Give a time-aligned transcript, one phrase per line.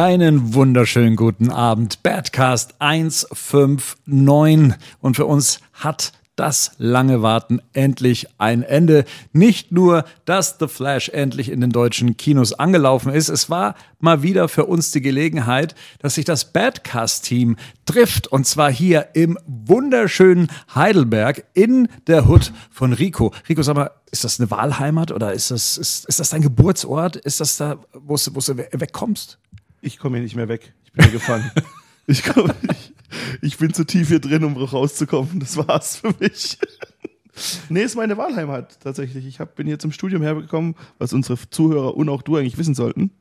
[0.00, 2.02] Einen wunderschönen guten Abend.
[2.02, 4.78] Badcast 159.
[5.02, 9.04] Und für uns hat das lange Warten endlich ein Ende.
[9.34, 14.22] Nicht nur, dass The Flash endlich in den deutschen Kinos angelaufen ist, es war mal
[14.22, 20.48] wieder für uns die Gelegenheit, dass sich das Badcast-Team trifft und zwar hier im wunderschönen
[20.74, 23.34] Heidelberg in der Hut von Rico.
[23.50, 27.16] Rico, sag mal, ist das eine Wahlheimat oder ist das, ist, ist das dein Geburtsort?
[27.16, 29.38] Ist das da, wo du wegkommst?
[29.80, 30.72] Ich komme hier nicht mehr weg.
[30.84, 31.50] Ich bin hier gefangen.
[32.06, 32.92] Ich, komm, ich,
[33.40, 35.38] ich, bin zu tief hier drin, um rauszukommen.
[35.38, 36.58] Das war's für mich.
[37.68, 39.26] nee, ist meine Wahlheimat tatsächlich.
[39.26, 42.74] Ich hab, bin hier zum Studium hergekommen, was unsere Zuhörer und auch du eigentlich wissen
[42.74, 43.12] sollten.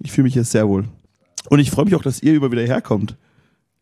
[0.00, 0.84] Ich fühle mich hier sehr wohl.
[1.48, 3.16] Und ich freue mich auch, dass ihr über wieder herkommt.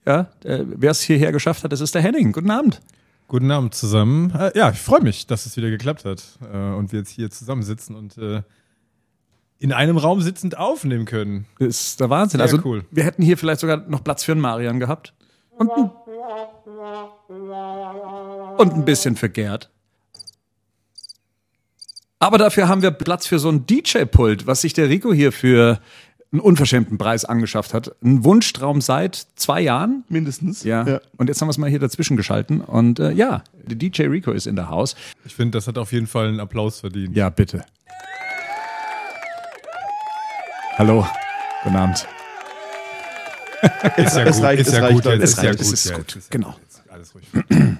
[0.06, 2.30] Ja, äh, wer es hierher geschafft hat, das ist der Henning.
[2.30, 2.80] Guten Abend.
[3.26, 4.30] Guten Abend zusammen.
[4.30, 7.30] Äh, ja, ich freue mich, dass es wieder geklappt hat äh, und wir jetzt hier
[7.30, 8.42] zusammensitzen und äh,
[9.58, 11.46] in einem Raum sitzend aufnehmen können.
[11.58, 12.38] Das ist der Wahnsinn.
[12.38, 12.84] Sehr also cool.
[12.90, 15.14] wir hätten hier vielleicht sogar noch Platz für einen Marian gehabt.
[15.56, 15.90] Und ein,
[18.58, 19.70] und ein bisschen für Gerd.
[22.18, 25.80] Aber dafür haben wir Platz für so ein DJ-Pult, was sich der Rico hier für
[26.32, 27.94] einen unverschämten Preis angeschafft hat.
[28.02, 30.04] Ein Wunschtraum seit zwei Jahren.
[30.08, 30.64] Mindestens.
[30.64, 30.86] Ja.
[30.86, 31.00] ja.
[31.16, 32.60] Und jetzt haben wir es mal hier dazwischen geschalten.
[32.60, 34.96] Und äh, ja, der DJ Rico ist in der Haus.
[35.24, 37.16] Ich finde, das hat auf jeden Fall einen Applaus verdient.
[37.16, 37.64] Ja, bitte.
[40.78, 41.06] Hallo,
[41.62, 42.06] guten Abend.
[43.96, 45.22] Ist ja gut, reicht, ist ja gut, jetzt.
[45.22, 46.30] Ist ja gut, ist gut.
[46.30, 46.54] Genau.
[46.88, 47.26] Alles ruhig.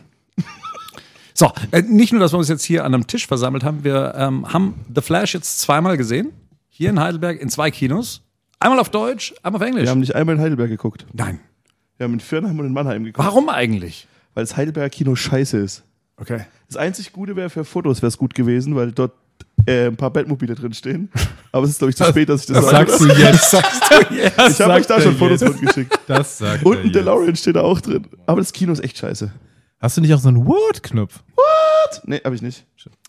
[1.38, 4.14] So, äh, nicht nur, dass wir uns jetzt hier an einem Tisch versammelt haben, wir
[4.16, 6.33] ähm, haben The Flash jetzt zweimal gesehen.
[6.70, 8.22] Hier in Heidelberg in zwei Kinos.
[8.58, 9.82] Einmal auf Deutsch, einmal auf Englisch.
[9.82, 11.04] Wir haben nicht einmal in Heidelberg geguckt.
[11.12, 11.41] Nein.
[11.99, 13.26] Wir haben in Firnheim und in Mannheim geguckt.
[13.26, 14.09] Warum eigentlich?
[14.32, 15.84] Weil das Heidelberger Kino scheiße ist.
[16.16, 16.47] Okay.
[16.69, 19.12] Das einzig Gute wäre für Fotos wäre es gut gewesen, weil dort
[19.66, 21.10] äh, ein paar Bettmobile drin stehen.
[21.53, 22.91] Aber es ist, glaube ich, zu spät, dass ich das, das sage.
[22.91, 23.50] sagst du jetzt.
[23.50, 24.38] sagst du jetzt.
[24.50, 25.99] Ich habe euch da schon Fotos mitgeschickt.
[26.06, 28.06] Das sagt Und ein DeLorean steht da auch drin.
[28.26, 29.32] Aber das Kino ist echt scheiße.
[29.81, 31.22] Hast du nicht auch so einen What-Knopf?
[31.34, 32.03] What?
[32.05, 32.65] Nee, habe ich nicht.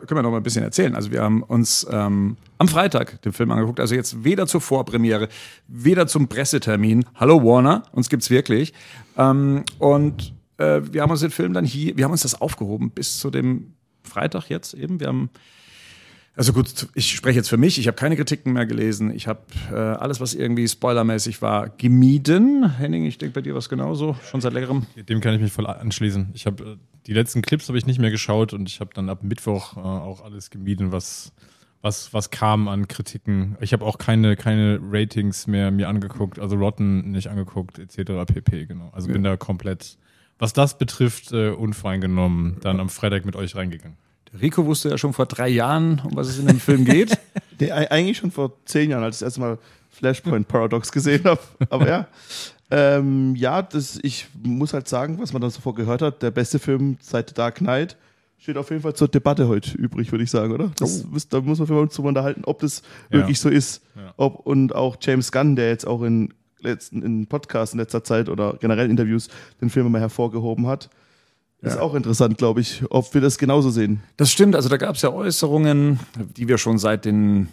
[0.05, 0.95] Können wir noch mal ein bisschen erzählen.
[0.95, 3.79] Also wir haben uns ähm, am Freitag den Film angeguckt.
[3.79, 5.29] Also jetzt weder zur Vorpremiere,
[5.67, 7.05] weder zum Pressetermin.
[7.15, 8.73] Hallo Warner, uns gibt's wirklich.
[9.15, 12.91] Ähm, und äh, wir haben uns den Film dann hier, wir haben uns das aufgehoben
[12.91, 13.73] bis zu dem
[14.03, 14.99] Freitag jetzt eben.
[14.99, 15.29] Wir haben
[16.37, 17.79] also gut, ich spreche jetzt für mich.
[17.79, 19.11] Ich habe keine Kritiken mehr gelesen.
[19.11, 22.77] Ich habe äh, alles, was irgendwie spoilermäßig war, gemieden.
[22.77, 24.85] Henning, ich denke bei dir was genauso, schon seit längerem.
[24.95, 26.29] Dem kann ich mich voll anschließen.
[26.35, 26.77] Ich habe äh,
[27.07, 29.79] die letzten Clips habe ich nicht mehr geschaut und ich habe dann ab Mittwoch äh,
[29.79, 31.33] auch alles gemieden, was
[31.81, 33.57] was was kam an Kritiken.
[33.59, 38.31] Ich habe auch keine keine Ratings mehr mir angeguckt, also Rotten nicht angeguckt etc.
[38.31, 38.67] pp.
[38.67, 38.91] Genau.
[38.93, 39.13] Also ja.
[39.13, 39.97] bin da komplett,
[40.37, 43.97] was das betrifft, äh, unvoreingenommen dann am Freitag mit euch reingegangen.
[44.41, 47.17] Rico wusste ja schon vor drei Jahren, um was es in dem Film geht.
[47.59, 49.57] Der, eigentlich schon vor zehn Jahren, als ich das erste Mal
[49.89, 51.41] Flashpoint Paradox gesehen habe.
[51.69, 52.07] Aber ja.
[52.69, 56.59] Ähm, ja, das, ich muss halt sagen, was man da sofort gehört hat, der beste
[56.59, 57.97] Film seit The Dark Knight
[58.37, 60.71] steht auf jeden Fall zur Debatte heute übrig, würde ich sagen, oder?
[60.77, 61.17] Das, oh.
[61.29, 63.19] Da muss man uns drüber unterhalten, ob das ja.
[63.19, 63.81] wirklich so ist.
[63.95, 64.13] Ja.
[64.17, 68.29] Ob, und auch James Gunn, der jetzt auch in letzten in Podcasts in letzter Zeit
[68.29, 69.29] oder generell Interviews
[69.61, 70.89] den Film immer hervorgehoben hat,
[71.61, 71.69] ja.
[71.69, 74.01] Ist auch interessant, glaube ich, ob wir das genauso sehen.
[74.15, 75.99] Das stimmt, also da gab es ja Äußerungen,
[76.35, 77.47] die wir schon seit den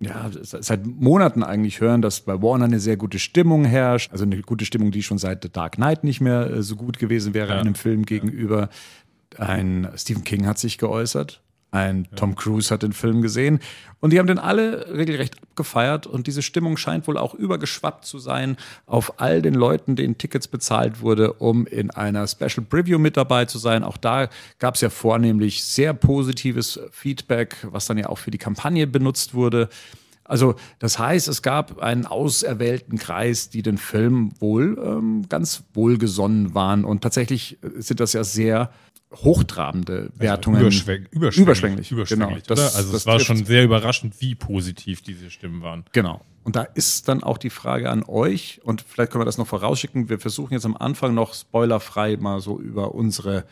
[0.00, 4.12] ja, seit Monaten eigentlich hören, dass bei Warner eine sehr gute Stimmung herrscht.
[4.12, 6.98] Also eine gute Stimmung, die schon seit The Dark Knight nicht mehr äh, so gut
[6.98, 7.60] gewesen wäre ja.
[7.60, 8.68] einem Film gegenüber.
[9.38, 11.42] Ein Stephen King hat sich geäußert.
[11.74, 13.58] Ein Tom Cruise hat den Film gesehen
[13.98, 18.20] und die haben den alle regelrecht abgefeiert und diese Stimmung scheint wohl auch übergeschwappt zu
[18.20, 23.16] sein auf all den Leuten, denen Tickets bezahlt wurde, um in einer Special Preview mit
[23.16, 23.82] dabei zu sein.
[23.82, 24.28] Auch da
[24.60, 29.34] gab es ja vornehmlich sehr positives Feedback, was dann ja auch für die Kampagne benutzt
[29.34, 29.68] wurde.
[30.22, 36.54] Also das heißt, es gab einen auserwählten Kreis, die den Film wohl ähm, ganz wohlgesonnen
[36.54, 36.84] waren.
[36.84, 38.70] Und tatsächlich sind das ja sehr
[39.16, 40.56] hochtrabende also Wertungen.
[40.56, 41.42] Also überschwäng überschwänglich.
[41.42, 42.62] Überschwänglich, überschwänglich genau.
[42.62, 45.84] Das, also es war schon sehr überraschend, wie positiv diese Stimmen waren.
[45.92, 46.20] Genau.
[46.42, 49.46] Und da ist dann auch die Frage an euch, und vielleicht können wir das noch
[49.46, 53.44] vorausschicken, wir versuchen jetzt am Anfang noch spoilerfrei mal so über unsere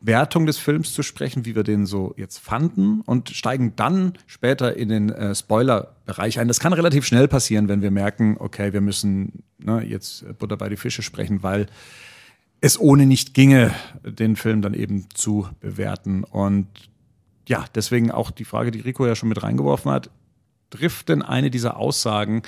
[0.00, 4.76] Wertung des Films zu sprechen, wie wir den so jetzt fanden und steigen dann später
[4.76, 6.48] in den äh, Spoiler-Bereich ein.
[6.48, 10.68] Das kann relativ schnell passieren, wenn wir merken, okay, wir müssen ne, jetzt Butter bei
[10.68, 11.66] die Fische sprechen, weil
[12.64, 16.24] es ohne nicht ginge, den Film dann eben zu bewerten.
[16.24, 16.66] Und
[17.46, 20.08] ja, deswegen auch die Frage, die Rico ja schon mit reingeworfen hat,
[20.70, 22.40] trifft denn eine dieser Aussagen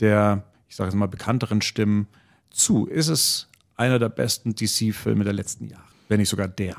[0.00, 2.08] der, ich sage jetzt mal, bekannteren Stimmen
[2.50, 2.86] zu?
[2.86, 6.74] Ist es einer der besten DC-Filme der letzten Jahre, wenn nicht sogar der?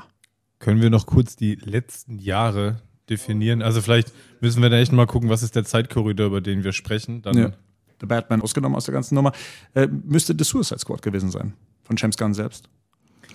[0.58, 3.62] Können wir noch kurz die letzten Jahre definieren?
[3.62, 4.12] Also vielleicht
[4.42, 7.22] müssen wir da echt mal gucken, was ist der Zeitkorridor, über den wir sprechen.
[7.22, 7.52] Dann ja.
[8.00, 9.32] The Batman ausgenommen aus der ganzen Nummer,
[9.72, 11.54] äh, müsste The Suicide Squad gewesen sein.
[11.84, 12.68] Von James Gunn selbst.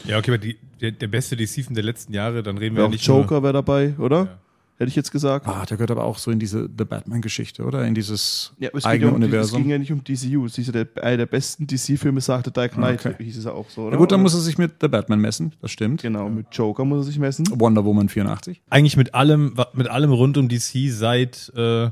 [0.06, 2.86] Ja, okay, aber die, der, der beste DC-Film der letzten Jahre, dann reden wir Ja,
[2.86, 4.18] ja auch nicht Joker wäre dabei, oder?
[4.26, 4.38] Ja.
[4.80, 5.48] Hätte ich jetzt gesagt.
[5.48, 7.84] Ah, der gehört aber auch so in diese The Batman-Geschichte, oder?
[7.88, 9.62] In dieses Ja, aber es, ging eigene ja um, die- es Universum.
[9.64, 10.46] ging ja nicht um DCU.
[10.46, 13.16] Es hieß ja, der, einer der besten DC-Filme sagte Dark Knight, Okay.
[13.24, 13.94] hieß es ja auch so, oder?
[13.94, 14.24] Ja gut, dann Oder?
[14.24, 16.04] muss er sich mit The Batman messen, das stimmt.
[16.04, 17.48] Genau, mit Joker muss er sich messen.
[17.60, 18.62] Wonder Woman 84.
[18.70, 21.90] Eigentlich mit allem, mit allem rund um DC seit, äh,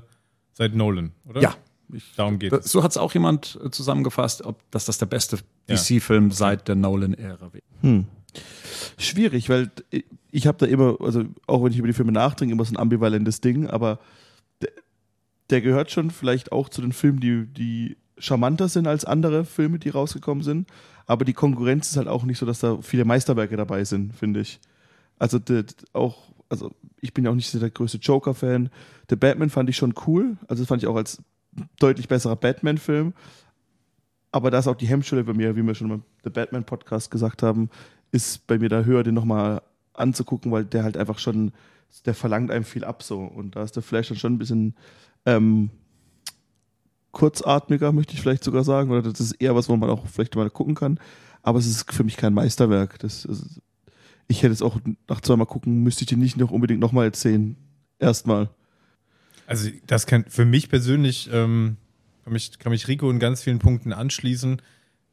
[0.54, 1.42] seit Nolan, oder?
[1.42, 1.56] Ja.
[1.94, 2.72] Ich, Darum geht es.
[2.72, 5.38] so hat es auch jemand äh, zusammengefasst, ob, dass das der beste
[5.68, 5.76] Ja.
[5.76, 7.64] DC-Film seit der Nolan-Ära wäre.
[7.82, 8.06] Hm.
[8.98, 9.72] Schwierig, weil
[10.32, 12.78] ich habe da immer, also auch wenn ich über die Filme nachdenke, immer so ein
[12.78, 14.00] ambivalentes Ding, aber
[14.62, 14.72] der,
[15.50, 19.80] der gehört schon vielleicht auch zu den Filmen, die, die charmanter sind als andere Filme,
[19.80, 20.70] die rausgekommen sind.
[21.06, 24.40] Aber die Konkurrenz ist halt auch nicht so, dass da viele Meisterwerke dabei sind, finde
[24.42, 24.60] ich.
[25.20, 26.18] Also der, auch,
[26.50, 28.70] also ich bin ja auch nicht so der größte Joker-Fan.
[29.10, 31.22] The Batman fand ich schon cool, also das fand ich auch als
[31.80, 33.13] deutlich besserer Batman-Film.
[34.31, 37.10] Aber da ist auch die Hemmschwelle bei mir, wie wir schon im The Batman Podcast
[37.10, 37.69] gesagt haben,
[38.12, 39.62] ist bei mir da höher, den nochmal
[39.94, 41.54] anzugucken, weil der halt einfach schon,
[42.06, 43.19] der verlangt einem viel ab so.
[43.19, 44.75] Und da ist der Flash dann schon ein bisschen
[45.25, 45.69] ähm,
[47.12, 48.92] kurzatmiger, möchte ich vielleicht sogar sagen.
[48.92, 51.00] Oder das ist eher was, wo man auch vielleicht mal gucken kann.
[51.42, 53.00] Aber es ist für mich kein Meisterwerk.
[53.00, 53.62] Das ist,
[54.28, 54.78] ich hätte es auch
[55.08, 57.56] nach zweimal gucken, müsste ich den nicht noch unbedingt nochmal erzählen.
[58.00, 58.50] Erstmal.
[59.47, 61.77] Also das kann für mich persönlich ähm,
[62.25, 64.62] kann, mich, kann mich Rico in ganz vielen Punkten anschließen.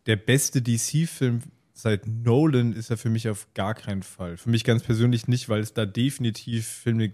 [0.07, 1.43] Der beste DC-Film
[1.75, 4.37] seit Nolan ist er für mich auf gar keinen Fall.
[4.37, 7.13] Für mich ganz persönlich nicht, weil es da definitiv Filme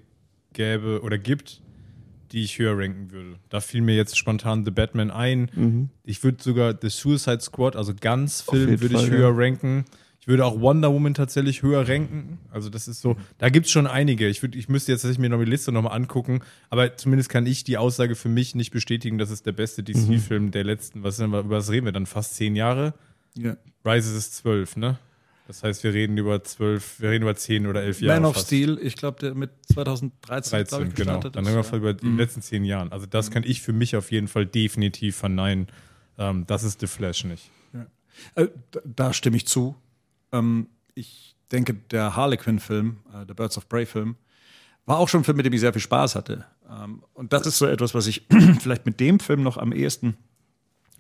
[0.52, 1.62] gäbe oder gibt,
[2.32, 3.38] die ich höher ranken würde.
[3.48, 5.50] Da fiel mir jetzt spontan The Batman ein.
[6.04, 9.34] Ich würde sogar The Suicide Squad, also ganz Film, würde ich höher ja.
[9.34, 9.84] ranken.
[10.28, 12.36] Ich würde auch Wonder Woman tatsächlich höher ranken.
[12.50, 14.28] Also das ist so, da gibt es schon einige.
[14.28, 17.46] Ich, würd, ich müsste jetzt tatsächlich mir noch die Liste nochmal angucken, aber zumindest kann
[17.46, 21.18] ich die Aussage für mich nicht bestätigen, dass es der beste DC-Film der letzten, was,
[21.18, 22.92] über was reden wir dann, fast zehn Jahre?
[23.38, 23.56] Ja.
[23.86, 24.98] Rises ist zwölf, ne?
[25.46, 28.20] Das heißt, wir reden über zwölf, wir reden über zehn oder elf Jahre.
[28.20, 28.48] Man of fast.
[28.48, 30.10] Steel, ich glaube, der mit 2013
[30.66, 31.12] glaub 13, ich, genau.
[31.14, 31.76] gestartet Dann ist, reden wir ja.
[31.78, 32.92] über die letzten zehn Jahren.
[32.92, 35.68] Also das kann ich für mich auf jeden Fall definitiv verneinen.
[36.18, 37.50] Ähm, das ist The Flash nicht.
[38.34, 39.74] Äh, da- da stimme ich zu.
[40.32, 44.16] Ähm, ich denke, der Harlequin-Film, äh, der Birds of Prey-Film,
[44.86, 46.46] war auch schon ein Film, mit dem ich sehr viel Spaß hatte.
[46.70, 48.26] Ähm, und das ist so etwas, was ich
[48.60, 50.16] vielleicht mit dem Film noch am ehesten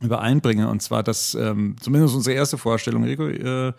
[0.00, 0.68] übereinbringe.
[0.68, 3.72] Und zwar, dass ähm, zumindest unsere erste Vorstellung, Rico, äh,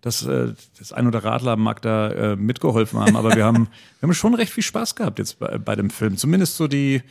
[0.00, 3.68] dass äh, das ein oder Radler mag da äh, mitgeholfen haben, aber wir haben,
[4.00, 6.16] wir haben schon recht viel Spaß gehabt jetzt bei, bei dem Film.
[6.16, 7.02] Zumindest so die,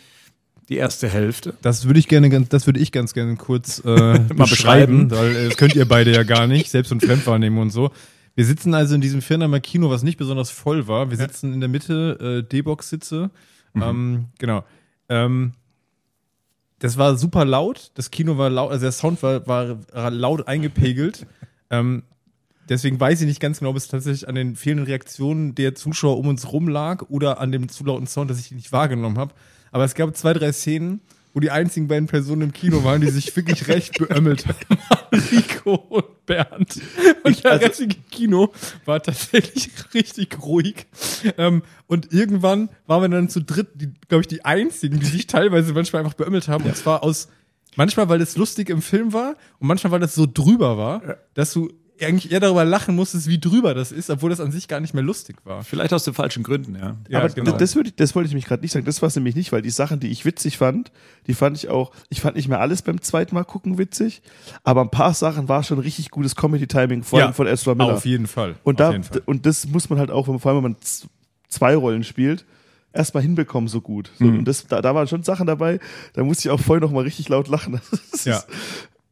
[0.69, 1.53] die erste Hälfte.
[1.61, 4.37] Das würde ich gerne, ganz- das würde ich ganz gerne kurz äh, beschreiben.
[4.37, 7.91] beschreiben, weil äh, das könnt ihr beide ja gar nicht, Selbst- und Fremdwahrnehmung und so.
[8.35, 11.09] Wir sitzen also in diesem Firnheimer Kino, was nicht besonders voll war.
[11.09, 13.31] Wir sitzen in der Mitte, äh, D-Box-Sitze.
[13.75, 14.63] Ähm, genau.
[15.09, 15.53] Ähm,
[16.79, 17.91] das war super laut.
[17.95, 21.25] Das Kino war laut, also der Sound war, war laut eingepegelt.
[21.71, 22.03] ähm,
[22.69, 26.17] deswegen weiß ich nicht ganz genau, ob es tatsächlich an den fehlenden Reaktionen der Zuschauer
[26.19, 29.17] um uns rum lag oder an dem zu lauten Sound, dass ich ihn nicht wahrgenommen
[29.17, 29.33] habe.
[29.71, 31.01] Aber es gab zwei, drei Szenen,
[31.33, 34.79] wo die einzigen beiden Personen im Kino waren, die sich wirklich recht beömmelt haben.
[35.31, 36.81] Rico und Bernd.
[37.23, 38.51] Und der restliche Kino
[38.85, 40.87] war tatsächlich richtig ruhig.
[41.37, 43.67] Ähm, und irgendwann waren wir dann zu dritt,
[44.07, 46.65] glaube ich, die einzigen, die sich teilweise manchmal einfach beömmelt haben.
[46.65, 47.27] Und zwar aus,
[47.75, 51.53] manchmal, weil es lustig im Film war und manchmal, weil das so drüber war, dass
[51.53, 51.71] du
[52.05, 54.93] eigentlich eher darüber lachen musstest, wie drüber das ist, obwohl das an sich gar nicht
[54.93, 55.63] mehr lustig war.
[55.63, 56.95] Vielleicht aus den falschen Gründen, ja.
[57.09, 57.57] Ja, aber genau.
[57.57, 58.85] das, würde ich, das wollte ich mich gerade nicht sagen.
[58.85, 60.91] Das war es nämlich nicht, weil die Sachen, die ich witzig fand,
[61.27, 64.21] die fand ich auch, ich fand nicht mehr alles beim zweiten Mal gucken witzig,
[64.63, 67.93] aber ein paar Sachen war schon richtig gutes Comedy-Timing, vor allem Ja, von Ezra Miller.
[67.95, 68.55] Auf jeden Fall.
[68.63, 69.21] Und, auf da, jeden Fall.
[69.25, 70.75] und das muss man halt auch, vor allem wenn man
[71.49, 72.45] zwei Rollen spielt,
[72.93, 74.11] erstmal hinbekommen so gut.
[74.17, 74.39] So, Mhm.
[74.39, 75.79] Und das, da, da waren schon Sachen dabei,
[76.13, 77.79] da musste ich auch vorher noch mal richtig laut lachen.
[78.11, 78.37] Das Ja.
[78.37, 78.47] ist,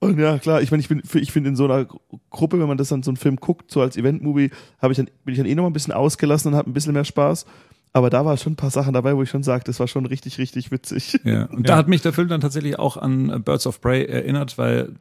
[0.06, 2.68] und ja, klar, ich meine, ich bin, ich finde in so einer Gru- Gruppe, wenn
[2.68, 5.38] man das dann so einen Film guckt, so als Event-Movie, habe ich dann, bin ich
[5.38, 7.46] dann eh noch mal ein bisschen ausgelassen und habe ein bisschen mehr Spaß.
[7.94, 10.06] Aber da war schon ein paar Sachen dabei, wo ich schon sage, das war schon
[10.06, 11.18] richtig, richtig witzig.
[11.24, 14.58] Ja, und da hat mich der Film dann tatsächlich auch an Birds of Prey erinnert,
[14.58, 14.96] weil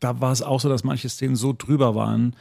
[0.00, 2.36] da war es auch so, dass manche Szenen so drüber waren,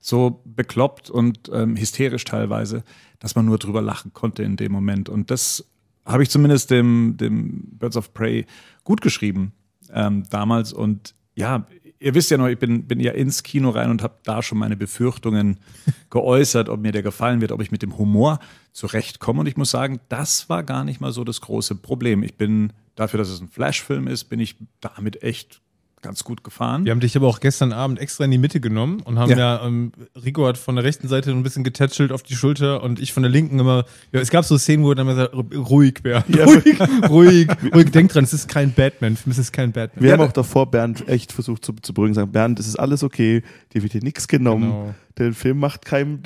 [0.00, 2.84] so bekloppt und ähm, hysterisch teilweise,
[3.18, 5.08] dass man nur drüber lachen konnte in dem Moment.
[5.08, 5.64] Und das
[6.06, 8.46] habe ich zumindest dem, dem Birds of Prey
[8.84, 9.52] gut geschrieben
[9.92, 10.72] ähm, damals.
[10.72, 11.66] Und ja,
[12.00, 14.58] ihr wisst ja noch, ich bin, bin ja ins Kino rein und habe da schon
[14.58, 15.58] meine Befürchtungen
[16.10, 18.40] geäußert, ob mir der gefallen wird, ob ich mit dem Humor
[18.72, 19.40] zurechtkomme.
[19.40, 22.24] Und ich muss sagen, das war gar nicht mal so das große Problem.
[22.24, 25.60] Ich bin dafür, dass es ein Flash-Film ist, bin ich damit echt
[26.02, 26.84] ganz gut gefahren.
[26.84, 29.36] Wir haben dich aber auch gestern Abend extra in die Mitte genommen und haben ja,
[29.56, 29.66] Ja.
[29.66, 29.92] ähm,
[30.24, 33.22] Rico hat von der rechten Seite ein bisschen getätschelt auf die Schulter und ich von
[33.22, 36.24] der linken immer, ja, es gab so Szenen, wo er dann immer sagt, ruhig, Bär,
[36.28, 36.44] Ja.
[36.46, 36.78] ruhig,
[37.08, 40.04] ruhig, ruhig, denk dran, es ist kein Batman-Film, es ist kein Batman.
[40.04, 43.02] Wir haben auch davor Bernd echt versucht zu, zu beruhigen, sagen, Bernd, es ist alles
[43.02, 43.42] okay,
[43.74, 44.70] dir wird hier nichts genommen.
[44.70, 44.94] Genau.
[45.18, 46.22] Der Film macht keinem,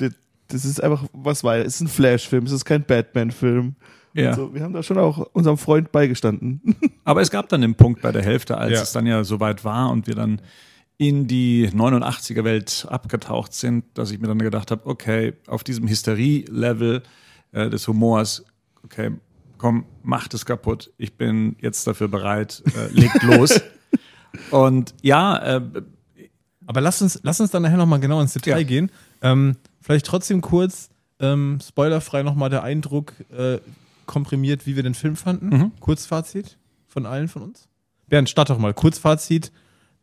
[0.49, 1.65] das ist einfach was weiter.
[1.65, 3.75] Es ist ein Flash-Film, es ist kein Batman-Film.
[4.13, 4.29] Ja.
[4.29, 6.61] Und So, wir haben da schon auch unserem Freund beigestanden.
[7.03, 8.81] Aber es gab dann den Punkt bei der Hälfte, als Ja.
[8.81, 10.41] es dann ja soweit war und wir dann
[10.97, 15.87] in die 89er Welt abgetaucht sind, dass ich mir dann gedacht habe, okay, auf diesem
[15.87, 17.01] Hysterie-Level
[17.51, 18.45] äh, des Humors,
[18.83, 19.11] okay,
[19.57, 20.91] komm, macht es kaputt.
[20.97, 23.59] Ich bin jetzt dafür bereit, äh, legt los.
[24.51, 25.61] Und ja, äh,
[26.67, 28.63] Aber lass uns, lass uns dann nachher nochmal genau ins Detail Ja.
[28.63, 28.91] gehen.
[29.21, 30.89] Ähm, vielleicht trotzdem kurz,
[31.19, 33.57] ähm, spoilerfrei nochmal der Eindruck äh,
[34.05, 35.49] komprimiert, wie wir den Film fanden.
[35.49, 35.71] Mhm.
[35.79, 36.57] Kurzfazit
[36.87, 37.67] von allen von uns.
[38.07, 38.73] Bernd, start doch mal.
[38.73, 39.51] Kurzfazit,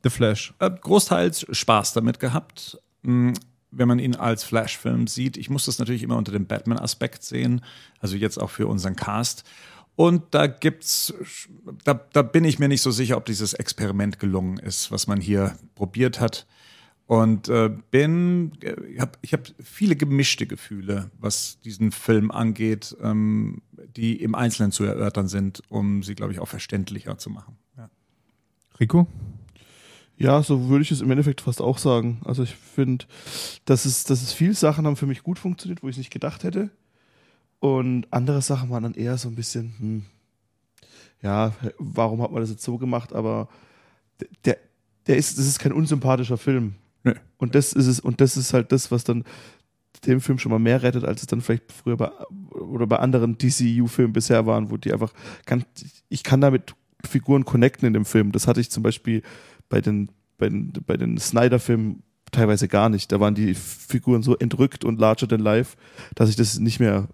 [0.03, 0.55] The Flash.
[0.59, 3.35] äh, großteils Spaß damit gehabt, mh,
[3.71, 5.37] wenn man ihn als Flash-Film sieht.
[5.37, 7.61] Ich muss das natürlich immer unter dem Batman-Aspekt sehen,
[8.01, 9.45] also jetzt auch für unseren Cast.
[9.95, 11.13] Und da gibt's,
[11.85, 15.21] da, da bin ich mir nicht so sicher, ob dieses Experiment gelungen ist, was man
[15.21, 16.47] hier probiert hat.
[17.11, 22.97] Und äh, bin, äh, ich habe ich hab viele gemischte Gefühle, was diesen Film angeht,
[23.03, 23.63] ähm,
[23.97, 27.57] die im Einzelnen zu erörtern sind, um sie, glaube ich, auch verständlicher zu machen.
[27.77, 27.91] Ja.
[28.79, 29.09] Rico?
[30.19, 32.21] Ja, so würde ich es im Endeffekt fast auch sagen.
[32.25, 33.07] Also ich finde,
[33.65, 36.13] dass es, dass es viele Sachen haben für mich gut funktioniert, wo ich es nicht
[36.13, 36.71] gedacht hätte.
[37.59, 40.05] Und andere Sachen waren dann eher so ein bisschen, hm,
[41.23, 43.13] ja, warum hat man das jetzt so gemacht?
[43.13, 43.49] Aber
[44.45, 44.59] der,
[45.09, 46.77] der ist, das ist kein unsympathischer Film.
[47.05, 47.15] Nö.
[47.39, 49.25] Und das ist es, und das ist halt das, was dann
[50.07, 52.11] dem Film schon mal mehr rettet, als es dann vielleicht früher bei
[52.51, 55.13] oder bei anderen DCU-Filmen bisher waren, wo die einfach
[55.45, 55.65] kann,
[56.09, 58.33] ich kann damit Figuren connecten in dem Film.
[58.33, 59.23] Das hatte ich zum Beispiel
[59.69, 62.03] bei den, bei den, bei den Snyder-Filmen
[62.33, 63.13] teilweise gar nicht.
[63.13, 65.77] Da waren die Figuren so entrückt und larger than life,
[66.15, 67.09] dass ich das nicht mehr,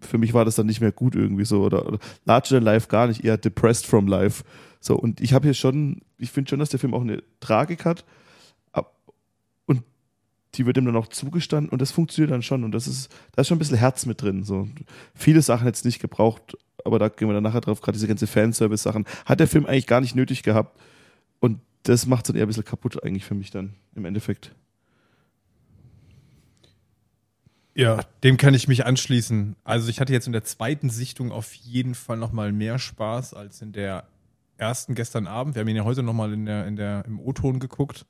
[0.00, 2.88] für mich war das dann nicht mehr gut irgendwie so oder, oder larger than life
[2.88, 4.44] gar nicht, eher depressed from life.
[4.80, 7.84] So, und ich habe hier schon, ich finde schon, dass der Film auch eine Tragik
[7.84, 8.04] hat.
[10.58, 12.64] Die wird ihm dann auch zugestanden und das funktioniert dann schon.
[12.64, 14.44] Und das ist, da ist schon ein bisschen Herz mit drin.
[14.44, 14.68] So.
[15.14, 18.26] Viele Sachen jetzt nicht gebraucht, aber da gehen wir dann nachher drauf, gerade diese ganze
[18.26, 20.78] Fanservice-Sachen, hat der Film eigentlich gar nicht nötig gehabt.
[21.38, 24.54] Und das macht es dann eher ein bisschen kaputt eigentlich für mich dann im Endeffekt.
[27.74, 29.54] Ja, dem kann ich mich anschließen.
[29.62, 33.62] Also ich hatte jetzt in der zweiten Sichtung auf jeden Fall nochmal mehr Spaß als
[33.62, 34.08] in der
[34.56, 35.54] ersten gestern Abend.
[35.54, 38.04] Wir haben ihn ja heute nochmal in der, in der, im O-Ton geguckt.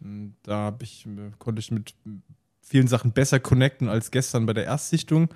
[0.00, 1.94] Und Da ich, äh, konnte ich mit
[2.60, 5.28] vielen Sachen besser connecten als gestern bei der Erstsichtung.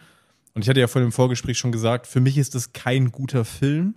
[0.54, 3.44] Und ich hatte ja vor dem Vorgespräch schon gesagt, für mich ist das kein guter
[3.44, 3.94] Film.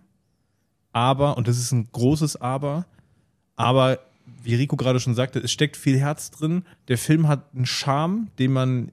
[0.92, 2.88] Aber, und das ist ein großes Aber,
[3.56, 4.00] aber
[4.44, 6.64] wie Rico gerade schon sagte, es steckt viel Herz drin.
[6.88, 8.92] Der Film hat einen Charme, den man,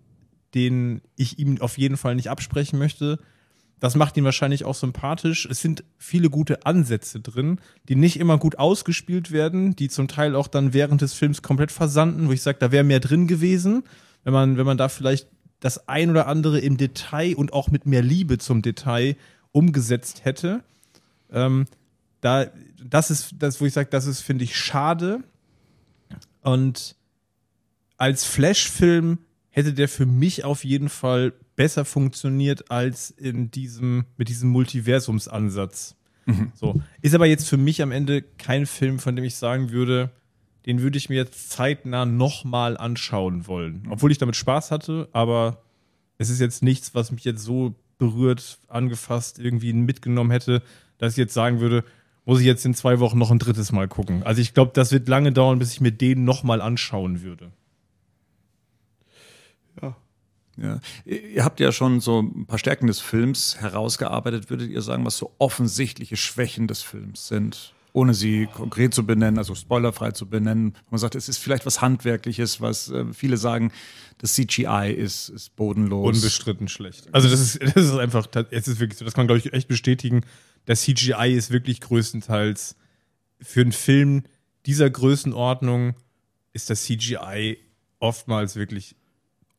[0.55, 3.19] den ich ihm auf jeden Fall nicht absprechen möchte.
[3.81, 5.47] Das macht ihn wahrscheinlich auch sympathisch.
[5.47, 10.37] Es sind viele gute Ansätze drin, die nicht immer gut ausgespielt werden, die zum Teil
[10.37, 13.85] auch dann während des Films komplett versanden, wo ich sage, da wäre mehr drin gewesen,
[14.23, 15.29] wenn man, wenn man da vielleicht
[15.61, 19.17] das ein oder andere im Detail und auch mit mehr Liebe zum Detail
[19.53, 20.63] umgesetzt hätte.
[21.33, 21.67] Ähm,
[22.21, 22.47] da,
[22.83, 25.21] das ist das, wo ich sage, das ist, finde ich, schade.
[26.43, 26.97] Und
[27.97, 29.19] als Flash-Film
[29.51, 35.97] hätte der für mich auf jeden Fall besser funktioniert als in diesem, mit diesem Multiversumsansatz.
[36.55, 36.81] So.
[37.03, 40.11] Ist aber jetzt für mich am Ende kein Film, von dem ich sagen würde,
[40.67, 43.87] den würde ich mir jetzt zeitnah nochmal anschauen wollen.
[43.91, 45.63] Obwohl ich damit Spaß hatte, aber
[46.17, 50.63] es ist jetzt nichts, was mich jetzt so berührt, angefasst, irgendwie mitgenommen hätte,
[50.99, 51.85] dass ich jetzt sagen würde,
[52.25, 54.23] muss ich jetzt in zwei Wochen noch ein drittes Mal gucken.
[54.23, 57.53] Also ich glaube, das wird lange dauern, bis ich mir den nochmal anschauen würde.
[59.83, 59.95] Ja.
[60.57, 60.81] Ja.
[61.05, 64.51] Ihr habt ja schon so ein paar Stärken des Films herausgearbeitet.
[64.51, 67.75] Würdet ihr sagen, was so offensichtliche Schwächen des Films sind?
[67.93, 70.75] Ohne sie konkret zu benennen, also spoilerfrei zu benennen.
[70.91, 73.71] Man sagt, es ist vielleicht was Handwerkliches, was äh, viele sagen,
[74.19, 76.17] das CGI ist, ist bodenlos.
[76.17, 77.07] Unbestritten schlecht.
[77.13, 79.53] Also das ist, das ist einfach, es ist wirklich so, das kann man, glaube ich,
[79.53, 80.23] echt bestätigen.
[80.65, 82.77] Das CGI ist wirklich größtenteils
[83.41, 84.25] für einen Film
[84.67, 85.95] dieser Größenordnung
[86.53, 87.59] ist das CGI
[87.99, 88.97] oftmals wirklich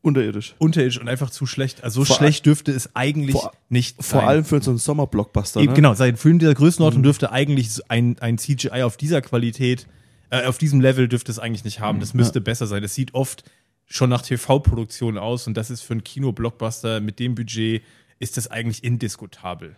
[0.05, 0.55] Unterirdisch.
[0.59, 1.83] unterirdisch und einfach zu schlecht.
[1.83, 4.27] Also so Vor schlecht dürfte es eigentlich vor- nicht Vor sein.
[4.29, 5.59] allem für so einen Sommerblockbuster.
[5.61, 5.75] Eben, ne?
[5.75, 9.87] Genau, sein Film dieser Größenordnung dürfte eigentlich ein, ein CGI auf dieser Qualität,
[10.29, 11.99] äh, auf diesem Level dürfte es eigentlich nicht haben.
[11.99, 12.81] Das müsste besser sein.
[12.83, 13.43] Das sieht oft
[13.87, 17.81] schon nach TV-Produktion aus und das ist für einen Kino-Blockbuster mit dem Budget
[18.19, 19.75] ist das eigentlich indiskutabel.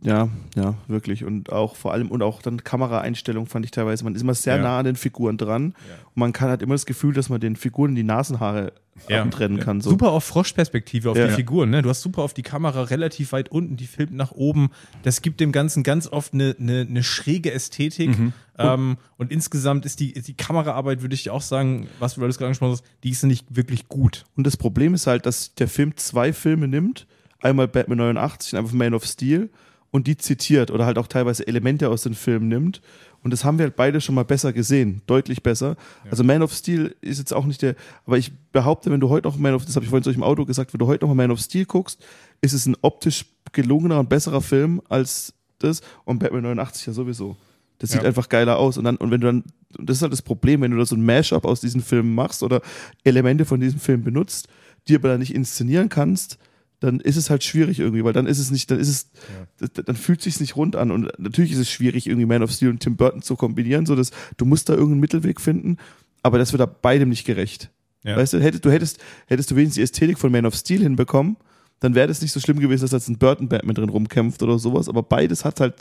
[0.00, 1.24] Ja, ja, wirklich.
[1.24, 4.56] Und auch vor allem, und auch dann Kameraeinstellung fand ich teilweise, man ist immer sehr
[4.56, 4.62] Ja.
[4.62, 5.74] nah an den Figuren dran.
[6.14, 8.72] Und man kann halt immer das Gefühl, dass man den Figuren die Nasenhaare
[9.08, 9.22] Ja.
[9.22, 9.80] abtrennen kann.
[9.80, 9.90] So.
[9.90, 11.26] Super auf Froschperspektive auf Ja.
[11.28, 11.70] die Figuren.
[11.70, 11.82] Ne?
[11.82, 14.70] Du hast super auf die Kamera relativ weit unten, die filmt nach oben.
[15.02, 18.10] Das gibt dem Ganzen ganz oft eine, eine, eine schräge Ästhetik.
[18.58, 22.46] Ähm, und insgesamt ist die, die Kameraarbeit, würde ich auch sagen, was du alles gerade
[22.46, 24.24] angesprochen hast, die ist nicht wirklich gut.
[24.36, 27.06] Und das Problem ist halt, dass der Film zwei Filme nimmt.
[27.40, 29.48] Einmal Batman 89 und einfach Man of Steel
[29.90, 32.80] und die zitiert oder halt auch teilweise Elemente aus den Filmen nimmt.
[33.22, 35.76] Und das haben wir halt beide schon mal besser gesehen, deutlich besser.
[36.10, 37.74] Also Man of Steel ist jetzt auch nicht der,
[38.06, 40.16] aber ich behaupte, wenn du heute noch Man of, das habe ich vorhin zu euch
[40.16, 42.00] im Auto gesagt, wenn du heute noch mal Man of Steel guckst,
[42.40, 47.36] ist es ein optisch gelungener und besserer Film als das und Batman 89 ja sowieso.
[47.78, 48.08] Das sieht Ja.
[48.08, 48.76] einfach geiler aus.
[48.78, 49.44] Und dann, und wenn du dann,
[49.76, 52.14] und das ist halt das Problem, wenn du da so ein Mashup aus diesen Filmen
[52.14, 52.60] machst oder
[53.04, 54.48] Elemente von diesem Film benutzt,
[54.86, 56.38] die aber dann nicht inszenieren kannst,
[56.80, 59.10] dann ist es halt schwierig irgendwie, weil dann ist es nicht, dann ist es,
[59.60, 60.90] d- dann fühlt es sich nicht rund an.
[60.90, 63.96] Und natürlich ist es schwierig, irgendwie Man of Steel und Tim Burton zu kombinieren, so
[63.96, 65.76] dass du musst da irgendeinen Mittelweg finden,
[66.22, 67.70] aber das wird da beidem nicht gerecht.
[68.04, 68.16] Ja.
[68.16, 71.36] Weißt du, hättest, du hättest, hättest du wenigstens die Ästhetik von Man of Steel hinbekommen,
[71.80, 74.58] dann wäre das nicht so schlimm gewesen, dass jetzt ein Burton Batman drin rumkämpft oder
[74.58, 75.74] sowas, aber beides hat halt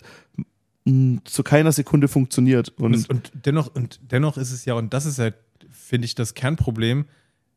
[0.86, 2.70] mh, zu keiner Sekunde funktioniert.
[2.80, 5.36] Und, Und, und, dennoch, und dennoch ist es ja, und das ist halt,
[5.70, 7.06] finde ich, das Kernproblem,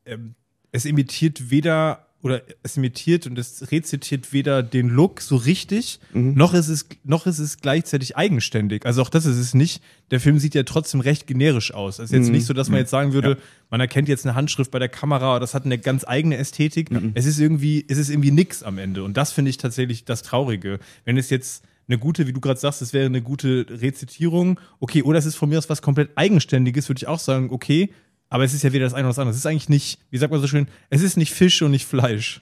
[0.04, 0.34] ähm,
[0.72, 6.52] es imitiert weder oder es imitiert und es rezitiert weder den Look so richtig, noch,
[6.52, 8.84] ist es, noch ist es gleichzeitig eigenständig.
[8.84, 9.82] Also auch das ist es nicht.
[10.10, 11.98] Der Film sieht ja trotzdem recht generisch aus.
[11.98, 13.38] Es ist jetzt nicht so, dass man jetzt sagen würde,
[13.70, 16.90] man erkennt jetzt eine Handschrift bei der Kamera, das hat eine ganz eigene Ästhetik.
[17.14, 19.02] Es ist irgendwie, es ist irgendwie nix am Ende.
[19.04, 20.78] Und das finde ich tatsächlich das Traurige.
[21.04, 25.02] Wenn es jetzt eine gute, wie du gerade sagst, es wäre eine gute Rezitierung, okay,
[25.02, 27.90] oder es ist von mir aus was komplett Eigenständiges, würde ich auch sagen, okay,
[28.30, 29.32] aber es ist ja weder das eine oder das andere.
[29.32, 31.84] Es ist eigentlich nicht, wie sagt man so schön, es ist nicht Fisch und nicht
[31.84, 32.40] Fleisch.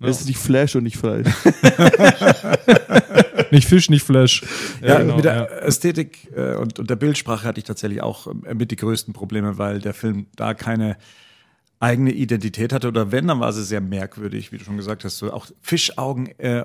[0.00, 1.28] es ist nicht Flash und nicht Fleisch.
[3.52, 4.42] nicht Fisch, nicht Fleisch.
[4.82, 5.44] Ja, genau, mit der ja.
[5.44, 9.58] Ästhetik äh, und, und der Bildsprache hatte ich tatsächlich auch äh, mit die größten Probleme,
[9.58, 10.96] weil der Film da keine
[11.78, 15.18] eigene Identität hatte oder wenn, dann war sie sehr merkwürdig, wie du schon gesagt hast,
[15.18, 16.64] so auch Fischaugen äh,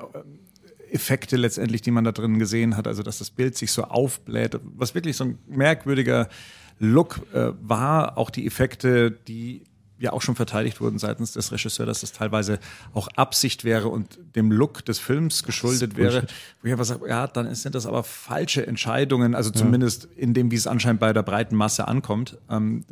[0.92, 4.60] Effekte letztendlich, die man da drin gesehen hat, also dass das Bild sich so aufbläht,
[4.64, 6.28] was wirklich so ein merkwürdiger
[6.84, 9.64] Look äh, war, auch die Effekte, die
[10.00, 12.60] ja auch schon verteidigt wurden seitens des Regisseurs, dass das teilweise
[12.94, 16.26] auch Absicht wäre und dem Look des Films geschuldet wäre.
[16.62, 20.52] Wo ich einfach sage, ja, dann sind das aber falsche Entscheidungen, also zumindest in dem,
[20.52, 22.38] wie es anscheinend bei der breiten Masse ankommt.
[22.50, 22.84] Ähm,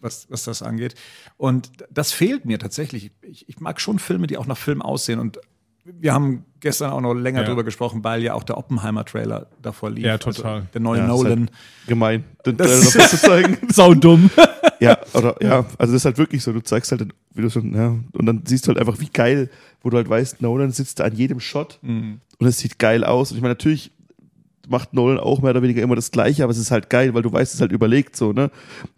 [0.00, 0.94] was, was das angeht.
[1.36, 3.10] Und das fehlt mir tatsächlich.
[3.20, 5.18] Ich, ich mag schon Filme, die auch nach Film aussehen.
[5.18, 5.40] Und
[6.00, 7.46] wir haben gestern auch noch länger Ja.
[7.48, 10.04] drüber gesprochen, weil ja auch der Oppenheimer-Trailer davor lief.
[10.04, 10.54] Ja, total.
[10.56, 11.38] Also der neue Ja, ist Nolan.
[11.40, 11.50] Halt
[11.86, 13.58] gemein, den Trailer noch was zu zeigen.
[13.72, 14.30] Sau dumm.
[14.80, 17.74] Ja, oder ja, also das ist halt wirklich so, du zeigst halt, wie du schon,
[17.74, 19.50] ja, und dann siehst du halt einfach, wie geil,
[19.82, 23.32] wo du halt weißt, Nolan sitzt da an jedem Shot und es sieht geil aus.
[23.32, 23.90] Und ich meine, natürlich
[24.68, 27.22] macht Nolan auch mehr oder weniger immer das Gleiche, aber es ist halt geil, weil
[27.22, 28.50] du weißt, es ist halt überlegt so, ne?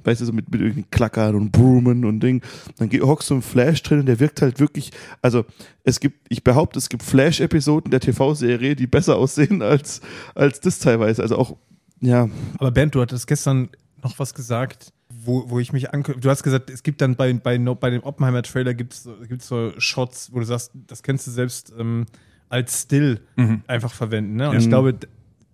[0.04, 2.42] Weißt du, so mit, mit irgendwelchen Klackern und Broomen und Ding.
[2.78, 4.90] Dann hockst du im Flash drin und der wirkt halt wirklich,
[5.22, 5.44] also
[5.85, 10.00] es gibt, ich behaupte, es gibt Flash-Episoden der TV-Serie, die besser aussehen als,
[10.35, 11.22] als das teilweise.
[11.22, 11.56] Also auch,
[12.00, 12.28] ja,
[12.59, 13.68] Aber Bernd, du hattest gestern
[14.02, 16.18] noch was gesagt, wo, wo ich mich angucke.
[16.18, 19.72] Du hast gesagt, es gibt dann bei, bei, bei dem Oppenheimer-Trailer gibt's, so- gibt's so
[19.76, 22.06] Shots, wo du sagst, das kannst du selbst ähm,
[22.48, 23.20] als Still
[23.66, 24.37] einfach verwenden.
[24.37, 24.48] Ne?
[24.50, 24.94] Und ich glaube,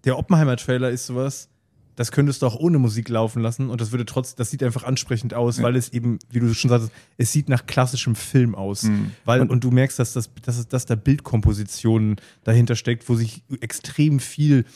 [0.06, 1.50] der Oppenheimer-Trailer ist sowas,
[1.96, 4.84] das könntest du auch ohne Musik laufen lassen und das würde trotz, das sieht einfach
[4.84, 8.84] ansprechend aus, weil es eben, wie du schon sagst, es sieht nach klassischem Film aus.
[9.24, 14.20] Weil, und, du merkst, dass, das, dass, dass da Bildkompositionen dahinter steckt, wo sich extrem
[14.20, 14.66] viel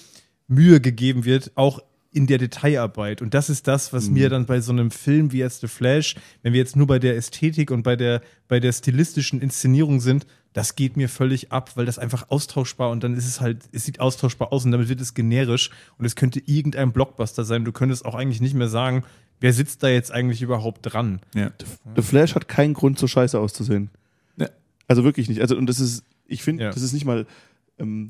[0.49, 1.81] Mühe gegeben wird, auch
[2.13, 3.23] in der Detailarbeit.
[3.23, 6.17] Und das ist das, was mir dann bei so einem Film wie jetzt The Flash,
[6.43, 10.27] wenn wir jetzt nur bei der Ästhetik und bei der, bei der stilistischen Inszenierung sind,
[10.53, 13.85] das geht mir völlig ab, weil das einfach austauschbar und dann ist es halt, es
[13.85, 17.65] sieht austauschbar aus und damit wird es generisch und es könnte irgendein Blockbuster sein.
[17.65, 19.05] Du könntest auch eigentlich nicht mehr sagen,
[19.39, 21.21] wer sitzt da jetzt eigentlich überhaupt dran?
[21.37, 21.53] Ja.
[21.95, 23.91] The Flash hat keinen Grund, so scheiße auszusehen.
[24.37, 24.49] Ja.
[24.89, 25.41] Also wirklich nicht.
[25.41, 26.71] Also, und das ist, ich finde, Ja.
[26.73, 27.29] das ist nicht mal,
[27.79, 28.09] ähm,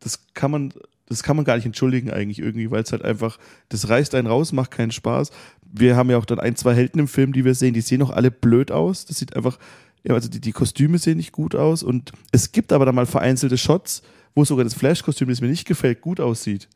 [0.00, 0.72] das kann man,
[1.06, 3.38] das kann man gar nicht entschuldigen eigentlich irgendwie, weil es halt einfach,
[3.68, 5.30] das reißt einen raus, macht keinen Spaß.
[5.70, 8.02] Wir haben ja auch dann ein, zwei Helden im Film, die wir sehen, die sehen
[8.02, 9.04] auch alle blöd aus.
[9.04, 9.58] Das sieht einfach,
[10.02, 13.06] ja, also die, die Kostüme sehen nicht gut aus und es gibt aber dann mal
[13.06, 14.02] vereinzelte Shots,
[14.34, 16.68] wo sogar das Flash-Kostüm, das mir nicht gefällt, gut aussieht.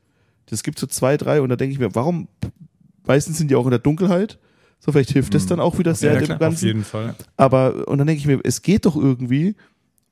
[0.46, 2.28] Das gibt so zwei, drei und da denke ich mir, warum,
[3.06, 4.38] meistens sind die auch in der Dunkelheit.
[4.80, 6.56] So, vielleicht hilft das dann auch wieder sehr Ja, dem klar, auf Ganzen.
[6.56, 7.14] Auf jeden Fall.
[7.36, 9.56] Aber, und dann denke ich mir, es geht doch irgendwie.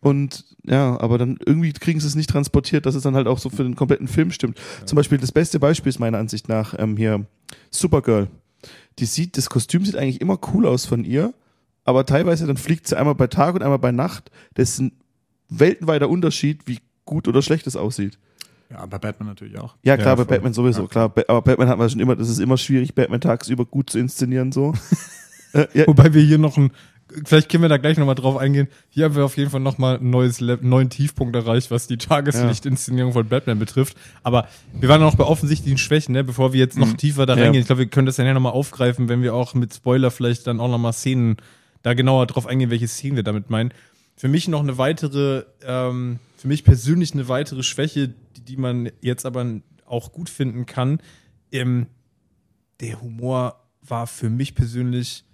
[0.01, 3.39] Und ja, aber dann irgendwie kriegen sie es nicht transportiert, dass es dann halt auch
[3.39, 4.59] so für den kompletten Film stimmt.
[4.85, 7.25] Zum Beispiel, das beste Beispiel ist meiner Ansicht nach ähm, hier
[7.71, 8.29] Supergirl.
[8.99, 11.35] Die sieht, das Kostüm sieht eigentlich immer cool aus von ihr,
[11.85, 14.31] aber teilweise dann fliegt sie einmal bei Tag und einmal bei Nacht.
[14.55, 14.93] Das ist ein
[15.49, 18.19] weltenweiter Unterschied, wie gut oder schlecht es aussieht.
[18.71, 19.77] Ja, bei Batman natürlich auch.
[19.83, 20.25] Ja, klar, Ja, bei.
[20.25, 21.09] Batman sowieso, klar.
[21.09, 23.99] Ba- Aber Batman hat man schon immer, das ist immer schwierig, Batman tagsüber gut zu
[24.01, 24.73] inszenieren, so.
[25.53, 26.73] äh, ja, Wobei wir hier noch ein,
[27.25, 28.69] vielleicht können wir da gleich nochmal drauf eingehen.
[28.89, 33.13] Hier haben wir auf jeden Fall nochmal einen neues neuen Tiefpunkt erreicht, was die Tageslichtinszenierung
[33.13, 33.97] von Batman betrifft.
[34.23, 36.25] Aber wir waren noch bei offensichtlichen Schwächen, ne?
[36.25, 37.45] bevor wir jetzt noch tiefer da Ja.
[37.45, 37.61] reingehen.
[37.61, 40.47] Ich glaube, wir können das dann ja nochmal aufgreifen, wenn wir auch mit Spoiler vielleicht
[40.47, 41.37] dann auch nochmal Szenen,
[41.83, 43.73] da genauer drauf eingehen, welche Szenen wir damit meinen.
[44.17, 48.91] Für mich noch eine weitere, ähm, für mich persönlich eine weitere Schwäche, die, die man
[49.01, 49.47] jetzt aber
[49.85, 51.01] auch gut finden kann.
[51.53, 51.87] Ähm,
[52.81, 55.26] der Humor war für mich persönlich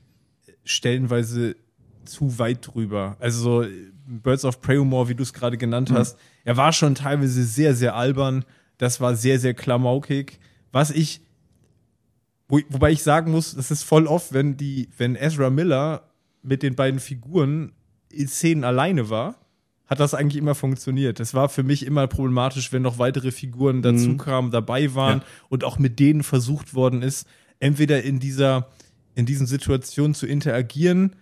[0.65, 1.57] stellenweise
[2.05, 3.17] zu weit drüber.
[3.21, 3.69] Also so
[4.07, 7.75] Birds of Prey Humor, wie du es gerade genannt hast, er war schon teilweise sehr,
[7.75, 8.45] sehr albern.
[8.79, 10.39] Das war sehr, sehr klamaukig.
[10.73, 11.21] Was ich,
[12.49, 16.09] wo, wobei ich sagen muss, das ist voll oft, wenn die, wenn Ezra Miller
[16.43, 17.73] mit den beiden Figuren
[18.11, 19.37] in Szenen alleine war,
[19.87, 21.21] hat das eigentlich immer funktioniert.
[21.21, 25.25] Das war für mich immer problematisch, wenn noch weitere Figuren dazu kamen, dabei waren Ja.
[25.51, 27.27] und auch mit denen versucht worden ist,
[27.61, 28.69] entweder in dieser,
[29.15, 31.17] in diesen Situationen zu interagieren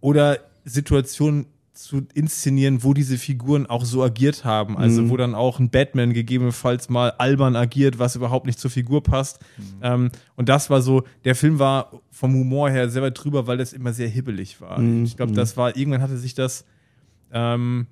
[0.00, 4.78] oder Situationen zu inszenieren, wo diese Figuren auch so agiert haben.
[4.78, 9.02] Also wo dann auch ein Batman gegebenenfalls mal albern agiert, was überhaupt nicht zur Figur
[9.02, 9.40] passt.
[9.82, 13.58] Ähm, und das war so, der Film war vom Humor her sehr weit drüber, weil
[13.58, 14.78] das immer sehr hibbelig war.
[15.04, 16.64] Ich glaube, das war, irgendwann hatte sich das
[17.32, 17.86] ähm,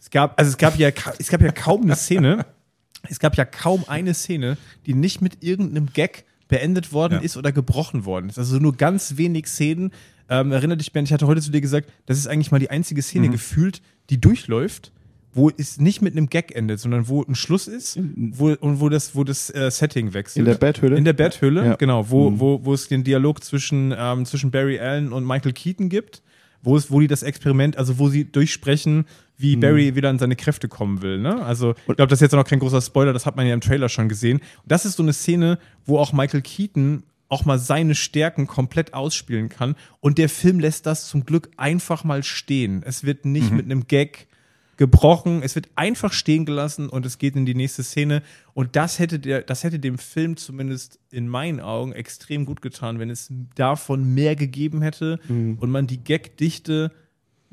[0.00, 2.46] es gab, also es gab ja, es gab ja kaum eine Szene,
[3.08, 4.56] es gab ja kaum eine Szene,
[4.86, 7.20] die nicht mit irgendeinem Gag beendet worden Ja.
[7.20, 8.38] ist oder gebrochen worden ist.
[8.38, 9.92] Also nur ganz wenig Szenen.
[10.28, 12.70] Ähm, erinnere dich, Ben, ich hatte heute zu dir gesagt, das ist eigentlich mal die
[12.70, 14.90] einzige Szene gefühlt, die durchläuft,
[15.34, 18.88] wo es nicht mit einem Gag endet, sondern wo ein Schluss ist wo, und wo
[18.88, 20.38] das, wo das äh, Setting wechselt.
[20.40, 20.96] in der Betthöhle.
[20.96, 21.74] In der Betthöhle, Ja.
[21.74, 25.88] genau, wo, wo, wo es den Dialog zwischen, ähm, zwischen Barry Allen und Michael Keaton
[25.88, 26.22] gibt,
[26.64, 30.36] wo es, wo die das Experiment, also wo sie durchsprechen, wie Barry wieder an seine
[30.36, 31.18] Kräfte kommen will.
[31.18, 31.44] Ne?
[31.44, 33.60] Also, ich glaube, das ist jetzt noch kein großer Spoiler, das hat man ja im
[33.60, 34.38] Trailer schon gesehen.
[34.38, 38.94] Und das ist so eine Szene, wo auch Michael Keaton auch mal seine Stärken komplett
[38.94, 39.74] ausspielen kann.
[40.00, 42.82] Und der Film lässt das zum Glück einfach mal stehen.
[42.84, 44.28] Es wird nicht mit einem Gag
[44.76, 48.22] gebrochen, es wird einfach stehen gelassen und es geht in die nächste Szene.
[48.54, 52.98] Und das hätte, der, das hätte dem Film zumindest in meinen Augen extrem gut getan,
[52.98, 56.90] wenn es davon mehr gegeben hätte und man die Gagdichte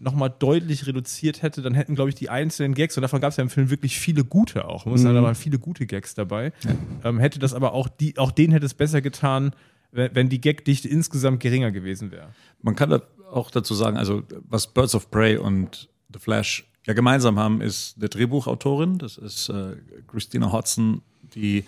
[0.01, 3.37] nochmal deutlich reduziert hätte, dann hätten, glaube ich, die einzelnen Gags, und davon gab es
[3.37, 6.53] ja im Film wirklich viele gute auch, muss sagen, da waren viele gute Gags dabei,
[7.03, 9.51] ähm, hätte das aber auch, die, auch denen hätte es besser getan,
[9.91, 12.29] wenn, wenn die Gagdichte insgesamt geringer gewesen wäre.
[12.61, 16.93] Man kann da auch dazu sagen, also was Birds of Prey und The Flash ja
[16.93, 19.75] gemeinsam haben, ist eine Drehbuchautorin, das ist äh,
[20.07, 21.01] Christina Hodson,
[21.35, 21.63] die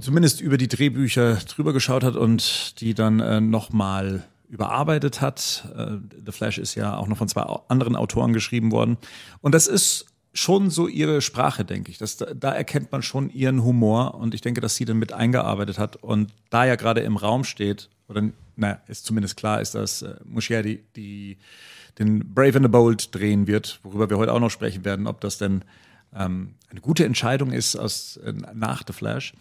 [0.00, 5.68] zumindest über die Drehbücher drüber geschaut hat und die dann äh, nochmal überarbeitet hat.
[5.76, 8.98] Äh, The Flash ist ja auch noch von zwei anderen Autoren geschrieben worden.
[9.40, 11.98] Und das ist schon so ihre Sprache, denke ich.
[11.98, 15.78] Das, da erkennt man schon ihren Humor und ich denke, dass sie dann mit eingearbeitet
[15.78, 15.96] hat.
[15.96, 18.22] Und da ja gerade im Raum steht, oder
[18.56, 21.38] na, ist zumindest klar, ist, dass äh, Muschieri die,
[21.98, 25.20] den Brave and the Bold drehen wird, worüber wir heute auch noch sprechen werden, ob
[25.20, 25.64] das denn
[26.14, 29.34] ähm, eine gute Entscheidung ist aus, äh, nach The Flash.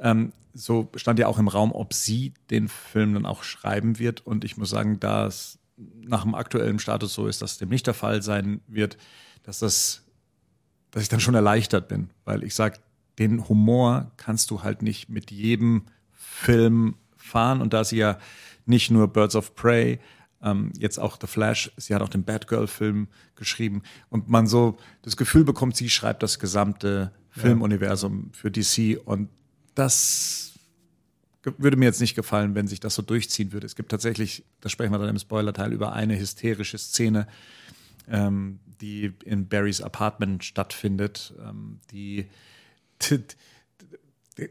[0.00, 4.26] Ähm, so stand ja auch im Raum, ob sie den Film dann auch schreiben wird.
[4.26, 7.86] Und ich muss sagen, da es nach dem aktuellen Status so ist, dass dem nicht
[7.86, 8.96] der Fall sein wird,
[9.44, 10.02] dass das,
[10.90, 12.78] dass ich dann schon erleichtert bin, weil ich sage,
[13.18, 17.60] den Humor kannst du halt nicht mit jedem Film fahren.
[17.60, 18.18] Und da sie ja
[18.66, 19.98] nicht nur Birds of Prey,
[20.42, 25.16] ähm, jetzt auch The Flash, sie hat auch den Batgirl-Film geschrieben und man so das
[25.16, 29.28] Gefühl bekommt, sie schreibt das gesamte Filmuniversum für DC und
[29.74, 30.54] das
[31.56, 33.66] würde mir jetzt nicht gefallen, wenn sich das so durchziehen würde.
[33.66, 37.26] Es gibt tatsächlich, da sprechen wir dann im Spoiler-Teil über eine hysterische Szene,
[38.08, 42.26] ähm, die in Barrys Apartment stattfindet, ähm, die,
[43.10, 43.18] die,
[44.38, 44.48] die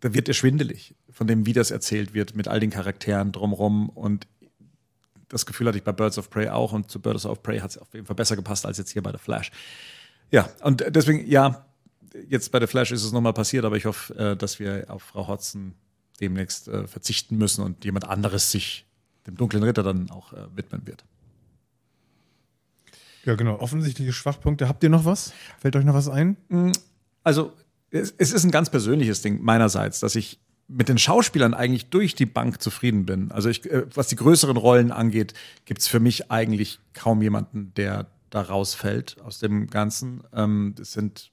[0.00, 3.88] da wird er schwindelig von dem, wie das erzählt wird, mit all den Charakteren drumherum.
[3.88, 4.26] Und
[5.28, 6.72] das Gefühl hatte ich bei Birds of Prey auch.
[6.72, 9.02] Und zu Birds of Prey hat es auf jeden Fall besser gepasst als jetzt hier
[9.02, 9.50] bei The Flash.
[10.30, 11.66] Ja, und deswegen, ja,
[12.28, 15.02] jetzt bei The Flash ist es nochmal passiert, aber ich hoffe, äh, dass wir auf
[15.02, 15.74] Frau Hodson
[16.20, 18.86] demnächst äh, verzichten müssen und jemand anderes sich
[19.26, 21.04] dem dunklen Ritter dann auch äh, widmen wird.
[23.24, 23.58] Ja, genau.
[23.58, 24.68] Offensichtliche Schwachpunkte.
[24.68, 25.32] Habt ihr noch was?
[25.58, 26.36] Fällt euch noch was ein?
[27.22, 27.52] Also,
[27.90, 32.14] es, es ist ein ganz persönliches Ding meinerseits, dass ich mit den Schauspielern eigentlich durch
[32.14, 33.30] die Bank zufrieden bin.
[33.32, 37.72] Also, ich, äh, was die größeren Rollen angeht, gibt es für mich eigentlich kaum jemanden,
[37.74, 40.24] der da rausfällt aus dem Ganzen.
[40.32, 41.30] Ähm, das sind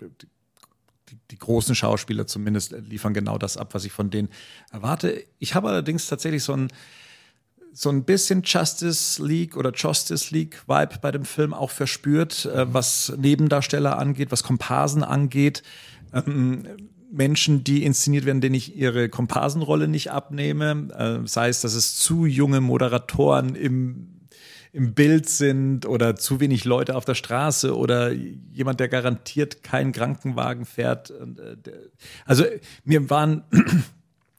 [0.00, 4.28] die, die großen Schauspieler zumindest liefern genau das ab, was ich von denen
[4.70, 5.24] erwarte.
[5.38, 6.68] Ich habe allerdings tatsächlich so ein
[7.76, 12.72] so ein bisschen Justice League oder Justice League Vibe bei dem Film auch verspürt, äh,
[12.72, 15.64] was Nebendarsteller angeht, was Komparsen angeht.
[16.12, 16.68] Ähm,
[17.14, 20.88] Menschen, die inszeniert werden, denen ich ihre Komparsenrolle nicht abnehme.
[21.24, 24.10] Äh, sei es, dass es zu junge Moderatoren im
[24.72, 29.92] im Bild sind oder zu wenig Leute auf der Straße oder jemand, der garantiert keinen
[29.92, 31.10] Krankenwagen fährt.
[31.10, 31.56] Äh,
[32.26, 32.44] also
[32.84, 33.44] mir waren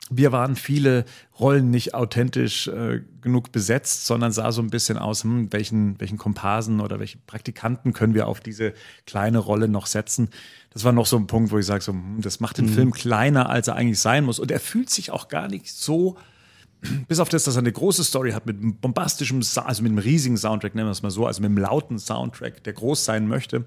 [0.09, 1.05] wir waren viele
[1.39, 6.17] Rollen nicht authentisch äh, genug besetzt, sondern sah so ein bisschen aus, hm, welchen, welchen
[6.17, 8.73] Komparsen oder welche Praktikanten können wir auf diese
[9.07, 10.29] kleine Rolle noch setzen.
[10.75, 12.73] Das war noch so ein Punkt, wo ich sage, so, hm, das macht den mhm.
[12.73, 14.39] Film kleiner, als er eigentlich sein muss.
[14.39, 16.17] Und er fühlt sich auch gar nicht so,
[17.07, 19.99] bis auf das, dass er eine große Story hat mit einem bombastischem, also mit einem
[19.99, 23.25] riesigen Soundtrack, nennen wir es mal so, also mit einem lauten Soundtrack, der groß sein
[23.29, 23.63] möchte,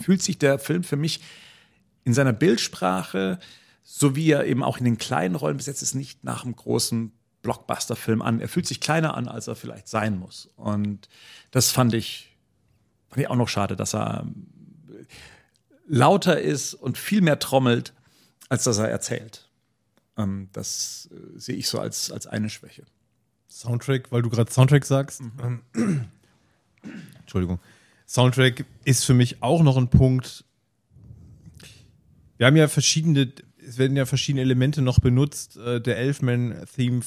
[0.00, 1.20] fühlt sich der Film für mich
[2.04, 3.40] in seiner Bildsprache,
[3.82, 7.10] so wie er eben auch in den kleinen Rollen besetzt ist, nicht nach einem großen
[7.42, 8.38] Blockbuster-Film an.
[8.38, 10.50] Er fühlt sich kleiner an, als er vielleicht sein muss.
[10.54, 11.08] Und
[11.50, 12.36] das fand ich,
[13.08, 14.24] fand ich auch noch schade, dass er
[15.92, 17.92] lauter ist und viel mehr trommelt,
[18.48, 19.50] als dass er erzählt.
[20.16, 22.84] Ähm, das äh, sehe ich so als, als eine Schwäche.
[23.48, 25.20] Soundtrack, weil du gerade Soundtrack sagst.
[25.20, 25.62] Mhm.
[25.74, 26.10] Ähm,
[27.20, 27.60] Entschuldigung.
[28.08, 30.44] Soundtrack ist für mich auch noch ein Punkt.
[32.38, 33.32] Wir haben ja verschiedene
[33.64, 35.56] es werden ja verschiedene Elemente noch benutzt.
[35.58, 37.02] Äh, der Elfman-Theme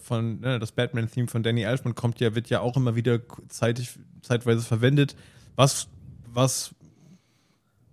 [0.00, 3.98] von, ne, das Batman-Theme von Danny Elfman kommt ja, wird ja auch immer wieder zeitig,
[4.22, 5.16] zeitweise verwendet,
[5.56, 5.88] was,
[6.32, 6.72] was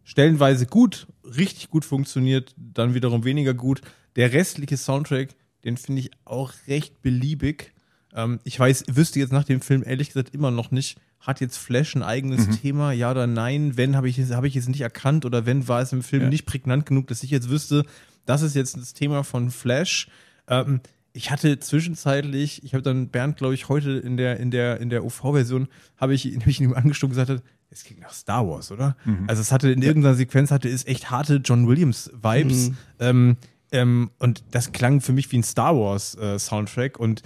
[0.03, 3.81] stellenweise gut, richtig gut funktioniert, dann wiederum weniger gut.
[4.15, 5.29] Der restliche Soundtrack,
[5.63, 7.73] den finde ich auch recht beliebig.
[8.13, 11.57] Ähm, ich weiß, wüsste jetzt nach dem Film ehrlich gesagt immer noch nicht, hat jetzt
[11.57, 12.61] Flash ein eigenes mhm.
[12.61, 13.77] Thema, ja oder nein?
[13.77, 16.29] Wenn, habe ich, hab ich es nicht erkannt oder wenn, war es im Film ja.
[16.29, 17.85] nicht prägnant genug, dass ich jetzt wüsste,
[18.25, 20.09] das ist jetzt das Thema von Flash.
[20.47, 20.81] Ähm,
[21.13, 24.89] ich hatte zwischenzeitlich, ich habe dann Bernd, glaube ich, heute in der, in der, in
[24.89, 28.71] der UV-Version, habe ich, hab ich ihm angestoßen und gesagt, es ging nach Star Wars,
[28.71, 28.95] oder?
[29.03, 29.25] Mhm.
[29.27, 32.69] Also es hatte in irgendeiner Sequenz hatte es echt harte John Williams-Vibes.
[32.69, 32.77] Mhm.
[32.99, 33.37] Ähm,
[33.71, 36.95] ähm, und das klang für mich wie ein Star Wars-Soundtrack.
[36.95, 37.23] Äh, und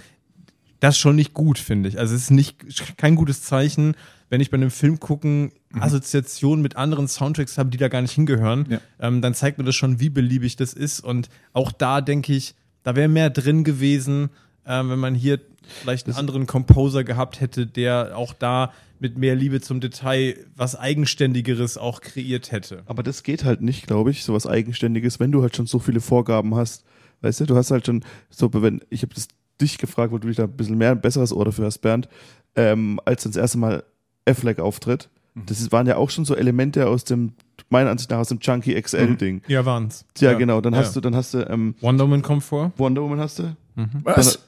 [0.80, 1.98] das ist schon nicht gut, finde ich.
[1.98, 3.94] Also es ist nicht kein gutes Zeichen,
[4.30, 5.82] wenn ich bei einem Film gucken mhm.
[5.82, 8.66] Assoziationen mit anderen Soundtracks habe, die da gar nicht hingehören.
[8.68, 8.80] Ja.
[9.00, 11.00] Ähm, dann zeigt mir das schon, wie beliebig das ist.
[11.00, 14.30] Und auch da denke ich, da wäre mehr drin gewesen,
[14.64, 15.40] äh, wenn man hier
[15.82, 20.36] vielleicht einen das anderen Composer gehabt hätte, der auch da mit mehr Liebe zum Detail
[20.56, 22.82] was Eigenständigeres auch kreiert hätte.
[22.86, 25.78] Aber das geht halt nicht, glaube ich, so was Eigenständiges, wenn du halt schon so
[25.78, 26.84] viele Vorgaben hast.
[27.20, 29.28] Weißt du, du hast halt schon so, wenn ich habe das
[29.60, 32.08] dich gefragt, wo du dich da ein bisschen mehr ein besseres Ohr dafür hast, Bernd,
[32.54, 33.84] ähm, als das erste Mal
[34.24, 35.08] Affleck auftritt.
[35.34, 35.46] Mhm.
[35.46, 37.32] Das waren ja auch schon so Elemente aus dem,
[37.68, 39.36] meiner Ansicht nach, aus dem Chunky XL-Ding.
[39.36, 39.42] Mhm.
[39.48, 40.04] Ja, waren's.
[40.18, 40.60] Ja, ja, genau.
[40.60, 40.80] Dann ja.
[40.80, 42.72] hast du, dann hast du, ähm, Wonder Woman kommt vor.
[42.76, 43.56] Wonder Woman hast du.
[43.74, 43.88] Mhm.
[44.04, 44.14] Was?
[44.34, 44.42] Dann,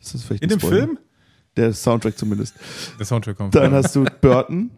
[0.00, 0.98] ist das vielleicht In dem Film?
[1.60, 2.54] Der Soundtrack zumindest.
[2.98, 4.70] Der Soundtrack kommt Dann hast du Burton.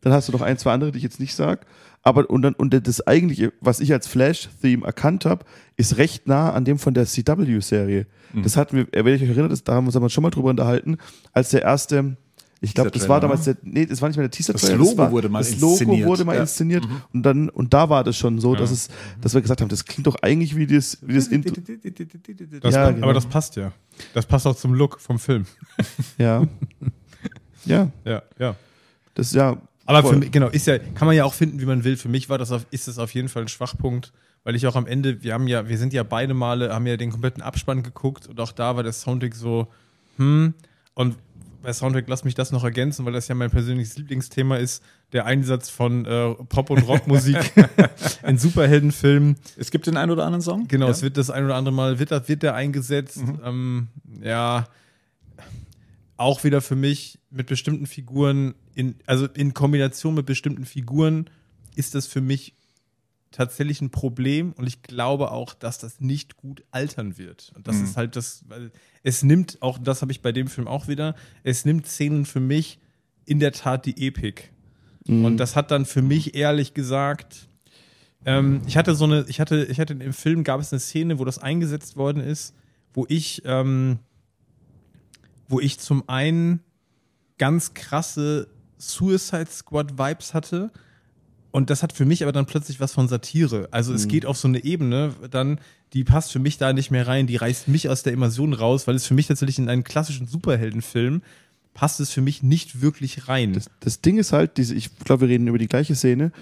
[0.00, 1.66] dann hast du noch ein, zwei andere, die ich jetzt nicht sag.
[2.02, 5.44] Aber und dann und das eigentliche, was ich als Flash-Theme erkannt habe,
[5.76, 8.06] ist recht nah an dem von der CW-Serie.
[8.32, 8.42] Mhm.
[8.42, 10.50] Das hatten wir, wenn ich euch erinnere, das, da haben wir uns schon mal drüber
[10.50, 10.98] unterhalten,
[11.32, 12.16] als der erste
[12.64, 14.78] ich glaube, das war damals der, nee, das war nicht mehr der Teaser-Trailer.
[14.78, 15.80] Das Logo war, wurde mal das inszeniert.
[15.80, 16.42] Das Logo wurde mal ja.
[16.42, 17.02] inszeniert mhm.
[17.12, 18.74] und dann, und da war das schon so, dass ja.
[18.74, 18.88] es,
[19.20, 21.54] dass wir gesagt haben, das klingt doch eigentlich wie das, wie das Intro.
[22.60, 23.04] Das, ja, genau.
[23.04, 23.72] Aber das passt ja.
[24.14, 25.44] Das passt auch zum Look vom Film.
[26.18, 26.46] Ja.
[27.64, 27.90] ja.
[28.04, 28.54] Ja, ja.
[29.14, 31.66] Das ist ja, aber für mich, genau, ist ja, kann man ja auch finden, wie
[31.66, 31.96] man will.
[31.96, 34.12] Für mich war das auf, ist das auf jeden Fall ein Schwachpunkt,
[34.44, 36.96] weil ich auch am Ende, wir haben ja, wir sind ja beide Male, haben ja
[36.96, 39.66] den kompletten Abspann geguckt und auch da war der Soundtrack so,
[40.16, 40.54] hm,
[40.94, 41.16] und
[41.62, 45.26] bei Soundtrack lass mich das noch ergänzen, weil das ja mein persönliches Lieblingsthema ist, der
[45.26, 47.36] Einsatz von äh, Pop- und Rockmusik
[48.26, 49.36] in Superheldenfilmen.
[49.56, 50.68] Es gibt den einen oder anderen Song?
[50.68, 50.92] Genau, ja.
[50.92, 53.18] es wird das ein oder andere Mal, wird, wird der eingesetzt.
[53.18, 53.40] Mhm.
[53.44, 53.88] Ähm,
[54.22, 54.66] ja,
[56.16, 61.28] auch wieder für mich mit bestimmten Figuren, in, also in Kombination mit bestimmten Figuren
[61.74, 62.54] ist das für mich
[63.32, 67.52] tatsächlich ein Problem und ich glaube auch, dass das nicht gut altern wird.
[67.56, 67.84] Und das mhm.
[67.84, 68.70] ist halt das, weil
[69.02, 72.40] es nimmt, auch das habe ich bei dem Film auch wieder, es nimmt Szenen für
[72.40, 72.78] mich
[73.24, 74.52] in der Tat die Epik.
[75.06, 75.24] Mhm.
[75.24, 77.48] Und das hat dann für mich ehrlich gesagt,
[78.24, 81.18] ähm, ich hatte so eine, ich hatte, ich hatte im Film gab es eine Szene,
[81.18, 82.54] wo das eingesetzt worden ist,
[82.94, 83.98] wo ich, ähm,
[85.48, 86.60] wo ich zum einen
[87.38, 90.70] ganz krasse Suicide Squad Vibes hatte.
[91.52, 93.68] Und das hat für mich aber dann plötzlich was von Satire.
[93.70, 93.96] Also mhm.
[93.96, 95.60] es geht auf so eine Ebene, dann,
[95.92, 98.86] die passt für mich da nicht mehr rein, die reißt mich aus der Immersion raus,
[98.86, 101.22] weil es für mich tatsächlich in einen klassischen Superheldenfilm
[101.74, 103.54] passt es für mich nicht wirklich rein.
[103.54, 106.32] Das, das Ding ist halt, diese, ich glaube, wir reden über die gleiche Szene.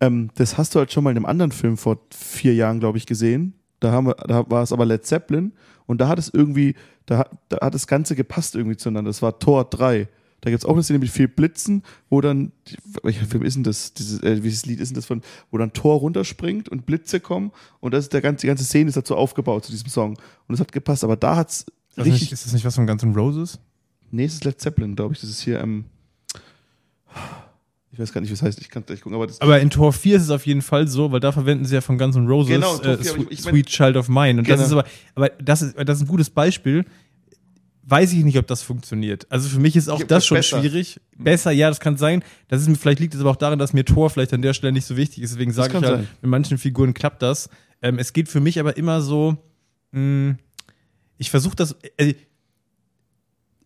[0.00, 2.98] Ähm, das hast du halt schon mal in einem anderen Film vor vier Jahren, glaube
[2.98, 3.54] ich, gesehen.
[3.80, 5.52] Da, haben wir, da war es aber Led Zeppelin
[5.86, 6.74] und da hat es irgendwie,
[7.06, 9.08] da, da hat das Ganze gepasst irgendwie zueinander.
[9.08, 10.08] Das war Tor 3.
[10.42, 12.52] Da gibt es auch eine Szene mit viel Blitzen, wo dann,
[13.02, 13.92] welcher Film ist denn das?
[13.92, 17.52] Dieses, äh, welches Lied ist denn das von, wo dann Tor runterspringt und Blitze kommen
[17.80, 20.18] und das ist der ganze, die ganze Szene ist dazu aufgebaut zu diesem Song.
[20.48, 22.22] Und es hat gepasst, aber da hat es Das richtig.
[22.22, 23.58] nicht, ist das nicht was von Guns N' Roses?
[24.10, 25.20] Nee, es ist Led Zeppelin, glaube ich.
[25.20, 25.84] Das ist hier, ähm,
[27.92, 29.92] ich weiß gar nicht, was heißt, ich kann gleich gucken, aber das Aber in Tor
[29.92, 32.26] 4 ist es auf jeden Fall so, weil da verwenden sie ja von Guns N'
[32.28, 34.38] Roses Genau, Tor äh, 4, aber Sweet, ich- mein- Sweet Child of Mine.
[34.40, 34.66] Und das Genau.
[34.66, 34.84] ist aber,
[35.16, 36.84] aber das ist, das ist ein gutes Beispiel.
[37.90, 39.26] Weiß ich nicht, ob das funktioniert.
[39.30, 40.60] Also für mich ist auch das schon besser.
[40.60, 41.00] schwierig.
[41.18, 42.22] Besser, ja, das kann sein.
[42.48, 44.54] Das ist, mir- vielleicht liegt es aber auch daran, dass mir Tor vielleicht an der
[44.54, 45.32] Stelle nicht so wichtig ist.
[45.32, 46.08] Deswegen sage ich halt, sein.
[46.22, 47.48] mit manchen Figuren klappt das.
[47.82, 49.36] Ähm, es geht für mich aber immer so,
[49.90, 50.36] mh,
[51.18, 52.14] ich versuche das, äh,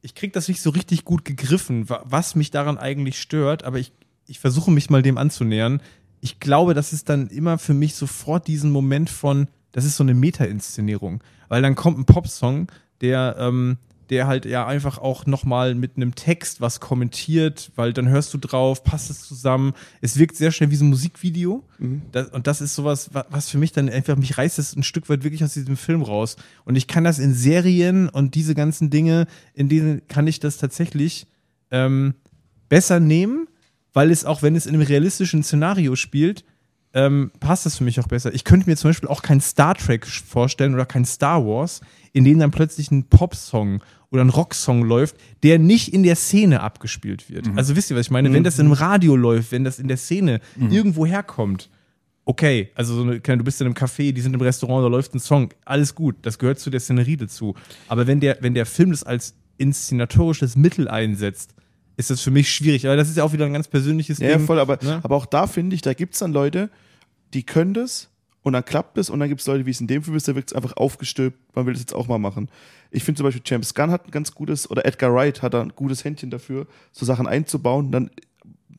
[0.02, 3.78] ich krieg das nicht so richtig gut gegriffen, wa- was mich daran eigentlich stört, aber
[3.78, 3.92] ich,
[4.26, 5.80] ich versuche mich mal dem anzunähern.
[6.20, 10.02] Ich glaube, das ist dann immer für mich sofort diesen Moment von, das ist so
[10.04, 11.22] eine Meta-Inszenierung.
[11.48, 12.68] Weil dann kommt ein Popsong,
[13.00, 13.76] der, ähm,
[14.10, 18.38] der halt ja einfach auch nochmal mit einem Text was kommentiert, weil dann hörst du
[18.38, 19.72] drauf, passt es zusammen.
[20.00, 21.64] Es wirkt sehr schnell wie so ein Musikvideo.
[22.12, 24.82] Das, und das ist sowas, wa- was für mich dann einfach, mich reißt es ein
[24.82, 26.36] Stück weit wirklich aus diesem Film raus.
[26.64, 30.58] Und ich kann das in Serien und diese ganzen Dinge, in denen kann ich das
[30.58, 31.26] tatsächlich
[31.70, 32.14] ähm,
[32.68, 33.48] besser nehmen,
[33.92, 36.44] weil es auch, wenn es in einem realistischen Szenario spielt,
[36.96, 38.32] ähm, passt das für mich auch besser.
[38.34, 41.80] Ich könnte mir zum Beispiel auch kein Star Trek vorstellen oder kein Star Wars,
[42.14, 46.60] in dem dann plötzlich ein Popsong oder ein Rocksong läuft, der nicht in der Szene
[46.60, 47.50] abgespielt wird.
[47.56, 48.32] Also wisst ihr, was ich meine?
[48.32, 51.68] Wenn das im Radio läuft, wenn das in der Szene irgendwo herkommt,
[52.24, 55.14] okay, also so eine, du bist in einem Café, die sind im Restaurant, da läuft
[55.14, 57.54] ein Song, alles gut, das gehört zu der Szenerie dazu.
[57.88, 61.54] Aber wenn der, wenn der Film das als inszenatorisches Mittel einsetzt,
[61.96, 62.86] ist das für mich schwierig.
[62.86, 64.46] Aber das ist ja auch wieder ein ganz persönliches Ja, Ding.
[64.46, 65.00] voll, aber, ne?
[65.02, 66.70] aber auch da finde ich, da gibt es dann Leute,
[67.34, 68.10] die können das
[68.44, 70.28] und dann klappt es und dann gibt es Leute, wie es in dem Film ist,
[70.28, 72.48] da wird es einfach aufgestülpt, man will das jetzt auch mal machen.
[72.90, 75.62] Ich finde zum Beispiel James Gunn hat ein ganz gutes, oder Edgar Wright hat da
[75.62, 77.90] ein gutes Händchen dafür, so Sachen einzubauen.
[77.90, 78.10] Dann,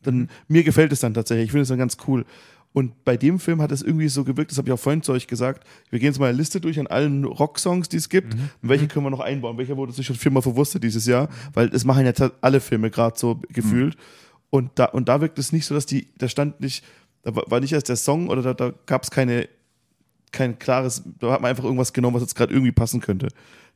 [0.02, 2.24] dann mir gefällt es dann tatsächlich, ich finde es dann ganz cool.
[2.72, 5.12] Und bei dem Film hat es irgendwie so gewirkt, das habe ich auch vorhin zu
[5.12, 5.66] euch gesagt.
[5.90, 8.34] Wir gehen jetzt mal eine Liste durch an allen Rocksongs, die es gibt.
[8.34, 9.56] Und welche können wir noch einbauen?
[9.56, 11.28] Welcher wurde sich schon viermal verwurstet dieses Jahr?
[11.54, 13.96] Weil es machen ja alle Filme gerade so gefühlt.
[14.50, 16.84] Und da, und da wirkt es nicht so, dass die, da stand nicht,
[17.22, 19.48] da war war nicht erst der Song oder da, da gab es keine,
[20.32, 23.28] kein klares, da hat man einfach irgendwas genommen, was jetzt gerade irgendwie passen könnte.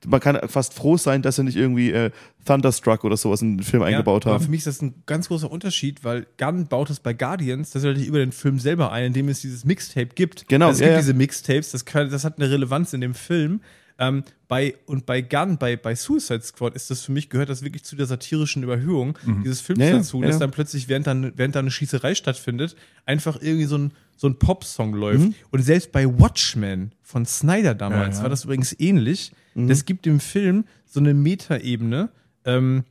[0.06, 2.10] Man kann fast froh sein, dass sie nicht irgendwie äh,
[2.46, 4.44] Thunderstruck oder sowas in den Film eingebaut aber haben.
[4.44, 8.06] für mich ist das ein ganz großer Unterschied, weil Gunn baut es bei Guardians tatsächlich
[8.06, 10.48] über den Film selber ein, indem es dieses Mixtape gibt.
[10.48, 11.00] Genau, Also es ja, gibt ja.
[11.00, 13.60] diese Mixtapes, das, kann, das hat eine Relevanz in dem Film.
[13.98, 17.62] Ähm, bei, und bei Gunn, bei, bei Suicide Squad ist das für mich, gehört das
[17.62, 19.84] wirklich zu der satirischen Überhöhung dieses Films Mhm.
[19.84, 20.40] Ja, ja, dazu, ja, dass ja.
[20.40, 24.38] dann plötzlich, während dann, während da eine Schießerei stattfindet, einfach irgendwie so ein, so ein
[24.38, 25.20] Popsong läuft.
[25.20, 25.34] Mhm.
[25.50, 28.22] Und selbst bei Watchmen von Snyder damals Ja, ja.
[28.24, 29.32] war das übrigens ähnlich.
[29.54, 29.68] Mhm.
[29.68, 32.10] Das gibt dem Film so eine Metaebene,
[32.44, 32.84] ähm,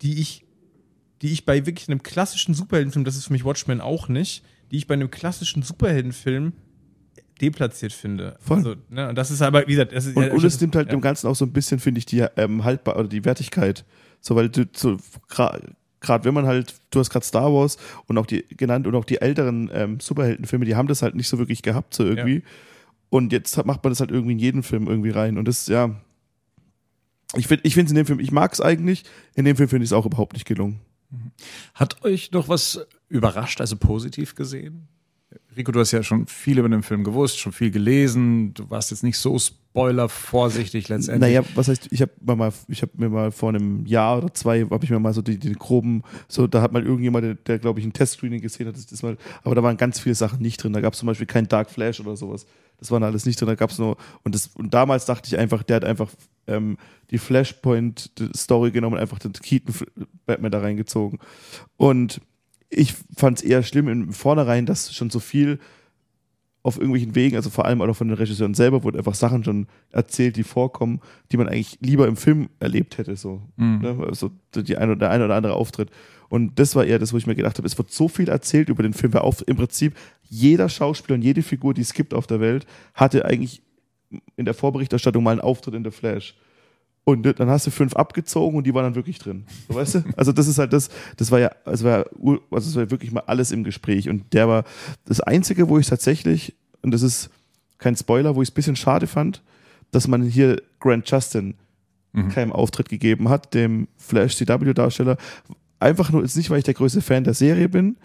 [0.00, 0.44] die ich,
[1.22, 4.76] die ich bei wirklich einem klassischen Superheldenfilm, das ist für mich Watchmen auch nicht, die
[4.76, 6.52] ich bei einem klassischen Superheldenfilm
[7.40, 8.36] deplatziert finde.
[8.38, 8.58] Voll.
[8.58, 10.76] Also, ne, und das ist aber, wie gesagt, das ist Und, ja, und es nimmt
[10.76, 10.94] halt ja.
[10.94, 13.84] dem Ganzen auch so ein bisschen, finde ich, die ähm, haltbar oder die Wertigkeit.
[14.20, 14.98] So, weil du so
[16.00, 19.04] gerade wenn man halt, du hast gerade Star Wars und auch die genannt und auch
[19.04, 22.42] die älteren ähm, Superheldenfilme, die haben das halt nicht so wirklich gehabt, so irgendwie.
[23.08, 25.38] Und jetzt macht man das halt irgendwie in jeden Film irgendwie rein.
[25.38, 25.94] Und das, ja.
[27.34, 29.04] Ich finde ich es in dem Film, ich mag es eigentlich,
[29.34, 30.80] in dem Film finde ich es auch überhaupt nicht gelungen.
[31.74, 34.88] Hat euch noch was überrascht, also positiv gesehen?
[35.56, 38.52] Rico, du hast ja schon viel über den Film gewusst, schon viel gelesen.
[38.52, 41.20] Du warst jetzt nicht so spoilervorsichtig letztendlich.
[41.20, 42.52] Naja, was heißt, ich habe mal,
[42.94, 46.02] mir mal vor einem Jahr oder zwei, habe ich mir mal so die, die groben,
[46.28, 49.02] so da hat mal irgendjemand, der, der glaube ich ein Testscreening gesehen hat, das, das
[49.02, 50.74] mal, aber da waren ganz viele Sachen nicht drin.
[50.74, 52.46] Da gab es zum Beispiel kein Dark Flash oder sowas.
[52.78, 53.48] Das waren alles nicht drin.
[53.48, 56.10] Da gab es nur und das und damals dachte ich einfach, der hat einfach
[56.46, 56.76] ähm,
[57.10, 59.74] die Flashpoint-Story genommen und einfach den Keaton
[60.26, 61.18] Batman da reingezogen.
[61.78, 62.20] Und
[62.68, 65.58] ich fand es eher schlimm im Vornherein, dass schon so viel
[66.66, 69.68] auf irgendwelchen Wegen, also vor allem auch von den Regisseuren selber, wurden einfach Sachen schon
[69.92, 71.00] erzählt, die vorkommen,
[71.30, 73.14] die man eigentlich lieber im Film erlebt hätte.
[73.14, 74.04] So, ne?
[74.04, 75.90] also die eine, der eine oder andere Auftritt.
[76.28, 78.68] Und das war eher das, wo ich mir gedacht habe, es wird so viel erzählt
[78.68, 82.12] über den Film, weil auf, im Prinzip jeder Schauspieler und jede Figur, die es gibt
[82.12, 83.62] auf der Welt, hatte eigentlich
[84.34, 86.34] in der Vorberichterstattung mal einen Auftritt in The Flash.
[87.08, 89.44] Und dann hast du fünf abgezogen und die waren dann wirklich drin.
[89.68, 90.04] So, weißt du?
[90.16, 92.04] Also das ist halt das, das war ja, es war,
[92.50, 94.08] also war wirklich mal alles im Gespräch.
[94.08, 94.64] Und der war
[95.04, 97.30] das Einzige, wo ich tatsächlich, und das ist
[97.78, 99.42] kein Spoiler, wo ich es ein bisschen schade fand,
[99.92, 101.54] dass man hier Grant Justin
[102.30, 105.16] keinen Auftritt gegeben hat, dem Flash CW-Darsteller.
[105.78, 107.98] Einfach nur, ist nicht, weil ich der größte Fan der Serie bin,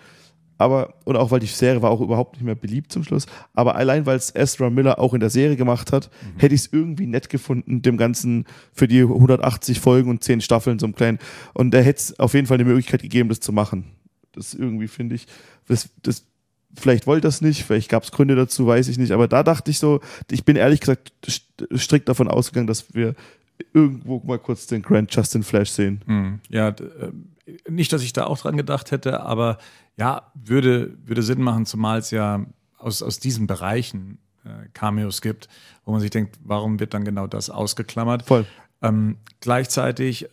[0.61, 3.75] aber, und auch weil die Serie war auch überhaupt nicht mehr beliebt zum Schluss, aber
[3.75, 6.39] allein weil es Ezra Miller auch in der Serie gemacht hat, mhm.
[6.39, 10.79] hätte ich es irgendwie nett gefunden, dem Ganzen für die 180 Folgen und 10 Staffeln
[10.79, 11.19] so einem kleinen,
[11.53, 13.85] und da hätte es auf jeden Fall eine Möglichkeit gegeben, das zu machen.
[14.33, 15.25] Das irgendwie finde ich,
[15.67, 16.25] das, das,
[16.77, 19.71] vielleicht wollte das nicht, vielleicht gab es Gründe dazu, weiß ich nicht, aber da dachte
[19.71, 19.99] ich so,
[20.29, 21.11] ich bin ehrlich gesagt
[21.75, 23.15] strikt davon ausgegangen, dass wir
[23.73, 26.01] irgendwo mal kurz den Grand Justin Flash sehen.
[26.05, 26.39] Mhm.
[26.49, 27.11] Ja, äh,
[27.67, 29.57] nicht, dass ich da auch dran gedacht hätte, aber
[29.97, 32.45] ja, würde, würde Sinn machen, zumal es ja
[32.77, 35.47] aus, aus diesen Bereichen äh, Cameos gibt,
[35.85, 38.23] wo man sich denkt, warum wird dann genau das ausgeklammert?
[38.23, 38.45] Voll.
[38.81, 40.27] Ähm, gleichzeitig, äh,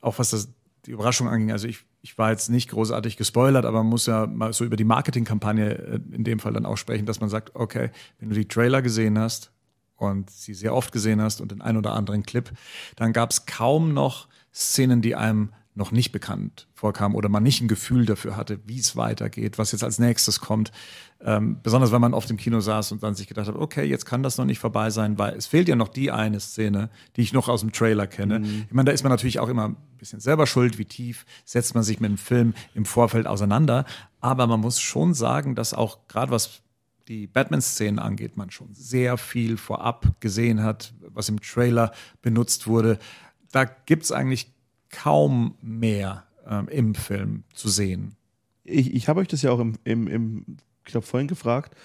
[0.00, 0.48] auch was das,
[0.86, 4.26] die Überraschung anging, also ich, ich war jetzt nicht großartig gespoilert, aber man muss ja
[4.26, 7.54] mal so über die Marketingkampagne äh, in dem Fall dann auch sprechen, dass man sagt,
[7.54, 9.50] okay, wenn du die Trailer gesehen hast
[9.96, 12.50] und sie sehr oft gesehen hast und den ein oder anderen Clip,
[12.96, 17.60] dann gab es kaum noch Szenen, die einem noch nicht bekannt vorkam oder man nicht
[17.60, 20.72] ein Gefühl dafür hatte, wie es weitergeht, was jetzt als nächstes kommt.
[21.22, 24.04] Ähm, besonders wenn man oft im Kino saß und dann sich gedacht hat, okay, jetzt
[24.04, 27.22] kann das noch nicht vorbei sein, weil es fehlt ja noch die eine Szene, die
[27.22, 28.40] ich noch aus dem Trailer kenne.
[28.40, 28.64] Mhm.
[28.68, 31.74] Ich meine, da ist man natürlich auch immer ein bisschen selber schuld, wie tief setzt
[31.74, 33.84] man sich mit dem Film im Vorfeld auseinander.
[34.20, 36.62] Aber man muss schon sagen, dass auch gerade was
[37.06, 41.92] die Batman-Szenen angeht, man schon sehr viel vorab gesehen hat, was im Trailer
[42.22, 42.98] benutzt wurde.
[43.50, 44.52] Da gibt es eigentlich
[44.90, 48.16] kaum mehr ähm, im Film zu sehen.
[48.64, 50.44] Ich, ich habe euch das ja auch im, im, im
[50.84, 51.76] ich glaube, vorhin gefragt,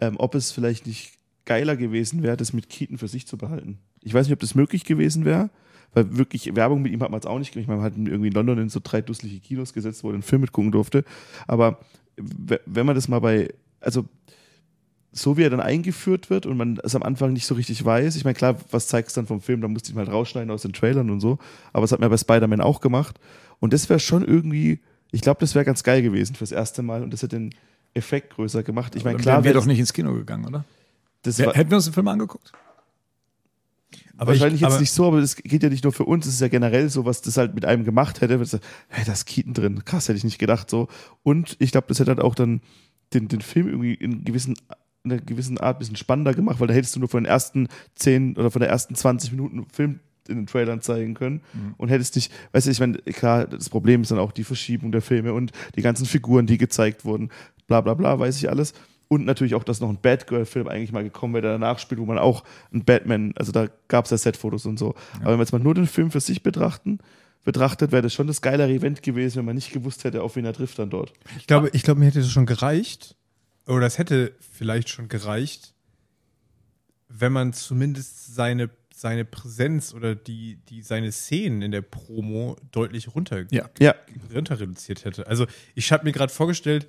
[0.00, 1.12] ähm, ob es vielleicht nicht
[1.44, 3.78] geiler gewesen wäre, das mit Keaton für sich zu behalten.
[4.02, 5.50] Ich weiß nicht, ob das möglich gewesen wäre,
[5.92, 7.68] weil wirklich Werbung mit ihm hat man es auch nicht gemacht.
[7.68, 10.42] Man hat irgendwie in London in so drei dusselige Kinos gesetzt, wo er einen Film
[10.42, 11.04] mitgucken durfte.
[11.46, 11.78] Aber
[12.16, 14.06] wenn man das mal bei, also
[15.16, 18.16] so wie er dann eingeführt wird und man es am Anfang nicht so richtig weiß.
[18.16, 19.60] Ich meine, klar, was zeigst du dann vom Film?
[19.60, 21.38] Da musste ich mal rausschneiden aus den Trailern und so.
[21.72, 23.20] Aber das hat mir bei Spider-Man auch gemacht.
[23.60, 24.80] Und das wäre schon irgendwie,
[25.12, 27.54] ich glaube, das wäre ganz geil gewesen fürs erste Mal und das hätte den
[27.94, 28.96] Effekt größer gemacht.
[28.96, 29.36] Ich meine, klar.
[29.36, 30.64] Wären wir doch nicht ins Kino gegangen, oder?
[31.24, 32.52] Hätten wir uns den Film angeguckt?
[34.16, 36.34] Aber Wahrscheinlich ich, jetzt nicht so, aber es geht ja nicht nur für uns, es
[36.34, 38.38] ist ja generell so, was das halt mit einem gemacht hätte.
[38.88, 39.84] Hey, da ist Keaton drin.
[39.84, 40.88] Krass, hätte ich nicht gedacht so.
[41.22, 42.60] Und ich glaube, das hätte halt auch dann
[43.12, 44.56] den, den Film irgendwie in gewissen
[45.04, 47.30] in einer gewissen Art ein bisschen spannender gemacht, weil da hättest du nur von den
[47.30, 51.74] ersten 10 oder von der ersten 20 Minuten Film in den Trailern zeigen können mhm.
[51.76, 54.90] und hättest dich, weißt du, ich meine, klar, das Problem ist dann auch die Verschiebung
[54.90, 57.28] der Filme und die ganzen Figuren, die gezeigt wurden,
[57.66, 58.72] bla bla bla, weiß ich alles.
[59.08, 62.06] Und natürlich auch, dass noch ein Batgirl-Film eigentlich mal gekommen wäre, der danach spielt, wo
[62.06, 62.42] man auch
[62.72, 64.94] ein Batman, also da gab es ja Setfotos und so.
[65.16, 65.20] Ja.
[65.20, 66.98] Aber wenn wir jetzt mal nur den Film für sich betrachten,
[67.44, 70.46] betrachtet, wäre das schon das geilere Event gewesen, wenn man nicht gewusst hätte, auf wen
[70.46, 71.12] er trifft dann dort.
[71.38, 73.14] Ich glaube, ich glaube, mir hätte das schon gereicht,
[73.66, 75.74] oder es hätte vielleicht schon gereicht,
[77.08, 83.14] wenn man zumindest seine, seine Präsenz oder die, die, seine Szenen in der Promo deutlich
[83.14, 83.68] runter, ja.
[83.78, 83.94] Ja.
[84.34, 85.26] runter reduziert hätte.
[85.26, 86.88] Also ich habe mir gerade vorgestellt,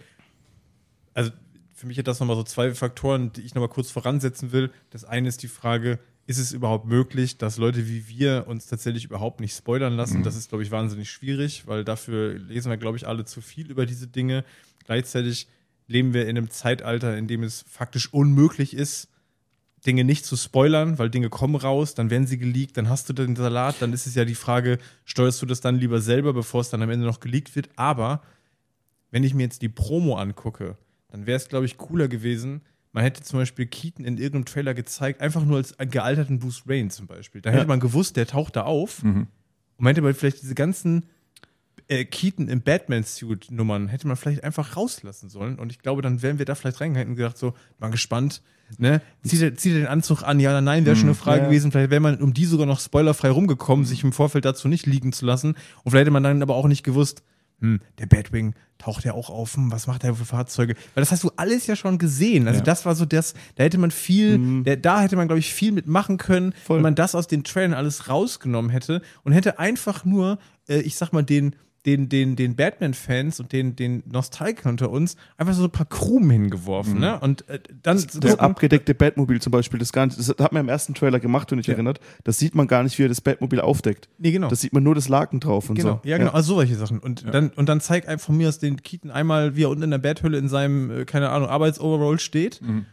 [1.13, 1.31] also
[1.73, 4.71] für mich hat das nochmal so zwei Faktoren, die ich nochmal kurz voransetzen will.
[4.89, 9.05] Das eine ist die Frage, ist es überhaupt möglich, dass Leute wie wir uns tatsächlich
[9.05, 10.19] überhaupt nicht spoilern lassen?
[10.19, 10.23] Mhm.
[10.23, 13.69] Das ist, glaube ich, wahnsinnig schwierig, weil dafür lesen wir, glaube ich, alle zu viel
[13.69, 14.43] über diese Dinge.
[14.85, 15.47] Gleichzeitig
[15.87, 19.09] leben wir in einem Zeitalter, in dem es faktisch unmöglich ist,
[19.85, 23.13] Dinge nicht zu spoilern, weil Dinge kommen raus, dann werden sie geleakt, dann hast du
[23.13, 26.61] den Salat, dann ist es ja die Frage, steuerst du das dann lieber selber, bevor
[26.61, 27.69] es dann am Ende noch geleakt wird.
[27.75, 28.23] Aber
[29.11, 30.77] wenn ich mir jetzt die Promo angucke,
[31.09, 32.61] dann wäre es, glaube ich, cooler gewesen,
[32.95, 36.89] man hätte zum Beispiel Keaton in irgendeinem Trailer gezeigt, einfach nur als gealterten Bruce Wayne
[36.89, 37.41] zum Beispiel.
[37.41, 37.57] Da ja.
[37.57, 39.03] hätte man gewusst, der taucht da auf.
[39.03, 39.27] Mhm.
[39.75, 41.05] Und man hätte mal vielleicht diese ganzen
[41.87, 45.59] äh, Keaton im Batman-Suit-Nummern hätte man vielleicht einfach rauslassen sollen.
[45.59, 48.41] Und ich glaube, dann wären wir da vielleicht reingegangen und gedacht, so, mal gespannt,
[48.77, 49.01] ne?
[49.23, 50.39] Zieht er, zieht er den Anzug an?
[50.39, 51.17] Ja oder nein, wäre schon eine mhm.
[51.17, 51.47] Frage ja.
[51.47, 51.71] gewesen.
[51.71, 55.13] Vielleicht wäre man um die sogar noch spoilerfrei rumgekommen, sich im Vorfeld dazu nicht liegen
[55.13, 55.49] zu lassen.
[55.83, 57.23] Und vielleicht hätte man dann aber auch nicht gewusst,
[57.61, 60.75] hm, der Batwing taucht ja auch auf, hm, was macht er für Fahrzeuge?
[60.93, 62.47] Weil das hast du alles ja schon gesehen.
[62.47, 62.65] Also ja.
[62.65, 64.63] das war so das, da hätte man viel, mhm.
[64.65, 66.77] der, da hätte man, glaube ich, viel mitmachen können, Voll.
[66.77, 70.95] wenn man das aus den Trailern alles rausgenommen hätte und hätte einfach nur, äh, ich
[70.95, 71.55] sag mal, den
[71.85, 76.29] den, den, den Batman-Fans und den, den Nostalgikern unter uns einfach so ein paar Krumen
[76.29, 76.95] hingeworfen.
[76.95, 76.99] Mhm.
[76.99, 77.19] Ne?
[77.19, 80.61] Und äh, dann das, das abgedeckte Batmobil zum Beispiel, das, gar nicht, das hat man
[80.61, 81.73] im ersten Trailer gemacht, wenn ich ja.
[81.73, 81.99] erinnert.
[82.23, 84.09] Das sieht man gar nicht, wie er das Batmobil aufdeckt.
[84.17, 84.49] Nee, genau.
[84.49, 86.01] Das sieht man nur das Laken drauf und genau.
[86.03, 86.09] so.
[86.09, 86.35] Ja, genau, ja.
[86.35, 86.99] also solche Sachen.
[86.99, 87.31] Und, ja.
[87.31, 89.91] dann, und dann zeigt einfach von mir aus den Keaton einmal, wie er unten in
[89.91, 92.61] der Bathülle in seinem, äh, keine Ahnung, Arbeitsoverall steht.
[92.61, 92.85] Mhm.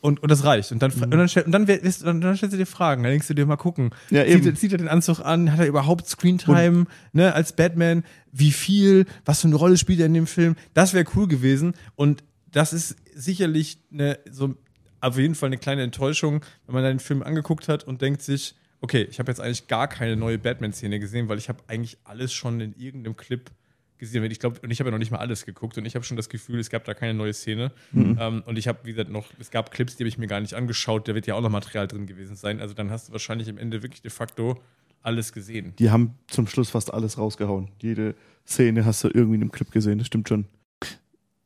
[0.00, 0.70] Und, und das reicht.
[0.70, 1.02] Und dann, mhm.
[1.02, 3.02] und dann, und dann, und dann, dann stellst du dir Fragen.
[3.02, 3.90] Dann denkst du dir mal gucken.
[4.10, 4.42] Ja, eben.
[4.42, 5.52] Zieht, zieht er den Anzug an?
[5.52, 8.04] Hat er überhaupt Screentime ne, als Batman?
[8.30, 9.06] Wie viel?
[9.24, 10.54] Was für eine Rolle spielt er in dem Film?
[10.74, 11.74] Das wäre cool gewesen.
[11.96, 12.22] Und
[12.52, 14.54] das ist sicherlich eine, so,
[15.00, 18.54] auf jeden Fall eine kleine Enttäuschung, wenn man den Film angeguckt hat und denkt sich,
[18.80, 22.32] okay, ich habe jetzt eigentlich gar keine neue Batman-Szene gesehen, weil ich habe eigentlich alles
[22.32, 23.50] schon in irgendeinem Clip
[23.98, 24.32] gesehen wird.
[24.32, 26.16] Ich glaube, und ich habe ja noch nicht mal alles geguckt und ich habe schon
[26.16, 27.72] das Gefühl, es gab da keine neue Szene.
[28.20, 30.40] Ähm, und ich habe, wie gesagt, noch, es gab Clips, die habe ich mir gar
[30.40, 32.60] nicht angeschaut, da wird ja auch noch Material drin gewesen sein.
[32.60, 34.60] Also dann hast du wahrscheinlich am Ende wirklich de facto
[35.02, 35.74] alles gesehen.
[35.78, 37.68] Die haben zum Schluss fast alles rausgehauen.
[37.80, 38.14] Jede
[38.46, 40.46] Szene hast du irgendwie in einem Clip gesehen, das stimmt schon.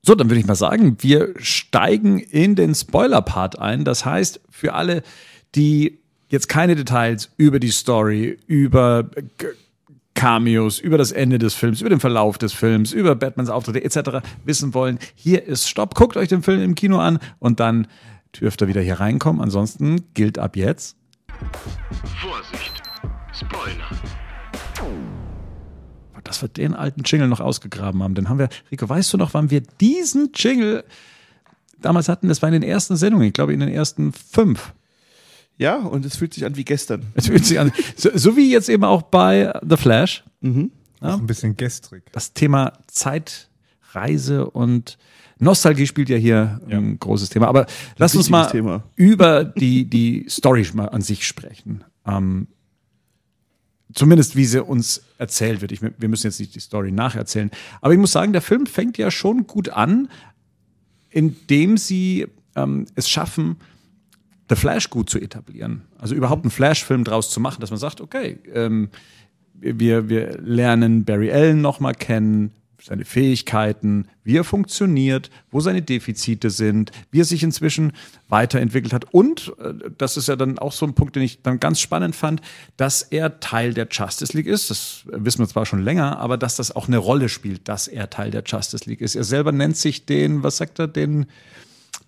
[0.05, 3.85] So, dann würde ich mal sagen, wir steigen in den Spoiler-Part ein.
[3.85, 5.03] Das heißt, für alle,
[5.55, 5.99] die
[6.29, 9.09] jetzt keine Details über die Story, über
[10.23, 14.25] Cameos, über das Ende des Films, über den Verlauf des Films, über Batmans Auftritte etc.
[14.45, 15.97] wissen wollen, hier ist Stopp.
[15.97, 17.89] Guckt euch den Film im Kino an und dann
[18.41, 19.43] dürft ihr wieder hier reinkommen.
[19.43, 20.97] Ansonsten gilt ab jetzt.
[22.21, 22.83] Vorsicht!
[23.35, 23.91] Spoiler!
[26.23, 28.15] dass wir den alten Jingle noch ausgegraben haben.
[28.15, 30.85] Den haben wir, Rico, weißt du noch, wann wir diesen Jingle
[31.81, 32.29] damals hatten?
[32.29, 34.73] Das war in den ersten Sendungen, ich glaube in den ersten fünf.
[35.59, 37.07] Ja, und es fühlt sich an wie gestern.
[37.15, 40.25] Es fühlt sich an, so, so wie jetzt eben auch bei The Flash.
[40.43, 42.05] Auch ein bisschen gestrig.
[42.13, 44.99] Das Thema Zeitreise und
[45.39, 46.79] Nostalgie spielt ja hier Ja.
[46.79, 47.49] ein großes Thema.
[47.49, 47.67] Aber
[47.99, 48.85] lass uns mal Thema.
[48.97, 51.85] über die, die Story mal an sich sprechen.
[52.07, 52.49] Ähm,
[53.95, 55.73] zumindest wie sie uns erzählt wird.
[55.73, 57.51] Ich, wir müssen jetzt nicht die Story nacherzählen.
[57.81, 60.09] Aber ich muss sagen, der Film fängt ja schon gut an,
[61.11, 62.27] indem sie
[62.57, 63.57] ähm, es schaffen,
[64.53, 65.83] The Flash gut zu etablieren.
[65.99, 68.91] Also überhaupt einen Flash-Film draus zu machen, dass man sagt, okay, ähm,
[69.55, 76.51] wir, wir lernen Barry Allen nochmal kennen, seine Fähigkeiten, wie er funktioniert, wo seine Defizite
[76.51, 77.93] sind, wie er sich inzwischen
[78.29, 79.07] weiterentwickelt hat.
[79.15, 82.15] Und äh, das ist ja dann auch so ein Punkt, den ich dann ganz spannend
[82.15, 82.43] fand,
[82.77, 84.69] dass er Teil der Justice League ist.
[84.69, 88.11] Das wissen wir zwar schon länger, aber dass das auch eine Rolle spielt, dass er
[88.11, 89.15] Teil der Justice League ist.
[89.15, 91.27] Er selber nennt sich den, was sagt er, den,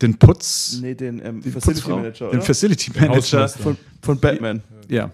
[0.05, 0.79] den Putz.
[0.81, 1.97] Nee, den, ähm, den Facility Putzfrau?
[1.97, 2.47] Manager, Den oder?
[2.47, 3.49] Facility Manager.
[3.49, 4.63] Von, von Batman.
[4.89, 5.11] Ja.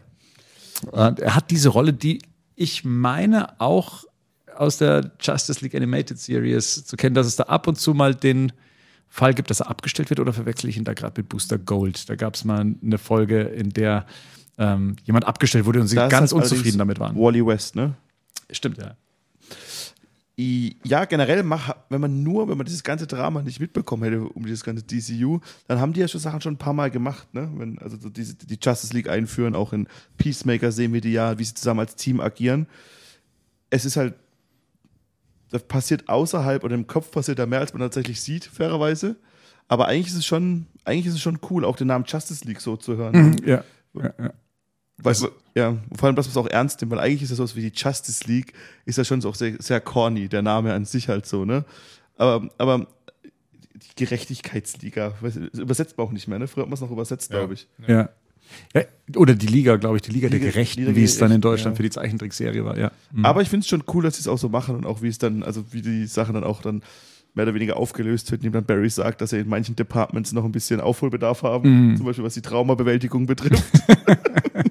[0.91, 2.22] Und er hat diese Rolle, die
[2.57, 4.05] ich meine auch
[4.57, 8.14] aus der Justice League Animated Series zu kennen, dass es da ab und zu mal
[8.14, 8.53] den
[9.09, 12.09] Fall gibt, dass er abgestellt wird oder verwechsel ich ihn da gerade mit Booster Gold?
[12.09, 14.07] Da gab es mal eine Folge, in der
[14.59, 17.16] ähm, jemand abgestellt wurde und sie ganz das allerdings unzufrieden damit waren.
[17.16, 17.95] Wally West, ne?
[18.51, 18.95] Stimmt, ja.
[20.84, 24.45] Ja, generell, mach, wenn man nur, wenn man dieses ganze Drama nicht mitbekommen hätte um
[24.45, 27.51] dieses ganze DCU, dann haben die ja schon Sachen schon ein paar Mal gemacht, ne?
[27.57, 29.86] Wenn, also so diese, die Justice League einführen, auch in
[30.16, 32.68] Peacemaker sehen wir die ja, wie sie zusammen als Team agieren.
[33.68, 34.14] Es ist halt,
[35.51, 39.16] das passiert außerhalb oder im Kopf passiert da mehr, als man tatsächlich sieht, fairerweise.
[39.68, 42.61] Aber eigentlich ist es schon, eigentlich ist es schon cool, auch den Namen Justice League
[42.61, 43.36] so zu hören.
[43.45, 43.62] ja.
[43.95, 44.32] ja, ja.
[45.03, 45.14] Weil,
[45.55, 47.62] ja, vor allem, dass man es auch ernst nimmt, weil eigentlich ist das sowas wie
[47.70, 48.53] die Justice League,
[48.84, 51.64] ist ja schon so auch sehr, sehr corny, der Name an sich halt so, ne?
[52.16, 52.86] Aber, aber
[53.74, 55.14] die Gerechtigkeitsliga,
[55.55, 56.46] übersetzt man auch nicht mehr, ne?
[56.48, 57.38] Früher hat man es noch übersetzt, Ja.
[57.38, 57.66] glaube ich.
[57.86, 58.11] Ja.
[58.74, 58.82] Ja,
[59.16, 61.40] oder die Liga, glaube ich, die Liga, der Liga- Gerechten, Liga wie es dann in
[61.40, 61.76] Deutschland ja.
[61.76, 62.90] für die Zeichentrickserie war, ja.
[63.12, 63.24] Mhm.
[63.24, 65.09] Aber ich finde es schon cool, dass sie es auch so machen und auch wie
[65.09, 66.82] es dann, also wie die Sachen dann auch dann
[67.34, 70.44] mehr oder weniger aufgelöst wird, indem dann Barry sagt, dass er in manchen Departments noch
[70.44, 73.64] ein bisschen Aufholbedarf haben, zum Beispiel was die Traumabewältigung betrifft.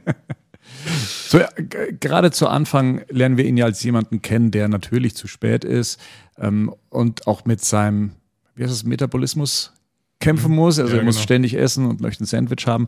[1.30, 5.16] So, ja, g- gerade zu Anfang lernen wir ihn ja als jemanden kennen, der natürlich
[5.16, 6.00] zu spät ist
[6.40, 8.12] ähm, und auch mit seinem,
[8.56, 9.74] wie heißt es, Metabolismus
[10.20, 10.80] kämpfen muss.
[10.80, 11.24] Also Ja, er muss genau.
[11.24, 12.88] ständig essen und möchte ein Sandwich haben.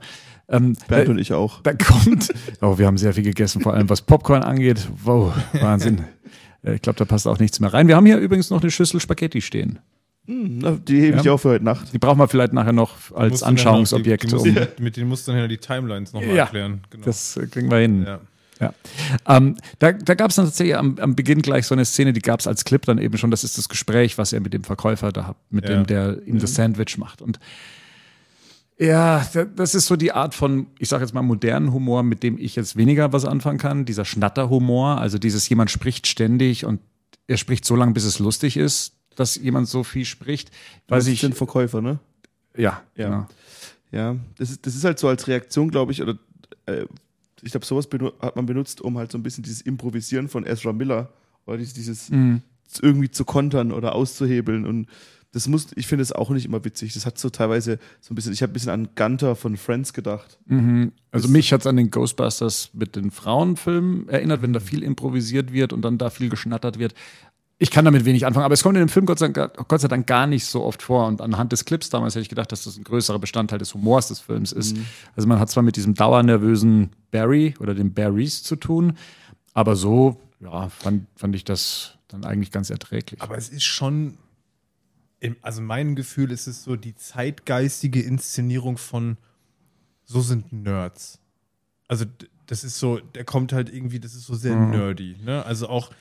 [0.50, 1.62] Ähm, Bernd da, und ich auch.
[1.62, 4.88] da kommt, oh, wir haben sehr viel gegessen, vor allem was Popcorn angeht.
[5.04, 6.04] Wow, Wahnsinn.
[6.64, 7.88] Äh, Ich glaube, da passt auch nichts mehr rein.
[7.88, 9.80] Wir haben hier übrigens noch eine Schüssel Spaghetti stehen.
[10.28, 11.32] Hm, die hebe ich Ja.
[11.34, 11.92] auch für heute Nacht.
[11.92, 14.24] Die brauchen wir vielleicht nachher noch als dann noch Anschauungsobjekt.
[14.26, 16.82] Die, die um, musst, Mit denen musst du dann ja die Timelines nochmal Ja, erklären.
[16.92, 17.06] Genau.
[17.06, 18.04] das äh, kriegen wir hin.
[18.06, 18.20] ja.
[18.62, 18.74] Ja.
[19.28, 22.22] Ähm, da da gab es dann tatsächlich am, am Beginn gleich so eine Szene, die
[22.22, 23.32] gab es als Clip dann eben schon.
[23.32, 25.76] Das ist das Gespräch, was er mit dem Verkäufer da hat, mit Ja.
[25.78, 27.22] dem, der ihm das Sandwich macht.
[27.22, 27.40] Und
[28.78, 32.24] ja, da- das ist so die Art von, ich sage jetzt mal, modernen Humor, mit
[32.24, 33.86] dem ich jetzt weniger was anfangen kann.
[33.86, 36.82] Dieser Schnatterhumor, also dieses jemand spricht ständig und
[37.28, 40.52] er spricht so lange, bis es lustig ist, dass jemand so viel spricht.
[40.88, 42.00] Weiß ich, sind Verkäufer, ne?
[42.58, 43.06] ja, Ja.
[43.10, 43.28] genau.
[43.92, 46.18] Ja, das ist, das ist halt so als Reaktion, glaube ich, oder
[46.66, 46.86] äh,
[47.42, 47.88] ich glaube, sowas
[48.22, 51.10] hat man benutzt, um halt so ein bisschen dieses Improvisieren von Ezra Miller
[51.46, 52.42] oder dieses, dieses Mhm.
[52.82, 54.88] irgendwie zu kontern oder auszuhebeln und
[55.34, 56.94] das muss, ich finde es auch nicht immer witzig.
[56.94, 59.94] Das hat so teilweise so ein bisschen, ich habe ein bisschen an Gunter von Friends
[59.94, 60.38] gedacht.
[60.48, 60.92] Mhm.
[61.12, 65.54] Also mich hat es an den Ghostbusters mit den Frauenfilmen erinnert, wenn da viel improvisiert
[65.54, 66.96] wird und dann da viel geschnattert wird.
[67.62, 69.82] Ich kann damit wenig anfangen, aber es kommt in dem Film Gott sei, Dank, Gott
[69.82, 71.06] sei Dank gar nicht so oft vor.
[71.06, 74.08] Und anhand des Clips damals hätte ich gedacht, dass das ein größerer Bestandteil des Humors
[74.08, 74.76] des Films ist.
[75.16, 78.98] Also man hat zwar mit diesem dauernervösen Barry oder den Barrys zu tun,
[79.54, 83.22] aber so, ja, fand, fand ich das dann eigentlich ganz erträglich.
[83.22, 84.18] Aber es ist schon,
[85.20, 89.18] im, also mein Gefühl ist es so die zeitgeistige Inszenierung von
[90.04, 91.20] so sind Nerds.
[91.88, 92.06] Also
[92.48, 95.16] das ist so, der kommt halt irgendwie, das ist so sehr nerdy.
[95.24, 95.46] Ne?
[95.46, 95.92] Also auch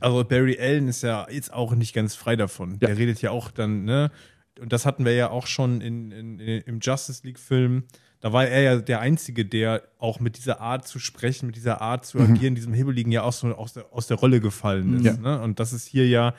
[0.00, 2.72] also Barry Allen ist ja jetzt auch nicht ganz frei davon.
[2.80, 2.88] Ja.
[2.88, 4.10] Der redet ja auch dann, ne?
[4.60, 7.84] Und das hatten wir ja auch schon in, in, in, im Justice League-Film.
[8.20, 11.80] Da war er ja der Einzige, der auch mit dieser Art zu sprechen, mit dieser
[11.80, 15.04] Art zu agieren, diesem Hibbeligen ja auch so aus der, aus der Rolle gefallen ist.
[15.04, 15.16] Ja.
[15.16, 15.42] Ne?
[15.42, 16.34] Und das ist hier ja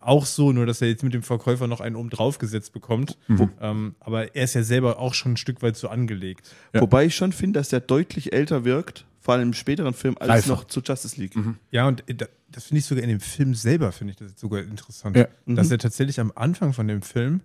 [0.00, 3.18] auch so, nur dass er jetzt mit dem Verkäufer noch einen oben drauf gesetzt bekommt.
[3.60, 6.54] Ähm, aber er ist ja selber auch schon ein Stück weit so angelegt.
[6.72, 6.80] Ja.
[6.80, 10.28] Wobei ich schon finde, dass der deutlich älter wirkt, vor allem im späteren Film, als
[10.28, 10.50] Reifer.
[10.50, 11.34] noch zu Justice League.
[11.72, 14.28] Ja, und äh, da- das finde ich sogar in dem Film selber, finde ich das
[14.30, 15.16] jetzt sogar interessant.
[15.16, 15.26] Ja.
[15.46, 17.40] Dass er tatsächlich am Anfang von dem Film,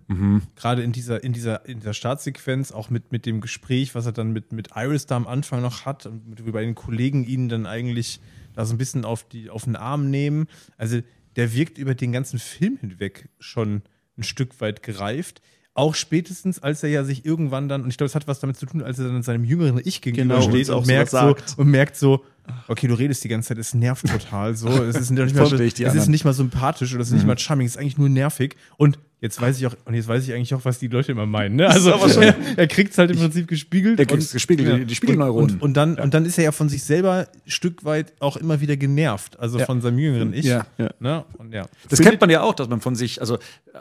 [0.54, 4.12] gerade in dieser, in dieser, in dieser Startsequenz, auch mit, mit dem Gespräch, was er
[4.12, 7.24] dann mit, mit Iris da am Anfang noch hat, und mit, wie bei den Kollegen
[7.24, 8.20] ihn dann eigentlich
[8.54, 10.46] da so ein bisschen auf, die, auf den Arm nehmen.
[10.78, 11.00] Also
[11.34, 13.82] der wirkt über den ganzen Film hinweg schon
[14.16, 15.42] ein Stück weit gereift.
[15.74, 18.56] Auch spätestens, als er ja sich irgendwann dann, und ich glaube, es hat was damit
[18.58, 20.92] zu tun, als er dann seinem jüngeren Ich gegenüber Genau, und steht auch und so
[20.92, 22.24] merkt, so, und merkt so,
[22.68, 24.68] okay, du redest die ganze Zeit, es nervt total so.
[24.68, 27.66] Es ist nicht mal, es ist nicht mal sympathisch oder es ist nicht mal charming,
[27.66, 28.56] es ist eigentlich nur nervig.
[28.76, 31.24] Und jetzt weiß ich auch, und jetzt weiß ich eigentlich auch, was die Leute immer
[31.24, 31.56] meinen.
[31.56, 31.66] Ne?
[31.68, 33.98] Also er, er kriegt es halt im Prinzip gespiegelt.
[33.98, 35.54] Er kriegt's gespiegelt, die- die Spiegelneuronen.
[35.54, 38.36] Und, und, dann, und dann ist er ja von sich selber ein Stück weit auch
[38.36, 39.64] immer wieder genervt, also Ja.
[39.64, 40.44] von seinem jüngeren Ich.
[40.44, 40.66] Ja.
[40.76, 40.90] Ja.
[41.00, 41.24] Ne?
[41.38, 41.66] Und ja.
[41.88, 43.38] Das kennt man ja auch, dass man von sich, also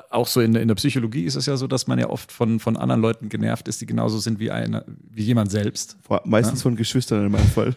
[0.09, 2.31] auch so in, der- in der Psychologie ist es ja so, dass man ja oft
[2.31, 5.97] von, von anderen Leuten genervt ist, die genauso sind wie einer, wie jemand selbst.
[6.01, 7.75] Vor- Meistens von Geschwistern in meinem Fall.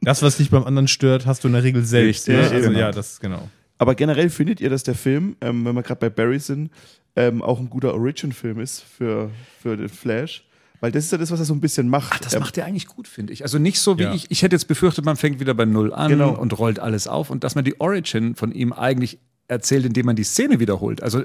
[0.00, 2.28] Das, was dich beim anderen stört, hast du in der Regel selbst.
[2.28, 2.56] Richtig, ne?
[2.56, 2.78] Also genau.
[2.80, 3.48] ja, das genau.
[3.82, 6.70] Aber generell findet ihr, dass der Film, ähm, wenn wir gerade bei Barry sind,
[7.16, 9.30] ähm, auch ein guter Origin-Film ist für,
[9.60, 10.44] für den Flash?
[10.80, 12.12] Weil das ist ja das, was er so ein bisschen macht.
[12.14, 13.42] Ach, das macht er eigentlich gut, finde ich.
[13.42, 14.14] Also nicht so wie Ja.
[14.14, 14.30] ich.
[14.30, 16.30] Ich hätte jetzt befürchtet, man fängt wieder bei Null an Genau.
[16.38, 19.18] und rollt alles auf und dass man die Origin von ihm eigentlich
[19.48, 21.02] erzählt, indem man die Szene wiederholt.
[21.02, 21.24] Also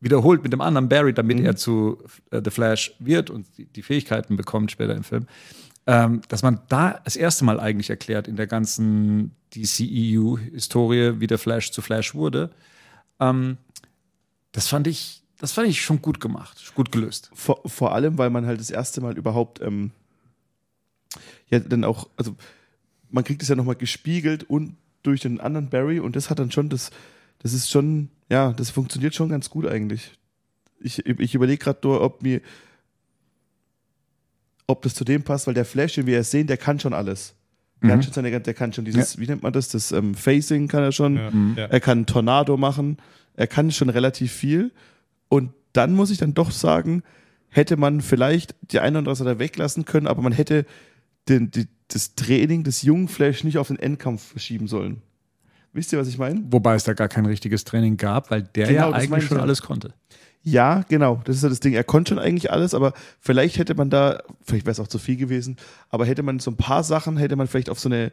[0.00, 1.98] wiederholt mit dem anderen Barry, damit er zu
[2.30, 5.26] äh, The Flash wird und die, die Fähigkeiten bekommt später im Film.
[5.90, 11.38] Ähm, dass man da das erste Mal eigentlich erklärt in der ganzen DCEU-Historie, wie der
[11.38, 12.50] Flash zu Flash wurde.
[13.20, 13.56] Ähm,
[14.52, 17.30] das fand ich, das fand ich schon gut gemacht, gut gelöst.
[17.32, 19.92] vor, vor allem, weil man halt das erste Mal überhaupt ähm,
[21.48, 22.36] ja dann auch, also
[23.08, 26.50] man kriegt es ja nochmal gespiegelt und durch den anderen Barry und das hat dann
[26.50, 26.90] schon das,
[27.38, 30.18] das ist schon, ja, das funktioniert schon ganz gut eigentlich.
[30.80, 32.42] Ich, ich überlege gerade nur, ob mir,
[34.68, 36.92] ob das zu dem passt, weil der Flash, den wir jetzt sehen, der kann schon
[36.92, 37.34] alles.
[37.82, 37.92] Der, Mhm.
[37.98, 40.82] hat schon seine, der kann schon dieses, wie nennt man das, das ähm, Facing kann
[40.82, 41.16] er schon.
[41.16, 41.30] Ja.
[41.56, 41.64] Ja.
[41.66, 42.98] Er kann einen Tornado machen.
[43.34, 44.72] Er kann schon relativ viel.
[45.28, 47.02] Und dann muss ich dann doch sagen,
[47.50, 50.66] hätte man vielleicht die eine oder andere weglassen können, aber man hätte
[51.28, 55.02] den, die, das Training des jungen Flash nicht auf den Endkampf verschieben sollen.
[55.72, 56.42] Wisst ihr, was ich meine?
[56.50, 59.36] Wobei es da gar kein richtiges Training gab, weil der Genau, ja eigentlich ich schon
[59.38, 59.42] ja.
[59.44, 59.94] alles konnte.
[60.50, 61.20] Ja, genau.
[61.24, 61.74] Das ist ja das Ding.
[61.74, 64.98] Er konnte schon eigentlich alles, aber vielleicht hätte man da, vielleicht wäre es auch zu
[64.98, 65.56] viel gewesen,
[65.90, 68.12] aber hätte man so ein paar Sachen, hätte man vielleicht auf so eine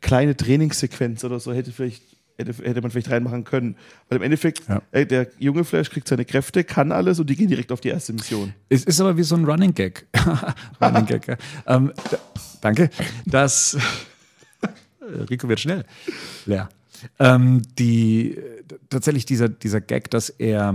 [0.00, 2.02] kleine Trainingssequenz oder so, hätte vielleicht
[2.38, 3.76] hätte, hätte man vielleicht reinmachen können.
[4.08, 4.80] Weil im Endeffekt, Ja.
[4.92, 7.88] ey, der junge Flash kriegt seine Kräfte, kann alles und die gehen direkt auf die
[7.88, 8.54] erste Mission.
[8.70, 10.06] Es ist aber wie so ein Running Gag.
[10.80, 11.36] Running Gag, ja.
[11.66, 12.18] ähm, da,
[12.62, 12.88] danke.
[13.26, 13.76] Das
[15.28, 15.84] Rico wird schnell
[16.46, 16.68] leer.
[17.18, 18.38] Ähm, die
[18.88, 20.74] tatsächlich dieser, dieser Gag, dass er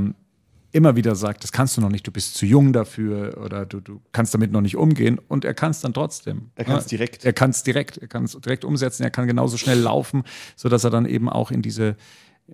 [0.72, 3.80] immer wieder sagt, das kannst du noch nicht, du bist zu jung dafür oder du,
[3.80, 6.52] du kannst damit noch nicht umgehen und er kann es dann trotzdem.
[6.56, 7.24] Er kann's Ja, direkt.
[7.24, 10.24] Er kann es direkt, er kann es direkt umsetzen, er kann genauso schnell laufen,
[10.58, 11.96] sodass er dann eben auch in diese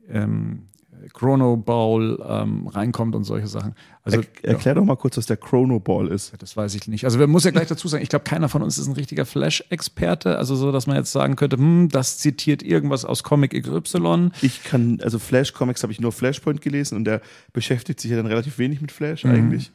[0.08, 0.68] ähm,
[1.14, 3.76] Chrono Bowl ähm, reinkommt und solche Sachen.
[4.04, 6.34] Also Er, erklär doch mal kurz, was der Chrono Ball ist.
[6.40, 7.06] das weiß ich nicht.
[7.06, 9.26] Also man muss ja gleich dazu sagen, ich glaube, keiner von uns ist ein richtiger
[9.26, 10.38] Flash-Experte.
[10.38, 14.30] Also so, dass man jetzt sagen könnte, hm, das zitiert irgendwas aus Comic XY.
[14.42, 17.22] Ich kann, also Flash-Comics habe ich nur Flashpoint gelesen und der
[17.54, 19.32] beschäftigt sich ja dann relativ wenig mit Flash Mhm.
[19.32, 19.72] eigentlich.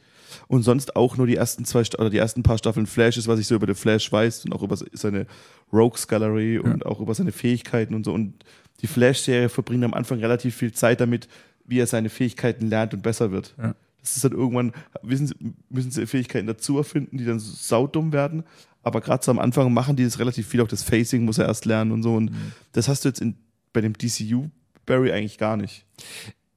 [0.49, 3.39] Und sonst auch nur die ersten zwei oder die ersten paar Staffeln Flash ist, was
[3.39, 5.25] ich so über den Flash weiß und auch über seine
[5.71, 8.13] Rogues Gallery und auch über seine Fähigkeiten und so.
[8.13, 8.33] Und
[8.81, 11.27] die Flash-Serie verbringt am Anfang relativ viel Zeit damit,
[11.65, 13.53] wie er seine Fähigkeiten lernt und besser wird.
[13.57, 13.75] Ja.
[14.01, 14.71] Das ist dann irgendwann,
[15.01, 15.35] wissen sie,
[15.69, 18.43] müssen sie Fähigkeiten dazu erfinden, die dann saudumm werden.
[18.83, 21.45] Aber gerade so am Anfang machen die das relativ viel, auch das Facing muss er
[21.47, 22.15] erst lernen und so.
[22.15, 22.51] Und Mhm.
[22.71, 23.35] das hast du jetzt in,
[23.73, 24.49] bei dem DCU
[24.85, 25.85] Barry eigentlich gar nicht.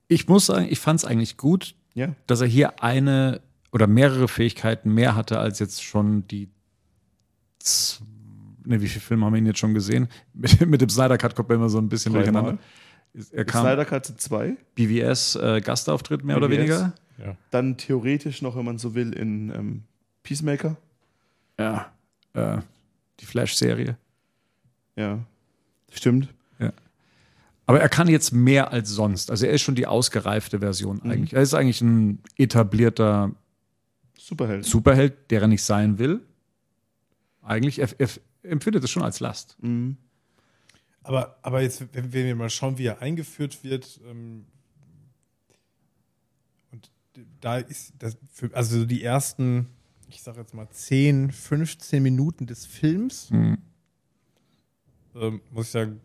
[0.07, 2.15] Ich muss sagen, ich fand es eigentlich gut, Ja.
[2.29, 3.41] dass er hier eine
[3.73, 6.49] oder mehrere Fähigkeiten mehr hatte als jetzt schon die.
[8.71, 10.09] Ne, wie viele Filme haben wir ihn jetzt schon gesehen?
[10.33, 12.33] Mit, mit dem Snyder Cut kommt man immer so ein bisschen Dreimal.
[12.33, 12.63] durcheinander.
[13.33, 14.57] Er kam Snyder Cut sind zwei.
[14.77, 16.59] BVS äh, Gastauftritt mehr oder BVS.
[16.61, 16.93] weniger.
[17.19, 17.37] Ja.
[17.51, 19.83] Dann theoretisch noch, wenn man so will, in ähm,
[20.23, 20.77] Peacemaker.
[21.59, 21.93] Ja.
[22.35, 22.59] Äh,
[23.19, 23.97] die Flash-Serie.
[24.95, 25.19] Ja.
[25.93, 26.29] Stimmt.
[27.67, 29.31] Aber er kann jetzt mehr als sonst.
[29.31, 31.35] Also er ist schon die ausgereifte Version eigentlich.
[31.35, 33.31] Er ist eigentlich ein etablierter
[34.19, 34.65] Superheld.
[34.65, 36.19] Superheld, der er nicht sein will.
[37.43, 38.09] Eigentlich, er, er
[38.43, 39.57] empfindet es schon als Last.
[39.61, 39.97] Mhm.
[41.03, 44.45] Aber, aber jetzt, wenn, wir mal schauen, wie er eingeführt wird, ähm,
[46.73, 46.91] und
[47.41, 49.67] da ist das für, also so die ersten,
[50.09, 53.59] ich sag jetzt mal 10, 15 Minuten des Films, Mhm.
[55.15, 56.01] ähm, muss ich sagen,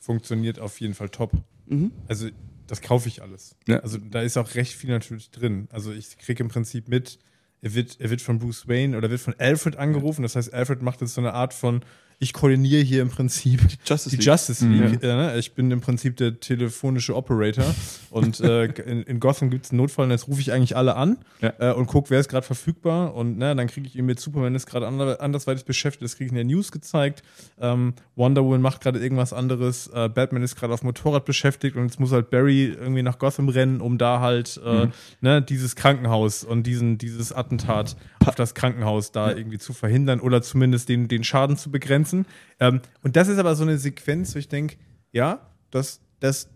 [0.00, 1.32] funktioniert auf jeden Fall top.
[1.66, 1.90] Mhm.
[2.06, 2.28] Also
[2.66, 3.56] das kaufe ich alles.
[3.66, 3.78] Ja.
[3.80, 5.66] Also da ist auch recht viel natürlich drin.
[5.72, 7.18] Also ich kriege im Prinzip mit,
[7.64, 10.22] er wird, er wird von Bruce Wayne oder wird von Alfred angerufen.
[10.22, 11.80] Das heißt, Alfred macht jetzt so eine Art von,
[12.18, 14.26] ich koordiniere hier im Prinzip Justice die League.
[14.26, 15.02] Justice League.
[15.02, 15.38] Äh, ne?
[15.38, 17.64] ich bin im Prinzip der telefonische Operator
[18.10, 20.96] und äh, in, in Gotham gibt es einen Notfall und jetzt rufe ich eigentlich alle
[20.96, 21.52] an Ja.
[21.58, 24.54] äh, und gucke, wer ist gerade verfügbar und ne, dann kriege ich ihn mit Superman
[24.54, 27.22] ist gerade ander, andersweitig beschäftigt, das kriege ich in der News gezeigt.
[27.60, 31.76] Ähm, Wonder Woman macht gerade irgendwas anderes, äh, Batman ist gerade auf dem Motorrad beschäftigt
[31.76, 34.88] und jetzt muss halt Barry irgendwie nach Gotham rennen, um da halt äh,
[35.20, 37.96] ne, dieses Krankenhaus und diesen, dieses Attentat
[38.26, 42.03] auf das Krankenhaus da irgendwie zu verhindern oder zumindest den, den Schaden zu begrenzen.
[42.60, 44.76] Ähm, und das ist aber so eine Sequenz, wo ich denke,
[45.12, 45.40] ja,
[45.70, 46.48] das, das,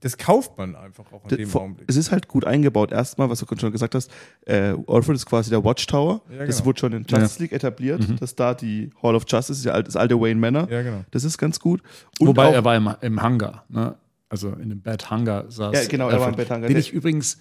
[0.00, 1.88] das kauft man einfach auch in dem Vor- Augenblick.
[1.88, 2.90] Es ist halt gut eingebaut.
[2.92, 4.10] Erstmal, was du schon gesagt hast,
[4.46, 6.22] äh, Alfred ist quasi der Watchtower.
[6.30, 6.66] Ja, Das genau.
[6.66, 10.20] wurde schon in Justice League etabliert, dass da die Hall of Justice ja das alte
[10.20, 10.68] Wayne Manor.
[10.70, 11.04] Ja, genau.
[11.10, 11.82] Das ist ganz gut.
[12.18, 13.94] Und Wobei auch, er war im, im Hangar, ne?
[14.28, 15.74] also in dem Bad Hangar saß.
[15.74, 16.68] Ja, genau, er war im Bad Hangar.
[16.68, 17.38] Den ich übrigens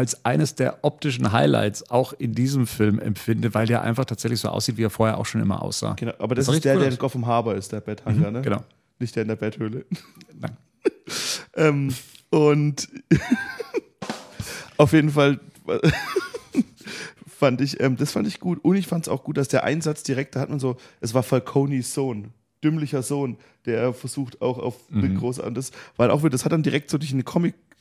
[0.00, 4.48] als eines der optischen Highlights auch in diesem Film empfinde, weil der einfach tatsächlich so
[4.48, 5.92] aussieht, wie er vorher auch schon immer aussah.
[5.92, 8.30] genau, aber das sah ist der, cool der in Gotham Harbor ist, der Bad Hangar,
[8.30, 8.40] ne?
[8.40, 8.64] Genau.
[8.98, 9.84] Nicht der in der Betthöhle.
[10.40, 10.56] Nein.
[11.54, 11.94] ähm,
[12.30, 12.88] und
[14.78, 15.38] auf jeden Fall
[17.26, 18.64] fand ich, ähm, das fand ich gut.
[18.64, 21.12] Und ich fand es auch gut, dass der Einsatz direkt, da hat man so, es
[21.12, 22.32] war Falconis Sohn,
[22.64, 23.36] dümmlicher Sohn,
[23.66, 25.18] der versucht auch auf Mhm.
[25.18, 27.22] große, und das, weil auch, das hat dann direkt so in eine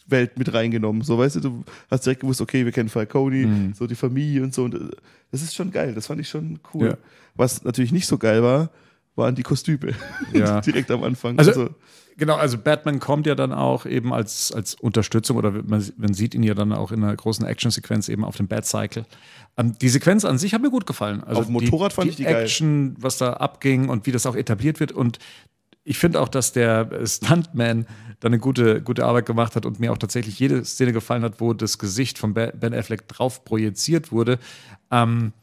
[0.10, 1.02] Comic-Welt mit reingenommen.
[1.04, 3.74] So, weißt du, du hast direkt gewusst, okay, wir kennen Falcone, Mhm.
[3.74, 4.64] so die Familie und so.
[4.64, 4.80] Und äh,
[5.32, 6.88] das ist schon geil, das fand ich schon cool.
[6.90, 6.98] Ja.
[7.36, 8.70] Was natürlich nicht so geil war,
[9.16, 9.94] waren die Kostüme.
[10.34, 10.62] Ja.
[10.66, 11.38] direkt am Anfang.
[11.38, 11.70] Also-
[12.18, 16.36] Genau, also Batman kommt ja dann auch eben als, als Unterstützung oder man, man sieht
[16.36, 19.06] ihn ja dann auch in einer großen Actionsequenz eben auf dem Batcycle.
[19.56, 21.24] Ähm, die Sequenz an sich hat mir gut gefallen.
[21.24, 22.44] Also Auf dem Motorrad die, fand die ich die geil.
[22.44, 25.18] Action, was da abging und wie das auch etabliert wird und
[25.90, 27.88] ich finde auch, dass der Stuntman
[28.20, 31.42] da eine gute, gute Arbeit gemacht hat und mir auch tatsächlich jede Szene gefallen hat,
[31.42, 34.38] wo das Gesicht von Ben Affleck drauf projiziert wurde.
[34.92, 35.34] Ähm,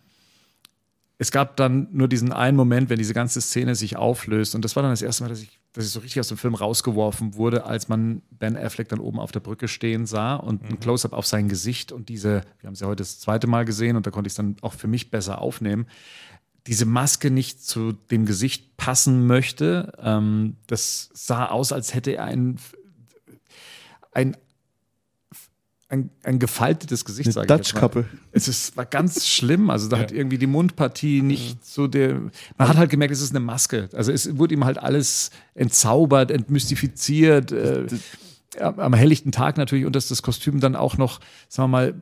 [1.18, 4.54] es gab dann nur diesen einen Moment, wenn diese ganze Szene sich auflöst.
[4.54, 6.36] Und das war dann das erste Mal, dass ich, dass ich so richtig aus dem
[6.36, 10.62] Film rausgeworfen wurde, als man Ben Affleck dann oben auf der Brücke stehen sah und
[10.62, 13.64] ein Close-up auf sein Gesicht und diese, wir haben es ja heute das zweite Mal
[13.64, 15.86] gesehen und da konnte ich es dann auch für mich besser aufnehmen,
[16.66, 19.92] diese Maske nicht zu dem Gesicht passen möchte.
[20.00, 22.58] Ähm, das sah aus, als hätte er ein,
[24.12, 24.36] ein,
[25.88, 27.74] ein, ein gefaltetes Gesicht, ich Dutch.
[27.74, 28.06] Couple.
[28.32, 29.70] Es ist, war ganz schlimm.
[29.70, 32.20] Also da hat irgendwie die Mundpartie nicht so der.
[32.58, 33.88] Man hat halt gemerkt, es ist eine Maske.
[33.92, 37.52] Also es wurde ihm halt alles entzaubert, entmystifiziert.
[37.52, 37.86] Äh,
[38.60, 41.94] am am helllichten Tag natürlich und dass das Kostüm dann auch noch, sagen wir mal,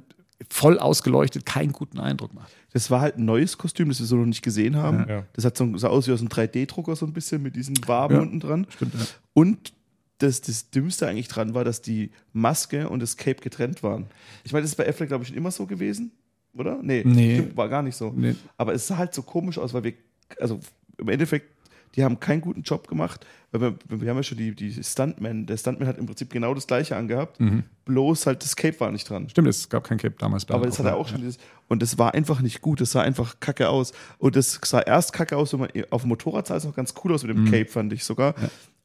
[0.51, 2.53] voll ausgeleuchtet, keinen guten Eindruck macht.
[2.75, 5.09] Das war halt ein neues Kostüm, das wir so noch nicht gesehen haben.
[5.09, 5.25] Ja.
[5.33, 8.15] Das hat so, sah aus wie aus einem 3D-Drucker so ein bisschen mit diesen Waben
[8.17, 8.21] Ja.
[8.21, 8.67] unten dran.
[8.69, 9.01] Stimmt, ja.
[9.33, 9.73] Und
[10.19, 14.07] das, das Dümmste eigentlich dran war, dass die Maske und das Cape getrennt waren.
[14.45, 16.11] Ich meine, das ist bei Affleck, glaube ich, schon immer so gewesen,
[16.55, 16.79] oder?
[16.83, 17.37] Nee, Nee.
[17.37, 18.13] Stimmt, war gar nicht so.
[18.15, 18.35] Nee.
[18.57, 19.95] Aber es sah halt so komisch aus, weil wir,
[20.41, 20.59] also
[20.99, 21.54] im Endeffekt,
[21.95, 23.27] die haben keinen guten Job gemacht.
[23.53, 26.55] Weil wir, wir haben ja schon die, die Stuntman, der Stuntman hat im Prinzip genau
[26.55, 27.39] das gleiche angehabt,
[27.85, 29.29] bloß halt das Cape war nicht dran.
[29.29, 30.45] Stimmt, es gab kein Cape damals.
[30.45, 31.19] bei Aber das hat er auch schon.
[31.19, 31.39] Dieses,
[31.69, 32.81] und das war einfach nicht gut.
[32.81, 33.93] Das sah einfach kacke aus.
[34.19, 36.95] Und das sah erst kacke aus, wenn man auf dem Motorrad sah es noch ganz
[37.05, 38.35] cool aus mit dem Cape, fand ich sogar.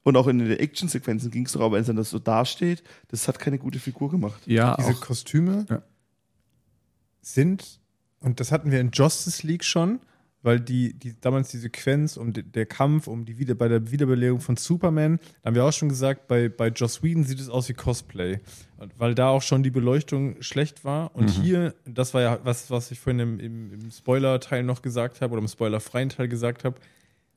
[0.04, 2.84] Und auch in den Action-Sequenzen ging es doch, aber wenn es dann das so dasteht,
[3.10, 4.42] das hat keine gute Figur gemacht.
[4.46, 5.02] Ja, Diese auch.
[5.02, 5.82] Kostüme Ja.
[7.22, 7.80] sind,
[8.20, 10.00] und das hatten wir in Justice League schon,
[10.42, 13.92] weil die, die damals die Sequenz um de, der Kampf, um die wieder bei der
[13.92, 17.50] Wiederbelebung von Superman, da haben wir auch schon gesagt, bei, bei Joss Whedon sieht es
[17.50, 18.40] aus wie Cosplay.
[18.98, 21.14] Weil da auch schon die Beleuchtung schlecht war.
[21.14, 25.20] Und hier, das war ja was, was ich vorhin im, im, im Spoiler-Teil noch gesagt
[25.20, 26.80] habe oder im spoilerfreien Teil gesagt habe.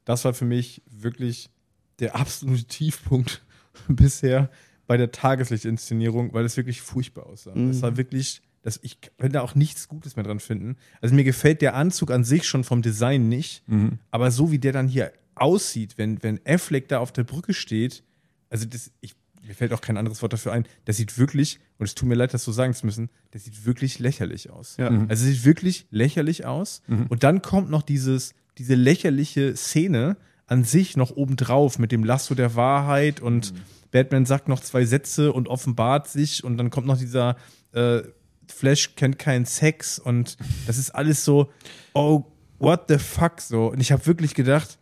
[0.05, 1.51] Das war für mich wirklich
[1.99, 3.45] der absolute Tiefpunkt
[3.89, 4.51] bisher
[4.87, 7.53] bei der Tageslichtinszenierung, weil es wirklich furchtbar aussah.
[7.55, 10.77] Das war wirklich, das, ich kann da auch nichts Gutes mehr dran finden.
[11.01, 13.65] Also mir gefällt der Anzug an sich schon vom Design nicht,
[14.11, 18.05] aber so wie der dann hier aussieht, wenn, wenn Affleck da auf der Brücke steht,
[18.51, 21.87] also das, ich, mir fällt auch kein anderes Wort dafür ein, das sieht wirklich, und
[21.87, 24.77] es tut mir leid, das so sagen zu müssen, das sieht wirklich lächerlich aus.
[24.77, 24.89] Ja.
[25.09, 26.83] Also es sieht wirklich lächerlich aus.
[27.09, 32.35] Und dann kommt noch dieses, diese lächerliche Szene an sich noch obendrauf mit dem Lasso
[32.35, 33.55] der Wahrheit und
[33.91, 37.37] Batman sagt noch zwei Sätze und offenbart sich und dann kommt noch dieser
[37.73, 38.03] äh,
[38.49, 40.37] Flash kennt keinen Sex und
[40.67, 41.51] das ist alles so,
[41.95, 42.25] oh,
[42.59, 43.69] what the fuck so.
[43.69, 44.79] Und ich habe wirklich gedacht,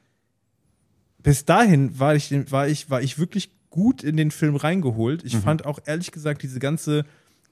[1.23, 5.25] bis dahin war ich, war ich, war ich wirklich gut in den Film reingeholt.
[5.25, 7.05] Ich fand auch ehrlich gesagt diese ganze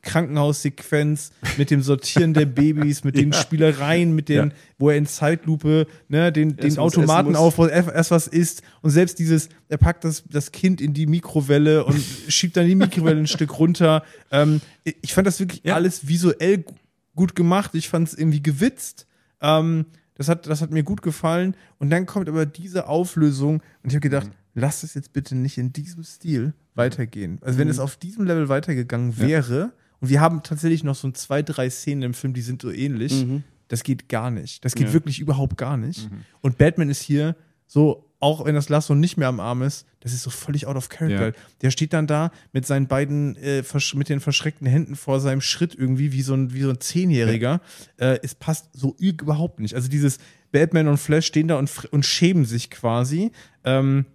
[0.02, 4.54] Krankenhaussequenz mit dem Sortieren der Babys, mit den Spielereien, mit den, Ja.
[4.78, 7.38] wo er in Zeitlupe ne, den, den Automaten muss.
[7.38, 10.94] auf, wo er erst was isst und selbst dieses, er packt das, das Kind in
[10.94, 14.02] die Mikrowelle und schiebt dann die Mikrowelle ein Stück runter.
[14.30, 15.74] Ähm, ich fand das wirklich Ja.
[15.74, 16.74] alles visuell gu-
[17.14, 17.74] gut gemacht.
[17.74, 19.06] Ich fand es irgendwie gewitzt.
[19.40, 21.54] Ähm, das, hat, das hat mir gut gefallen.
[21.78, 25.58] Und dann kommt aber diese Auflösung und ich habe gedacht, lass es jetzt bitte nicht
[25.58, 27.38] in diesem Stil weitergehen.
[27.42, 31.14] Also wenn es auf diesem Level weitergegangen wäre, und wir haben tatsächlich noch so ein
[31.14, 33.26] zwei, drei Szenen im Film, die sind so ähnlich,
[33.68, 34.64] das geht gar nicht.
[34.64, 34.92] Das geht Ja.
[34.92, 36.08] wirklich überhaupt gar nicht.
[36.40, 37.36] Und Batman ist hier
[37.66, 40.76] so, auch wenn das Lasso nicht mehr am Arm ist, das ist so völlig out
[40.76, 41.26] of character.
[41.28, 41.32] Ja.
[41.60, 43.62] Der steht dann da mit seinen beiden, äh,
[43.94, 47.60] mit den verschreckten Händen vor seinem Schritt irgendwie, wie so ein, wie so ein Zehnjähriger.
[47.98, 49.74] Äh, es passt so überhaupt nicht.
[49.74, 50.18] Also dieses
[50.50, 53.30] Batman und Flash stehen da und, und schämen sich quasi.
[53.64, 54.06] Ähm,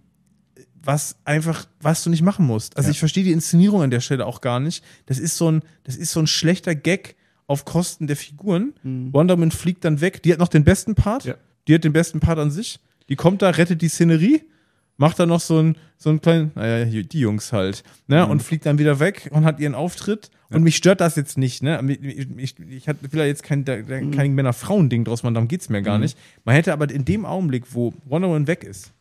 [0.84, 2.76] was einfach, was du nicht machen musst.
[2.76, 2.92] Also Ja.
[2.92, 4.84] ich verstehe die Inszenierung an der Stelle auch gar nicht.
[5.06, 7.16] Das ist so ein, das ist so ein schlechter Gag
[7.46, 8.72] auf Kosten der Figuren.
[8.82, 10.22] Wonder Woman fliegt dann weg.
[10.22, 11.24] Die hat noch den besten Part.
[11.24, 11.34] Ja.
[11.68, 12.78] Die hat den besten Part an sich.
[13.08, 14.42] Die kommt da, rettet die Szenerie,
[14.96, 18.64] macht dann noch so einen, so einen kleinen, naja, die Jungs halt, ne, und fliegt
[18.64, 20.30] dann wieder weg und hat ihren Auftritt.
[20.50, 21.80] Und mich stört das jetzt nicht, ne?
[22.00, 25.82] Ich, ich, ich will da jetzt kein, da- kein Männer-Frauen-Ding draus machen, darum geht's mir
[25.82, 26.16] gar nicht.
[26.44, 28.92] Man hätte aber in dem Augenblick, wo Wonder Woman weg ist,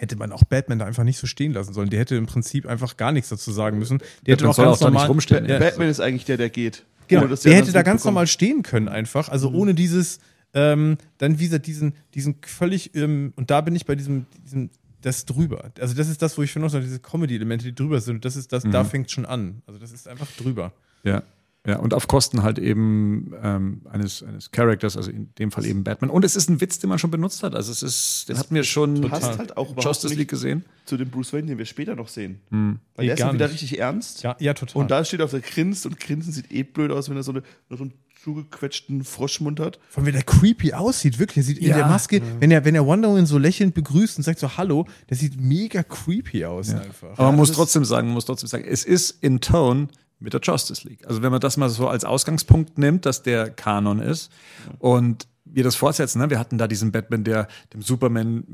[0.00, 1.90] hätte man auch Batman da einfach nicht so stehen lassen sollen.
[1.90, 3.98] Der hätte im Prinzip einfach gar nichts dazu sagen müssen.
[4.26, 5.46] Der hätte Batman auch soll ganz auch da nicht normal, rumstehen.
[5.46, 6.84] Ja, Batman ist eigentlich der, der geht.
[7.08, 10.20] Genau, der anderen hätte da ganz normal stehen können einfach, also ohne dieses,
[10.54, 14.70] ähm, dann wie gesagt, diesen, diesen völlig, ähm, und da bin ich bei diesem, diesem,
[15.02, 15.70] das drüber.
[15.80, 18.36] Also das ist das, wo ich finde, noch diese Comedy-Elemente, die drüber sind, und das
[18.36, 19.60] ist das, da fängt schon an.
[19.66, 20.72] Also das ist einfach drüber.
[21.02, 21.22] Ja.
[21.66, 25.84] Ja, und auf Kosten halt eben ähm, eines, eines Characters, also in dem Fall eben
[25.84, 26.08] Batman.
[26.10, 27.54] Und es ist ein Witz, den man schon benutzt hat.
[27.54, 30.64] Also es ist, den hatten wir schon passt halt auch überhaupt Justice nicht League gesehen.
[30.86, 32.40] zu dem Bruce Wayne, den wir später noch sehen.
[32.50, 32.78] Hm.
[32.96, 33.62] Weil Nee, der ist dann wieder nicht.
[33.62, 34.22] richtig ernst.
[34.22, 34.80] Ja, ja, total.
[34.80, 37.32] Und da steht auf der grinst und grinsen sieht eh blöd aus, wenn er so,
[37.32, 37.92] eine, so einen
[38.24, 39.78] zugequetschten Froschmund hat.
[39.90, 41.38] Von wie der creepy aussieht, wirklich.
[41.38, 41.76] Er sieht in Ja.
[41.76, 44.86] der Maske, wenn er, wenn er Wonder Woman so lächelnd begrüßt und sagt so Hallo,
[45.10, 47.10] der sieht mega creepy aus einfach.
[47.18, 49.88] Aber man muss das trotzdem sagen, man muss trotzdem sagen, es ist in Tone
[50.20, 51.06] mit der Justice League.
[51.06, 54.30] Also wenn man das mal so als Ausgangspunkt nimmt, dass der Kanon ist
[54.78, 56.30] und wir das fortsetzen, ne?
[56.30, 58.44] wir hatten da diesen Batman, der dem Superman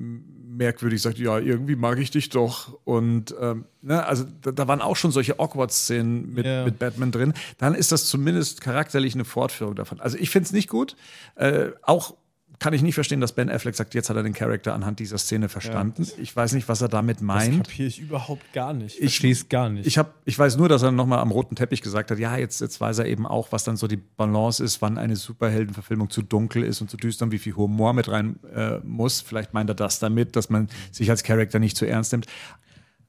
[0.57, 2.79] merkwürdig sagt, ja, irgendwie mag ich dich doch.
[2.85, 6.65] Und ähm, ne, also da, da waren auch schon solche Awkward-Szenen mit, Ja.
[6.65, 7.35] mit Batman drin.
[7.59, 10.01] Dann ist das zumindest charakterlich eine Fortführung davon.
[10.01, 10.97] Also ich finde es nicht gut.
[11.35, 12.15] Äh, auch
[12.59, 15.19] kann ich nicht verstehen, dass Ben Affleck sagt, jetzt hat er den Charakter anhand dieser
[15.19, 16.07] Szene verstanden.
[16.21, 17.69] ich weiß nicht, was er damit Das meint.
[17.69, 18.95] kapiere ich überhaupt gar nicht.
[18.95, 19.87] Ich verstehe es gar nicht.
[19.87, 22.61] Ich, hab, ich weiß nur, dass er nochmal am roten Teppich gesagt hat, ja, jetzt,
[22.61, 26.23] jetzt weiß er eben auch, was dann so die Balance ist, wann eine Superheldenverfilmung zu
[26.23, 29.21] dunkel ist und zu düster und wie viel Humor mit rein äh, muss.
[29.21, 32.27] Vielleicht meint er das damit, dass man sich als Charakter nicht zu ernst nimmt.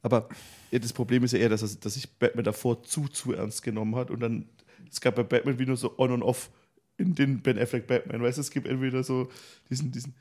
[0.01, 0.29] Aber
[0.71, 3.63] ja, das Problem ist ja eher, dass, er, dass sich Batman davor zu, zu ernst
[3.63, 4.11] genommen hat.
[4.11, 4.45] Und dann,
[4.91, 6.49] es gab bei Batman wie nur so on und off
[6.97, 8.21] in den Ben Affleck Batman.
[8.21, 9.29] Weißt du, es gibt entweder so
[9.69, 10.13] diesen, diesen,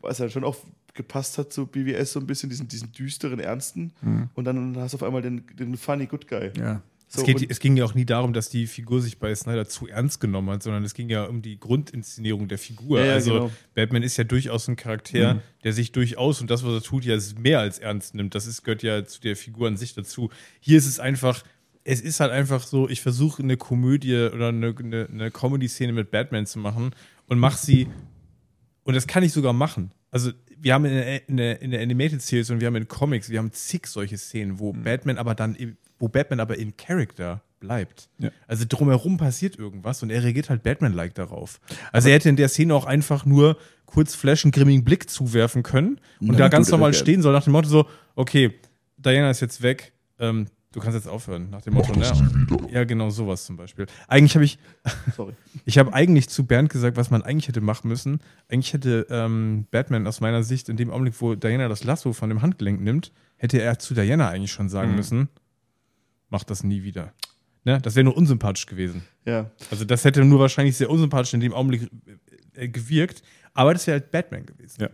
[0.00, 0.56] was ja schon auch
[0.94, 3.92] gepasst hat zu BWS so ein bisschen, diesen, diesen düsteren, ernsten.
[4.34, 6.50] Und dann hast du auf einmal den, den funny good guy.
[6.58, 6.82] Ja.
[7.12, 9.66] So, es, geht, es ging ja auch nie darum, dass die Figur sich bei Snyder
[9.66, 13.00] zu ernst genommen hat, sondern es ging ja um die Grundinszenierung der Figur.
[13.00, 13.50] Ja, ja, also genau.
[13.74, 17.18] Batman ist ja durchaus ein Charakter, der sich durchaus und das, was er tut, ja
[17.36, 18.36] mehr als ernst nimmt.
[18.36, 20.30] Das ist, gehört ja zu der Figur an sich dazu.
[20.60, 21.42] Hier ist es einfach,
[21.84, 26.10] es ist halt einfach so, ich versuche eine Komödie oder eine, eine, eine Comedy-Szene mit
[26.10, 26.90] Batman zu machen
[27.26, 27.88] und mach sie
[28.84, 29.92] und das kann ich sogar machen.
[30.10, 32.88] Also, wir haben in der, in der, in der Animated Series und wir haben in
[32.88, 34.82] Comics, wir haben zig solche Szenen, wo Mhm.
[34.82, 38.08] Batman aber dann, im- wo Batman aber in Character bleibt.
[38.18, 38.30] Ja.
[38.48, 41.60] Also drumherum passiert irgendwas und er reagiert halt Batman-like darauf.
[41.92, 43.56] Also er hätte in der Szene auch einfach nur
[43.86, 47.52] kurz Flash einen grimmigen Blick zuwerfen können und da ganz normal stehen soll, nach dem
[47.52, 48.54] Motto so, okay,
[48.96, 52.68] Diana ist jetzt weg, ähm, du kannst jetzt aufhören, nach dem Motto, ne?
[52.70, 53.86] Ja, genau, sowas zum Beispiel.
[54.08, 54.58] Eigentlich habe ich,
[55.16, 55.34] Sorry.
[55.64, 58.20] ich habe eigentlich zu Bernd gesagt, was man eigentlich hätte machen müssen.
[58.48, 62.28] Eigentlich hätte ähm, Batman aus meiner Sicht in dem Augenblick, wo Diana das Lasso von
[62.28, 65.28] dem Handgelenk nimmt, hätte er zu Diana eigentlich schon sagen müssen,
[66.28, 67.12] mach das nie wieder.
[67.64, 67.80] Ne?
[67.80, 69.02] Das wäre nur unsympathisch gewesen.
[69.24, 69.50] Ja.
[69.70, 71.90] Also das hätte nur wahrscheinlich sehr unsympathisch in dem Augenblick
[72.54, 73.22] äh, gewirkt,
[73.54, 74.82] aber das wäre halt Batman gewesen.
[74.82, 74.90] Ja.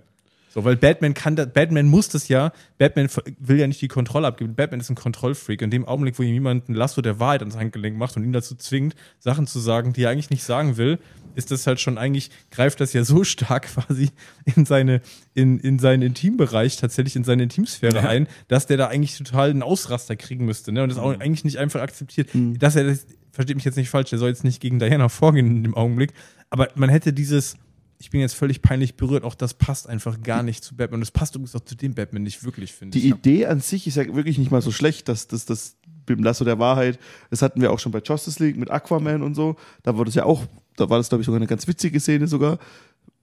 [0.56, 4.26] So, weil Batman kann da, Batman muss das ja, Batman will ja nicht die Kontrolle
[4.26, 4.54] abgeben.
[4.54, 5.60] Batman ist ein Kontrollfreak.
[5.60, 8.32] In dem Augenblick, wo ihm jemand ein Lasso der Wahrheit ans Handgelenk macht und ihn
[8.32, 10.98] dazu zwingt, Sachen zu sagen, die er eigentlich nicht sagen will,
[11.34, 14.08] ist das halt schon eigentlich, greift das ja so stark quasi
[14.46, 15.02] in seine,
[15.34, 18.08] in, in seinen Intimbereich, tatsächlich in seine Intimsphäre Ja.
[18.08, 20.82] ein, dass der da eigentlich total einen Ausraster kriegen müsste, ne?
[20.82, 22.30] Und das auch eigentlich nicht einfach akzeptiert.
[22.32, 25.48] Dass er das, versteht mich jetzt nicht falsch, der soll jetzt nicht gegen Diana vorgehen
[25.48, 26.14] in dem Augenblick,
[26.48, 27.58] aber man hätte dieses,
[27.98, 30.98] ich bin jetzt völlig peinlich berührt, auch das passt einfach gar nicht zu Batman.
[30.98, 33.14] Und das passt übrigens auch zu dem Batman nicht wirklich, finde Die ich.
[33.14, 35.76] Idee an sich ist ja wirklich nicht mal so schlecht, dass das, das
[36.08, 36.98] mit dem Lasso der Wahrheit,
[37.30, 39.56] das hatten wir auch schon bei Justice League mit Aquaman und so.
[39.82, 40.44] Da war das ja auch,
[40.76, 42.58] da war das, glaube ich, sogar eine ganz witzige Szene sogar.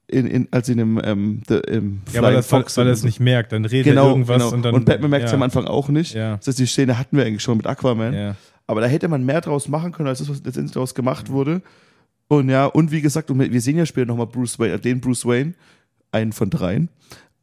[0.07, 2.93] In, in, als in dem, ähm, the, im Ja, weil Flying das, Fox weil er
[2.93, 4.53] es nicht merkt, dann redet genau, er irgendwas genau.
[4.53, 4.75] und dann.
[4.75, 6.13] und Batman merkt es ja, am Anfang auch nicht.
[6.13, 6.37] Ja.
[6.37, 8.13] Das heißt, die Szene hatten wir eigentlich schon mit Aquaman.
[8.13, 8.35] Ja.
[8.67, 11.61] Aber da hätte man mehr draus machen können, als das, was letztendlich daraus gemacht wurde.
[12.37, 14.99] Und ja, und wie gesagt, und wir sehen ja später nochmal Bruce Wayne, äh, den
[15.01, 15.53] Bruce Wayne,
[16.11, 16.89] einen von dreien.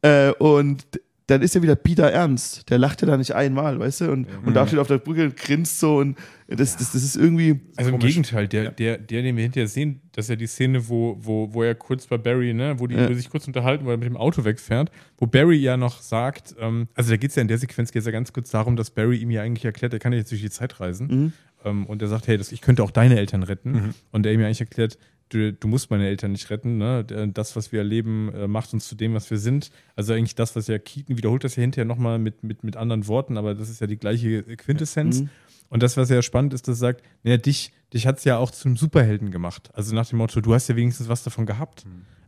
[0.01, 0.85] Äh, und
[1.27, 2.69] dann ist er wieder bieder ernst.
[2.69, 4.11] Der lacht ja da nicht einmal, weißt du?
[4.11, 6.17] Und, und da steht auf der Brücke und grinst so und
[6.47, 7.61] das, das, das ist irgendwie.
[7.77, 10.89] Also im Gegenteil, der, der, der, den wir hinterher sehen, das ist ja die Szene,
[10.89, 13.13] wo, wo, wo er kurz bei Barry, ne, wo die Ja.
[13.13, 16.89] sich kurz unterhalten, weil er mit dem Auto wegfährt, wo Barry ja noch sagt, ähm,
[16.95, 19.17] also da geht es ja in der Sequenz geht's ja ganz kurz darum, dass Barry
[19.17, 21.07] ihm ja eigentlich erklärt, er kann ja jetzt durch die Zeit reisen.
[21.07, 21.33] Mhm.
[21.65, 23.93] Ähm, und er sagt, hey, das, ich könnte auch deine Eltern retten.
[24.11, 24.97] Und er ihm ja eigentlich erklärt,
[25.29, 26.77] du, du musst meine Eltern nicht retten.
[26.77, 27.03] Ne?
[27.05, 29.71] Der- Das, was wir erleben, äh, macht uns zu dem, was wir sind.
[29.95, 33.07] Also eigentlich das, was ja Keaton wiederholt das ja hinterher nochmal mit, mit, mit anderen
[33.07, 35.23] Worten, aber das ist ja die gleiche Quintessenz.
[35.69, 38.51] Und das, was ja spannend ist, das sagt, naja, dich, dich hat es ja auch
[38.51, 39.69] zu einem Superhelden gemacht.
[39.73, 41.85] Also nach dem Motto, du hast ja wenigstens was davon gehabt.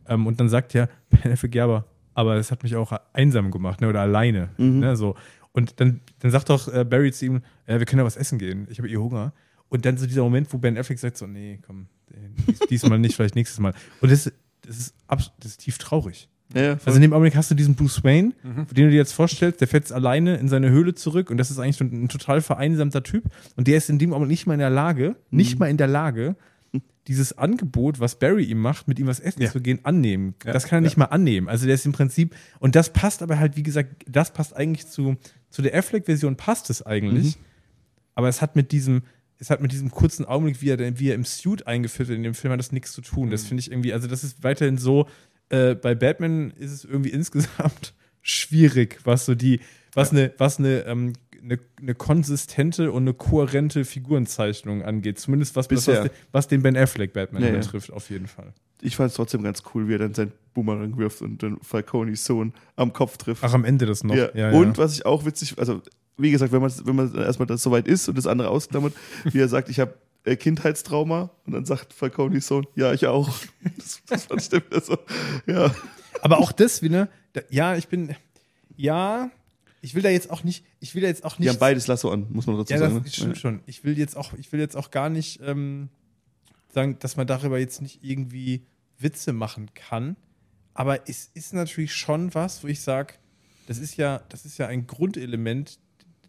[0.08, 3.80] Ähm, und dann sagt ja Ben Affleck, ja, aber, es hat mich auch einsam gemacht,
[3.82, 4.48] ne, oder alleine.
[4.80, 5.14] Ne, so.
[5.54, 8.38] Und dann, dann sagt doch äh, Barry zu ihm, ja, wir können ja was essen
[8.38, 9.32] gehen, ich habe eh Hunger.
[9.68, 12.16] Und dann so dieser Moment, wo Ben Affleck sagt so, nee, komm, äh,
[12.48, 13.72] dies, diesmal nicht, vielleicht nächstes Mal.
[14.00, 14.30] Und das,
[14.62, 16.28] das, ist, das ist tief traurig.
[16.54, 19.60] Ja, Also in dem Augenblick hast du diesen Bruce Wayne, den du dir jetzt vorstellst,
[19.60, 22.08] der fährt jetzt alleine in seine Höhle zurück und das ist eigentlich so ein, ein
[22.08, 23.24] total vereinsamter Typ
[23.56, 25.86] und der ist in dem Augenblick nicht mal in der Lage, nicht mal in der
[25.86, 26.36] Lage,
[27.06, 29.50] dieses Angebot, was Barry ihm macht, mit ihm was essen Ja.
[29.50, 30.34] zu gehen, annehmen.
[30.44, 31.48] Das kann er nicht mal annehmen.
[31.48, 34.86] Also der ist im Prinzip, und das passt aber halt, wie gesagt, das passt eigentlich
[34.86, 35.16] zu,
[35.50, 37.36] zu der Affleck-Version, passt es eigentlich.
[38.14, 39.02] Aber es hat mit diesem,
[39.38, 42.22] es hat mit diesem kurzen Augenblick, wie er, wie er im Suit eingeführt wird in
[42.22, 43.30] dem Film, hat das nichts zu tun.
[43.30, 45.06] Das finde ich irgendwie, also das ist weiterhin so,
[45.50, 47.92] äh, bei Batman ist es irgendwie insgesamt
[48.22, 49.60] schwierig, was so die,
[49.92, 51.12] was eine, was eine, ähm,
[51.44, 55.18] eine, eine konsistente und eine kohärente Figurenzeichnung angeht.
[55.18, 57.58] Zumindest was, was, was, was den Ben Affleck Batman Ja, ja.
[57.58, 58.52] betrifft, auf jeden Fall.
[58.80, 62.24] Ich fand es trotzdem ganz cool, wie er dann seinen Boomerang wirft und dann Falconis
[62.24, 63.44] Sohn am Kopf trifft.
[63.44, 64.14] Ach, am Ende das noch.
[64.14, 64.34] Ja.
[64.34, 64.84] Ja, und ja.
[64.84, 65.82] was ich auch witzig, also
[66.16, 69.40] wie gesagt, wenn man wenn man erstmal das soweit ist und das andere ausklammert, wie
[69.40, 73.30] er sagt, ich habe äh, Kindheitstrauma und dann sagt Falconis Sohn, ja, ich auch.
[73.76, 74.98] Das, das fand ich dann wieder so,
[75.46, 75.74] ja.
[76.22, 78.14] Aber auch das wieder, da, ja, ich bin,
[78.76, 79.30] ja,
[79.84, 81.50] ich will da jetzt auch nicht, ich will da jetzt auch Die nicht.
[81.50, 82.94] haben beides Lasso an, muss man dazu ja, sagen.
[82.96, 83.12] das ne?
[83.12, 83.60] stimmt schon.
[83.66, 85.90] Ich will jetzt auch, ich will jetzt auch gar nicht ähm,
[86.72, 88.62] sagen, dass man darüber jetzt nicht irgendwie
[88.98, 90.16] Witze machen kann.
[90.72, 93.14] Aber es ist natürlich schon was, wo ich sage,
[93.66, 95.78] das ist ja, das ist ja ein Grundelement,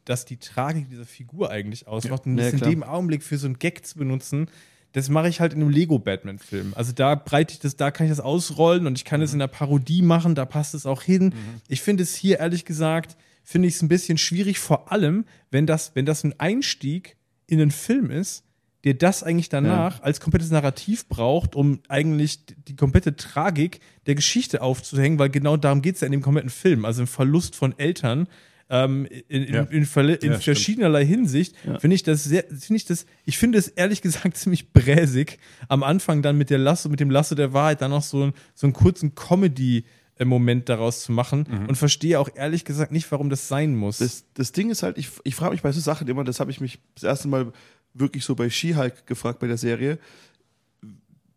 [0.04, 2.26] das die Tragik dieser Figur eigentlich ausmacht.
[2.26, 4.50] Und Ja, das in dem Augenblick für so einen Gag zu benutzen,
[4.92, 6.74] das mache ich halt in einem Lego-Batman-Film.
[6.76, 9.42] Also da breite ich das, da kann ich das ausrollen und ich kann es in
[9.42, 11.34] einer Parodie machen, da passt es auch hin.
[11.70, 15.66] Ich finde es hier ehrlich gesagt, finde ich es ein bisschen schwierig, vor allem, wenn
[15.66, 17.16] das, wenn das ein Einstieg
[17.48, 18.44] in einen Film ist,
[18.84, 24.62] der das eigentlich danach als komplettes Narrativ braucht, um eigentlich die komplette Tragik der Geschichte
[24.62, 26.86] aufzuhängen, weil genau darum geht es ja in dem kompletten Film.
[26.86, 28.28] Also im Verlust von Eltern,
[28.70, 29.62] ähm, in, in, Ja.
[29.64, 30.44] in, in Ja, stimmt.
[30.44, 34.72] verschiedenerlei Hinsicht, finde ich das sehr, finde ich das, ich finde es ehrlich gesagt ziemlich
[34.72, 38.24] bräsig, am Anfang dann mit der Lasso, mit dem Lasso der Wahrheit dann noch so,
[38.26, 39.86] ein, so einen kurzen Comedy-
[40.24, 43.98] Moment daraus zu machen und verstehe auch ehrlich gesagt nicht, warum das sein muss.
[43.98, 46.52] Das, das Ding ist halt, ich, ich frage mich bei so Sachen immer, das habe
[46.52, 47.52] ich mich das erste Mal
[47.94, 50.00] wirklich so bei She-Hulk gefragt bei der Serie.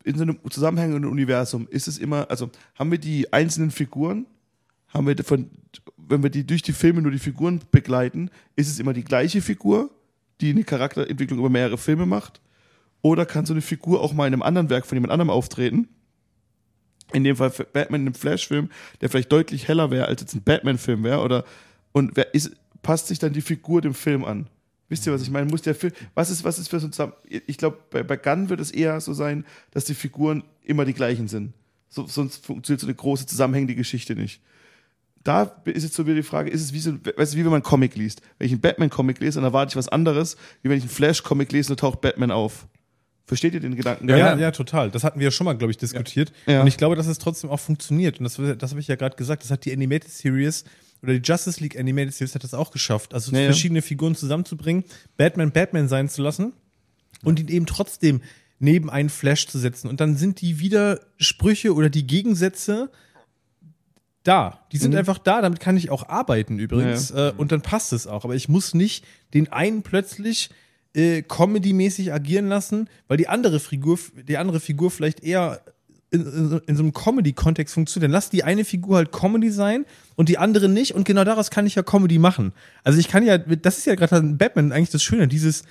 [0.04, 4.26] In so einem zusammenhängenden Universum ist es immer, also haben wir die einzelnen Figuren,
[4.88, 5.50] haben wir von,
[5.96, 9.42] wenn wir die durch die Filme nur die Figuren begleiten, ist es immer die gleiche
[9.42, 9.90] Figur,
[10.40, 12.40] die eine Charakterentwicklung über mehrere Filme macht?
[13.02, 15.88] Oder kann so eine Figur auch mal in einem anderen Werk von jemand anderem auftreten?
[17.12, 21.04] In dem Fall Batman einem Flash-Film, der vielleicht deutlich heller wäre, als jetzt ein Batman-Film
[21.04, 21.44] wäre, oder
[21.92, 22.52] und wer ist,
[22.82, 24.48] passt sich dann die Figur dem Film an?
[24.88, 25.50] Wisst ihr, was ich meine?
[25.50, 27.12] Muss der Film, was ist, was ist für so Zusammen
[27.46, 30.94] Ich glaube, bei, bei Gunn wird es eher so sein, dass die Figuren immer die
[30.94, 31.52] gleichen sind.
[31.90, 34.40] So, sonst funktioniert so eine große zusammenhängende Geschichte nicht.
[35.24, 37.50] Da ist jetzt so wieder die Frage, ist es wie so, weißt du, wie wenn
[37.50, 38.22] man einen Comic liest.
[38.38, 41.52] Wenn ich einen Batman-Comic lese, dann erwarte ich was anderes, wie wenn ich einen Flash-Comic
[41.52, 42.66] lese und taucht Batman auf.
[43.28, 44.08] Versteht ihr den Gedanken?
[44.08, 44.90] Ja, ja, ja, total.
[44.90, 46.32] Das hatten wir ja schon mal, glaube ich, diskutiert.
[46.46, 46.62] Ja.
[46.62, 48.18] Und ich glaube, dass es trotzdem auch funktioniert.
[48.18, 49.44] Und das, das habe ich ja gerade gesagt.
[49.44, 50.64] Das hat die Animated Series
[51.02, 53.12] oder die Justice League Animated Series hat das auch geschafft.
[53.12, 53.44] Also Ja, ja.
[53.46, 54.84] verschiedene Figuren zusammenzubringen,
[55.18, 56.54] Batman Batman sein zu lassen
[57.22, 58.22] und ihn eben trotzdem
[58.58, 59.88] neben einen Flash zu setzen.
[59.88, 62.90] Und dann sind die Widersprüche oder die Gegensätze
[64.24, 64.66] da.
[64.72, 67.10] Die sind einfach da, damit kann ich auch arbeiten übrigens.
[67.10, 68.24] Äh, und dann passt es auch.
[68.24, 69.04] Aber ich muss nicht
[69.34, 70.50] den einen plötzlich
[70.94, 75.60] äh, comedy-mäßig agieren lassen, weil die andere Figur, die andere Figur vielleicht eher
[76.10, 78.08] in, in, in so einem Comedy-Kontext funktioniert.
[78.08, 79.84] Dann lass die eine Figur halt Comedy sein
[80.16, 80.94] und die andere nicht.
[80.94, 82.52] Und genau daraus kann ich ja Comedy machen.
[82.84, 85.64] Also ich kann ja, das ist ja gerade an Batman eigentlich das Schöne, dieses,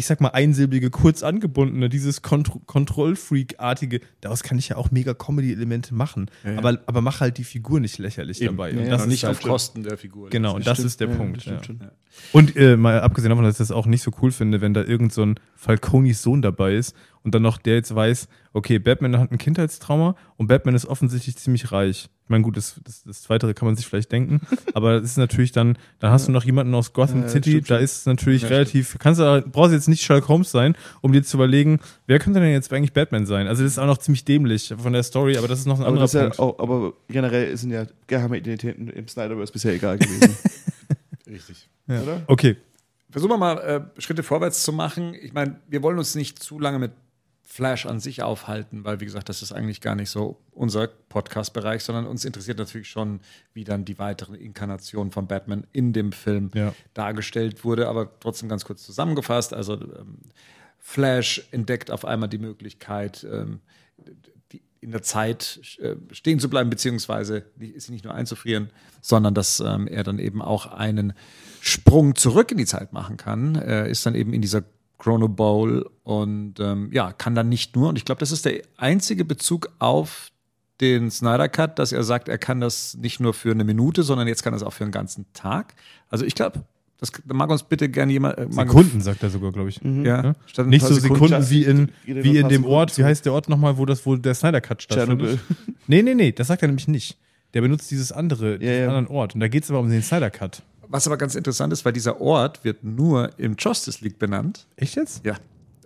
[0.00, 5.12] ich sag mal, einsilbige, kurz angebundene, dieses Kont Kontrollfreak-artige, daraus kann ich ja auch mega
[5.12, 6.30] Comedy-Elemente machen.
[6.42, 6.58] Ja, ja.
[6.58, 8.72] Aber, aber mach halt die Figur nicht lächerlich dabei.
[8.72, 10.30] Ja, und das nicht halt auf Kosten der Figur.
[10.30, 10.86] Genau, und das stimmt.
[10.86, 11.52] ist der Punkt.
[12.32, 14.82] Und äh, mal abgesehen davon, dass ich das auch nicht so cool finde, wenn da
[14.82, 19.18] irgend so ein Falconis Sohn dabei ist und dann noch der jetzt weiß, okay, Batman
[19.18, 22.08] hat ein Kindheitstrauma und Batman ist offensichtlich ziemlich reich.
[22.24, 24.40] Ich meine, gut, das, das, das Zweite kann man sich vielleicht denken,
[24.74, 27.70] aber es ist natürlich dann, da hast du noch jemanden aus Gotham Ja, City, stimmt
[27.70, 31.12] da ist es natürlich Ja, relativ, kannst du, brauchst jetzt nicht Sherlock Holmes sein, um
[31.12, 33.48] dir zu überlegen, wer könnte denn jetzt eigentlich Batman sein?
[33.48, 35.82] Also das ist auch noch ziemlich dämlich von der Story, aber das ist noch ein
[35.82, 36.38] Aber, anderer das ist ja Punkt.
[36.38, 40.36] auch, aber generell sind ja geheime Identitäten im Snyderverse bisher egal gewesen.
[41.26, 41.68] Richtig.
[41.88, 42.22] Oder?
[42.26, 42.56] Okay,
[43.10, 43.58] Versuchen wir mal
[43.96, 45.14] äh, Schritte vorwärts zu machen.
[45.20, 46.92] Ich meine, wir wollen uns nicht zu lange mit
[47.52, 51.82] Flash an sich aufhalten, weil, wie gesagt, das ist eigentlich gar nicht so unser Podcast-Bereich,
[51.82, 53.18] sondern uns interessiert natürlich schon,
[53.54, 56.72] wie dann die weitere Inkarnation von Batman in dem Film Ja.
[56.94, 57.88] dargestellt wurde.
[57.88, 59.52] Aber trotzdem ganz kurz zusammengefasst.
[59.52, 60.18] Also ähm,
[60.78, 63.58] Flash entdeckt auf einmal die Möglichkeit, ähm,
[64.52, 68.70] die, in der Zeit äh, stehen zu bleiben, beziehungsweise sie nicht nur einzufrieren,
[69.00, 71.14] sondern dass ähm, er dann eben auch einen
[71.60, 73.56] Sprung zurück in die Zeit machen kann.
[73.56, 74.62] Er ist dann eben in dieser
[75.00, 78.60] Chrono Bowl und ähm, ja, kann dann nicht nur, und ich glaube, das ist der
[78.76, 80.28] einzige Bezug auf
[80.80, 84.28] den Snyder Cut, dass er sagt, er kann das nicht nur für eine Minute, sondern
[84.28, 85.74] jetzt kann er es auch für einen ganzen Tag.
[86.08, 86.62] Also ich glaube,
[86.98, 88.38] das da mag uns bitte gerne jemand.
[88.38, 89.80] äh, mag- Sekunden sagt er sogar, glaube ich.
[89.82, 90.34] Ja, Ja?
[90.46, 93.32] statt ein Nicht so Sekunden, wie in, wie in dem Sekunden Ort, wie heißt der
[93.32, 95.38] Ort nochmal, wo das, wo der Snyder Cut stattfindet?
[95.86, 97.16] Nee, nee, nee, das sagt er nämlich nicht.
[97.54, 98.86] Der benutzt dieses andere, diesen ja.
[98.88, 99.34] anderen Ort.
[99.34, 100.62] Und da geht es aber um den Snyder Cut.
[100.92, 104.66] Was aber ganz interessant ist, weil dieser Ort wird nur im Justice League benannt.
[104.76, 105.24] Echt jetzt?
[105.24, 105.36] Ja.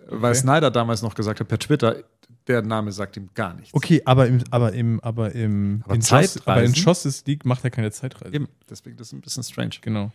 [0.07, 2.03] Weil Snyder damals noch gesagt hat per Twitter,
[2.47, 3.73] der Name sagt ihm gar nichts.
[3.73, 6.27] Okay, aber im, aber im, aber im, Aber in Just, aber in
[6.73, 6.73] Zeitreisen?
[6.75, 8.33] Justice League macht er keine Zeitreise.
[8.35, 9.75] Eben, deswegen das ist ein bisschen strange.
[9.81, 10.11] Genau.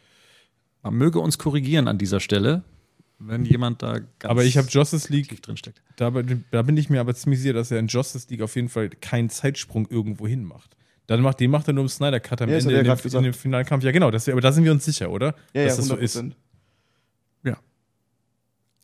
[0.82, 2.62] Man möge uns korrigieren an dieser Stelle,
[3.18, 5.82] wenn jemand da ganz Aber ich habe Justice League, tief drin steckt.
[5.96, 8.56] da, bin- da bin ich mir aber ziemlich sicher, dass er in Justice League auf
[8.56, 10.76] jeden Fall keinen Zeitsprung irgendwo hin macht.
[11.10, 13.22] Dann macht, den macht er nur im Snyder Cut am Ja, Ende in, dem, in
[13.24, 13.82] dem finalen Kampf.
[13.82, 15.34] Ja, genau, das, aber da sind wir uns sicher, oder?
[15.52, 16.16] Ja, ja, dass das so ist.
[16.16, 16.32] 100%.
[17.42, 17.56] Ja.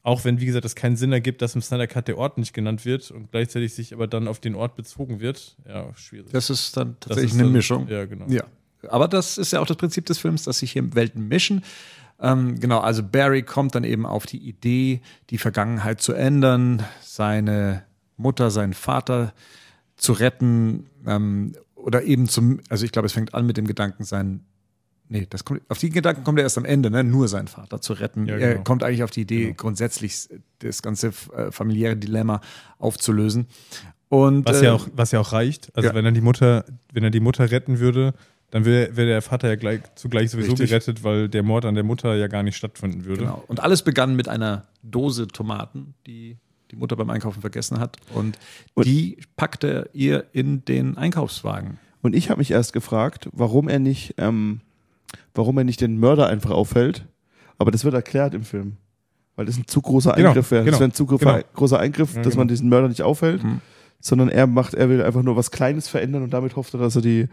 [0.03, 2.53] Auch wenn, wie gesagt, das keinen Sinn ergibt, dass im Snyder Cut der Ort nicht
[2.53, 5.55] genannt wird und gleichzeitig sich aber dann auf den Ort bezogen wird.
[5.68, 6.33] Ja, schwierig.
[6.33, 7.87] Das ist dann Das tatsächlich ist eine dann- Mischung.
[7.87, 8.27] Ja, genau.
[8.29, 8.43] Ja.
[8.89, 11.62] Aber das ist ja auch das Prinzip des Films, dass sich hier Welten mischen.
[12.20, 15.01] Ähm, genau, also Barry kommt dann eben auf die Idee,
[15.31, 17.85] die Vergangenheit zu ändern, seine
[18.16, 19.33] Mutter, seinen Vater
[19.97, 21.55] zu retten ähm,
[21.87, 24.41] oder eben zum, also ich glaube, es fängt an mit dem Gedanken, sein,
[25.09, 27.80] nee, das kommt, auf die Gedanken kommt er erst am Ende, ne, nur seinen Vater
[27.80, 28.26] zu retten.
[28.26, 28.64] Ja, Er genau.
[28.64, 30.28] kommt eigentlich auf die Idee, grundsätzlich
[30.59, 32.41] das ganze äh, familiäre Dilemma
[32.78, 33.47] aufzulösen.
[34.09, 35.70] Und, Was äh, ja auch, was ja auch reicht.
[35.76, 35.95] Also ja.
[35.95, 38.14] wenn er die Mutter, wenn er die Mutter retten würde,
[38.51, 40.70] dann wäre wär der Vater ja gleich zugleich sowieso Richtig.
[40.70, 43.22] gerettet, weil der Mord an der Mutter ja gar nicht stattfinden würde.
[43.22, 43.45] Genau.
[43.47, 46.37] Und alles begann mit einer Dose Tomaten, die
[46.70, 47.96] die Mutter beim Einkaufen vergessen hat.
[48.14, 48.38] Und,
[48.74, 51.78] Und- die packte er ihr in den Einkaufswagen.
[52.02, 54.60] Und ich habe mich erst gefragt, warum er nicht, ähm,
[55.34, 57.06] warum er nicht den Mörder einfach aufhält.
[57.58, 58.76] Aber das wird erklärt im Film.
[59.34, 60.64] Weil das ein zu großer Genau, Eingriff wäre.
[60.64, 61.44] genau, das wäre ein zu großer, genau.
[61.54, 62.40] großer Eingriff, Ja, dass genau.
[62.42, 63.60] man diesen Mörder nicht aufhält, Mhm.
[64.00, 66.96] sondern er macht, er will einfach nur was Kleines verändern und damit hofft er, dass
[66.96, 67.28] er die,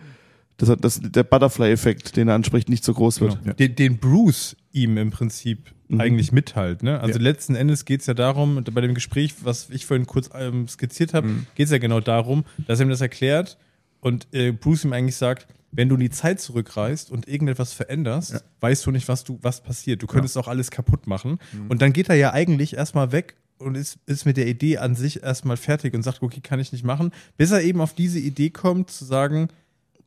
[0.57, 3.41] dass, er, dass der Butterfly-Effekt, den er anspricht, nicht so groß wird.
[3.43, 3.53] Genau.
[3.55, 6.01] Den, den Bruce ihm im Prinzip Mhm.
[6.01, 6.83] eigentlich mitteilt.
[6.83, 6.99] Ne?
[6.99, 7.23] Also Ja.
[7.23, 11.13] letzten Endes geht es ja darum, bei dem Gespräch, was ich vorhin kurz ähm, skizziert
[11.13, 11.47] habe, Mhm.
[11.55, 13.57] geht es ja genau darum, dass er ihm das erklärt
[14.01, 18.33] und äh, Bruce ihm eigentlich sagt, wenn du in die Zeit zurückreist und irgendetwas veränderst,
[18.33, 18.41] Ja.
[18.59, 20.03] weißt du nicht, was du was passiert.
[20.03, 21.39] Du könntest auch alles kaputt machen.
[21.51, 21.67] Mhm.
[21.69, 24.93] Und dann geht er ja eigentlich erstmal weg und ist, ist mit der Idee an
[24.95, 28.19] sich erstmal fertig und sagt, okay, kann ich nicht machen, bis er eben auf diese
[28.19, 29.47] Idee kommt, zu sagen,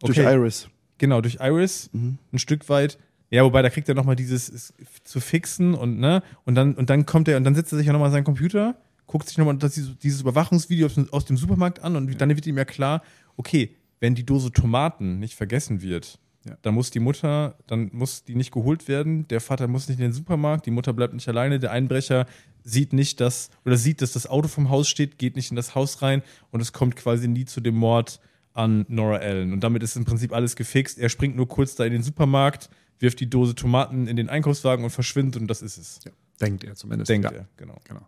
[0.03, 0.69] okay, Durch Iris.
[0.99, 2.19] Genau, durch Iris Mhm.
[2.33, 2.97] ein Stück weit.
[3.31, 4.73] Ja, wobei da kriegt er nochmal dieses es-
[5.05, 7.87] zu fixen und ne, und dann, und dann kommt er und dann setzt er sich
[7.87, 8.77] ja nochmal an seinen Computer,
[9.07, 12.47] guckt sich nochmal dieses, dieses Überwachungsvideo aus, dem- aus dem Supermarkt an und dann wird
[12.47, 13.03] ihm ja klar,
[13.37, 16.57] okay, wenn die Dose Tomaten nicht vergessen wird, Ja.
[16.63, 20.05] dann muss die Mutter, dann muss die nicht geholt werden, der Vater muss nicht in
[20.05, 22.27] den Supermarkt, die Mutter bleibt nicht alleine, der Einbrecher
[22.63, 25.75] sieht nicht, dass, oder sieht, dass das Auto vom Haus steht, geht nicht in das
[25.75, 26.23] Haus rein
[26.53, 28.21] und es kommt quasi nie zu dem Mord
[28.55, 29.53] an Nora Allen.
[29.53, 30.99] Und damit ist im Prinzip alles gefixt.
[30.99, 34.85] Er springt nur kurz da in den Supermarkt, wirft die Dose Tomaten in den Einkaufswagen
[34.85, 36.01] und verschwindet und das ist es.
[36.05, 36.13] Ja.
[36.41, 37.09] Denkt er zumindest.
[37.09, 37.37] Denkt ja.
[37.37, 37.77] er, genau.
[37.85, 38.07] Genau.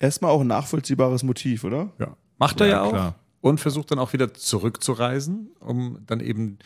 [0.00, 1.90] Erstmal auch ein nachvollziehbares Motiv, oder?
[1.98, 2.16] Ja.
[2.38, 2.90] Macht er ja, Ja, auch.
[2.90, 3.14] klar.
[3.40, 6.58] Und versucht dann auch wieder zurückzureisen, um dann eben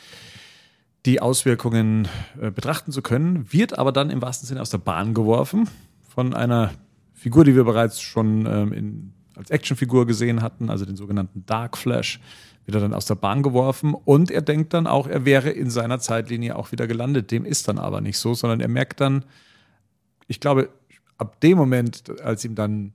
[1.04, 2.08] die Auswirkungen
[2.40, 5.68] äh, betrachten zu können, wird aber dann im wahrsten Sinne aus der Bahn geworfen
[6.08, 6.72] von einer
[7.12, 11.76] Figur, die wir bereits schon ähm, in als Actionfigur gesehen hatten, also den sogenannten Dark
[11.76, 12.20] Flash,
[12.64, 15.70] wird er dann aus der Bahn geworfen und er denkt dann auch, er wäre in
[15.70, 17.30] seiner Zeitlinie auch wieder gelandet.
[17.30, 19.24] Dem ist dann aber nicht so, sondern er merkt dann,
[20.28, 20.68] ich glaube,
[21.18, 22.92] ab dem Moment, als ihm dann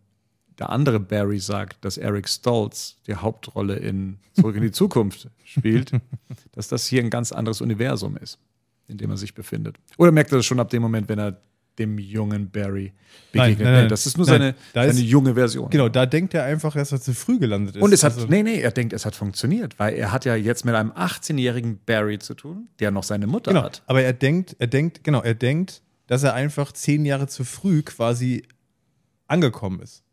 [0.59, 5.91] der andere Barry sagt, dass Eric Stoltz die Hauptrolle in Zurück in die Zukunft spielt,
[6.53, 8.39] dass das hier ein ganz anderes Universum ist,
[8.87, 9.77] in dem er sich befindet.
[9.97, 11.39] Oder merkt er das schon ab dem Moment, wenn er
[11.79, 12.93] dem jungen Barry
[13.33, 13.59] Nein, begegnet?
[13.59, 13.83] nein, nein.
[13.83, 15.69] Nee, das ist nur Nein, seine, da seine ist- junge Version.
[15.69, 17.81] Genau, da denkt er einfach, dass er zu früh gelandet ist.
[17.81, 20.35] Und es hat, Also- nee, nee, er denkt, es hat funktioniert, weil er hat ja
[20.35, 23.83] jetzt mit einem 18-jährigen Barry zu tun, der noch seine Mutter Genau, hat.
[23.85, 27.81] aber er denkt, er denkt, genau, er denkt, dass er einfach zehn Jahre zu früh
[27.83, 28.43] quasi
[29.27, 30.03] angekommen ist.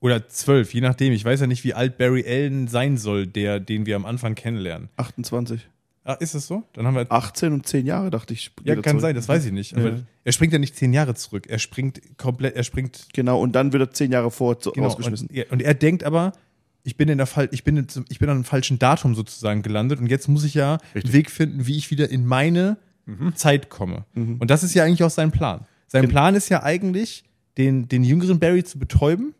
[0.00, 1.12] Oder zwölf, je nachdem.
[1.12, 4.34] Ich weiß ja nicht, wie alt Barry Allen sein soll, der, den wir am Anfang
[4.36, 4.88] kennenlernen.
[4.96, 5.68] 28.
[6.08, 6.62] Ah, ist das so?
[6.72, 7.06] Dann haben wir.
[7.12, 8.50] 18 und 10 Jahre, dachte ich.
[8.64, 9.00] ja, kann zurück.
[9.02, 9.76] sein, das weiß ich nicht.
[9.76, 9.96] Aber Ja.
[10.24, 11.46] er springt ja nicht zehn Jahre zurück.
[11.48, 14.86] Er springt komplett, er springt Genau, und dann wird er 10 Jahre vor genau.
[14.86, 15.28] rausgeschmissen.
[15.28, 16.32] Und, er- und er denkt aber,
[16.82, 19.60] ich bin in der Fall, ich bin, in, ich bin an einem falschen Datum sozusagen
[19.60, 22.78] gelandet und jetzt muss ich ja einen Weg finden, wie ich wieder in meine
[23.34, 24.04] Zeit komme.
[24.14, 25.66] Und das ist ja eigentlich auch sein Plan.
[25.88, 27.24] Sein Gen- Plan ist ja eigentlich,
[27.58, 29.34] den, den jüngeren Barry zu betäuben,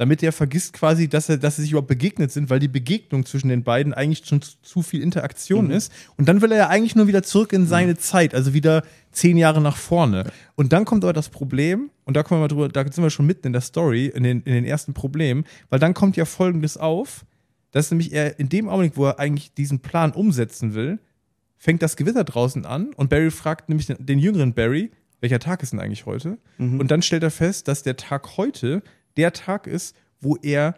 [0.00, 3.26] damit er vergisst quasi, dass, er, dass sie sich überhaupt begegnet sind, weil die Begegnung
[3.26, 5.92] zwischen den beiden eigentlich schon zu, zu viel Interaktion ist.
[6.16, 8.82] Und dann will er ja eigentlich nur wieder zurück in seine Zeit, also wieder
[9.12, 10.32] zehn Jahre nach vorne.
[10.54, 13.10] Und dann kommt aber das Problem, und da kommen wir mal drüber, da sind wir
[13.10, 16.24] schon mitten in der Story, in den, in den ersten Problemen, weil dann kommt ja
[16.24, 17.26] folgendes auf,
[17.70, 20.98] dass nämlich er in dem Augenblick, wo er eigentlich diesen Plan umsetzen will,
[21.58, 25.62] fängt das Gewitter draußen an und Barry fragt nämlich den, den jüngeren Barry, welcher Tag
[25.62, 26.38] ist denn eigentlich heute?
[26.78, 28.82] Und dann stellt er fest, dass der Tag heute
[29.16, 30.74] der Tag ist, wo er,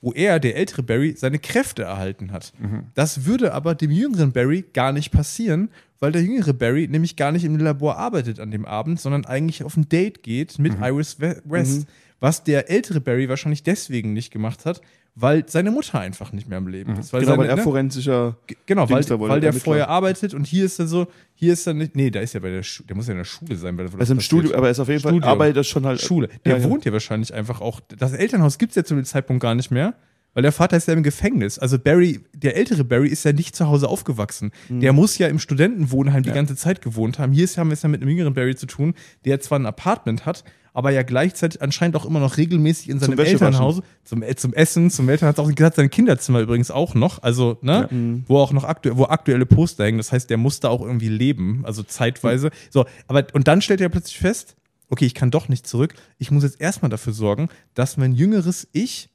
[0.00, 2.52] wo er, der ältere Barry, seine Kräfte erhalten hat.
[2.94, 7.32] Das würde aber dem jüngeren Barry gar nicht passieren, weil der jüngere Barry nämlich gar
[7.32, 11.20] nicht im Labor arbeitet an dem Abend, sondern eigentlich auf ein Date geht mit Iris
[11.20, 11.86] We- West.
[12.20, 14.80] Was der ältere Barry wahrscheinlich deswegen nicht gemacht hat,
[15.18, 17.12] weil seine Mutter einfach nicht mehr am Leben ist.
[17.12, 17.62] Weil Genau, seine, weil er ne?
[17.62, 18.36] forensischer.
[18.46, 21.66] Ge- Genau, weil, wohl, weil der vorher arbeitet und hier ist er so, hier ist
[21.66, 23.56] er nicht, nee, da ist er bei der Schule, der muss ja in der Schule
[23.56, 23.76] sein.
[23.78, 25.28] Weil, Er ist im Studio, aber er ist auf jeden Fall, Studium.
[25.30, 26.00] arbeitet er schon halt.
[26.00, 26.28] Schule.
[26.44, 26.68] Der Ja, ja.
[26.70, 29.70] wohnt ja wahrscheinlich einfach auch, das Elternhaus gibt es ja zu dem Zeitpunkt gar nicht
[29.70, 29.94] mehr,
[30.34, 31.58] weil der Vater ist ja im Gefängnis.
[31.58, 34.50] Also Barry, der ältere Barry ist ja nicht zu Hause aufgewachsen.
[34.68, 34.80] Mhm.
[34.80, 37.32] Der muss ja im Studentenwohnheim die ganze Zeit gewohnt haben.
[37.32, 38.92] Hier ist, haben wir es ja mit einem jüngeren Barry zu tun,
[39.24, 40.44] der zwar ein Apartment hat,
[40.76, 43.46] aber ja gleichzeitig anscheinend auch immer noch regelmäßig in seinem Wäschewaschen.
[43.46, 47.22] Elternhaus zum, äh, zum Essen, zum Eltern hat auch gesagt, sein Kinderzimmer übrigens auch noch,
[47.22, 47.88] also, ne,
[48.26, 49.96] wo auch noch aktuell, wo aktuelle Poster hängen.
[49.96, 52.50] Das heißt, der muss da auch irgendwie leben, also zeitweise.
[52.68, 54.54] So, aber, und dann stellt er plötzlich fest,
[54.90, 55.94] okay, ich kann doch nicht zurück.
[56.18, 59.08] Ich muss jetzt erstmal dafür sorgen, dass mein jüngeres Ich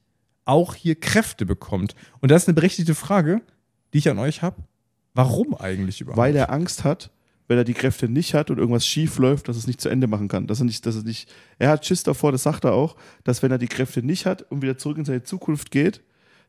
[0.44, 1.94] auch hier Kräfte bekommt.
[2.18, 3.40] Und das ist eine berechtigte Frage,
[3.92, 4.56] die ich an euch habe.
[5.14, 6.18] Warum eigentlich überhaupt?
[6.18, 7.12] Weil er Angst hat,
[7.52, 10.06] wenn er die Kräfte nicht hat und irgendwas schief läuft, dass es nicht zu Ende
[10.06, 10.46] machen kann.
[10.46, 13.42] Dass er nicht, dass er nicht, er hat Schiss davor, das sagt er auch, dass
[13.42, 16.00] wenn er die Kräfte nicht hat und wieder zurück in seine Zukunft geht,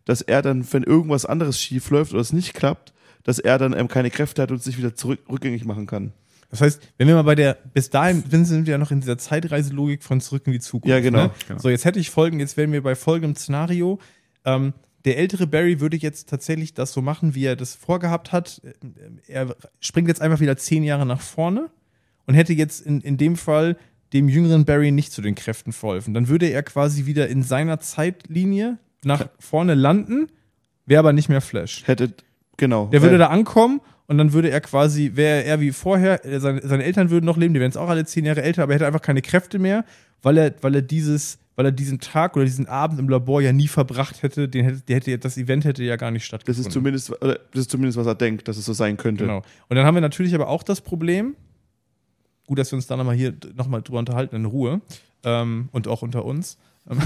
[0.06, 2.94] dass er dann, wenn irgendwas anderes schief läuft oder es nicht klappt,
[3.24, 6.14] dass er dann ähm, keine Kräfte hat und sich wieder zurück, rückgängig machen kann.
[6.50, 9.18] Das heißt, wenn wir mal bei der, bis dahin sind wir ja noch in dieser
[9.18, 10.88] Zeitreiselogik von zurück in die Zukunft.
[10.88, 11.26] Ja, genau.
[11.26, 11.32] Ne?
[11.58, 14.00] So, jetzt hätte ich folgen, jetzt wären wir bei folgendem Szenario.
[14.46, 14.72] Ähm,
[15.06, 18.62] der ältere Barry würde jetzt tatsächlich das so machen, wie er das vorgehabt hat.
[19.28, 21.70] Er springt jetzt einfach wieder zehn Jahre nach vorne
[22.26, 23.78] und hätte jetzt in, in dem Fall
[24.14, 26.14] dem jüngeren Barry nicht zu den Kräften verholfen.
[26.14, 30.28] Dann würde er quasi wieder in seiner Zeitlinie nach vorne landen,
[30.86, 31.84] wäre aber nicht mehr Flash.
[31.86, 32.14] Hätte,
[32.56, 32.88] genau.
[32.88, 36.84] Der würde da ankommen und dann würde er quasi, wäre er wie vorher, seine, seine
[36.84, 38.88] Eltern würden noch leben, die wären jetzt auch alle zehn Jahre älter, aber er hätte
[38.88, 39.84] einfach keine Kräfte mehr,
[40.22, 43.54] weil er, weil er dieses, weil er diesen Tag oder diesen Abend im Labor ja
[43.54, 46.68] nie verbracht hätte, den hätte, der hätte, das Event hätte ja gar nicht das stattgefunden.
[46.68, 49.26] ist zumindest, oder das ist zumindest, was er denkt, dass es so sein könnte.
[49.26, 49.44] Genau.
[49.70, 51.36] Und dann haben wir natürlich aber auch das Problem,
[52.48, 54.82] gut, dass wir uns da nochmal hier nochmal drüber unterhalten in Ruhe
[55.24, 56.58] ähm, und auch unter uns.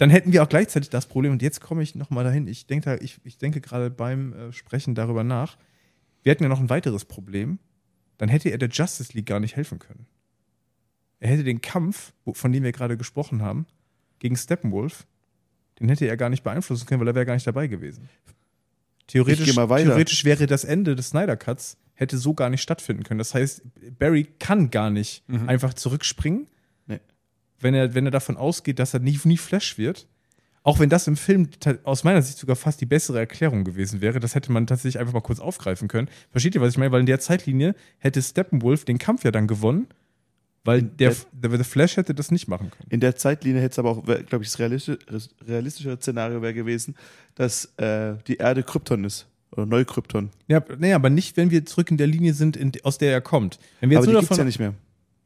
[0.00, 2.84] Dann hätten wir auch gleichzeitig das Problem, und jetzt komme ich nochmal dahin, ich denke,
[2.86, 5.58] da, ich, ich denke gerade beim äh, Sprechen darüber nach,
[6.22, 7.58] wir hätten ja noch ein weiteres Problem,
[8.16, 10.06] dann hätte er der Justice League gar nicht helfen können.
[11.20, 13.66] Er hätte den Kampf, von dem wir gerade gesprochen haben,
[14.18, 15.06] gegen Steppenwolf,
[15.78, 18.08] den hätte er gar nicht beeinflussen können, weil er wäre gar nicht dabei gewesen.
[19.06, 23.18] Theoretisch, theoretisch wäre das Ende des Snyder Cuts hätte so gar nicht stattfinden können.
[23.18, 23.62] Das heißt,
[23.98, 26.46] Barry kann gar nicht einfach zurückspringen,
[26.86, 27.00] Nee.
[27.58, 30.06] wenn er, wenn er davon ausgeht, dass er nie, nie Flash wird.
[30.62, 31.48] Auch wenn das im Film
[31.84, 35.14] aus meiner Sicht sogar fast die bessere Erklärung gewesen wäre, das hätte man tatsächlich einfach
[35.14, 36.08] mal kurz aufgreifen können.
[36.30, 36.92] Versteht ihr, was ich meine?
[36.92, 39.86] Weil in der Zeitlinie hätte Steppenwolf den Kampf ja dann gewonnen,
[40.64, 42.90] weil der, der, der Flash hätte das nicht machen können.
[42.90, 44.98] In der Zeitlinie hätte es aber auch, glaube ich, das realistische,
[45.46, 46.94] realistische Szenario wäre gewesen,
[47.34, 49.26] dass äh, die Erde Krypton ist.
[49.52, 50.30] Oder Neukrypton.
[50.46, 53.20] Ja, nee, aber nicht, wenn wir zurück in der Linie sind, in, aus der er
[53.20, 53.58] kommt.
[53.80, 54.74] Wenn wir jetzt Aber die nur gibt es davon, ja nicht mehr.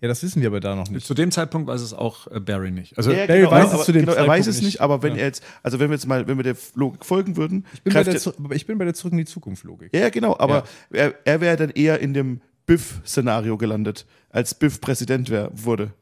[0.01, 1.07] Ja, das wissen wir aber da noch nicht.
[1.07, 2.97] Zu dem Zeitpunkt weiß es auch äh, Barry nicht.
[2.97, 4.81] Also Ja, Barry genau, weiß es zu dem genau, er weiß Zeitpunkt es nicht, nicht.
[4.81, 5.19] aber wenn Ja.
[5.21, 7.93] er jetzt, also wenn wir jetzt mal, wenn wir der Logik folgen würden, Ich bin,
[7.93, 9.93] bei der, er- ich bin bei der Zurück in die Zukunft Logik.
[9.93, 14.81] ja, ja, genau, aber er, er wäre dann eher in dem Biff-Szenario gelandet, als Biff
[14.81, 15.93] Präsident wär, wurde.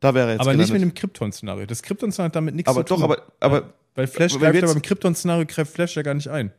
[0.00, 0.96] Da wäre er jetzt aber nicht mit gelandet.
[0.96, 1.66] dem Krypton-Szenario.
[1.66, 2.98] Das Krypton-Szenario hat damit nichts aber zu tun.
[3.02, 6.14] doch, aber, aber, Weil Flash aber greift ja jetzt- beim Krypton-Szenario greift Flash ja gar
[6.14, 6.52] nicht ein.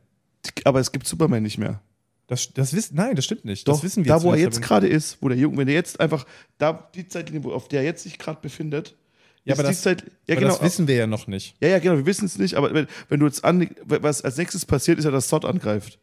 [0.65, 1.81] aber es gibt Superman nicht mehr.
[2.27, 3.67] Das, das wissen, nein, das stimmt nicht.
[3.67, 5.75] Doch, das wissen wir da wo er jetzt gerade ist, wo der Junge, wenn er
[5.75, 6.25] jetzt einfach,
[6.57, 8.95] da die Zeitlinie, wo- auf der er jetzt sich gerade befindet,
[9.45, 11.55] Ja, aber die das- Zeit, ja aber genau, das wissen wir ja noch nicht.
[11.61, 14.35] ja, ja, genau, wir wissen es nicht, aber wenn, wenn du jetzt an, was als
[14.35, 15.99] nächstes passiert, ist ja, dass Sod angreift.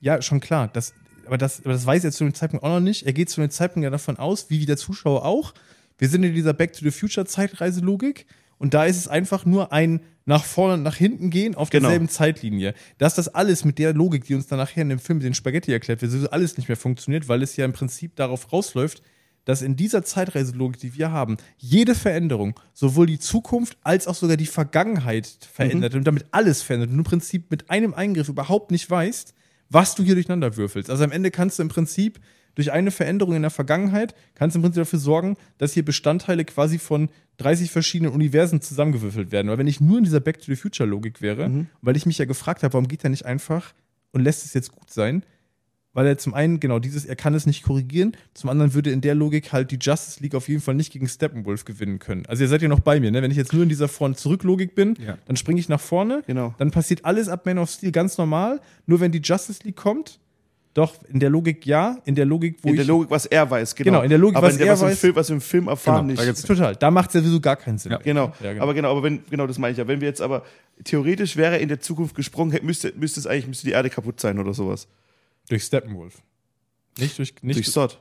[0.00, 0.68] Ja, schon klar.
[0.72, 0.92] Das,
[1.30, 3.06] aber, das, aber das weiß er zu dem Zeitpunkt auch noch nicht.
[3.06, 5.54] Er geht zu dem Zeitpunkt ja davon aus, wie der Zuschauer auch.
[5.96, 8.26] Wir sind in dieser Back to the Future Zeitreiselogik
[8.58, 11.84] und da ist es einfach nur ein nach vorne und nach hinten gehen auf Genau.
[11.88, 12.74] derselben Zeitlinie.
[12.98, 15.34] Dass das alles mit der Logik, die uns dann nachher in dem Film mit den
[15.34, 19.02] Spaghetti erklärt wird, alles nicht mehr funktioniert, weil es ja im Prinzip darauf rausläuft,
[19.44, 24.36] dass in dieser Zeitreiselogik, die wir haben, jede Veränderung, sowohl die Zukunft als auch sogar
[24.36, 28.88] die Vergangenheit verändert und damit alles verändert und im Prinzip mit einem Eingriff überhaupt nicht
[28.90, 29.34] weißt,
[29.70, 30.90] was du hier durcheinander würfelst.
[30.90, 32.20] Also am Ende kannst du im Prinzip
[32.56, 36.44] durch eine Veränderung in der Vergangenheit, kannst du im Prinzip dafür sorgen, dass hier Bestandteile
[36.44, 39.48] quasi von 30 verschiedenen Universen zusammengewürfelt werden.
[39.48, 42.18] Weil wenn ich nur in dieser Back to the Future Logik wäre, weil ich mich
[42.18, 43.72] ja gefragt habe, warum geht er nicht einfach
[44.12, 45.24] und lässt es jetzt gut sein,
[46.00, 49.02] weil er zum einen, genau, dieses, er kann es nicht korrigieren, zum anderen würde in
[49.02, 52.24] der Logik halt die Justice League auf jeden Fall nicht gegen Steppenwolf gewinnen können.
[52.24, 53.20] Also ihr seid ja noch bei mir, ne?
[53.20, 55.18] Wenn ich jetzt nur in dieser Vorn-Zurück-Logik bin, Ja.
[55.26, 56.54] dann springe ich nach vorne, Genau.
[56.56, 60.18] dann passiert alles ab Man of Steel ganz normal, nur wenn die Justice League kommt,
[60.72, 62.78] doch, in der Logik ja, in der Logik, wo In ich.
[62.78, 63.90] der Logik, was er weiß, genau.
[63.90, 65.34] Genau, in der Logik, aber was in der, er was, im weiß- Film, was wir
[65.34, 66.36] im Film erfahren Genau, da nicht.
[66.36, 66.76] geht's- Total.
[66.76, 67.90] Da macht es ja sowieso gar keinen Sinn.
[67.90, 67.98] Ja.
[67.98, 68.32] Genau.
[68.40, 68.62] Ja, genau.
[68.62, 69.88] Aber genau, aber wenn, genau das meine ich ja.
[69.88, 70.44] Wenn wir jetzt aber
[70.84, 74.20] theoretisch wäre er in der Zukunft gesprungen, müsste, müsste es eigentlich, müsste die Erde kaputt
[74.20, 74.86] sein oder sowas.
[75.50, 76.22] Durch Steppenwolf.
[76.98, 77.34] Nicht durch.
[77.42, 78.00] Nicht Durch Sod.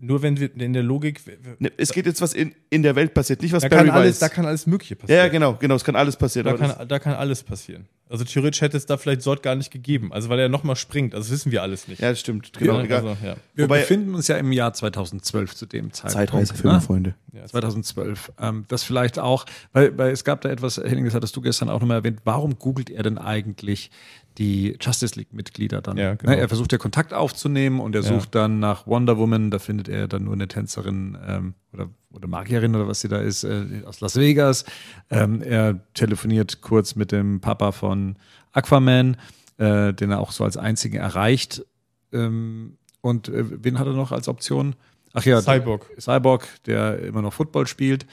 [0.00, 1.20] Nur wenn wir in der Logik.
[1.58, 3.96] Ne, es geht jetzt, was in, in der Welt passiert, nicht was Da Barry kann,
[3.96, 4.18] alles, weiß.
[4.20, 5.24] da kann alles Mögliche passieren.
[5.24, 6.46] ja, genau, genau, es kann alles passieren.
[6.46, 7.88] Da kann, da kann alles passieren.
[8.10, 10.12] Also theoretisch hätte es da vielleicht Sort gar nicht gegeben.
[10.12, 11.14] Also weil er nochmal springt.
[11.14, 12.00] Also das wissen wir alles nicht.
[12.00, 12.52] ja, das stimmt.
[12.58, 13.06] Genau, Ja, egal.
[13.06, 13.36] also, ja.
[13.54, 16.12] wir Wobei- befinden uns ja im Jahr 2012 zu dem Zeitpunkt.
[16.14, 16.80] Zeitreisefilme, ne?
[16.80, 17.14] Freunde.
[17.46, 18.32] 2012.
[18.40, 21.68] Ähm, das vielleicht auch, weil, weil es gab da etwas, Henning, das hattest du gestern
[21.68, 23.90] auch nochmal erwähnt, warum googelt er denn eigentlich
[24.38, 25.96] die Justice League-Mitglieder dann?
[25.96, 26.32] Ja, genau.
[26.32, 28.08] Ne, er versucht ja Kontakt aufzunehmen und er Ja.
[28.08, 32.28] sucht dann nach Wonder Woman, da findet er dann nur eine Tänzerin ähm, oder, oder
[32.28, 34.64] Magierin oder was sie da ist, äh, aus Las Vegas.
[35.10, 38.16] Ähm, er telefoniert kurz mit dem Papa von
[38.52, 39.16] Aquaman,
[39.58, 41.64] äh, den er auch so als einzigen erreicht.
[42.12, 44.74] Ähm, und äh, wen hat er noch als Option?
[45.12, 45.86] Ach ja, Cyborg.
[45.98, 48.06] Cyborg, der immer noch Football spielt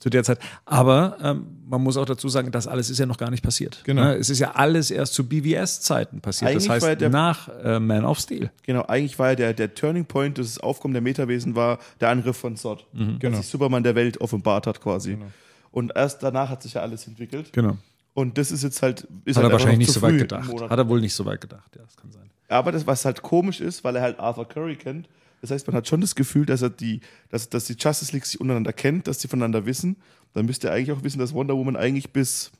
[0.00, 0.38] zu der Zeit.
[0.64, 3.82] Aber ähm, man muss auch dazu sagen, das alles ist ja noch gar nicht passiert.
[3.84, 4.02] Genau.
[4.02, 4.14] Ne?
[4.16, 6.50] Es ist ja alles erst zu BVS-Zeiten passiert.
[6.50, 8.50] Eigentlich das heißt, der- nach äh, Man of Steel.
[8.64, 12.36] Genau, eigentlich war ja der, der Turning Point des Aufkommen der Metawesen war der Angriff
[12.38, 12.86] von Sod.
[12.92, 13.36] Genau.
[13.36, 15.12] Als sich Superman der Welt offenbart hat quasi.
[15.12, 15.26] Genau.
[15.70, 17.52] Und erst danach hat sich ja alles entwickelt.
[17.52, 17.76] Genau.
[18.14, 19.06] Und das ist jetzt halt.
[19.24, 20.50] Ist Hat halt er wahrscheinlich nicht so weit gedacht.
[20.68, 22.28] Hat er wohl nicht so weit gedacht, ja, das kann sein.
[22.48, 25.08] Aber das, was halt komisch ist, weil er halt Arthur Curry kennt,
[25.40, 27.00] das heißt, man hat schon das Gefühl, dass er die,
[27.30, 29.96] dass, dass die Justice League sich untereinander kennt, dass sie voneinander wissen.
[30.32, 32.52] Dann müsste er eigentlich auch wissen, dass Wonder Woman eigentlich bis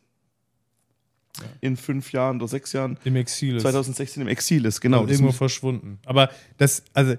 [1.60, 3.62] in fünf Jahren oder sechs Jahren Im Exil ist.
[3.62, 4.80] 2016 im Exil ist.
[4.80, 5.02] Genau.
[5.02, 5.98] und Das irgendwo verschwunden.
[6.04, 7.14] Aber das, also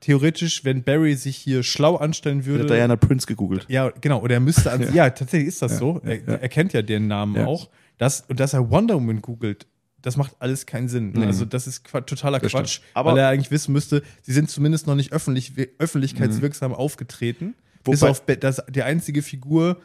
[0.00, 2.66] theoretisch, wenn Barry sich hier schlau anstellen hat würde.
[2.66, 3.66] Diana Prince gegoogelt.
[3.68, 4.20] Ja, genau.
[4.20, 5.10] Oder er müsste an, ja.
[5.10, 6.00] tatsächlich ist das so.
[6.04, 6.34] Er, ja.
[6.34, 7.46] er kennt ja den Namen Ja.
[7.46, 7.68] auch.
[7.96, 9.66] Das, und dass er Wonder Woman googelt,
[10.02, 11.16] das macht alles keinen Sinn.
[11.22, 12.80] Also, das ist Qua- totaler Das Quatsch.
[12.94, 17.54] Aber- weil er eigentlich wissen müsste, sie sind zumindest noch nicht öffentlich, öffentlichkeitswirksam aufgetreten.
[17.84, 19.80] Bis Wobei- auf Ba- das, die einzige Figur,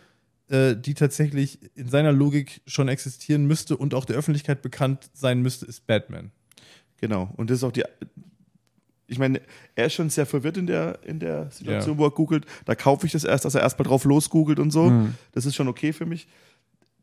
[0.49, 5.41] äh, die tatsächlich in seiner Logik schon existieren müsste und auch der Öffentlichkeit bekannt sein
[5.41, 6.31] müsste, ist Batman.
[6.97, 7.33] Genau.
[7.37, 7.83] Und das ist auch die.
[9.07, 9.41] Ich meine,
[9.75, 12.45] er ist schon sehr verwirrt in der, in der Situation, wo er googelt.
[12.65, 14.89] Da kaufe ich das erst, dass er erstmal drauf losgoogelt und so.
[14.89, 15.15] Mhm.
[15.33, 16.27] Das ist schon okay für mich.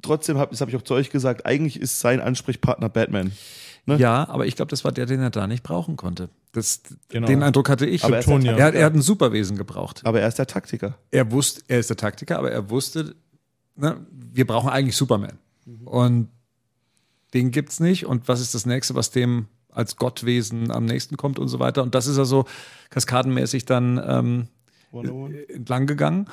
[0.03, 3.33] Trotzdem, hab, das habe ich auch zu euch gesagt, eigentlich ist sein Ansprechpartner Batman.
[3.87, 3.97] Ne?
[3.97, 6.29] Ja, aber ich glaube, das war der, den er da nicht brauchen konnte.
[6.53, 7.27] Das, Genau.
[7.27, 8.05] Den Eindruck hatte ich.
[8.05, 8.57] Aber er der Kryptonia.
[8.57, 10.03] er, hat, er hat ein Superwesen gebraucht.
[10.05, 10.99] Aber er ist der Taktiker.
[11.11, 13.15] er wusste, er ist der Taktiker, aber er wusste,
[13.77, 15.39] ne, wir brauchen eigentlich Superman.
[15.85, 16.29] Und
[17.35, 18.07] den gibt's nicht.
[18.07, 21.83] Und was ist das nächste, was dem als Gottwesen am nächsten kommt und so weiter?
[21.83, 22.45] Und das ist also
[22.91, 24.49] kaskadenmäßig dann ähm,
[25.49, 26.27] entlang gegangen.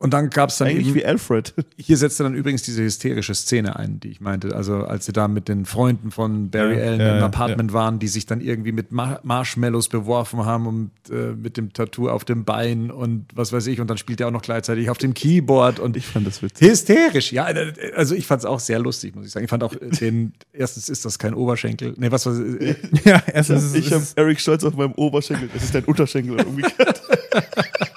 [0.00, 1.54] Und dann gab's dann Eigentlich eben, wie Alfred.
[1.76, 4.54] hier setzte dann übrigens diese hysterische Szene ein, die ich meinte.
[4.54, 7.72] Also als sie da mit den Freunden von Barry Ja, Allen ja, im ja, Apartment
[7.72, 12.08] waren, die sich dann irgendwie mit Mar Marshmallows beworfen haben und äh, mit dem Tattoo
[12.08, 13.80] auf dem Bein und was weiß ich.
[13.80, 16.68] Und dann spielt er auch noch gleichzeitig auf dem Keyboard und Ich fand das witzig.
[16.68, 17.32] hysterisch.
[17.32, 19.42] Ja, äh, also ich fand es auch sehr lustig, muss ich sagen.
[19.44, 21.94] Ich fand auch äh, den, erstens ist das kein Oberschenkel.
[21.96, 24.92] Nee, was war äh, Ja, erstens ist es- Ich habe ist Eric Stolz auf meinem
[24.92, 25.48] Oberschenkel.
[25.52, 27.02] Das ist dein Unterschenkel und umgekehrt.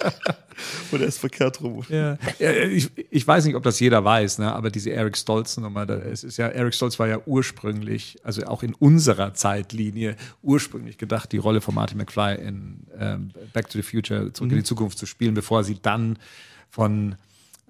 [0.92, 1.84] Und er ist verkehrt rum.
[1.90, 2.18] Ja.
[2.40, 4.54] Ich, ich weiß nicht, ob das jeder weiß, ne?
[4.54, 8.74] aber diese Eric Stolz-Nummer, es ist ja, Eric Stolz war ja ursprünglich, also auch in
[8.74, 14.34] unserer Zeitlinie, ursprünglich gedacht, die Rolle von Martin McFly in ähm, Back to the Future,
[14.34, 16.18] zurück in die Zukunft zu spielen, bevor sie dann
[16.70, 17.16] von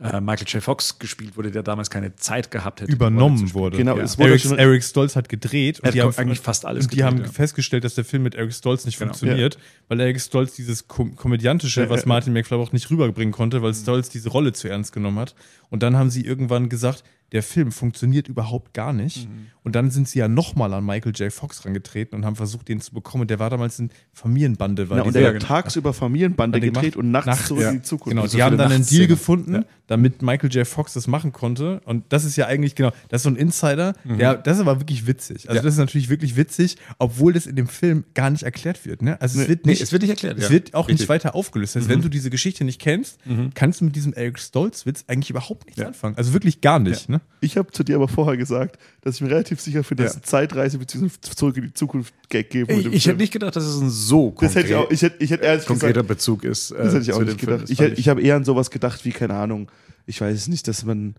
[0.01, 0.63] äh, Michael J.
[0.63, 2.91] Fox gespielt wurde, der damals keine Zeit gehabt hätte.
[2.91, 3.77] übernommen wurde.
[3.77, 4.03] Genau, Ja.
[4.03, 6.85] es wurde Eric, schon, Eric Stolz hat gedreht Er hat die haben eigentlich fast alles
[6.85, 7.31] und die gedreht, haben ja.
[7.31, 9.09] festgestellt, dass der Film mit Eric Stolz nicht Genau.
[9.13, 9.57] funktioniert,
[9.87, 13.63] weil Eric Stolz dieses Kom komödiantische, was Martin McFly auch nicht rüberbringen konnte, Mhm.
[13.63, 15.35] weil Stolz diese Rolle zu ernst genommen hat.
[15.69, 19.29] Und dann haben sie irgendwann gesagt, der Film funktioniert überhaupt gar nicht.
[19.29, 19.47] Mhm.
[19.63, 21.31] Und dann sind sie ja nochmal an Michael J.
[21.31, 23.21] Fox rangetreten und haben versucht, den zu bekommen.
[23.21, 24.89] Und der war damals in Familienbande.
[24.89, 27.69] War ja, und diese- er hat tagsüber Familienbande gedreht und nachts Nachts, zurück ja.
[27.69, 28.15] in die Zukunft.
[28.15, 29.65] Genau, so die haben dann einen Deal gefunden, Ja.
[29.87, 30.65] damit Michael J.
[30.67, 31.81] Fox das machen konnte.
[31.85, 34.79] Und das ist ja eigentlich, genau, das ist so ein Insider, der, das ist aber
[34.81, 35.47] wirklich witzig.
[35.49, 35.65] Also Mhm.
[35.65, 39.01] Das ist natürlich wirklich witzig, obwohl das in dem Film gar nicht erklärt wird.
[39.03, 39.21] Ne?
[39.21, 40.39] Also es wird Nee, nicht, es wird nicht erklärt.
[40.39, 40.99] es wird auch Richtig.
[40.99, 41.01] Mhm.
[41.03, 41.75] nicht weiter aufgelöst.
[41.75, 43.19] Also wenn du diese Geschichte nicht kennst,
[43.53, 46.17] kannst du mit diesem Eric Stolz-Witz eigentlich überhaupt nichts anfangen.
[46.17, 47.07] Also wirklich gar nicht.
[47.09, 47.20] Ne?
[47.43, 50.21] Ich habe zu dir aber vorher gesagt, dass ich mir relativ sicher finde, dass Ja.
[50.21, 51.09] Zeitreise bzw.
[51.21, 52.89] zurück in die Zukunft Gag geben würde.
[52.89, 55.23] Ich, ich hätte nicht gedacht, dass es ein so das hätte ich auch, ich hätte,
[55.23, 56.69] ich hätte ehrlich konkreter gesagt, Bezug ist.
[56.71, 57.51] äh, das hätte ich auch zu nicht Film.
[57.57, 57.63] gedacht.
[57.63, 59.71] Das Ich, ich habe eher an sowas gedacht wie, keine Ahnung,
[60.05, 61.15] ich weiß es nicht, dass man,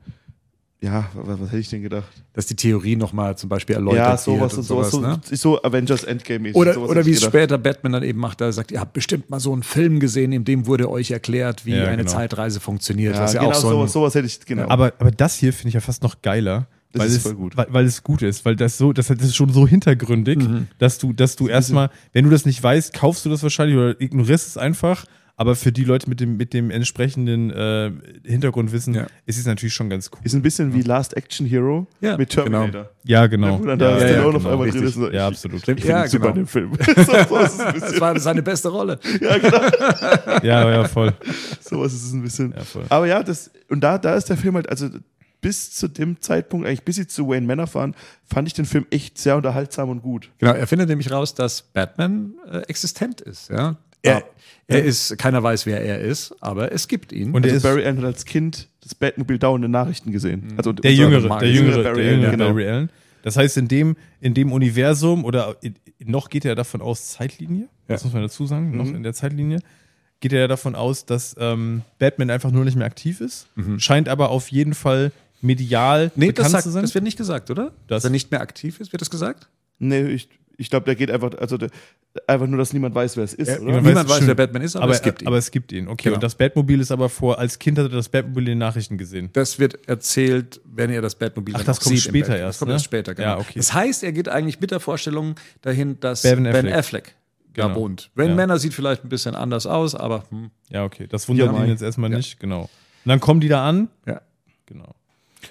[0.82, 2.08] ja, was, was hätte ich denn gedacht?
[2.34, 5.20] dass die Theorie nochmal zum Beispiel erläutert Ja, sowas wird und sowas, ne?
[5.24, 6.04] so, so Avengers.
[6.54, 8.92] Oder, sowas oder hätte wie es später Batman dann eben macht, da sagt, ihr habt
[8.92, 12.10] bestimmt mal so einen Film gesehen, in dem wurde euch erklärt, wie Ja, eine genau.
[12.10, 13.14] Zeitreise funktioniert.
[13.14, 14.68] Ja, das ist ja genau, auch so sowas, sowas hätte ich, genau.
[14.68, 16.66] Aber, aber das hier finde ich ja fast noch geiler.
[16.92, 17.56] Das weil ist es, voll gut.
[17.56, 20.68] Weil, weil es gut ist, weil das so, das ist schon so hintergründig, Mhm.
[20.78, 23.98] dass du, dass du erstmal, wenn du das nicht weißt, kaufst du das wahrscheinlich oder
[24.00, 25.06] ignorierst es einfach.
[25.34, 27.90] Aber für die Leute mit dem, mit dem entsprechenden äh,
[28.24, 29.06] Hintergrundwissen Ja.
[29.26, 30.20] ist es natürlich schon ganz cool.
[30.22, 32.68] ist ein bisschen wie Last Action Hero Ja, mit Terminator.
[32.70, 32.84] genau.
[33.04, 33.58] Ja, genau.
[33.58, 34.50] Dann da ja, ja, auf genau.
[34.52, 34.94] einmal drin ist.
[34.94, 35.58] so, Ja, ich- absolut.
[35.60, 36.34] Ich finde Ja, super genau.
[36.34, 36.72] in dem Film.
[36.96, 39.00] so, so ist es ein das war seine beste Rolle.
[40.42, 41.12] Ja, ja, voll.
[41.60, 42.52] Sowas ist es ein bisschen.
[42.56, 42.84] Ja, voll.
[42.88, 44.88] Aber ja, das, und da, da ist der Film halt, also
[45.40, 47.94] bis zu dem Zeitpunkt, eigentlich bis sie zu Wayne Manor fahren,
[48.24, 50.30] fand ich den Film echt sehr unterhaltsam und gut.
[50.38, 53.50] Genau, er findet nämlich raus, dass Batman äh, existent ist.
[53.50, 53.76] Ja?
[54.02, 54.24] Er,
[54.66, 57.32] er ist, keiner weiß, wer er ist, aber es gibt ihn.
[57.32, 60.54] Und er Also ist Barry Allen hat als Kind das Batmobil dauernde Nachrichten gesehen.
[60.56, 62.48] Also der Jüngere, Mark- der Jüngere, Jüngere der Barry Jüngere Allen, genau.
[62.50, 62.90] Barry Allen.
[63.22, 67.68] Das heißt, in dem, in dem Universum oder in, noch geht er davon aus, Zeitlinie,
[67.86, 68.06] das Ja.
[68.06, 68.76] muss man dazu sagen, Mhm.
[68.76, 69.60] noch in der Zeitlinie,
[70.20, 73.46] geht er ja davon aus, dass ähm, Batman einfach nur nicht mehr aktiv ist,
[73.78, 76.10] scheint aber auf jeden Fall medial Mhm.
[76.16, 76.82] nee, das, bekannt sagt, zu sein.
[76.82, 77.66] das wird nicht gesagt, oder?
[77.86, 79.48] Das- Dass er nicht mehr aktiv ist, wird das gesagt?
[79.78, 81.70] Nee, ich, ich glaube, der geht einfach, also der,
[82.26, 83.80] einfach nur, dass niemand weiß, wer es ist, Ja, oder?
[83.80, 84.34] niemand weiß wer.
[84.34, 85.28] Batman ist, aber, aber, es gibt ihn.
[85.28, 86.04] aber es gibt ihn, okay.
[86.04, 86.14] Genau.
[86.16, 88.98] Und das Batmobil ist aber vor, als Kind hat er das Batmobil in den Nachrichten
[88.98, 89.30] gesehen.
[89.32, 92.68] das wird erzählt, wenn er das Batmobil Ach, das kommt sieht später erst, Das kommt
[92.68, 92.74] ne?
[92.74, 93.28] erst später, genau.
[93.28, 93.52] Ja, okay.
[93.56, 96.74] Das heißt, er geht eigentlich mit der Vorstellung dahin, dass Ben Ben Affleck.
[96.74, 97.14] Affleck,
[97.54, 97.74] da Genau.
[97.76, 98.10] wohnt.
[98.14, 98.34] Wenn Ja.
[98.34, 101.06] Männer sieht vielleicht ein bisschen anders aus, aber hm, Ja, okay.
[101.08, 102.16] Das wundert Ja, ihn jetzt erstmal Ja.
[102.18, 102.62] nicht, genau.
[102.62, 103.88] Und dann kommen die da an.
[104.06, 104.20] ja.
[104.66, 104.94] Genau.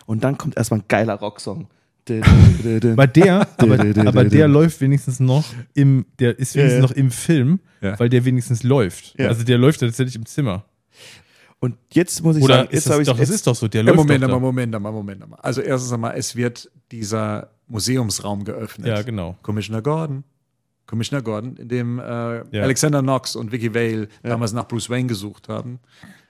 [0.05, 1.67] Und dann kommt erstmal ein geiler Rocksong.
[2.09, 6.81] Aber der, aber, aber der läuft wenigstens noch im, der ist wenigstens Ja, ja.
[6.81, 7.99] noch im Film, Ja.
[7.99, 9.13] weil der wenigstens läuft.
[9.19, 9.27] Ja.
[9.27, 10.65] Also der läuft tatsächlich im Zimmer.
[11.59, 13.47] Und jetzt muss ich Oder sagen, ist jetzt das, habe ich doch, das jetzt- ist
[13.47, 14.39] doch so, der Ja, läuft Moment doch da.
[14.39, 15.39] Moment einmal, Moment einmal.
[15.41, 18.87] Also erstens einmal, es wird dieser Museumsraum geöffnet.
[18.87, 19.37] Ja, genau.
[19.43, 20.23] Commissioner Gordon.
[20.87, 22.63] Commissioner Gordon, in dem äh, Ja.
[22.63, 25.79] Alexander Knox und Vicky Vale damals nach Bruce Wayne gesucht haben.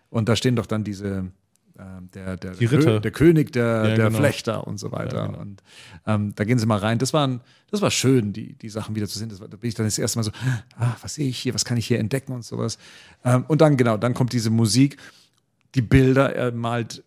[0.09, 1.31] Und da stehen doch dann diese,
[2.13, 2.99] der, der, Die Ritter.
[2.99, 4.19] Der König der, Ja, der genau.
[4.19, 5.17] Flechter und so weiter.
[5.17, 5.39] Ja, genau.
[5.39, 5.63] Und
[6.05, 6.99] ähm, da gehen sie mal rein.
[6.99, 9.29] Das, waren, das war schön, die, die Sachen wieder zu sehen.
[9.29, 10.31] Das war, da bin ich dann das erste Mal so,
[10.77, 12.77] ah, was sehe ich hier, was kann ich hier entdecken und sowas.
[13.23, 14.97] Ähm, und dann, genau, dann kommt diese Musik,
[15.75, 17.03] die Bilder, er malt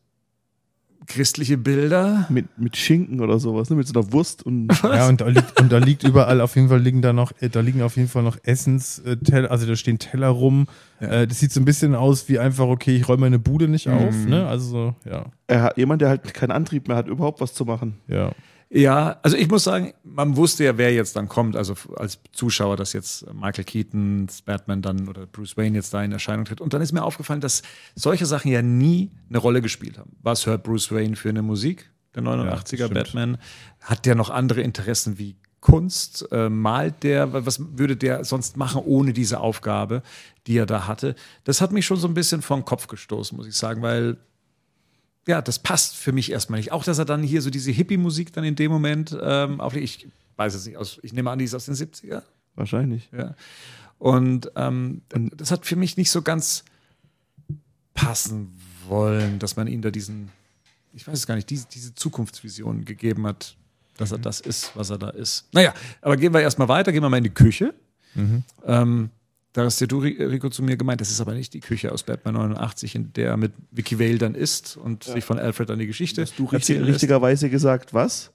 [1.07, 2.27] christliche Bilder.
[2.31, 3.77] mit, mit Schinken oder sowas, ne?
[3.77, 6.69] mit so einer Wurst und Ja, und da, liegt, und da liegt überall, auf jeden
[6.69, 9.99] Fall liegen da noch, äh, da liegen auf jeden Fall noch Essensteller, also da stehen
[9.99, 10.67] Teller rum.
[11.01, 13.89] Äh, das sieht so ein bisschen aus wie einfach, okay, ich räume meine Bude nicht
[13.89, 14.31] auf, Mhm.
[14.31, 14.47] ne?
[14.47, 17.65] Also so, ja, er hat, jemand, der halt keinen Antrieb mehr hat, überhaupt was zu
[17.65, 17.95] machen.
[18.09, 18.33] ja.
[18.71, 22.77] Ja, also ich muss sagen, man wusste ja, wer jetzt dann kommt, also als Zuschauer,
[22.77, 26.61] dass jetzt Michael Keatons Batman dann oder Bruce Wayne jetzt da in Erscheinung tritt.
[26.61, 27.63] Und dann ist mir aufgefallen, dass
[27.95, 30.17] solche Sachen ja nie eine Rolle gespielt haben.
[30.23, 31.91] Was hört Bruce Wayne für eine Musik?
[32.15, 32.95] Der 89er stimmt.
[32.95, 33.39] Batman.
[33.81, 36.27] Hat der noch andere Interessen wie Kunst?
[36.31, 37.47] Äh, malt der?
[37.47, 40.03] Was würde der sonst machen ohne diese Aufgabe,
[40.47, 41.15] die er da hatte?
[41.45, 44.17] Das hat mich schon so ein bisschen vom Kopf gestoßen, muss ich sagen, weil
[45.27, 46.73] ja, das passt für mich erstmal nicht.
[46.73, 49.85] Auch, dass er dann hier so diese Hippie-Musik dann in dem Moment ähm, auflegt.
[49.85, 52.23] Ich weiß es nicht, aus, ich nehme an, die ist aus den 70er.
[52.55, 53.09] Wahrscheinlich.
[53.17, 53.35] Ja.
[53.99, 56.65] Und ähm, das hat für mich nicht so ganz
[57.95, 58.53] passen
[58.87, 60.31] wollen, dass man ihm da diesen,
[60.93, 63.57] ich weiß es gar nicht, diese, diese Zukunftsvision gegeben hat,
[63.97, 65.49] dass er das ist, was er da ist.
[65.53, 67.75] Naja, aber gehen wir erstmal weiter, gehen wir mal in die Küche.
[68.67, 69.11] Ähm,
[69.55, 72.03] da hast ja du, Rico, zu mir gemeint, das ist aber nicht die Küche aus
[72.03, 75.79] Batman 89, in der er mit Vicky Vale dann ist und sich von Alfred dann
[75.79, 78.31] die Geschichte Hast du richtig, richtigerweise gesagt, was?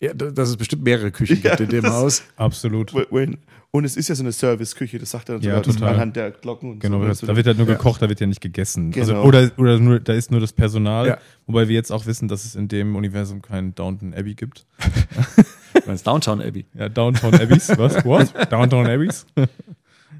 [0.00, 2.22] Ja, da- dass es bestimmt mehrere Küchen Ja, gibt in dem Haus.
[2.36, 2.92] Absolut.
[3.70, 5.94] Und es ist ja so eine Serviceküche, das sagt er dann Ja, sogar total.
[5.94, 7.26] anhand der Glocken und Genau, so.
[7.26, 7.74] da wird halt nur Ja.
[7.74, 8.92] gekocht, da wird ja nicht gegessen.
[8.96, 9.24] Also, Genau.
[9.24, 11.18] oder oder nur, da ist nur das Personal, Ja.
[11.46, 14.66] wobei wir jetzt auch wissen, dass es in dem Universum kein Downton Abbey gibt.
[15.74, 16.64] Du meinst Downtown Abbey.
[16.74, 18.04] Ja, Downtown Abbeys, was?
[18.04, 18.32] What?
[18.50, 19.26] Downtown Abbeys?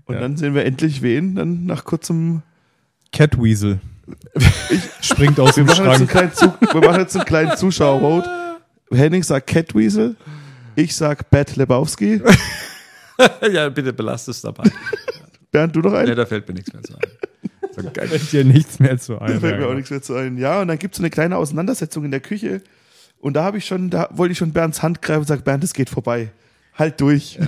[0.09, 0.21] Und Ja.
[0.23, 2.43] dann sehen wir endlich wen, dann nach kurzem.
[3.13, 3.79] Catweasel.
[5.01, 6.75] Springt aus Wir dem machen, jetzt einen Schrank.
[6.75, 8.29] wir machen jetzt einen kleinen Zuschauervote.
[8.91, 10.17] Henning sagt Catweasel,
[10.77, 12.21] ich sag Bat Lebowski.
[13.53, 14.71] ja, bitte belast es dabei.
[15.51, 16.09] Bernd, du noch einen?
[16.09, 17.01] nee, da fällt mir nichts mehr zu ein.
[17.75, 18.09] So geil.
[18.09, 19.35] Fällt dir nichts mehr zu ein.
[19.35, 20.37] Da fällt ja, mir auch nichts mehr zu ein.
[20.39, 22.63] Ja, und dann gibt es so eine kleine Auseinandersetzung in der Küche.
[23.21, 25.65] Und da habe ich schon, da wollte ich schon Bernds Hand greifen und sage, Bernd,
[25.65, 26.31] es geht vorbei.
[26.75, 27.39] Halt durch.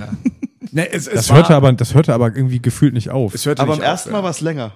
[0.71, 3.33] Nee, es, es Das war- hörte, aber, das hörte aber irgendwie gefühlt nicht auf.
[3.33, 4.11] es hörte Aber nicht beim ersten.
[4.11, 4.73] Mal war es länger.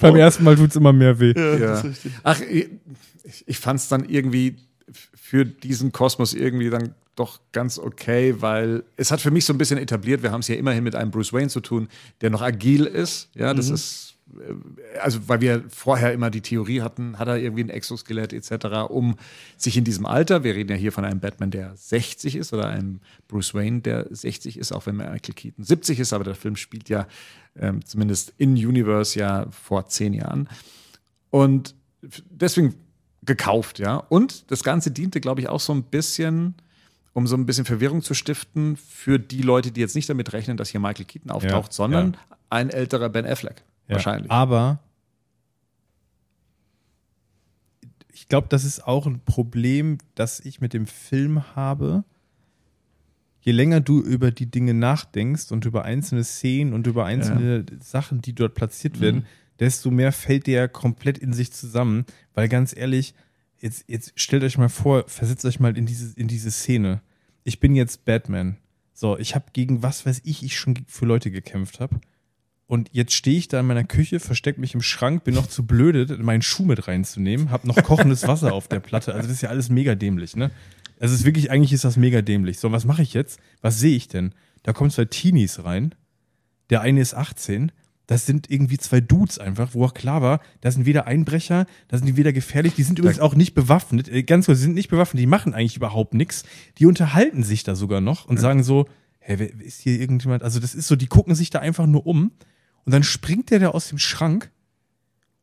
[0.00, 1.32] Beim ersten Mal tut es immer mehr weh.
[1.36, 1.58] ja, Ja.
[1.58, 2.12] das ist richtig.
[2.22, 2.68] Ach, ich,
[3.46, 4.56] ich fand es dann irgendwie
[5.14, 9.58] für diesen Kosmos irgendwie dann doch ganz okay, weil es hat für mich so ein
[9.58, 11.88] bisschen etabliert, wir haben es ja immerhin mit einem Bruce Wayne zu tun,
[12.20, 13.28] der noch agil ist.
[13.34, 14.11] Ja, das ist, äh,
[15.00, 19.16] also weil wir vorher immer die Theorie hatten, hat er irgendwie ein Exoskelett etc., um
[19.56, 22.68] sich in diesem Alter, wir reden ja hier von einem Batman, der 60 ist oder
[22.68, 26.56] einem Bruce Wayne, der 60 ist, auch wenn Michael Keaton 70 ist, aber der Film
[26.56, 27.06] spielt ja
[27.58, 30.48] ähm, zumindest in Universe ja vor zehn Jahren.
[31.30, 31.74] Und
[32.30, 32.74] deswegen
[33.22, 33.96] gekauft, ja.
[33.96, 36.54] Und das Ganze diente, glaube ich, auch so ein bisschen,
[37.12, 40.56] um so ein bisschen Verwirrung zu stiften für die Leute, die jetzt nicht damit rechnen,
[40.56, 42.16] dass hier Michael Keaton auftaucht, Ja, sondern
[42.50, 43.62] ein älterer Ben Affleck.
[43.88, 44.30] Ja, Wahrscheinlich.
[44.30, 44.80] Aber
[48.12, 52.04] ich glaube, das ist auch ein Problem, das ich mit dem Film habe.
[53.40, 58.22] Je länger du über die Dinge nachdenkst und über einzelne Szenen und über einzelne Sachen,
[58.22, 59.26] die dort platziert werden,
[59.58, 62.04] desto mehr fällt der komplett in sich zusammen.
[62.34, 63.14] Weil ganz ehrlich,
[63.58, 67.00] jetzt, jetzt stellt euch mal vor, versetzt euch mal in diese, in diese Szene.
[67.42, 68.56] Ich bin jetzt Batman.
[68.92, 72.00] So, ich habe gegen was weiß ich, ich schon für Leute gekämpft habe.
[72.72, 75.66] Und jetzt stehe ich da in meiner Küche, verstecke mich im Schrank, bin noch zu
[75.66, 79.12] blöde, meinen Schuh mit reinzunehmen, habe noch kochendes Wasser auf der Platte.
[79.12, 80.50] Also das ist ja alles mega dämlich, ne?
[80.98, 82.58] Also es ist wirklich, eigentlich ist das mega dämlich.
[82.58, 83.38] So, was mache ich jetzt?
[83.60, 84.32] Was sehe ich denn?
[84.62, 85.94] Da kommen zwei Teenies rein.
[86.70, 87.72] Der eine ist 18.
[88.06, 92.00] Das sind irgendwie zwei Dudes einfach, wo auch klar war, das sind weder Einbrecher, das
[92.00, 94.08] sind die weder gefährlich, die sind übrigens auch nicht bewaffnet.
[94.08, 96.44] Äh, Ganz kurz, die sind nicht bewaffnet, die machen eigentlich überhaupt nichts.
[96.78, 98.86] Die unterhalten sich da sogar noch und sagen so,
[99.18, 100.42] hä, wer, ist hier irgendjemand?
[100.42, 102.32] Also das ist so, die gucken sich da einfach nur um
[102.84, 104.50] und dann springt der da aus dem Schrank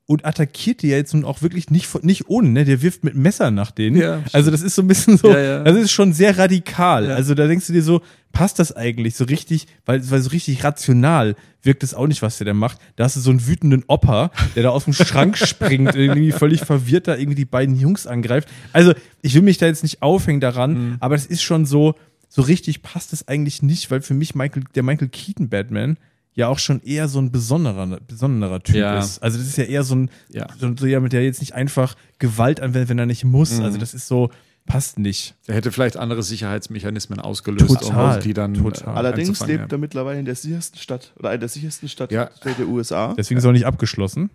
[0.06, 2.66] und attackiert die ja jetzt nun auch wirklich nicht, von- nicht ohne, ne?
[2.66, 3.96] Der wirft mit Messer nach denen.
[3.96, 5.64] Ja, also das ist so ein bisschen so, Ja, ja.
[5.64, 7.12] das ist schon sehr radikal.
[7.12, 8.02] Also da denkst du dir so,
[8.32, 12.40] passt das eigentlich so richtig, weil, weil so richtig rational wirkt es auch nicht, was
[12.40, 12.80] der da macht.
[12.96, 16.62] Da hast du so einen wütenden Opa, der da aus dem Schrank springt, irgendwie völlig
[16.62, 18.50] verwirrt da irgendwie die beiden Jungs angreift.
[18.74, 20.98] Also ich will mich da jetzt nicht aufhängen daran, Mhm.
[21.02, 21.94] aber es ist schon so,
[22.30, 25.98] so richtig passt es eigentlich nicht, weil für mich Michael, der Michael Keaton Batman
[26.40, 28.98] ja auch schon eher so ein besonderer, besonderer Typ Ja.
[29.00, 29.22] ist.
[29.22, 30.48] Also das ist ja eher so ein, Ja.
[30.58, 33.58] so, so jemand, der jetzt nicht einfach Gewalt anwendet, wenn er nicht muss.
[33.58, 33.64] Mhm.
[33.66, 34.30] Also das ist so,
[34.66, 35.36] passt nicht.
[35.48, 38.94] Der hätte vielleicht andere Sicherheitsmechanismen ausgelöst, Total, um die dann total.
[38.94, 42.12] äh, Allerdings einzufangen, lebt er mittlerweile in der sichersten Stadt oder einer der sichersten Stadt
[42.12, 42.30] Ja.
[42.46, 43.14] der USA.
[43.18, 44.30] Deswegen ist er auch nicht abgeschlossen.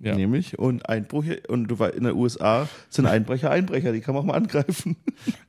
[0.00, 0.14] Ja.
[0.14, 4.22] Nämlich, und Einbrüche, und du weißt, in der USA sind Einbrecher Einbrecher, die kann man
[4.22, 4.96] auch mal angreifen.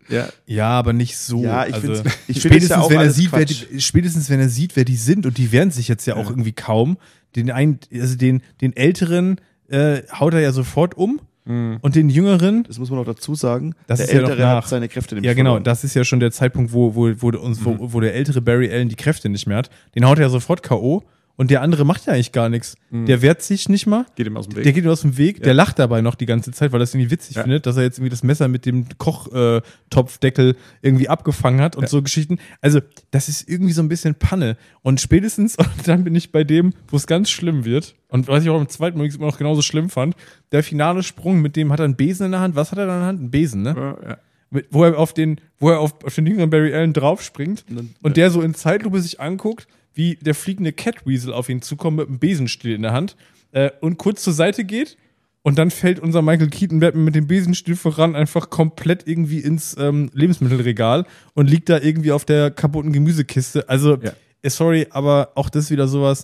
[0.09, 0.17] ja.
[0.17, 0.29] ja.
[0.45, 1.43] Ja, aber nicht so.
[1.43, 4.39] Ja, ich also, find's- ich spätestens, ja auch wenn er sieht, wer die, spätestens wenn
[4.39, 6.97] er sieht, wer die sind und die wehren sich jetzt ja auch irgendwie kaum.
[7.35, 12.63] Den einen, also den, den älteren äh, haut er ja sofort um und den jüngeren,
[12.63, 13.73] Das muss man noch dazu sagen.
[13.87, 16.29] Das der ja Ältere hat seine Kräfte nämlich ja genau, das ist ja schon der
[16.29, 19.57] Zeitpunkt, wo, wo, wo, uns, wo, wo der ältere Barry Allen die Kräfte nicht mehr
[19.57, 19.71] hat.
[19.95, 21.03] Den haut er ja sofort K.O.
[21.39, 22.75] und der andere macht ja eigentlich gar nichts.
[22.91, 24.05] Der wehrt sich nicht mal.
[24.15, 24.63] Geht ihm aus dem Weg.
[24.65, 26.83] Der geht ihm aus dem Weg, der lacht dabei noch die ganze Zeit, weil er
[26.83, 27.43] es irgendwie witzig Ja.
[27.43, 32.01] findet, dass er jetzt irgendwie das Messer mit dem Kochtopfdeckel irgendwie abgefangen hat und so
[32.01, 32.39] Geschichten.
[32.61, 32.79] Also,
[33.11, 34.57] das ist irgendwie so ein bisschen Panne.
[34.81, 38.43] Und spätestens, und dann bin ich bei dem, wo es ganz schlimm wird, und was
[38.43, 40.15] ich auch im zweiten Mal immer noch genauso schlimm fand,
[40.51, 42.55] der finale Sprung, mit dem hat er einen Besen in der Hand.
[42.55, 43.21] Was hat er da in der Hand?
[43.21, 43.75] Ein Besen, ne?
[43.77, 44.17] Ja, ja.
[44.51, 47.93] Mit, wo er auf den, wo er auf, auf den jüngeren Barry Allen draufspringt und,
[48.01, 49.67] dann- der so in Zeitlupe sich anguckt,
[49.99, 53.17] wie der fliegende Catweasel auf ihn zukommt mit einem Besenstiel in der Hand
[53.51, 54.95] äh, und kurz zur Seite geht
[55.41, 59.75] und dann fällt unser Michael Keaton Batman mit dem Besenstiel voran einfach komplett irgendwie ins
[59.77, 63.67] ähm, Lebensmittelregal und liegt da irgendwie auf der kaputten Gemüsekiste.
[63.67, 64.13] Also, Ja.
[64.41, 66.23] äh, sorry, aber auch das wieder sowas.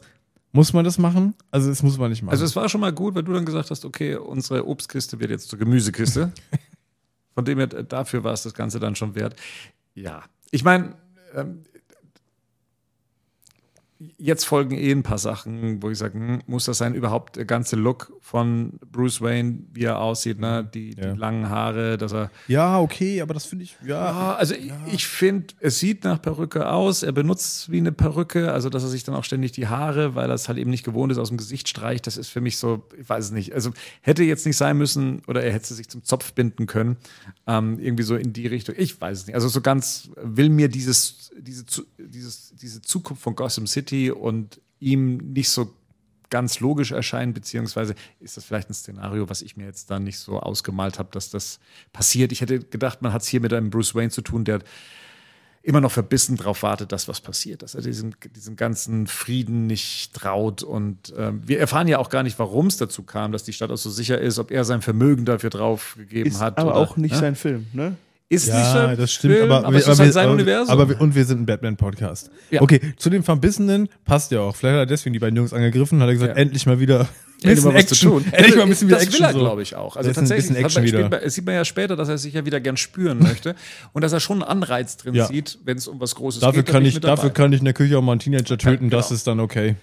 [0.54, 1.34] Muss man das machen?
[1.52, 2.32] Also, das muss man nicht machen.
[2.32, 5.32] Also es war schon mal gut, weil du dann gesagt hast, okay, unsere Obstkiste wird
[5.32, 6.32] jetzt zur Gemüsekiste.
[7.34, 9.36] Von dem her, äh, dafür war es das Ganze dann schon wert.
[9.96, 10.94] Ja, ich meine,
[11.36, 11.64] ähm,
[14.18, 16.96] jetzt folgen eh ein paar Sachen, wo ich sage, hm, muss das sein?
[16.96, 20.70] Überhaupt der ganze Look von Bruce Wayne, wie er aussieht, ne?
[20.74, 21.14] Die, Ja.
[21.14, 22.30] die langen Haare, dass er.
[22.48, 23.96] Ja, okay, aber das finde ich, ja.
[24.06, 27.04] Ja, also ich, ich finde, es sieht nach Perücke aus.
[27.04, 30.30] Er benutzt wie eine Perücke, also dass er sich dann auch ständig die Haare, weil
[30.30, 32.06] er es halt eben nicht gewohnt ist, aus dem Gesicht streicht.
[32.06, 33.54] Das ist für mich so, ich weiß es nicht.
[33.54, 36.98] Also hätte jetzt nicht sein müssen oder er hätte sich zum Zopf binden können.
[37.48, 38.76] Ähm, irgendwie so in die Richtung.
[38.78, 39.36] Ich weiß es nicht.
[39.36, 41.64] Also so ganz will mir dieses, diese,
[41.98, 45.74] dieses, diese Zukunft von Gotham City und ihm nicht so
[46.30, 50.20] ganz logisch erscheinen, beziehungsweise ist das vielleicht ein Szenario, was ich mir jetzt da nicht
[50.20, 51.60] so ausgemalt habe, dass das
[51.94, 52.32] passiert.
[52.32, 54.60] Ich hätte gedacht, man hat es hier mit einem Bruce Wayne zu tun, der
[55.66, 60.14] immer noch verbissen darauf wartet, dass was passiert, dass er diesem, diesem ganzen Frieden nicht
[60.14, 60.62] traut.
[60.62, 63.72] Und ähm, wir erfahren ja auch gar nicht, warum es dazu kam, dass die Stadt
[63.72, 66.60] auch so sicher ist, ob er sein Vermögen dafür draufgegeben Ist hat.
[66.60, 67.20] aber oder, auch nicht ne?
[67.20, 67.98] sein Film, ne?
[68.28, 70.70] Ist nicht Ja, sein das stimmt, Film, aber, aber, es ist halt sein aber, Universum.
[70.74, 72.32] Aber, wir- und wir sind ein Batman-Podcast.
[72.50, 72.62] Ja.
[72.64, 74.56] Okay, zu dem Verbissenen passt ja auch.
[74.56, 76.42] Vielleicht hat er deswegen die beiden Jungs angegriffen, hat er gesagt, Ja.
[76.42, 77.08] endlich mal wieder
[77.44, 78.26] Endlich bisschen mal was zu tun.
[78.32, 79.20] Endlich mal ein bisschen wieder das Action.
[79.20, 79.40] will er, so.
[79.40, 79.96] glaube ich, auch.
[79.96, 81.10] Also Das ist ein tatsächlich, bisschen das Action wieder.
[81.20, 83.54] das sieht man ja später, dass er sich ja wieder gern spüren möchte
[83.94, 85.28] und dass er schon einen Anreiz drin Ja.
[85.28, 86.72] sieht, wenn es um was Großes Dafür geht.
[86.74, 89.16] kann ich, dafür kann ich in der Küche auch mal einen Teenager töten, das genau.
[89.18, 89.76] ist dann okay.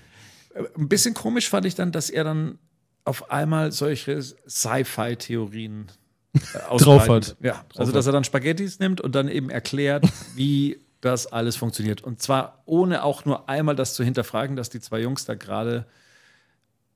[0.77, 2.59] Ein bisschen komisch fand ich dann, dass er dann
[3.05, 5.93] auf einmal solche Sci-Fi-Theorien äh,
[6.33, 7.31] Drauf ausbreitet.
[7.31, 7.45] hat.
[7.45, 10.05] Ja, also dass er dann Spaghettis nimmt und dann eben erklärt,
[10.35, 12.03] wie das alles funktioniert.
[12.03, 15.87] Und zwar ohne auch nur einmal das zu hinterfragen, dass die zwei Jungs da gerade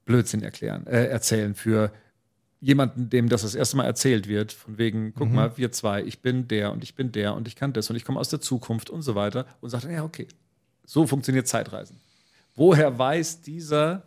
[0.05, 1.93] Blödsinn erklären, äh, erzählen für
[2.61, 6.21] jemanden, dem das das erste Mal erzählt wird, von wegen, guck mal, wir zwei, ich
[6.21, 8.41] bin der und ich bin der und ich kann das und ich komme aus der
[8.41, 10.27] Zukunft und so weiter und sagt dann, ja, okay,
[10.87, 12.01] so funktioniert Zeitreisen.
[12.55, 14.05] Woher weiß dieser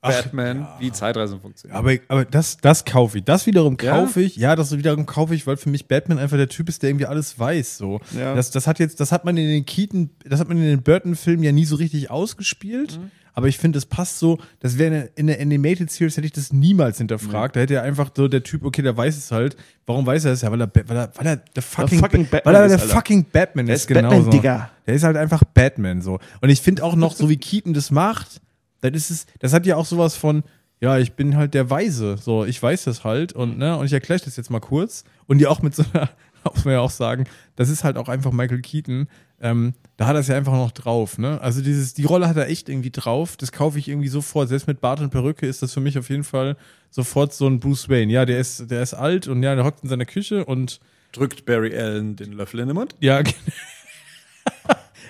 [0.00, 1.76] Batman, wie Zeitreisen funktionieren?
[1.78, 3.24] Aber, aber das, das kaufe ich.
[3.24, 3.92] Das wiederum Ja?
[4.00, 4.36] kaufe ich.
[4.36, 7.06] Ja, das wiederum kaufe ich, weil für mich Batman einfach der Typ ist, der irgendwie
[7.06, 7.78] alles weiß.
[7.78, 8.00] So.
[8.16, 8.34] Ja.
[8.34, 10.82] Das, das hat jetzt, das hat man in den Keaton, das hat man in den
[10.82, 12.98] Burton-Filmen ja nie so richtig ausgespielt.
[12.98, 13.10] Mhm.
[13.34, 16.52] Aber ich finde, das passt so, das wäre in der Animated Series hätte ich das
[16.52, 17.54] niemals hinterfragt.
[17.54, 19.56] Da hätte er einfach so der Typ, okay, der weiß es halt.
[19.86, 20.50] Warum weiß er es ja?
[20.50, 22.88] Weil er, weil er, weil er der fucking, fucking Ba- Batman weil er ist, der
[22.88, 24.40] fucking Batman Der ist, ist genau Batman, so.
[24.40, 26.18] Der ist halt einfach Batman so.
[26.40, 28.40] Und ich finde auch noch, so wie Keaton das macht,
[28.80, 30.42] das ist es, das hat ja auch sowas von,
[30.80, 32.16] ja, ich bin halt der Weise.
[32.18, 35.04] So, ich weiß das halt und, ne, und ich erkläre das jetzt mal kurz.
[35.26, 36.08] Und die auch mit so einer,
[36.44, 37.24] muss man ja auch sagen,
[37.56, 39.08] das ist halt auch einfach Michael Keaton.
[39.40, 41.40] Ähm, da hat er es ja einfach noch drauf, ne?
[41.40, 43.36] Also dieses, die Rolle hat er echt irgendwie drauf.
[43.36, 44.48] Das kaufe ich irgendwie sofort.
[44.48, 46.56] Selbst mit Bart und Perücke ist das für mich auf jeden Fall
[46.90, 48.12] sofort so ein Bruce Wayne.
[48.12, 50.80] Ja, der ist, der ist alt und ja, der hockt in seiner Küche und
[51.12, 52.94] Drückt Barry Allen den Löffel in den Mund?
[53.00, 53.22] ja,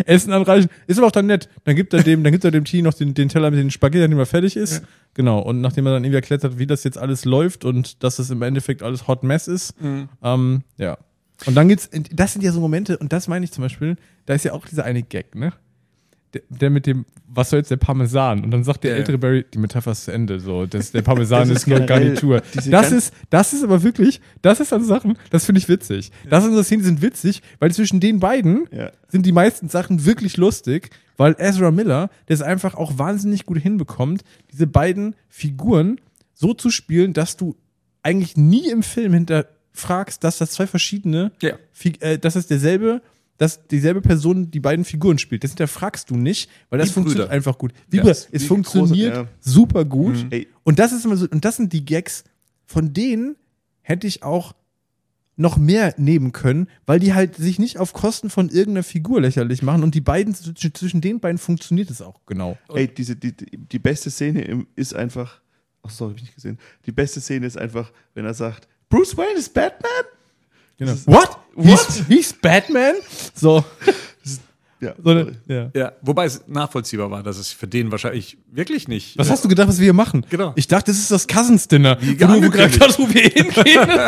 [0.07, 0.71] Essen anreichen.
[0.87, 1.49] Ist aber auch dann nett.
[1.65, 3.71] Dann gibt er dem, dann gibt er dem Tee noch den, den Teller mit den
[3.71, 4.83] Spaghetti, nachdem er fertig ist.
[5.15, 5.41] Genau.
[5.41, 8.31] Und nachdem er dann irgendwie erklärt hat, wie das jetzt alles läuft und dass es
[8.31, 9.75] im Endeffekt alles Hot Mess ist.
[10.23, 10.99] Ähm, ja.
[11.47, 13.97] Und dann geht's, das sind ja so Momente, und das meine ich zum Beispiel,
[14.27, 15.53] da ist ja auch dieser eine Gag, ne?
[16.35, 18.45] Der, der mit dem, was soll jetzt der Parmesan?
[18.45, 19.01] Und dann sagt der Ja, ja.
[19.01, 22.43] ältere Barry, die Metapher ist zu Ende, so, das, der Parmesan Das ist nur Garnitur.
[22.71, 26.11] Das ist, das ist aber wirklich, das ist an Sachen, das finde ich witzig.
[26.29, 28.91] Das sind so Szenen, die sind witzig, weil zwischen den beiden Ja.
[29.09, 33.59] sind die meisten Sachen wirklich lustig, weil Ezra Miller, der es einfach auch wahnsinnig gut
[33.59, 34.23] hinbekommt,
[34.53, 35.99] diese beiden Figuren
[36.35, 37.57] so zu spielen, dass du
[38.03, 41.55] eigentlich nie im Film hinterfragst, dass das zwei verschiedene, Ja.
[42.01, 43.01] Äh, dass es derselbe,
[43.39, 45.43] dass dieselbe Person die beiden Figuren spielt.
[45.45, 47.73] Das hinterfragst du nicht, weil das funktioniert einfach gut.
[47.89, 49.29] Wie Ja, es funktioniert große- ja.
[49.41, 50.27] super gut.
[50.31, 50.49] Ey.
[50.65, 52.25] Und das ist immer so, und das sind die Gags,
[52.67, 53.37] von denen
[53.81, 54.55] hätte ich auch
[55.37, 59.63] noch mehr nehmen können, weil die halt sich nicht auf Kosten von irgendeiner Figur lächerlich
[59.63, 62.59] machen und die beiden, zwischen den beiden funktioniert es auch genau.
[62.75, 65.41] Ey, diese, die, die beste Szene ist einfach.
[65.85, 66.59] Ach, sorry, hab ich nicht gesehen.
[66.87, 69.91] Die beste Szene ist einfach, wenn er sagt, Bruce Wayne ist Batman?
[70.79, 70.95] Genau.
[71.07, 71.41] What?
[71.55, 71.67] What?
[71.67, 73.01] He's, he's Batman?
[73.35, 73.65] So.
[74.81, 75.21] Ja, so sorry.
[75.49, 75.71] eine, ja.
[75.75, 79.19] Ja, wobei es nachvollziehbar war, dass es für den wahrscheinlich wirklich nicht.
[79.19, 80.25] Was hast du gedacht, was wir hier machen?
[80.31, 80.53] Genau.
[80.55, 81.99] Ich dachte, das ist das Cousins Dinner.
[82.01, 83.89] Wie wo du wo gerade hast, wo wir hingehen.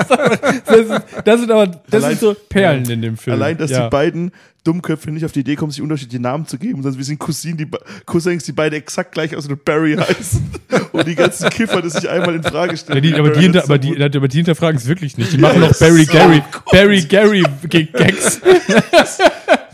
[0.67, 3.35] Das, ist, das sind aber, das Allein- sind so Perlen in dem Film.
[3.35, 3.85] Allein, dass ja.
[3.85, 4.33] die beiden
[4.65, 7.57] Dummköpfe nicht auf die Idee kommen, sich unterschiedliche Namen zu geben, sondern wir sind Cousinen,
[7.57, 7.67] die,
[8.05, 10.51] Cousins, die beide exakt gleich aus und Barry heißen.
[10.93, 13.03] und die ganzen Kiffer, die sich einmal in Frage stellen.
[13.03, 15.33] Ja, die, aber, die hinter, aber, die, aber die hinterfragen es wirklich nicht.
[15.33, 16.65] Die machen noch Barry Gary, gut.
[16.73, 18.41] Barry Gary Gags.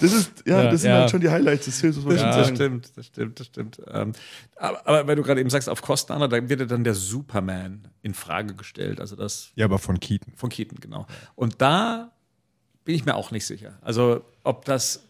[0.01, 1.01] Das ist, ja, Ja, das sind ja.
[1.01, 3.81] halt schon die Highlights des Films, Das, schon das stimmt, das stimmt, das stimmt.
[3.89, 4.13] Ähm,
[4.57, 6.95] aber, aber weil du gerade eben sagst, auf Kosten anderer, da wird ja dann der
[6.95, 9.01] Superman in Frage gestellt.
[9.01, 10.33] Also das Ja, aber von Keaton.
[10.37, 11.07] von Keaton, genau.
[11.35, 12.13] Und da
[12.85, 13.79] bin ich mir auch nicht sicher.
[13.83, 15.03] Also ob das,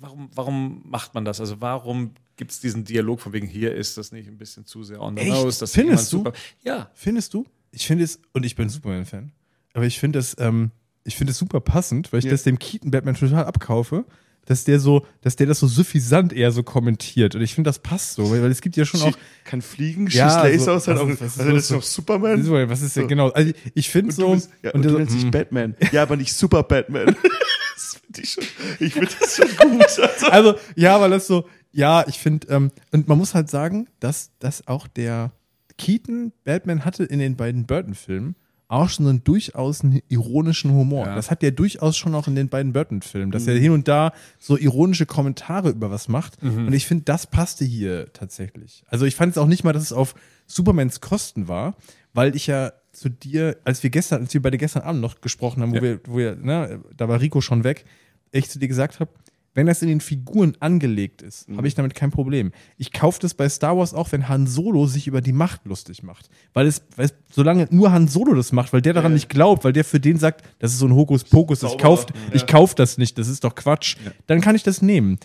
[0.00, 1.40] warum, warum macht man das?
[1.40, 4.82] Also warum gibt es diesen Dialog von wegen, hier ist das nicht ein bisschen zu
[4.82, 5.30] sehr on the Echt?
[5.32, 5.60] nose?
[5.60, 6.24] dass Findest du?
[6.64, 7.46] Ja, Findest du?
[7.70, 9.30] Ich finde es, und ich bin Superman-Fan,
[9.74, 10.70] aber ich finde es, ähm,
[11.04, 12.30] ich finde es super passend, weil ich Ja.
[12.32, 14.04] das dem Keaton Batman total abkaufe,
[14.50, 17.36] dass der so, dass der das so suffisant eher so kommentiert.
[17.36, 19.16] Und ich finde, das passt so, weil, weil es gibt ja schon auch.
[19.44, 21.82] Kann fliegen, schießt Ja, Laser so- aus, halt auch, was ist also das ist noch
[21.84, 22.42] Superman.
[22.42, 23.08] So, Was ist denn So.
[23.08, 23.28] genau?
[23.28, 24.34] Also ich finde so.
[24.34, 25.30] bist, ja, und und du nennst dich hm.
[25.30, 25.76] Batman.
[25.92, 27.06] Ja, aber nicht Super Batman.
[27.76, 28.44] das finde ich schon,
[28.80, 29.82] ich finde das schon gut.
[29.82, 33.86] Also, Also, ja, weil das so, ja, ich finde, ähm, und man muss halt sagen,
[34.00, 35.30] dass, dass auch der
[35.78, 38.34] Keaton Batman hatte in den beiden Burton-Filmen
[38.70, 41.06] auch schon einen durchaus einen ironischen Humor.
[41.06, 41.14] Ja.
[41.14, 44.12] Das hat der durchaus schon auch in den beiden Burton-Filmen, dass er hin und da
[44.38, 46.40] so ironische Kommentare über was macht.
[46.42, 48.84] Und ich finde, das passte hier tatsächlich.
[48.88, 50.14] Also ich fand es auch nicht mal, dass es auf
[50.46, 51.74] Supermans Kosten war,
[52.14, 55.62] weil ich ja zu dir, als wir gestern, als wir beide gestern Abend noch gesprochen
[55.62, 55.82] haben, wo Ja.
[55.82, 57.84] wir, wo wir, ne, da war Rico schon weg,
[58.32, 59.10] ich zu dir gesagt habe,
[59.54, 62.52] wenn das in den Figuren angelegt ist, habe ich damit kein Problem.
[62.76, 66.04] Ich kaufe das bei Star Wars auch, wenn Han Solo sich über die Macht lustig
[66.04, 66.30] macht.
[66.52, 69.14] Weil es, weil es solange nur Han Solo das macht, weil der daran Ja.
[69.16, 71.82] nicht glaubt, weil der für den sagt, das ist so ein Hokuspokus, ich Zauberer.
[71.82, 72.34] kauf, Ja.
[72.34, 73.96] ich kauf das nicht, das ist doch Quatsch,
[74.28, 75.18] dann kann ich das nehmen.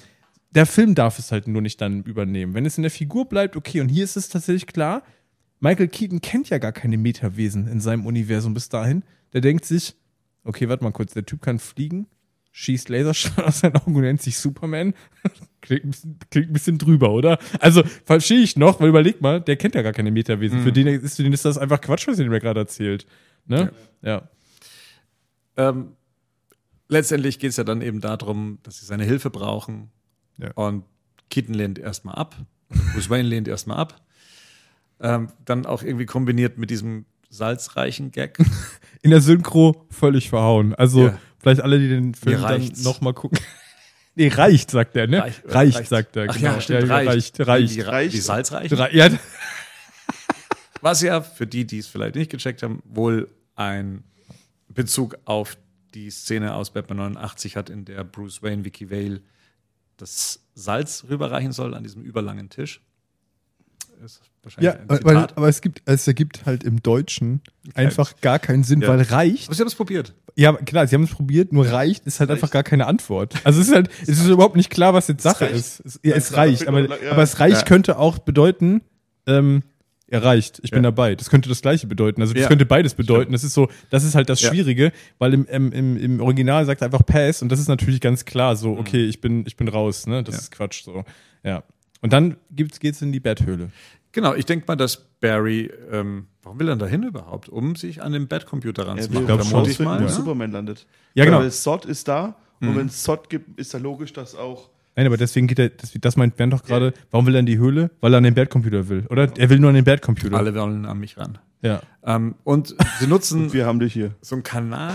[0.52, 2.54] Der Film darf es halt nur nicht dann übernehmen.
[2.56, 5.04] Wenn es in der Figur bleibt, okay, und hier ist es tatsächlich klar,
[5.60, 9.04] Michael Keaton kennt ja gar keine Metawesen in seinem Universum bis dahin.
[9.34, 9.96] Der denkt sich,
[10.44, 12.08] okay, warte mal kurz, der Typ kann fliegen,
[12.58, 14.94] schießt Laserstrahl aus seinen Augen und nennt sich Superman.
[15.62, 17.38] klingt, ein bisschen, klingt ein bisschen drüber, oder?
[17.60, 20.64] Also, verstehe ich noch, weil überleg mal, der kennt ja gar keine Metawesen.
[20.64, 23.06] Für, den ist, für den ist das einfach Quatsch, was er mir gerade erzählt.
[23.46, 23.74] Ne?
[24.02, 24.30] Ja.
[25.58, 25.98] Ähm,
[26.88, 29.92] letztendlich geht es ja dann eben darum, dass sie seine Hilfe brauchen.
[30.38, 30.52] Ja.
[30.54, 30.86] Und
[31.30, 32.38] Keaton lehnt erstmal ab.
[32.94, 34.02] Bruce Wayne lehnt erstmal ab.
[35.02, 38.38] Ähm, dann auch irgendwie kombiniert mit diesem salzreichen Gag.
[39.02, 40.74] In der Synchro völlig verhauen.
[40.74, 41.20] Also, Ja.
[41.46, 43.40] Vielleicht alle, die den Film Mir dann nochmal gucken.
[44.16, 45.22] nee, reicht, sagt er, ne?
[45.22, 45.90] Reich- Reicht, reicht.
[45.90, 46.28] sagt er.
[46.30, 46.54] Ach genau.
[46.54, 47.08] ja, stimmt, reicht.
[47.10, 47.40] reicht.
[47.48, 47.76] reicht.
[47.76, 48.14] Die, Reicht.
[48.14, 48.78] die salzreichen.
[48.78, 49.10] Rei- Ja,
[50.82, 54.04] Was ja für die, die es vielleicht nicht gecheckt haben, wohl ein
[54.70, 55.58] Bezug auf
[55.94, 59.22] die Szene aus Batman 89 hat, in der Bruce Wayne Vicky Vale
[59.98, 62.82] das Salz rüberreichen soll an diesem überlangen Tisch.
[64.06, 65.38] Ist wahrscheinlich Ja, ein weil, Zitat.
[65.38, 67.42] aber es gibt, es ergibt halt im Deutschen
[67.74, 68.90] einfach gar keinen Sinn, Ja.
[68.90, 69.48] weil reicht.
[69.48, 70.14] Aber sie haben es probiert.
[70.36, 73.36] Ja, klar, sie haben es probiert, nur reicht ist halt einfach gar keine Antwort.
[73.44, 75.56] Also es ist halt, es ist überhaupt nicht klar, was jetzt Sache reicht.
[75.56, 75.80] ist.
[75.86, 77.12] Es, ja, es reicht, aber, ja.
[77.12, 78.82] aber es reicht könnte auch bedeuten,
[79.28, 79.64] ähm,
[80.08, 80.92] er reicht, ich bin Ja.
[80.92, 81.16] dabei.
[81.16, 82.22] Das könnte das Gleiche bedeuten.
[82.22, 82.48] Also das Ja.
[82.48, 83.32] könnte beides bedeuten.
[83.32, 84.50] Das ist so, das ist halt das Ja.
[84.50, 88.24] Schwierige, weil im, im, im, Original sagt er einfach Pass und das ist natürlich ganz
[88.26, 88.58] klar Mhm.
[88.58, 90.22] so, okay, ich bin, ich bin raus, ne?
[90.24, 91.04] Das ist Quatsch so.
[91.44, 91.64] Ja.
[92.06, 93.72] Und dann gibt's, geht's in die Betthöhle.
[94.12, 97.50] Genau, ich denke mal, dass Barry, ähm, warum will er denn dahin überhaupt?
[97.50, 99.28] Um sich an den Batcomputer er ranzumachen.
[99.28, 99.42] schon.
[99.42, 100.00] vermute ich mal.
[100.00, 100.10] wo ne?
[100.10, 100.86] Superman landet.
[101.16, 101.40] Ja, genau.
[101.40, 105.08] Weil Sod ist da und wenn es Sod gibt, ist ja logisch, dass auch Nein,
[105.08, 107.58] aber deswegen geht er, das, das meint Bernd doch gerade, warum will er in die
[107.58, 107.90] Höhle?
[108.02, 109.28] Weil er an den Batcomputer will, oder?
[109.36, 110.38] Er will nur an den Batcomputer.
[110.38, 111.40] Alle wollen an mich ran.
[111.64, 111.82] Ja.
[112.06, 114.14] Ähm, und sie nutzen wir haben dich hier.
[114.22, 114.94] so einen Kanal.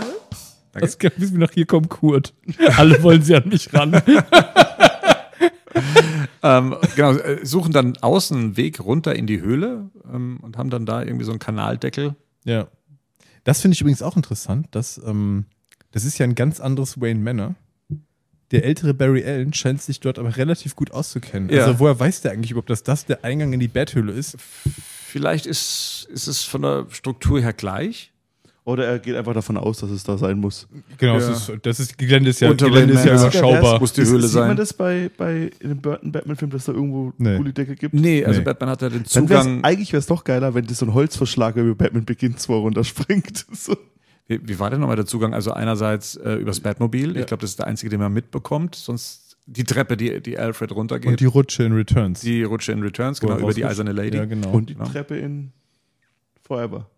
[0.74, 2.34] Das wissen wir noch, hier kommt Kurt.
[2.76, 4.00] Alle wollen sie an mich ran.
[6.42, 10.70] Ähm, genau, äh, suchen dann außen einen Weg runter in die Höhle ähm, und haben
[10.70, 12.14] dann da irgendwie so einen Kanaldeckel.
[12.44, 12.68] Ja.
[13.44, 15.44] Das finde ich übrigens auch interessant, dass, ähm,
[15.92, 17.54] das ist ja ein ganz anderes Wayne Manor.
[18.50, 21.50] Der ältere Barry Allen scheint sich dort aber relativ gut auszukennen.
[21.50, 21.66] Ja.
[21.66, 24.36] Also woher weiß der eigentlich überhaupt, dass das der Eingang in die Betthöhle ist?
[24.40, 28.09] Vielleicht ist, ist es von der Struktur her gleich.
[28.64, 30.68] Oder er geht einfach davon aus, dass es da sein muss.
[30.98, 31.18] Genau, Ja.
[31.28, 33.80] das, ist, das ist, Gelände ist ja, Unter Gelände ist ja überschaubar.
[33.80, 34.48] Muss die Ist- Höhle Sieht sein.
[34.48, 37.36] man das bei, bei in dem Burton Batman-Film, dass da irgendwo Nee.
[37.38, 37.94] Gullideckel gibt?
[37.94, 38.44] Nee, also Nee.
[38.44, 39.64] Batman hat ja den Zugang.
[39.64, 42.60] eigentlich wäre es doch geiler, wenn das so ein Holzverschlag über Batman beginnt, wo er
[42.60, 43.46] runterspringt.
[43.54, 43.76] So.
[44.28, 45.34] Wie, wie war denn nochmal der Zugang?
[45.34, 47.16] Also einerseits äh, übers Batmobil.
[47.16, 48.76] Ich glaube, das ist der einzige, den man mitbekommt.
[48.76, 51.10] Sonst die Treppe, die, die Alfred runtergeht.
[51.10, 52.20] Und die Rutsche in Returns.
[52.20, 54.18] die Rutsche in Returns, genau, über die eiserne Lady.
[54.18, 54.50] Ja, genau.
[54.52, 54.86] Und die genau.
[54.88, 55.50] Treppe in
[56.42, 56.88] Forever,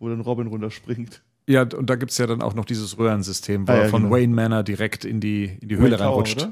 [0.00, 1.22] wo dann Robin runterspringt.
[1.46, 3.88] Ja, und da gibt es ja dann auch noch dieses Röhrensystem, wo Ah, ja, er
[3.88, 4.14] von genau.
[4.16, 6.48] Wayne Manor direkt in die, in die Höhle Wayne reinrutscht.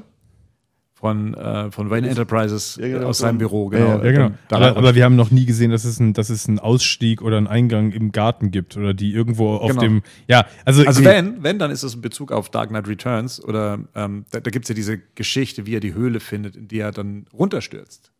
[0.93, 4.03] Von, äh, von Wayne Enterprises Ja, genau, aus seinem Büro, Ja, genau.
[4.03, 4.25] ja, genau.
[4.25, 6.59] Dann da Aber, aber wir haben noch nie gesehen, dass es, ein, dass es einen
[6.59, 9.79] Ausstieg oder einen Eingang im Garten gibt oder die irgendwo auf Genau.
[9.81, 10.01] dem.
[10.27, 13.79] Ja, also, Also wenn, wenn, dann ist es in Bezug auf Dark Knight Returns oder
[13.95, 16.79] ähm, da, da gibt es ja diese Geschichte, wie er die Höhle findet, in die
[16.79, 18.11] er dann runterstürzt.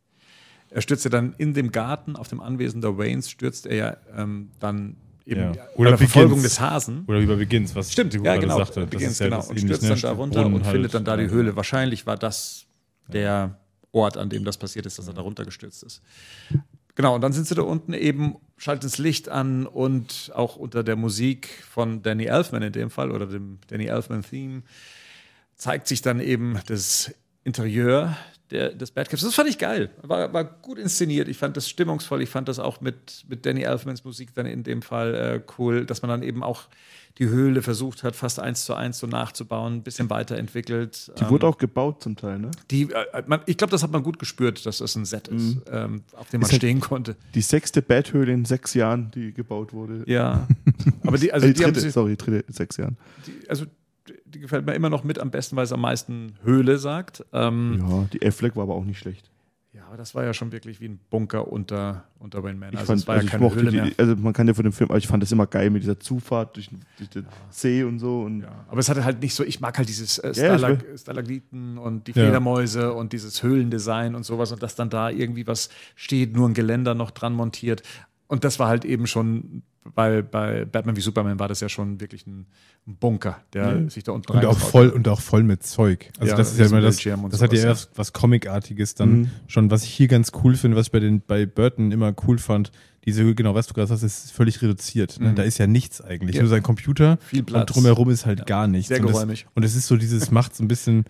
[0.70, 3.98] Er stürzt ja dann in dem Garten auf dem Anwesen der Waynes, stürzt er ja
[4.16, 4.96] ähm, dann
[5.30, 5.68] eben Ja.
[5.76, 7.06] Oder der Verfolgung des Hasen.
[7.08, 8.58] Oder wie bei Begins, was Stimmt, ja gerade genau.
[8.58, 8.82] sagte.
[8.82, 9.46] Das Begins, ist ja genau.
[9.48, 10.74] Und stürzt dann da runter Brunnen und halt.
[10.74, 11.56] findet dann da die Höhle.
[11.56, 12.66] Wahrscheinlich war das
[13.08, 13.60] der
[13.92, 16.02] Ort, an dem das passiert ist, dass er da runtergestürzt ist.
[16.96, 20.84] Genau, und dann sind sie da unten eben, schalten das Licht an und auch unter
[20.84, 24.64] der Musik von Danny Elfman in dem Fall oder dem Danny Elfman-Theme
[25.56, 28.18] zeigt sich dann eben das Interieur
[28.52, 29.22] der, des Batcaves.
[29.22, 29.90] Das fand ich geil.
[30.02, 31.28] War, war gut inszeniert.
[31.28, 32.22] Ich fand das stimmungsvoll.
[32.22, 35.86] Ich fand das auch mit, mit Danny Elfmans Musik dann in dem Fall äh, cool,
[35.86, 36.64] dass man dann eben auch
[37.18, 41.12] die Höhle versucht hat, fast eins zu eins so nachzubauen, ein bisschen weiterentwickelt.
[41.20, 42.52] Die wurde auch gebaut zum Teil, ne?
[42.72, 45.58] Die, äh, man, ich glaube, das hat man gut gespürt, dass das ein Set ist,
[45.72, 47.16] ähm, auf dem man Ist halt- stehen konnte.
[47.36, 50.04] Die sechste Bathöhle in sechs Jahren, die gebaut wurde.
[50.06, 50.48] Ja.
[51.06, 52.96] Aber die, also Also die, haben dritte, sich, sorry, dritte in sechs Jahren.
[53.28, 53.66] die, also
[54.34, 57.26] die, gefällt mir immer noch mit am besten, weil es am meisten Höhle sagt.
[57.34, 59.30] Ähm, Ja, die F-Fleck war aber auch nicht schlecht.
[59.74, 59.86] ja.
[59.88, 62.74] aber das war ja schon wirklich wie ein Bunker unter, unter Wayne Manor.
[62.74, 63.92] Ich Also fand, es war also ja keine mochte Höhle die, mehr.
[63.98, 66.00] also man kann ja von dem Film, aber ich fand das immer geil mit dieser
[66.00, 68.22] Zufahrt durch, durch den See und so.
[68.22, 70.86] Und Ja, aber es hatte halt nicht so, ich mag halt dieses äh, Ja, Stalag
[70.98, 72.24] Stalagniten und die Ja.
[72.24, 76.54] Fledermäuse und dieses Höhlendesign und sowas und dass dann da irgendwie was steht, nur ein
[76.54, 77.84] Geländer noch dran montiert.
[78.28, 79.64] Und das war halt eben schon,
[79.96, 82.46] bei, bei Batman wie Superman war das ja schon wirklich ein,
[82.86, 86.10] Bunker, der sich da unten Und auch voll und auch voll mit Zeug.
[86.18, 87.66] Also Ja, das ist ja immer das, das hat ja ja.
[87.68, 89.32] erst was Comicartiges dann Mhm.
[89.48, 92.40] schon, was ich hier ganz cool finde, was ich bei den bei Burton immer cool
[92.40, 92.72] fand.
[93.06, 95.20] Diese, genau, was du gerade sagst, ist völlig reduziert.
[95.20, 95.34] Ne?
[95.34, 96.36] Da ist ja nichts eigentlich.
[96.36, 96.42] Ja.
[96.42, 97.70] Nur sein Computer Viel Platz.
[97.70, 98.88] und drumherum ist halt gar nichts.
[98.90, 99.46] Sehr und, das, geräumig.
[99.54, 101.06] und es ist so dieses, macht so ein bisschen,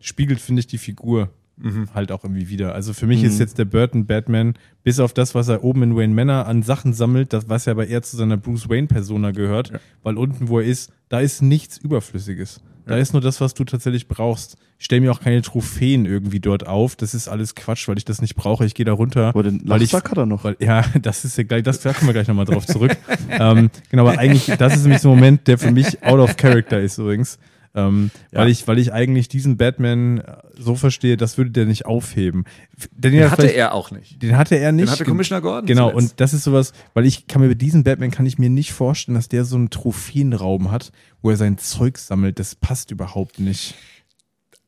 [0.00, 1.88] spiegelt, finde ich, die Figur Mhm.
[1.94, 2.74] halt auch irgendwie wieder.
[2.74, 5.96] Also für mich ist jetzt der Burton Batman, bis auf das, was er oben in
[5.96, 9.30] Wayne Manor an Sachen sammelt, das, was ja aber eher zu seiner Bruce Wayne Persona
[9.30, 9.78] gehört, Ja.
[10.02, 12.60] weil unten, wo er ist, da ist nichts Überflüssiges.
[12.86, 14.58] Da ist nur das, was du tatsächlich brauchst.
[14.78, 16.96] Ich stelle mir auch keine Trophäen irgendwie dort auf.
[16.96, 18.66] Das ist alles Quatsch, weil ich das nicht brauche.
[18.66, 19.28] Ich gehe da runter.
[19.28, 20.44] aber den weil ich, hat er noch.
[20.44, 22.94] weil, ja, das ist ja gleich, das da kommen wir gleich nochmal drauf zurück.
[23.30, 26.36] ähm, genau, aber eigentlich, das ist nämlich so ein Moment, der für mich out of
[26.36, 27.38] character ist übrigens.
[27.76, 28.40] Ähm, Ja.
[28.40, 32.44] weil, ich, weil ich eigentlich diesen Batman äh, so verstehe, das würde der nicht aufheben.
[32.92, 34.22] Den, Den hatte er auch nicht.
[34.22, 34.86] Den hatte er nicht.
[34.86, 35.66] Den hatte Commissioner Gordon.
[35.66, 36.12] Genau, zuletzt.
[36.12, 38.72] und das ist sowas, weil ich kann mir bei diesem Batman kann ich mir nicht
[38.72, 42.38] vorstellen, dass der so einen Trophäenraum hat, wo er sein Zeug sammelt.
[42.38, 43.74] Das passt überhaupt nicht.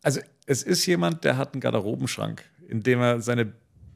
[0.03, 3.53] Also es ist jemand, der hat einen Garderobenschrank, in dem er seine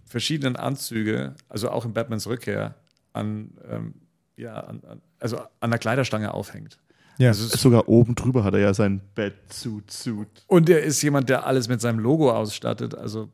[0.06, 2.74] verschiedenen Anzüge, also auch in Batmans Rückkehr,
[3.12, 3.94] an, ähm,
[4.36, 6.78] ja, an, an, also an der Kleiderstange aufhängt.
[7.18, 7.28] Ja.
[7.28, 10.28] Also es ist, Sogar oben drüber hat er ja sein Batsuit-Suit.
[10.46, 12.94] und er ist jemand, der alles mit seinem Logo ausstattet.
[12.94, 13.28] Also,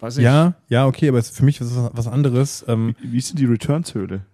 [0.00, 0.24] weiß ich.
[0.24, 2.64] Ja, ja, okay, aber es ist für mich was, was anderes.
[2.68, 4.26] Ähm, Wie ist denn die Returns-Höhle?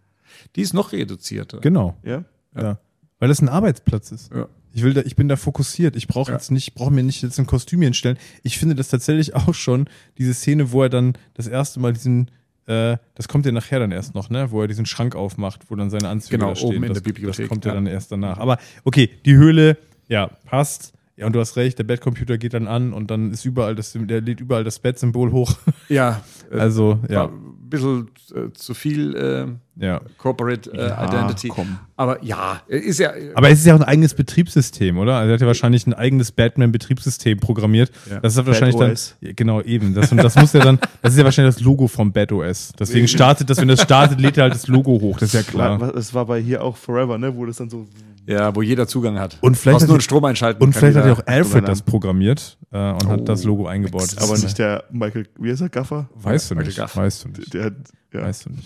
[0.57, 1.61] Die ist noch reduzierter.
[1.61, 2.25] genau, Ja?
[2.57, 2.79] ja.
[3.21, 4.33] Weil das ein Arbeitsplatz ist.
[4.33, 4.49] Ja.
[4.73, 5.97] Ich will da, ich bin da fokussiert.
[5.97, 6.37] Ich brauche Ja.
[6.37, 8.17] jetzt nicht, brauche mir nicht jetzt ein Kostüm hinstellen.
[8.45, 9.89] Ich finde das tatsächlich auch schon,
[10.19, 12.31] diese Szene, wo er dann das erste Mal diesen,
[12.69, 15.75] äh, das kommt ja nachher dann erst noch, ne, wo er diesen Schrank aufmacht, wo
[15.77, 16.69] dann seine Anzüge Genau, da stehen.
[16.69, 17.75] oben in das, der Bibliothek, Das kommt ja ja.
[17.75, 18.39] dann erst danach.
[18.39, 19.77] Aber okay, die Höhle,
[20.09, 20.93] ja, passt.
[21.17, 23.93] Ja, und du hast recht, der Bettcomputer geht dann an und dann ist überall das,
[23.93, 25.59] der lädt überall das Bettsymbol hoch.
[25.89, 26.23] Ja,
[26.53, 29.47] äh, Also, ja, ein bisschen äh, zu viel äh,
[29.79, 30.01] ja.
[30.19, 31.49] Corporate äh, Ja, Identity.
[31.49, 31.79] komm.
[31.97, 33.13] Aber ja, ist ja.
[33.35, 35.17] Aber es ist ja auch ein eigenes Betriebssystem, oder?
[35.17, 37.91] Also er hat ja wahrscheinlich ein eigenes Batman-Betriebssystem programmiert.
[38.11, 38.21] Ja.
[38.21, 38.93] Das ist wahrscheinlich dann.
[38.93, 39.17] OS.
[39.21, 39.95] Ja, genau, eben.
[39.95, 42.73] Das, und das muss ja dann, das ist ja wahrscheinlich das Logo vom Bad OS.
[42.79, 45.19] Deswegen startet das, wenn das startet, lädt er halt das Logo hoch.
[45.19, 45.81] Das ist ja klar.
[45.81, 47.35] War- Das war bei hier auch Forever, ne?
[47.37, 47.87] Wo das dann so.
[48.27, 49.39] ja, wo jeder Zugang hat.
[49.41, 50.63] Und vielleicht hat nur einen Strom einschalten.
[50.63, 53.25] Und vielleicht hat ja auch Alfred das programmiert äh, und hat Oh.
[53.25, 54.11] das Logo eingebaut.
[54.21, 56.09] Aber nicht der Michael, wie heißt er, Gaffer?
[56.15, 56.97] Weißt du Michael nicht.
[56.97, 57.55] Weißt du nicht.
[57.55, 57.73] Der hat,
[58.13, 58.23] ja.
[58.23, 58.65] Weißt du nicht.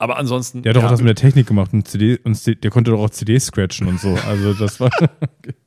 [0.00, 0.62] Aber ansonsten.
[0.62, 2.70] Der hat doch ja, auch das mit der Technik gemacht und CD und C- der
[2.70, 4.16] konnte doch auch CDs scratchen und so.
[4.26, 4.90] Also das war.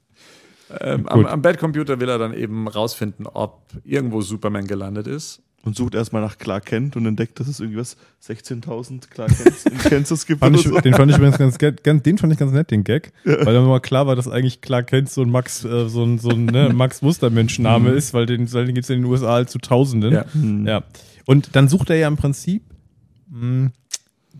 [0.81, 5.43] ähm, am, am Bad-Computer will er dann eben rausfinden, ob irgendwo Superman gelandet ist.
[5.65, 7.95] Und sucht erstmal nach Clark Kent und entdeckt, dass es irgendwie was
[8.27, 10.39] 16.000 Clark Kents in Kansas gibt.
[10.39, 10.77] Fand ich, so.
[10.79, 13.65] Den fand ich übrigens ganz, ganz, den fand ich ganz nett, den Gag, weil dann
[13.65, 16.47] mal klar war, dass eigentlich Clark Kent so ein Max, äh, so ein, so ein
[16.47, 19.59] ne, Max Mustermensch-Name ist, weil den, weil den gibt es in den USA halt zu
[19.59, 20.11] Tausenden.
[20.11, 20.25] Ja.
[20.33, 20.65] Hm.
[20.67, 20.83] Ja.
[21.25, 22.63] Und dann sucht er ja im Prinzip,
[23.29, 23.71] mh,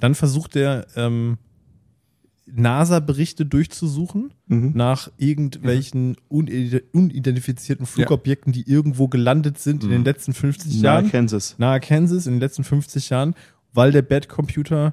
[0.03, 1.37] dann versucht er ähm,
[2.45, 4.71] NASA-Berichte durchzusuchen Mhm.
[4.75, 11.09] nach irgendwelchen unide- unidentifizierten Flugobjekten, die irgendwo gelandet sind in den letzten 50 Nahe Jahren
[11.09, 11.55] Kansas.
[11.57, 13.33] nahe Kansas in den letzten 50 Jahren,
[13.73, 14.91] weil der Bad-Computer äh,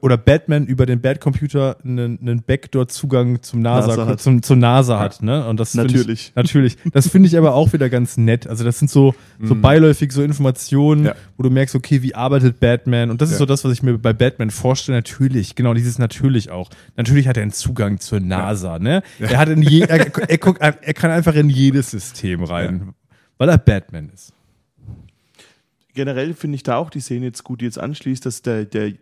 [0.00, 5.22] oder Batman über den Bad-Computer einen, einen Backdoor-Zugang zum NASA, NASA zum, zur NASA hat.
[5.22, 5.46] Ne?
[5.46, 6.28] Und das find Natürlich.
[6.28, 6.76] Ich, natürlich.
[6.92, 8.46] Das finde ich aber auch wieder ganz nett.
[8.46, 11.06] Also das sind so, so beiläufig so Informationen.
[11.06, 11.14] Ja.
[11.36, 13.10] wo du merkst, okay, wie arbeitet Batman?
[13.10, 13.38] Und das ist Ja.
[13.40, 14.98] so das, was ich mir bei Batman vorstelle.
[14.98, 16.70] Natürlich, genau, dieses natürlich auch.
[16.96, 18.78] Natürlich hat er einen Zugang zur NASA.
[18.78, 19.02] Ne?
[19.18, 22.94] Er hat in je, er, er, guckt, er kann einfach in jedes System rein,
[23.38, 24.32] weil er Batman ist.
[25.94, 28.92] Generell finde ich da auch die Szene jetzt gut, die jetzt anschließt, dass der, der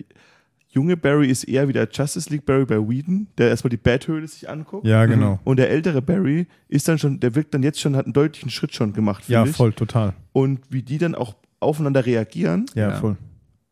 [0.75, 4.27] junge Barry ist eher wie der Justice League Barry bei Whedon, der erstmal die Bathöhle
[4.29, 4.87] sich anguckt.
[4.87, 5.39] Ja, genau.
[5.45, 8.51] Und der ältere Barry ist dann schon, der wirkt dann jetzt schon, hat einen deutlichen
[8.51, 9.57] Schritt schon gemacht, Ja, ich.
[9.57, 10.15] voll, total.
[10.33, 12.97] Und wie die dann auch aufeinander reagieren, Ja, Ja.
[12.97, 13.17] voll.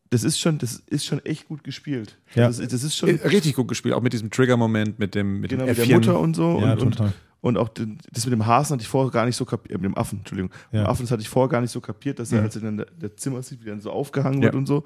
[0.09, 2.17] das ist schon, das ist schon echt gut gespielt.
[2.35, 2.47] Ja.
[2.47, 5.41] Das, ist- das ist schon Äh, Richtig gut gespielt, auch mit diesem Trigger-Moment, mit dem,
[5.41, 5.87] mit genau dem mit F4.
[5.87, 6.59] der Mutter und so.
[6.61, 7.13] Ja, und, und, total.
[7.41, 9.77] Und auch den, das mit dem Hasen hatte ich vorher gar nicht so kapiert, äh,
[9.77, 10.49] mit dem Affen, Entschuldigung.
[10.71, 10.85] Mit Ja.
[10.85, 12.45] dem Affen, das hatte ich vorher gar nicht so kapiert, dass er, Mhm.
[12.45, 14.43] als er dann der, der Zimmer sieht, wie er dann so aufgehangen Ja.
[14.45, 14.85] wird und so.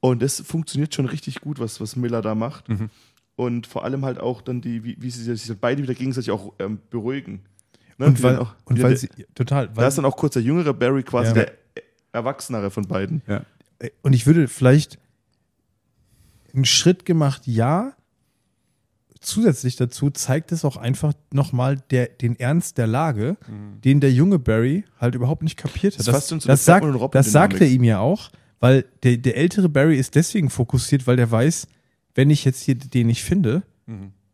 [0.00, 2.68] Und das funktioniert schon richtig gut, was, was Miller da macht.
[2.68, 2.90] Mhm.
[3.36, 6.52] Und vor allem halt auch dann die, wie, wie sie sich beide wieder gegenseitig auch
[6.58, 7.42] ähm, beruhigen.
[7.98, 8.06] Ne?
[8.06, 10.42] Und weil, auch, und weil der, sie, total, da weil, ist dann auch kurz der
[10.42, 11.34] jüngere Barry quasi Ja.
[11.34, 11.52] der
[12.12, 13.22] Erwachsenere von beiden.
[13.26, 13.42] Ja.
[14.02, 14.98] und ich würde vielleicht
[16.54, 17.92] einen Schritt gemacht, ja.
[19.20, 23.36] Zusätzlich dazu zeigt es auch einfach nochmal den Ernst der Lage,
[23.84, 26.08] den der junge Barry halt überhaupt nicht kapiert hat.
[26.08, 28.30] Das Das, das, sagt, das sagt er ihm ja auch,
[28.60, 31.66] weil der, der ältere Barry ist deswegen fokussiert, weil der weiß,
[32.14, 33.62] wenn ich jetzt hier den nicht finde,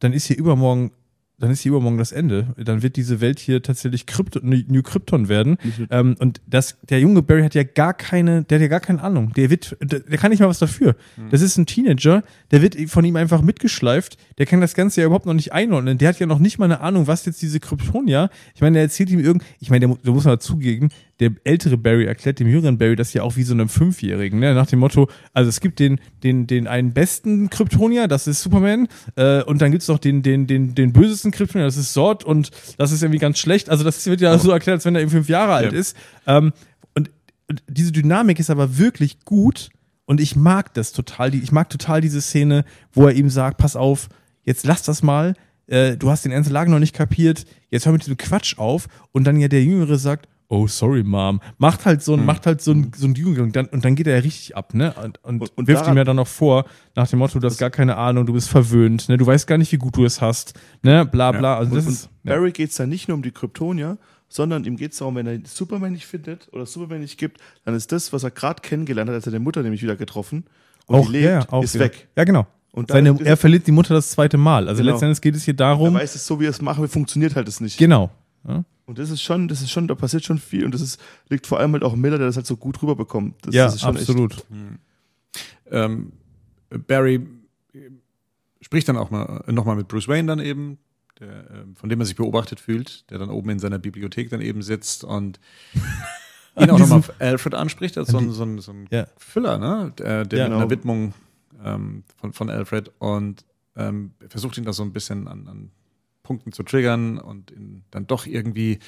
[0.00, 0.90] dann ist hier übermorgen,
[1.38, 2.54] dann ist hier übermorgen das Ende.
[2.56, 5.58] Dann wird diese Welt hier tatsächlich Krypto, New Krypton werden.
[5.90, 9.02] Ähm, und das, der junge Barry hat ja gar keine, der hat ja gar keine
[9.02, 9.34] Ahnung.
[9.34, 10.96] Der wird, der, der kann nicht mal was dafür.
[11.30, 12.22] Das ist ein Teenager,
[12.52, 14.16] der wird von ihm einfach mitgeschleift.
[14.38, 15.98] Der kann das Ganze ja überhaupt noch nicht einordnen.
[15.98, 18.30] Der hat ja noch nicht mal eine Ahnung, was jetzt diese Kryptonier.
[18.54, 20.88] Ich meine, der erzählt ihm irgend, ich meine, der, da muss man dazugeben,
[21.20, 24.54] der ältere Barry erklärt dem jüngeren Barry das ja auch wie so einem Fünfjährigen, ne?
[24.54, 28.86] nach dem Motto, also es gibt den, den, den einen besten Kryptonier, das ist Superman,
[29.16, 32.50] äh, und dann gibt's noch den, den, den, den bösesten Kryptonier, das ist Zod, und
[32.76, 33.70] das ist irgendwie ganz schlecht.
[33.70, 35.78] Also das wird ja so erklärt, als wenn er eben fünf Jahre alt Ja.
[35.78, 35.96] ist.
[36.26, 36.52] Ähm,
[36.94, 37.10] und,
[37.48, 39.70] und diese Dynamik ist aber wirklich gut
[40.04, 41.34] und ich mag das total.
[41.34, 44.08] Ich mag total diese Szene, wo er ihm sagt, pass auf,
[44.42, 45.34] jetzt lass das mal,
[45.66, 48.86] äh, du hast den ernsten Lage noch nicht kapiert, jetzt hör mit diesem Quatsch auf
[49.12, 52.60] und dann ja der Jüngere sagt, oh sorry Mom, macht halt so ein, macht halt
[52.62, 54.94] so ein, so ein und dann, und dann geht er ja richtig ab, ne?
[55.02, 56.64] Und, und, Und- und wirft daran- ihm ja dann noch vor,
[56.94, 59.16] nach dem Motto, du hast gar keine Ahnung, du bist verwöhnt, ne?
[59.16, 61.04] Du weißt gar nicht, wie gut du es hast, ne?
[61.04, 61.56] Bla bla.
[61.58, 62.10] Also Und, das ist.
[62.24, 62.34] Ja.
[62.34, 63.98] Barry geht es dann nicht nur um die Kryptonier,
[64.28, 67.74] sondern ihm geht es darum, wenn er Superman nicht findet oder Superman nicht gibt, dann
[67.74, 70.44] ist das, was er gerade kennengelernt hat, als er die Mutter nämlich wieder getroffen
[70.86, 71.84] und Auch, lebt, ja, ja, auch ist wieder.
[71.86, 72.08] weg.
[72.16, 72.46] Ja, genau.
[72.72, 74.68] Und Seine, er verliert die Mutter das zweite Mal.
[74.68, 74.92] Also Genau.
[74.92, 75.94] letztendlich geht es hier Er darum.
[75.94, 77.78] weiß es so, wie er es machen will, funktioniert halt es nicht.
[77.78, 78.10] Genau.
[78.46, 81.00] Ja, Und das ist schon, das ist schon, da passiert schon viel und das ist,
[81.28, 83.34] liegt vor allem halt auch Miller, der das halt so gut rüberbekommt.
[83.44, 84.46] Das, ja das ist schon absolut.
[85.70, 86.12] ähm,
[86.86, 87.26] Barry
[88.60, 90.78] spricht dann auch mal nochmal mit Bruce Wayne dann eben,
[91.20, 94.40] der, ähm, von dem er sich beobachtet fühlt, der dann oben in seiner Bibliothek dann
[94.40, 95.40] eben sitzt und
[96.58, 99.06] ihn auch nochmal auf Alfred anspricht, als so ein, so ein, so ein Ja.
[99.16, 99.92] Füller, ne?
[99.98, 100.70] Der, der Ja, mit einer genau.
[100.70, 101.14] Widmung
[101.64, 103.44] ähm, von, von Alfred und
[103.76, 105.70] ähm, versucht ihn da so ein bisschen an, an
[106.26, 108.80] Punkten zu triggern und ihn dann doch irgendwie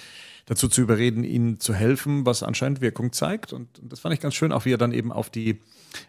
[0.47, 3.53] dazu zu überreden, ihnen zu helfen, was anscheinend Wirkung zeigt.
[3.53, 5.61] Und, und das fand ich ganz schön, auch wie er dann eben auf die,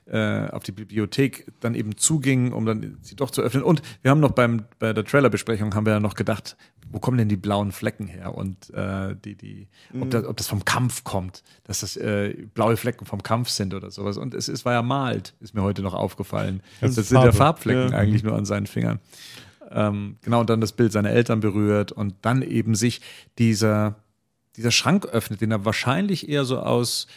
[0.06, 3.64] äh, auf die Bibliothek dann eben zuging, um dann sie doch zu öffnen.
[3.64, 6.56] Und wir haben noch beim, bei der Trailerbesprechung haben wir ja noch gedacht,
[6.91, 8.34] wo kommen denn die blauen Flecken her?
[8.34, 9.68] Und äh, die, die,
[9.99, 13.73] ob, das, ob das vom Kampf kommt, dass das äh, blaue Flecken vom Kampf sind
[13.73, 14.18] oder sowas.
[14.18, 16.64] Und es, es war ja malt, ist mir heute noch aufgefallen.
[16.81, 17.31] Das Das, sind ja.
[17.31, 17.97] Farbflecken Ja.
[17.97, 18.99] eigentlich nur an seinen Fingern.
[19.71, 23.01] Ähm, genau, und dann das Bild seiner Eltern berührt und dann eben sich
[23.37, 23.95] dieser,
[24.55, 27.07] dieser Schrank öffnet, den er wahrscheinlich eher so aus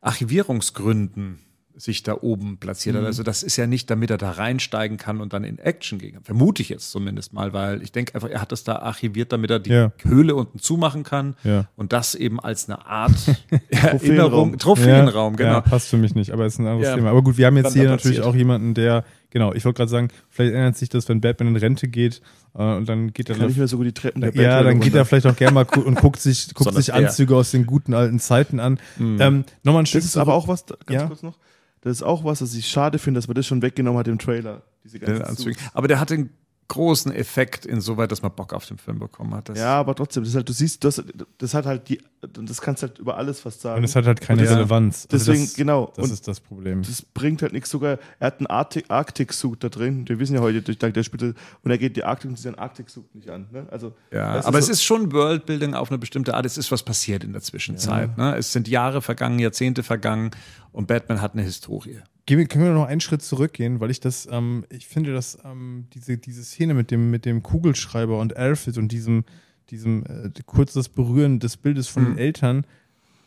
[0.00, 1.38] Archivierungsgründen
[1.82, 3.04] sich da oben platziert hat.
[3.04, 6.12] Also das ist ja nicht, damit er da reinsteigen kann und dann in Action gehen
[6.14, 6.22] kann.
[6.22, 9.50] Vermute ich jetzt zumindest mal, weil ich denke einfach, er hat das da archiviert, damit
[9.50, 9.92] er die Ja.
[10.02, 11.66] Höhle unten zumachen kann Ja.
[11.74, 13.10] und das eben als eine Art
[13.70, 14.58] Erinnerung, Trophäenraum.
[14.58, 15.52] Trophäenraum, genau.
[15.54, 16.94] Ja, passt für mich nicht, aber ist ein anderes Ja.
[16.94, 17.10] Thema.
[17.10, 19.90] Aber gut, wir haben jetzt Dann hier natürlich auch jemanden, der, genau, ich wollte gerade
[19.90, 22.22] sagen, vielleicht ändert sich das, wenn Batman in Rente geht
[22.54, 24.64] äh, und dann geht er Kann nicht mehr so gut die Treppen der ja, Batman
[24.74, 26.94] dann geht er vielleicht auch gerne mal und guckt sich, guckt sich.
[26.94, 28.78] Anzüge aus den guten alten Zeiten an.
[29.00, 31.06] Ähm, Nochmal ein Stück Das ist aber auch was, ganz Ja.
[31.08, 31.38] kurz noch,
[31.82, 34.18] das ist auch was, was ich schade finde, dass man das schon weggenommen hat im
[34.18, 34.62] Trailer.
[34.84, 35.54] Diese ganzen.
[35.74, 36.30] Aber der hat den
[36.68, 39.50] großen Effekt insoweit, dass man Bock auf den Film bekommen hat.
[39.50, 41.02] Das Ja, aber trotzdem, das halt, du siehst, das,
[41.36, 43.78] das hat halt die, das kannst halt über alles fast sagen.
[43.78, 45.06] und es hat halt keine das- Relevanz.
[45.12, 45.92] Also deswegen, das, genau.
[45.96, 46.80] Das Und ist das Problem.
[46.82, 47.68] das bringt halt nichts.
[47.68, 50.08] Sogar, er hat einen Arctic- Arctic-Suit da drin.
[50.08, 51.22] Wir wissen ja heute, durch der spielt,
[51.62, 53.48] und er geht die Arktik und sieht seinen Arctic-Suit nicht an.
[53.52, 53.66] Ne?
[53.70, 56.46] Also, Ja, aber ist es ist schon Worldbuilding auf eine bestimmte Art.
[56.46, 58.16] Es ist was passiert in der Zwischenzeit.
[58.16, 58.34] Ne?
[58.38, 60.30] Es sind Jahre vergangen, Jahrzehnte vergangen
[60.72, 62.00] und Batman hat eine Historie.
[62.26, 65.86] Gehen Können wir noch einen Schritt zurückgehen, weil ich das, ähm, ich finde, dass ähm,
[65.92, 69.24] diese, diese Szene mit dem, mit dem Kugelschreiber und Alfred und diesem,
[69.70, 72.64] diesem äh, kurzes Berühren des Bildes von den Eltern,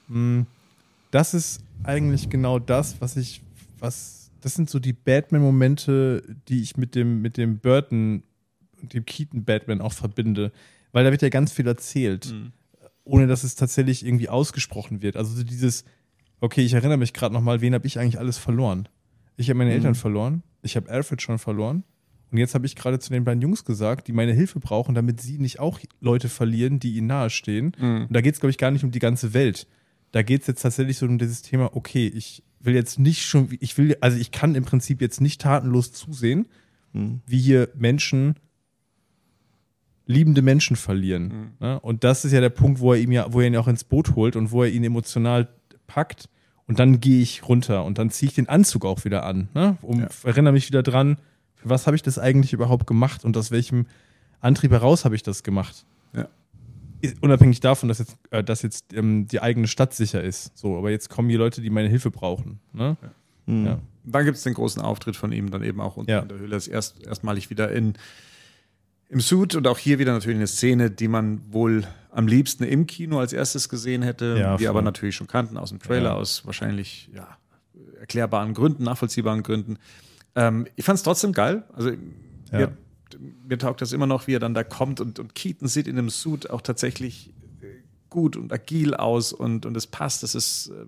[0.07, 0.45] mh,
[1.11, 3.41] das ist eigentlich genau das, was ich,
[3.79, 8.23] was, das sind so die Batman-Momente, die ich mit dem, mit dem Burton
[8.81, 10.51] und dem Keaton-Batman auch verbinde.
[10.91, 12.33] Weil da wird ja ganz viel erzählt,
[13.03, 15.17] ohne dass es tatsächlich irgendwie ausgesprochen wird.
[15.17, 15.83] Also so dieses,
[16.45, 18.87] okay, ich erinnere mich gerade nochmal, wen habe ich eigentlich alles verloren?
[19.37, 21.83] Ich habe meine Eltern verloren, ich habe Alfred schon verloren
[22.31, 25.19] und jetzt habe ich gerade zu den beiden Jungs gesagt, die meine Hilfe brauchen, damit
[25.21, 27.75] sie nicht auch Leute verlieren, die ihnen nahestehen.
[28.05, 29.67] Und da geht es, glaube ich, gar nicht um die ganze Welt.
[30.11, 33.49] Da geht es jetzt tatsächlich so um dieses Thema, okay, ich will jetzt nicht schon,
[33.59, 36.47] ich will, also ich kann im Prinzip jetzt nicht tatenlos zusehen,
[37.27, 38.35] wie hier Menschen
[40.05, 41.53] liebende Menschen verlieren.
[41.59, 41.79] Ne?
[41.79, 43.83] Und das ist ja der Punkt, wo er ihm ja, wo er ihn auch ins
[43.83, 45.49] Boot holt und wo er ihn emotional
[45.87, 46.29] packt.
[46.67, 49.49] Und dann gehe ich runter und dann ziehe ich den Anzug auch wieder an.
[49.53, 49.77] Ne?
[49.81, 50.07] Um, Ja.
[50.23, 51.17] Erinnere mich wieder dran,
[51.55, 53.85] für was habe ich das eigentlich überhaupt gemacht und aus welchem
[54.41, 55.85] Antrieb heraus habe ich das gemacht.
[56.15, 56.27] Ja.
[57.21, 60.57] Unabhängig davon, dass jetzt, äh, dass jetzt ähm, die eigene Stadt sicher ist.
[60.57, 62.59] So, aber jetzt kommen hier Leute, die meine Hilfe brauchen.
[62.73, 62.97] Ne?
[63.45, 63.65] Mhm.
[63.65, 63.79] Ja.
[64.05, 66.19] Dann gibt es den großen Auftritt von ihm dann eben auch unten Ja.
[66.21, 66.51] in der Höhle.
[66.55, 67.93] Das erst, erstmalig wieder in,
[69.09, 72.87] im Suit und auch hier wieder natürlich eine Szene, die man wohl am liebsten im
[72.87, 76.15] Kino als erstes gesehen hätte, Ja, wir aber natürlich schon kannten aus dem Trailer, Ja.
[76.15, 77.27] aus wahrscheinlich ja,
[77.99, 79.77] erklärbaren Gründen, nachvollziehbaren Gründen.
[80.35, 81.63] Ähm, ich fand es trotzdem geil.
[81.73, 81.91] Also
[82.51, 82.71] mir,
[83.47, 85.95] mir taugt das immer noch, wie er dann da kommt und, und Keaton sieht in
[85.97, 87.65] dem Suit auch tatsächlich äh,
[88.09, 90.23] gut und agil aus und, und es passt.
[90.23, 90.85] Das ist, äh,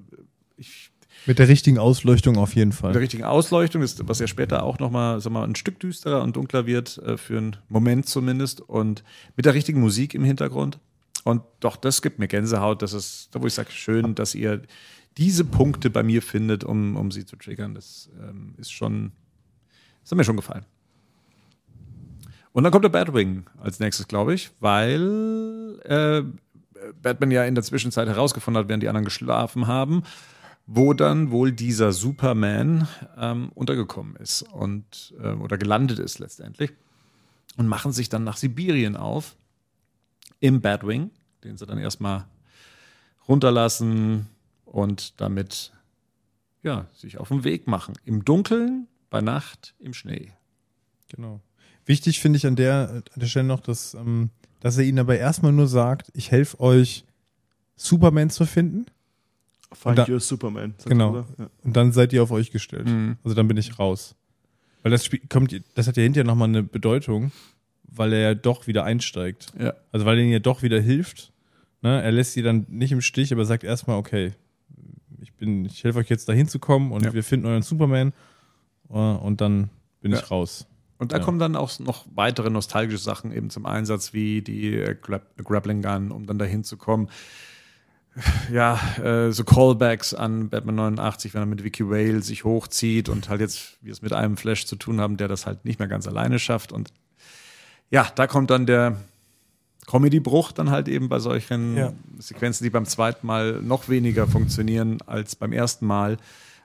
[0.55, 0.91] ich,
[1.27, 2.97] Mit der richtigen Ausleuchtung auf jeden mit der Fall.
[2.97, 7.17] richtigen Ausleuchtung, ist, was ja später auch nochmal ein Stück düsterer und dunkler wird, äh,
[7.17, 8.61] für einen Moment zumindest.
[8.61, 9.03] Und
[9.35, 10.79] mit der richtigen Musik im Hintergrund.
[11.25, 12.81] Und doch, das gibt mir Gänsehaut.
[12.81, 14.61] Das ist, da wo ich sage, schön, dass ihr
[15.17, 17.75] diese Punkte bei mir findet, um, um sie zu triggern.
[17.75, 19.11] Das ähm, ist schon,
[20.03, 20.65] das hat mir schon gefallen.
[22.53, 26.23] Und dann kommt der Batwing als nächstes, glaube ich, weil äh,
[27.01, 30.03] Batman ja in der Zwischenzeit herausgefunden hat, während die anderen geschlafen haben,
[30.67, 36.73] wo dann wohl dieser Superman ähm, untergekommen ist und äh, oder gelandet ist letztendlich
[37.55, 39.37] und machen sich dann nach Sibirien auf
[40.41, 41.09] im Batwing,
[41.45, 42.25] den sie dann erstmal
[43.29, 44.27] runterlassen
[44.65, 45.71] und damit
[46.63, 47.93] ja, sich auf den Weg machen.
[48.03, 50.33] Im Dunkeln, bei Nacht, im Schnee.
[51.07, 51.39] Genau.
[51.85, 55.17] Wichtig finde ich an der, an der Stelle noch, dass, ähm, dass er ihnen aber
[55.17, 57.05] erstmal nur sagt, ich helfe euch,
[57.77, 58.87] Superman zu finden
[59.73, 60.75] Find Da- your Superman.
[60.85, 61.25] Genau.
[61.37, 61.49] Ja.
[61.63, 62.87] und dann seid ihr auf euch gestellt.
[62.87, 63.17] Mhm.
[63.23, 64.15] Also dann bin ich raus.
[64.83, 67.31] Weil das Spiel kommt, das hat ja hinterher nochmal eine Bedeutung,
[67.83, 69.47] weil er ja doch wieder einsteigt.
[69.59, 69.73] Ja.
[69.91, 71.33] Also weil er ihnen ja doch wieder hilft.
[71.81, 72.01] Ne?
[72.01, 74.33] Er lässt sie dann nicht im Stich, aber sagt erstmal, okay,
[75.19, 77.13] ich bin, ich helfe euch jetzt dahin zu kommen und Ja.
[77.13, 78.13] wir finden euren Superman
[78.89, 79.69] äh, und dann
[80.01, 80.19] bin Ja.
[80.19, 80.65] ich raus.
[80.99, 81.23] Und da Ja.
[81.23, 84.83] kommen dann auch noch weitere nostalgische Sachen eben zum Einsatz, wie die
[85.43, 87.09] Grappling Gun, um dann dahin zu kommen.
[88.51, 93.29] Ja, äh, so Callbacks an Batman 89, wenn er mit Vicky Whale sich hochzieht und
[93.29, 95.87] halt jetzt wir es mit einem Flash zu tun haben, der das halt nicht mehr
[95.87, 96.71] ganz alleine schafft.
[96.71, 96.91] Und
[97.89, 98.97] ja, da kommt dann der
[99.85, 101.93] Comedy-Bruch dann halt eben bei solchen Ja.
[102.19, 106.17] Sequenzen, die beim zweiten Mal noch weniger funktionieren als beim ersten Mal.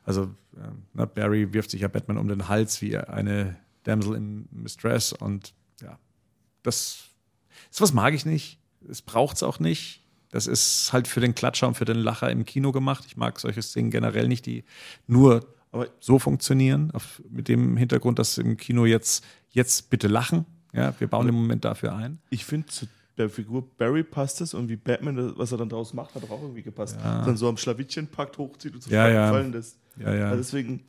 [0.04, 0.24] Also
[0.56, 5.12] äh, na, Barry wirft sich ja Batman um den Hals wie eine Damsel in Mistress
[5.12, 5.98] und ja,
[6.62, 7.04] das
[7.70, 8.58] ist was mag ich nicht.
[8.88, 10.01] Es braucht es auch nicht.
[10.32, 13.04] Das ist halt für den Klatscher und für den Lacher im Kino gemacht.
[13.06, 14.64] Ich mag solche Szenen generell nicht, die
[15.06, 20.46] nur Aber so funktionieren, auf, mit dem Hintergrund, dass im Kino jetzt, jetzt bitte lachen.
[20.72, 22.18] Ja, wir bauen den Moment dafür ein.
[22.30, 22.86] ich finde, zu
[23.18, 26.40] der Figur Barry passt es und wie Batman, was er dann daraus macht, hat auch
[26.40, 26.96] irgendwie gepasst.
[27.02, 27.22] Ja.
[27.24, 29.30] Dann so am Schlawittchen packt, hochzieht und so Ja, ja.
[29.30, 29.76] fallen lässt.
[29.98, 30.24] Ja, ja.
[30.30, 30.82] Also deswegen,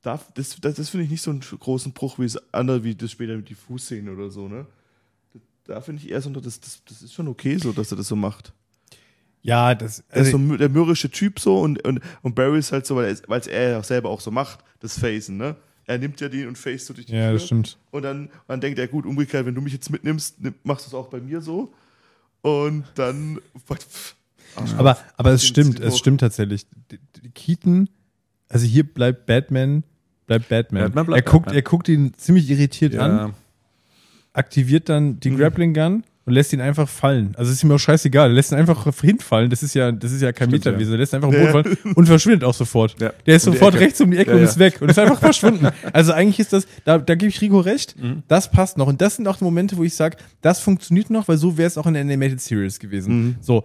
[0.00, 2.94] darf, das, das, das finde ich nicht so einen großen Bruch wie das andere, wie
[2.94, 4.66] das später mit die Fußszene oder so, ne?
[5.66, 8.08] Da finde ich eher so, das, das, das ist schon okay so, dass er das
[8.08, 8.52] so macht.
[9.42, 12.84] Ja, das, ist also, so der mürrische Typ so und, und, und Barry ist halt
[12.86, 15.56] so, weil er es er ja auch selber auch so macht, das Facen, ne?
[15.88, 17.46] Er nimmt ja den und face so durch die ja, das Tür.
[17.46, 17.78] stimmt.
[17.92, 20.88] Und dann, dann denkt er, gut, umgekehrt, wenn du mich jetzt mitnimmst, nimm- machst du
[20.88, 21.72] es auch bei mir so.
[22.42, 23.38] Und dann.
[24.76, 26.66] Aber, aber es stimmt, es stimmt tatsächlich.
[27.34, 27.88] Keaton,
[28.48, 29.84] also hier bleibt Batman,
[30.26, 30.84] bleibt Batman.
[30.84, 31.58] Batman bleibt er, guckt, Batman.
[31.58, 33.34] er guckt ihn ziemlich irritiert an, ja.
[34.36, 35.36] Aktiviert dann die Mhm.
[35.38, 37.34] Grappling Gun und lässt ihn einfach fallen.
[37.36, 38.30] Also ist ihm auch scheißegal.
[38.30, 39.48] Er lässt ihn einfach hinfallen.
[39.48, 40.92] Das ist ja, das ist ja kein Stimmt, Meterwesen.
[40.94, 41.38] Er lässt ihn einfach Ja.
[41.38, 42.96] im Boden fallen und verschwindet auch sofort.
[43.00, 43.12] Ja.
[43.26, 45.20] Der ist die sofort rechts um die Ecke Ja, und ist weg und ist einfach
[45.20, 45.68] verschwunden.
[45.92, 48.24] Also eigentlich ist das, da, da gebe ich Rico recht, Mhm.
[48.26, 48.88] das passt noch.
[48.88, 51.68] Und das sind auch die Momente, wo ich sage, das funktioniert noch, weil so wäre
[51.68, 53.14] es auch in der Animated Series gewesen.
[53.26, 53.34] Mhm.
[53.40, 53.64] So,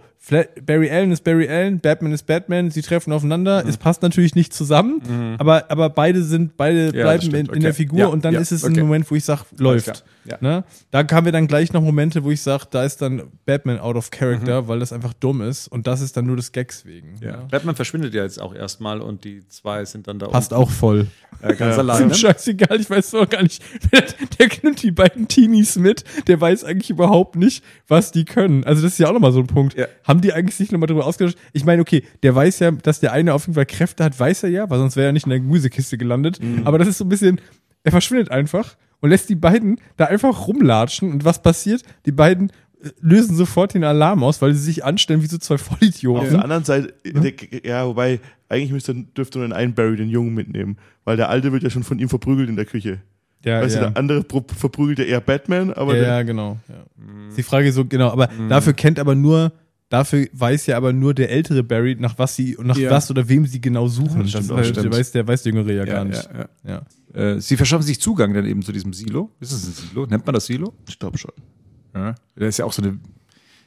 [0.64, 3.62] Barry Allen ist Barry Allen, Batman ist Batman, sie treffen aufeinander.
[3.64, 3.68] Mhm.
[3.68, 7.70] Es passt natürlich nicht zusammen, aber, aber beide sind, beide das bleiben in, in der
[7.70, 7.72] Okay.
[7.72, 8.74] Figur Ja, und dann ja, ist es okay.
[8.74, 10.04] ein Moment, wo ich sage, läuft.
[10.24, 10.38] Ja.
[10.40, 10.64] Ne?
[10.92, 13.96] Da haben wir dann gleich noch Momente, wo ich sage, da ist dann Batman out
[13.96, 17.16] of character, weil das einfach dumm ist und das ist dann nur des Gags wegen.
[17.20, 17.38] Ja.
[17.38, 17.48] ne?
[17.50, 20.70] Batman verschwindet ja jetzt auch erstmal und die zwei sind dann da Passt unten, auch
[20.70, 21.08] voll.
[21.42, 22.06] Äh, ganz Ist alleine.
[22.06, 23.62] ihm scheißegal, ich weiß doch gar nicht.
[23.92, 24.02] Der,
[24.38, 28.64] der nimmt die beiden Teenies mit, der weiß eigentlich überhaupt nicht, was die können.
[28.64, 29.76] Also das ist ja auch nochmal so ein Punkt.
[29.76, 29.86] Ja.
[30.04, 31.36] Haben die eigentlich sich nochmal drüber ausgetauscht?
[31.52, 34.44] Ich meine, okay, der weiß ja, dass der eine auf jeden Fall Kräfte hat, weiß
[34.44, 36.38] er ja, weil sonst wäre er nicht in der Gemüsekiste gelandet.
[36.64, 37.40] Aber das ist so ein bisschen,
[37.84, 41.10] er verschwindet einfach und lässt die beiden da einfach rumlatschen.
[41.10, 41.82] Und was passiert?
[42.06, 42.52] Die beiden
[43.00, 46.30] lösen sofort den Alarm aus, weil sie sich anstellen wie so zwei Auf Vollidioten.
[46.30, 47.32] der anderen Seite, der,
[47.64, 51.62] ja, wobei, eigentlich müsste, dürfte nur einen Barry den Jungen mitnehmen, weil der Alte wird
[51.62, 53.00] ja schon von ihm verprügelt in der Küche.
[53.44, 53.80] Ja, weißt ja.
[53.82, 54.24] du, der andere
[54.56, 56.58] verprügelt ja eher Batman, aber ja, ja, genau.
[56.68, 57.28] Ja.
[57.28, 59.52] Ist Die Frage ist so, genau, aber dafür kennt aber nur,
[59.88, 62.90] dafür weiß ja aber nur der ältere Barry, nach was sie, nach Ja.
[62.90, 64.20] was oder wem sie genau suchen.
[64.20, 64.84] das stimmt das auch, weiß, stimmt.
[64.84, 66.28] der weiß der weiß der Jüngere ja, gar nicht.
[66.32, 66.82] Ja, Ja.
[67.14, 67.20] ja.
[67.34, 69.30] Äh, sie verschaffen sich Zugang dann eben zu diesem Silo.
[69.40, 70.06] Ist es ein Silo?
[70.06, 70.72] Nennt man das Silo?
[70.88, 71.32] ich glaube schon.
[71.94, 72.14] Ja.
[72.36, 72.98] Da ist ja auch so eine,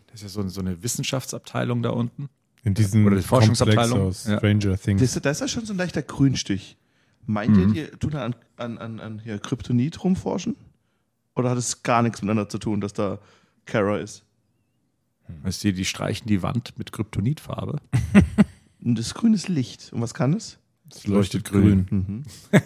[0.07, 2.29] das ist ja so, so eine Wissenschaftsabteilung da unten.
[2.63, 3.99] In diesem Oder die Forschungsabteilung.
[3.99, 4.37] Komplex aus Ja.
[4.39, 5.01] Stranger Things.
[5.01, 6.77] Das, da ist ja schon so ein leichter Grünstich.
[7.27, 7.73] Meint Mhm.
[7.75, 10.55] ihr, die tun da an, an, an, an hier Kryptonit rumforschen?
[11.35, 13.19] Oder hat es gar nichts miteinander zu tun, dass da
[13.65, 14.23] Kara ist?
[15.43, 17.77] Weißt du, die streichen die Wand mit Kryptonitfarbe.
[18.83, 19.91] Und das grün ist Licht.
[19.91, 20.57] Und was kann es?
[20.91, 21.87] Es leuchtet grün.
[21.89, 22.23] Mhm.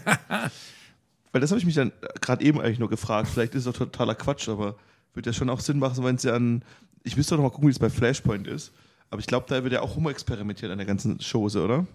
[1.32, 1.92] Weil das habe ich mich dann
[2.22, 3.30] gerade eben eigentlich nur gefragt.
[3.30, 4.76] Vielleicht ist es auch totaler Quatsch, aber
[5.14, 6.64] würde ja schon auch Sinn machen, wenn es ja an.
[7.04, 8.72] Ich müsste doch noch mal gucken, wie es bei Flashpoint ist.
[9.10, 11.88] Aber ich glaube, da wird ja auch rumexperimentiert an der ganzen Chose, oder?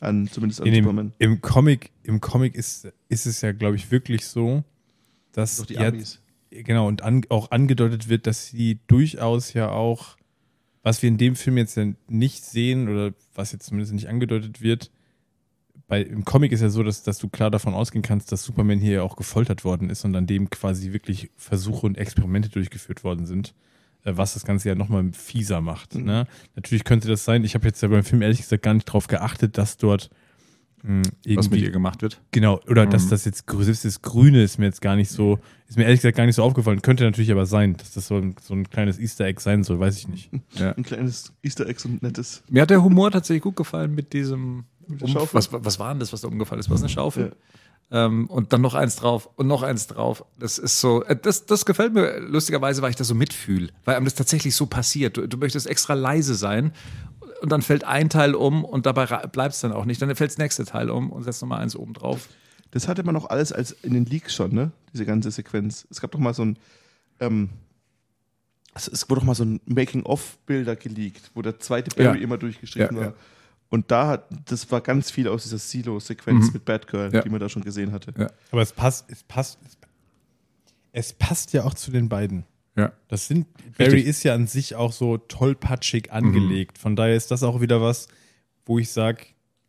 [0.00, 1.12] An, zumindest an In Superman.
[1.20, 4.64] dem, Im Comic, im Comic ist, ist es ja, glaube ich, wirklich so,
[5.32, 6.20] dass Doch die jetzt- Amis.
[6.50, 10.16] genau und an, auch angedeutet wird, dass sie durchaus ja auch,
[10.82, 14.60] was wir in dem Film jetzt ja nicht sehen oder was jetzt zumindest nicht angedeutet
[14.60, 14.90] wird,
[15.94, 18.78] bei, im Comic ist ja so, dass, dass du klar davon ausgehen kannst, dass Superman
[18.80, 23.04] hier ja auch gefoltert worden ist und an dem quasi wirklich Versuche und Experimente durchgeführt
[23.04, 23.54] worden sind,
[24.02, 25.94] äh, was das Ganze ja nochmal fieser macht.
[25.94, 26.04] Mhm.
[26.04, 26.26] Ne?
[26.56, 29.06] Natürlich könnte das sein, ich habe jetzt ja beim Film ehrlich gesagt gar nicht drauf
[29.06, 30.10] geachtet, dass dort
[30.82, 32.20] mh, Was mit irgendwie ihr gemacht wird.
[32.32, 33.10] Genau, oder dass Mhm.
[33.10, 35.38] das jetzt das Grüne ist mir jetzt gar nicht so,
[35.68, 36.82] ist mir ehrlich gesagt gar nicht so aufgefallen.
[36.82, 39.78] Könnte natürlich aber sein, dass das so ein, so ein kleines Easter Egg sein soll,
[39.78, 40.30] weiß ich nicht.
[40.54, 40.72] Ja.
[40.72, 42.42] Ein kleines Easter Egg und nettes.
[42.50, 44.64] Mir hat der Humor tatsächlich gut gefallen mit diesem.
[44.88, 46.70] Um, was, was war denn das, was da umgefallen ist?
[46.70, 47.34] Was eine Schaufel?
[47.90, 50.24] Ähm, und dann noch eins drauf und noch eins drauf.
[50.38, 53.96] Das ist so, äh, das, das gefällt mir lustigerweise, weil ich das so mitfühle, weil
[53.96, 55.16] einem das tatsächlich so passiert.
[55.16, 56.72] Du, du möchtest extra leise sein
[57.42, 60.00] und dann fällt ein Teil um und dabei bleibt es dann auch nicht.
[60.00, 62.28] Dann fällt das nächste Teil um und setzt nochmal eins oben drauf.
[62.70, 64.72] Das hatte man auch alles als in den Leaks schon, ne?
[64.92, 65.86] Diese ganze Sequenz.
[65.90, 66.58] Es gab doch mal so ein.
[67.20, 67.50] Ähm,
[68.74, 72.24] es, es wurde doch mal so ein Making-of-Bilder geleakt, wo der zweite Barry Ja.
[72.24, 73.14] immer durchgestrichen Ja, war.
[73.70, 76.52] Und da hat, das war ganz viel aus dieser Silo-Sequenz Mhm.
[76.54, 77.22] mit Batgirl, Ja.
[77.22, 78.12] die man da schon gesehen hatte.
[78.16, 78.30] Ja.
[78.52, 79.58] Aber es passt, es passt,
[80.92, 82.44] es, passt ja auch zu den beiden.
[82.76, 82.92] Ja.
[83.08, 83.46] Das sind,
[83.78, 84.06] Barry Richtig.
[84.06, 86.78] ist ja an sich auch so tollpatschig angelegt.
[86.78, 88.08] Von daher ist das auch wieder was,
[88.66, 89.26] wo ich sage,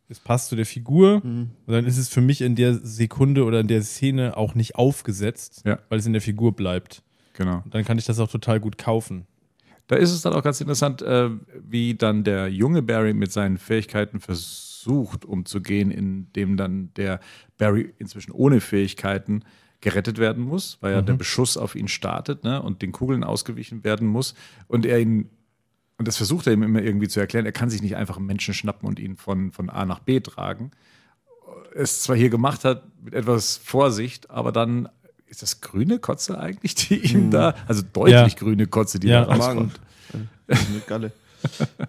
[0.08, 1.22] es passt zu der Figur.
[1.24, 4.76] Und dann ist es für mich in der Sekunde oder in der Szene auch nicht
[4.76, 5.78] aufgesetzt, Ja.
[5.88, 7.02] weil es in der Figur bleibt.
[7.34, 7.60] Genau.
[7.64, 9.26] Und dann kann ich das auch total gut kaufen.
[9.86, 11.30] Da ist es dann auch ganz interessant, äh,
[11.60, 17.20] wie dann der junge Barry mit seinen Fähigkeiten versucht umzugehen, indem dann der
[17.56, 19.44] Barry inzwischen ohne Fähigkeiten
[19.80, 23.84] gerettet werden muss, weil ja der Beschuss auf ihn startet ne, und den Kugeln ausgewichen
[23.84, 24.34] werden muss.
[24.66, 25.30] Und er ihn,
[25.98, 28.26] und das versucht er ihm immer irgendwie zu erklären, er kann sich nicht einfach einen
[28.26, 30.72] Menschen schnappen und ihn von, von A nach B tragen.
[31.74, 34.88] Es zwar hier gemacht hat mit etwas Vorsicht, aber dann
[35.28, 38.38] ist das grüne Kotze eigentlich, die ihm da, also deutlich Ja.
[38.38, 39.24] grüne Kotze, die Ja.
[39.24, 39.80] da rauskommt.
[40.48, 41.12] Eine Galle.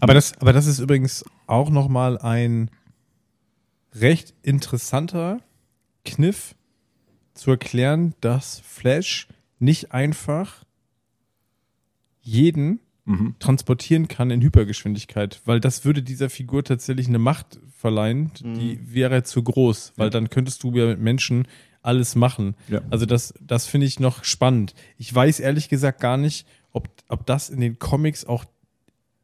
[0.00, 2.70] Aber das, aber das ist übrigens auch nochmal ein
[3.94, 5.40] recht interessanter
[6.04, 6.54] Kniff
[7.34, 9.26] zu erklären, dass Flash
[9.58, 10.64] nicht einfach
[12.20, 13.34] jeden Mhm.
[13.38, 19.22] transportieren kann in Hypergeschwindigkeit, weil das würde dieser Figur tatsächlich eine Macht verleihen, die wäre
[19.22, 20.10] zu groß, weil Ja.
[20.10, 21.48] dann könntest du ja mit Menschen
[21.88, 22.54] alles machen.
[22.68, 22.82] Ja.
[22.90, 24.74] Also das, das finde ich noch spannend.
[24.98, 28.44] Ich weiß ehrlich gesagt gar nicht, ob, ob das in den Comics auch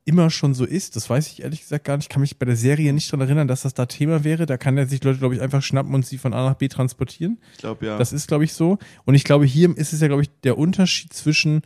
[0.07, 0.97] immer schon so ist.
[0.97, 2.07] Das weiß ich ehrlich gesagt gar nicht.
[2.07, 4.47] Ich kann mich bei der Serie nicht dran erinnern, dass das da Thema wäre.
[4.47, 6.69] Da kann er sich Leute, glaube ich, einfach schnappen und sie von A nach B
[6.69, 7.39] transportieren.
[7.53, 7.99] Ich glaube, ja.
[7.99, 8.79] Das ist, glaube ich, so.
[9.05, 11.63] Und ich glaube, hier ist es ja, glaube ich, der Unterschied zwischen,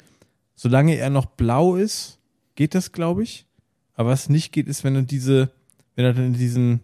[0.57, 2.19] solange er noch blau ist,
[2.57, 3.47] geht das, glaube ich.
[3.95, 5.51] Aber was nicht geht, ist, wenn er diese,
[5.95, 6.81] wenn er dann in diesen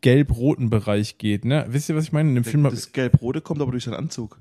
[0.00, 1.44] gelb-roten Bereich geht.
[1.44, 1.66] Ne?
[1.68, 2.28] Wisst ihr, was ich meine?
[2.28, 4.40] In dem Film das Gelb-Rote kommt aber durch seinen Anzug.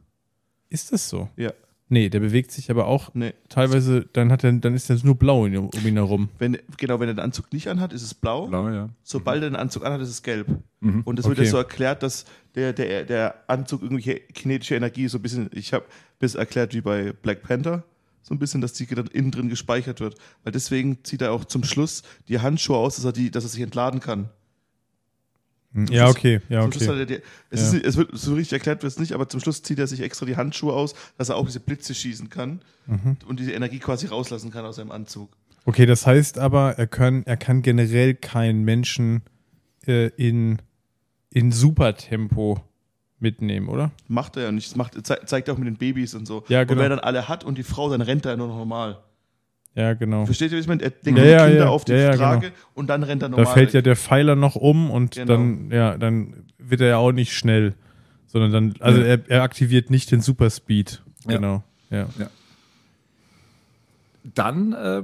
[0.70, 1.30] ist das so.
[1.36, 1.52] Ja.
[1.90, 3.34] Nee, der bewegt sich aber auch Nee.
[3.48, 5.48] teilweise, dann hat er, dann ist er nur blau um
[5.86, 6.28] ihn herum.
[6.38, 8.48] Wenn, genau, wenn er den Anzug nicht anhat, ist es blau.
[8.48, 8.90] Blau, ja.
[9.04, 10.48] Sobald er den Anzug anhat, ist es gelb.
[10.82, 11.04] Mhm.
[11.06, 11.46] Und das wird Okay.
[11.46, 12.26] ja so erklärt, dass
[12.56, 15.86] der, der, der Anzug irgendwelche kinetische Energie so ein bisschen, ich habe
[16.20, 17.84] bis erklärt wie bei Black Panther,
[18.22, 20.16] so ein bisschen, dass die dann innen drin gespeichert wird.
[20.44, 23.50] Weil deswegen zieht er auch zum Schluss die Handschuhe aus, dass er, die, dass er
[23.50, 24.30] sich entladen kann.
[25.74, 27.00] Ja, Schluss- okay, ja, Zum Schluss okay.
[27.00, 27.20] er die,
[27.50, 27.78] es, Ja.
[27.78, 30.02] ist, es wird so richtig erklärt wird es nicht, aber zum Schluss zieht er sich
[30.02, 33.18] extra die Handschuhe aus, dass er auch diese Blitze schießen kann Mhm.
[33.28, 35.30] und diese Energie quasi rauslassen kann aus seinem Anzug.
[35.66, 39.22] Okay, das heißt aber, er kann, er kann generell keinen Menschen
[39.86, 40.58] äh, in,
[41.32, 42.60] in Supertempo
[43.20, 43.92] mitnehmen, oder?
[44.08, 44.68] Macht er ja nicht.
[44.70, 46.44] Das macht, zei- zeigt er auch mit den Babys und so.
[46.48, 46.80] Ja, Und genau.
[46.80, 49.00] wenn er dann alle hat und die Frau, dann rennt er nur noch normal.
[49.78, 50.26] Ja, genau.
[50.26, 50.82] Versteht ihr, wie ich meine?
[50.82, 51.70] Er denkt Ja, die ja, Kinder ja.
[51.70, 53.54] auf die Ja, ja, Trage und dann rennt er Da normal.
[53.54, 53.84] fällt ja weg.
[53.84, 55.34] der Pfeiler noch um und Genau.
[55.34, 57.76] dann, ja, dann wird er ja auch nicht schnell,
[58.26, 59.06] sondern dann, also Ja.
[59.06, 61.04] er, er aktiviert nicht den Superspeed.
[61.28, 61.36] Ja.
[61.36, 61.64] Genau.
[61.92, 62.08] Ja.
[64.24, 65.04] Dann äh,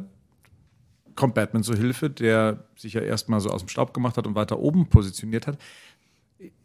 [1.16, 4.36] kommt Batman zu Hilfe, der sich ja erstmal so aus dem Staub gemacht hat und
[4.36, 5.58] weiter oben positioniert hat.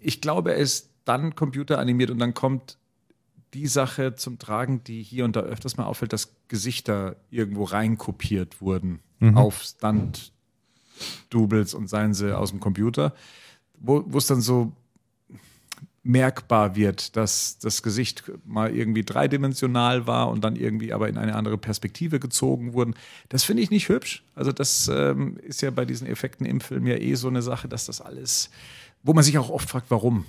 [0.01, 2.79] Ich glaube, er ist dann computeranimiert und dann kommt
[3.55, 8.61] die Sache zum Tragen, die hier und da öfters mal auffällt, dass Gesichter irgendwo reinkopiert
[8.61, 9.01] wurden
[9.35, 13.15] auf Stunt-Doubles und seien sie aus dem Computer,
[13.81, 14.73] wo wo es dann so
[16.09, 21.35] merkbar wird, dass das Gesicht mal irgendwie dreidimensional war und dann irgendwie aber in eine
[21.35, 22.95] andere Perspektive gezogen wurden.
[23.29, 24.25] Das finde ich nicht hübsch.
[24.35, 27.69] Also das ähm, ist ja bei diesen Effekten im Film ja eh so eine Sache,
[27.69, 28.49] dass das alles,
[29.03, 30.25] wo man sich auch oft fragt, warum.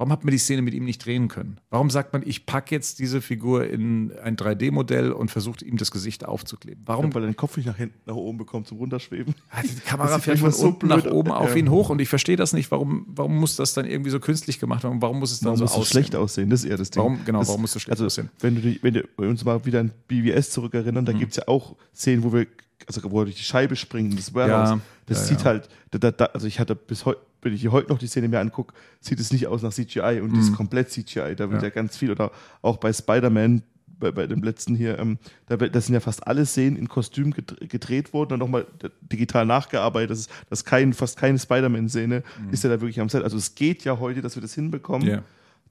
[0.00, 1.58] Warum hat man die Szene mit ihm nicht drehen können?
[1.68, 5.90] Warum sagt man, ich packe jetzt diese Figur in ein 3D-Modell und versuche ihm das
[5.90, 6.82] Gesicht aufzukleben?
[6.86, 7.12] Warum?
[7.12, 9.34] weil er den Kopf nicht nach hinten, nach oben bekommt zum Runterschweben.
[9.54, 11.56] Ja, die Kamera fährt von so unten nach oben auf Ja.
[11.56, 12.70] ihn hoch und ich verstehe das nicht.
[12.70, 15.02] Warum, warum muss das dann irgendwie so künstlich gemacht werden?
[15.02, 15.90] Warum muss es dann Warum so muss aussehen?
[15.90, 16.48] schlecht aussehen?
[16.48, 17.00] Das ist eher das Ding.
[17.02, 18.30] Warum- genau, das, warum muss so schlecht also, aussehen?
[18.40, 21.08] Wenn, du die, wenn wir uns mal wieder an BWS zurückerinnern, Mhm.
[21.08, 22.46] da gibt es ja auch Szenen, wo wir,
[22.86, 25.44] also wo wir durch die Scheibe springen, das Warehouse, Ja, das ja, sieht ja.
[25.44, 28.28] halt, da, da, also ich hatte bis heute, wenn ich hier heute noch die Szene
[28.28, 31.34] mir angucke, sieht es nicht aus nach CGI und das ist komplett CGI.
[31.36, 31.54] Da wird Mhm.
[31.56, 31.62] Ja.
[31.64, 32.30] ja, ganz viel, oder
[32.62, 33.62] auch bei Spider-Man,
[33.98, 37.32] bei, bei dem letzten hier, ähm, da, das sind ja fast alle Szenen in Kostüm
[37.34, 38.66] gedr- gedreht worden und nochmal
[39.02, 40.10] digital nachgearbeitet.
[40.10, 43.22] Das ist, das kein, fast keine Spider-Man-Szene, ist ja da wirklich am Set.
[43.22, 45.14] Also es geht ja heute, dass wir das hinbekommen Mhm.
[45.14, 45.22] Ja.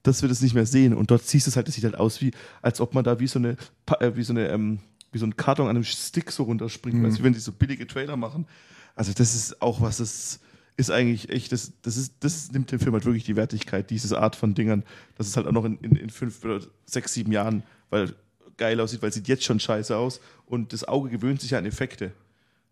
[0.04, 0.94] dass wir das nicht mehr sehen.
[0.94, 2.30] Und dort siehst du es halt, das sieht halt aus wie,
[2.62, 3.56] als ob man da wie so eine,
[3.98, 4.78] äh, wie so eine, ähm,
[5.12, 7.14] wie so ein Karton an einem Stick so runterspringt, Mhm.
[7.16, 8.46] du, wenn die so billige Trailer machen.
[8.94, 10.38] Also das ist auch was, das
[10.76, 14.18] ist eigentlich echt, das, das ist, das nimmt dem Film halt wirklich die Wertigkeit, diese
[14.18, 14.84] Art von Dingern,
[15.16, 18.14] dass es halt auch noch in, in, in fünf oder sechs, sieben Jahren, weil
[18.56, 21.58] geil aussieht, weil es sieht jetzt schon scheiße aus und das Auge gewöhnt sich ja
[21.58, 22.12] an Effekte.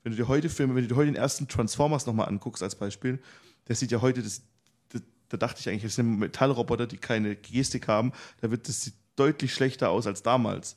[0.03, 2.75] Wenn du dir heute Filme, wenn du dir heute den ersten Transformers nochmal anguckst als
[2.75, 3.19] Beispiel,
[3.66, 4.43] der sieht ja heute das,
[4.91, 5.01] da,
[5.31, 8.95] da dachte ich eigentlich, das sind Metallroboter, die keine Gestik haben, da wird das sieht
[9.16, 10.77] deutlich schlechter aus als damals.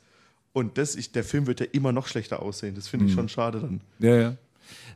[0.53, 2.76] Und das, ich, der Film wird ja immer noch schlechter aussehen.
[2.76, 3.81] Das finde ich schon schade dann.
[3.99, 4.38] Ja, ja.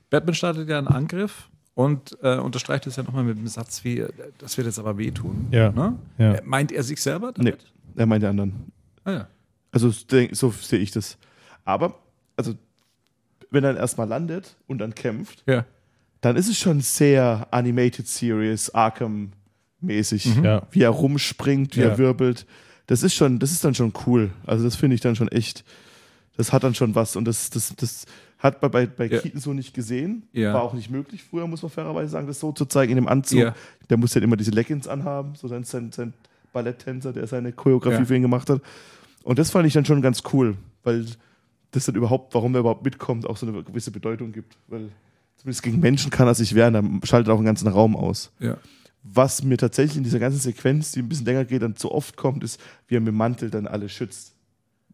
[0.09, 3.99] Batman startet ja einen Angriff und äh, unterstreicht es ja nochmal mit einem Satz wie,
[3.99, 5.47] äh, das wird jetzt aber wehtun.
[5.51, 5.71] Ja.
[5.71, 5.99] Ne?
[6.17, 6.33] Ja.
[6.35, 7.65] Äh, Meint er sich selber Nee, damit?
[7.95, 8.71] er meint die anderen.
[9.03, 9.27] Ah, ja.
[9.71, 11.17] Also so sehe ich das.
[11.65, 11.95] Aber,
[12.37, 12.53] also,
[13.51, 15.65] wenn er dann erstmal landet und dann kämpft, ja.
[16.21, 20.41] dann ist es schon sehr Animated Series, Arkham-mäßig.
[20.43, 20.65] Ja.
[20.71, 21.89] Wie er rumspringt, wie Ja.
[21.89, 22.45] er wirbelt.
[22.87, 24.31] Das ist schon, das ist dann schon cool.
[24.45, 25.65] Also das finde ich dann schon echt,
[26.37, 27.15] das hat dann schon was.
[27.15, 28.05] Und das, das, das
[28.37, 29.19] hat man bei, bei Ja.
[29.19, 30.23] Keaton so nicht gesehen.
[30.33, 30.53] Ja.
[30.53, 33.07] War auch nicht möglich früher, muss man fairerweise sagen, das so zu zeigen in dem
[33.07, 33.39] Anzug.
[33.39, 33.55] Ja.
[33.89, 36.13] Der muss ja immer diese Leggings anhaben, so sein, sein, sein
[36.53, 38.61] Balletttänzer, der seine Choreografie für ihn gemacht hat.
[39.23, 41.05] Und das fand ich dann schon ganz cool, weil
[41.71, 44.55] das dann überhaupt, warum er überhaupt mitkommt, auch so eine gewisse Bedeutung gibt.
[44.67, 44.89] Weil
[45.37, 48.31] zumindest gegen Menschen kann er sich wehren, dann schaltet er auch einen ganzen Raum aus.
[48.39, 48.57] ja.
[49.07, 52.17] Was mir tatsächlich in dieser ganzen Sequenz, die ein bisschen länger geht, dann zu oft
[52.17, 54.33] kommt, ist, wie er mit dem Mantel dann alle schützt.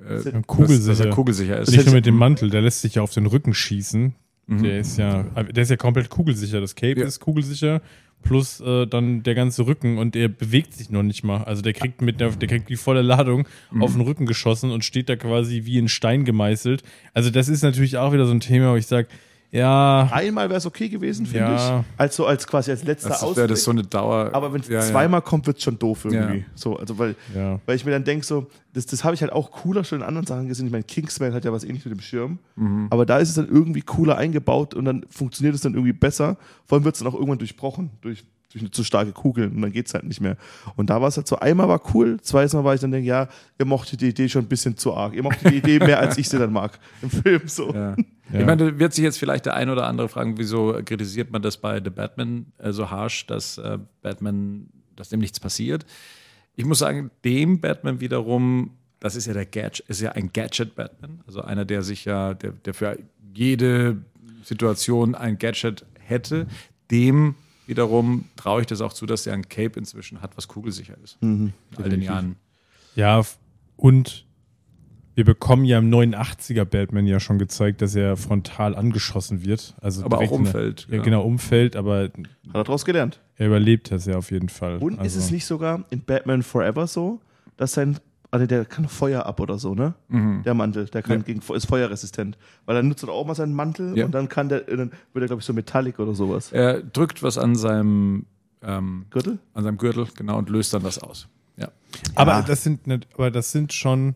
[0.04, 0.88] Äh, Dass er- dass, Kugelsicher.
[0.90, 1.72] dass er kugelsicher ist.
[1.72, 4.14] Nicht nur mit dem Mantel, der lässt sich ja auf den Rücken schießen.
[4.48, 4.64] Mhm.
[4.64, 6.60] Der ist ja, der ist ja komplett kugelsicher.
[6.60, 7.06] Das Cape Ja.
[7.06, 7.82] ist kugelsicher,
[8.24, 11.44] plus äh, dann der ganze Rücken und er bewegt sich noch nicht mal.
[11.44, 13.84] Also der kriegt mit der, der kriegt die volle Ladung Mhm.
[13.84, 16.84] auf den Rücken geschossen und steht da quasi wie in Stein gemeißelt.
[17.14, 19.08] Also das ist natürlich auch wieder so ein Thema, wo ich sage,
[19.52, 21.80] ja, Einmal wäre es okay gewesen, finde Ja.
[21.80, 21.86] ich.
[21.98, 23.38] Als so als quasi als letzter das Ausweg.
[23.38, 24.30] wäre das so eine Dauer.
[24.34, 24.82] Aber wenn es ja, ja.
[24.82, 26.40] zweimal kommt, wird es schon doof irgendwie.
[26.40, 26.46] Ja.
[26.56, 27.60] So, also weil, ja.
[27.66, 30.06] weil ich mir dann denke, so, das, das habe ich halt auch cooler schon in
[30.06, 30.66] anderen Sachen gesehen.
[30.68, 32.40] Ich meine, Kingsman hat ja was ähnliches mit dem Schirm.
[32.56, 32.88] Mhm.
[32.90, 36.38] Aber da ist es dann irgendwie cooler eingebaut und dann funktioniert es dann irgendwie besser.
[36.66, 39.62] Vor allem wird es dann auch irgendwann durchbrochen durch, durch eine zu starke Kugel und
[39.62, 40.38] dann geht es halt nicht mehr.
[40.76, 43.08] Und da war es halt so, einmal war cool, zweites Mal war ich dann denke,
[43.08, 45.14] ja, ihr mochtet die Idee schon ein bisschen zu arg.
[45.14, 47.42] Ihr mochtet die Idee mehr, als ich sie dann mag im Film.
[47.46, 47.74] So.
[47.74, 47.96] Ja.
[48.32, 48.40] Ja.
[48.40, 51.42] Ich meine, da wird sich jetzt vielleicht der ein oder andere fragen, wieso kritisiert man
[51.42, 55.86] das bei The Batman äh, so harsch, dass äh, Batman, dass dem nichts passiert.
[56.56, 61.22] Ich muss sagen, dem Batman wiederum, das ist ja der Gadget, ist ja ein Gadget-Batman,
[61.26, 62.98] also einer, der sich ja, der, der für
[63.34, 63.98] jede
[64.44, 66.48] Situation ein Gadget hätte,
[66.90, 67.36] dem
[67.68, 71.22] wiederum traue ich das auch zu, dass er ein Cape inzwischen hat, was kugelsicher ist.
[71.22, 72.36] Mhm, In all den Jahren.
[72.96, 73.22] Ja,
[73.78, 74.26] und
[75.16, 79.76] wir bekommen ja im 89er Batman ja schon gezeigt, dass er frontal angeschossen wird.
[79.82, 81.04] Also Aber auch umfällt, Ja, ja.
[81.04, 82.12] genau, umfällt, aber Hat
[82.54, 83.20] er daraus gelernt.
[83.36, 84.78] er überlebt das ja auf jeden Fall.
[84.78, 87.20] Und ist Also- es nicht sogar in Batman Forever so,
[87.58, 88.00] dass sein,
[88.32, 89.94] also der kann Feuer ab oder so, ne?
[90.10, 91.24] Der Mantel, der kann Ja.
[91.24, 92.38] gegen, ist feuerresistent.
[92.66, 94.06] Weil dann nutzt er auch mal seinen Mantel Ja.
[94.06, 96.52] und dann kann der, dann wird er, glaube ich, so metallic oder sowas.
[96.54, 98.26] Er drückt was an seinem,
[98.64, 99.40] ähm, Gürtel?
[99.54, 101.28] an seinem Gürtel, genau, und löst dann das aus.
[101.58, 101.68] Ja.
[102.16, 104.16] Aber das sind nicht, aber das sind schon,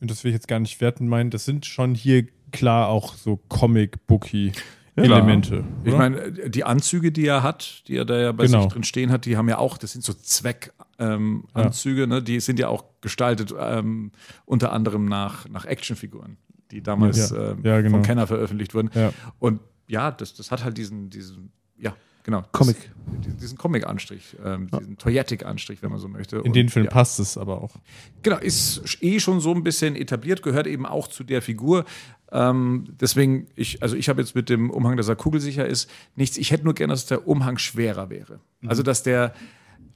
[0.00, 3.12] und das will ich jetzt gar nicht werten meinen, das sind schon hier klar auch
[3.14, 5.64] so Comic-Booky-Elemente.
[5.84, 8.62] Ich meine, die Anzüge, die er hat, die er da ja bei Genau.
[8.62, 12.22] sich drin stehen hat, die haben ja auch, das sind so Zweckanzüge, ähm, Anzüge, ne?
[12.22, 14.10] die sind ja auch gestaltet ähm,
[14.44, 16.36] unter anderem nach, nach Actionfiguren,
[16.70, 17.52] die damals Ja.
[17.52, 17.96] ähm, Ja, genau.
[17.98, 18.90] vom Kenner veröffentlicht wurden.
[19.38, 21.94] Und ja, das, das hat halt diesen, diesen ja,
[22.24, 22.42] genau.
[22.52, 22.76] Comic.
[23.24, 26.36] Das, diesen- Comic-Anstrich, ähm, diesen Toyetic-Anstrich, wenn man so möchte.
[26.36, 26.90] In Und, den Film ja.
[26.90, 27.76] passt es aber auch.
[28.22, 31.84] Genau, ist eh schon so ein bisschen etabliert, gehört eben auch zu der Figur.
[32.30, 36.36] Ähm, deswegen, ich, also ich habe jetzt mit dem Umhang, dass er kugelsicher ist, nichts.
[36.36, 38.40] Ich hätte nur gerne, dass der Umhang schwerer wäre.
[38.66, 39.32] Also, dass der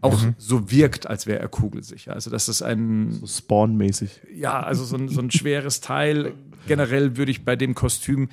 [0.02, 2.12] auch so wirkt, als wäre er kugelsicher.
[2.12, 4.20] Also, das ein, So Spawn-mäßig.
[4.34, 6.34] ja, also so ein, so ein schweres Teil.
[6.66, 8.28] Generell würde ich bei dem Kostüm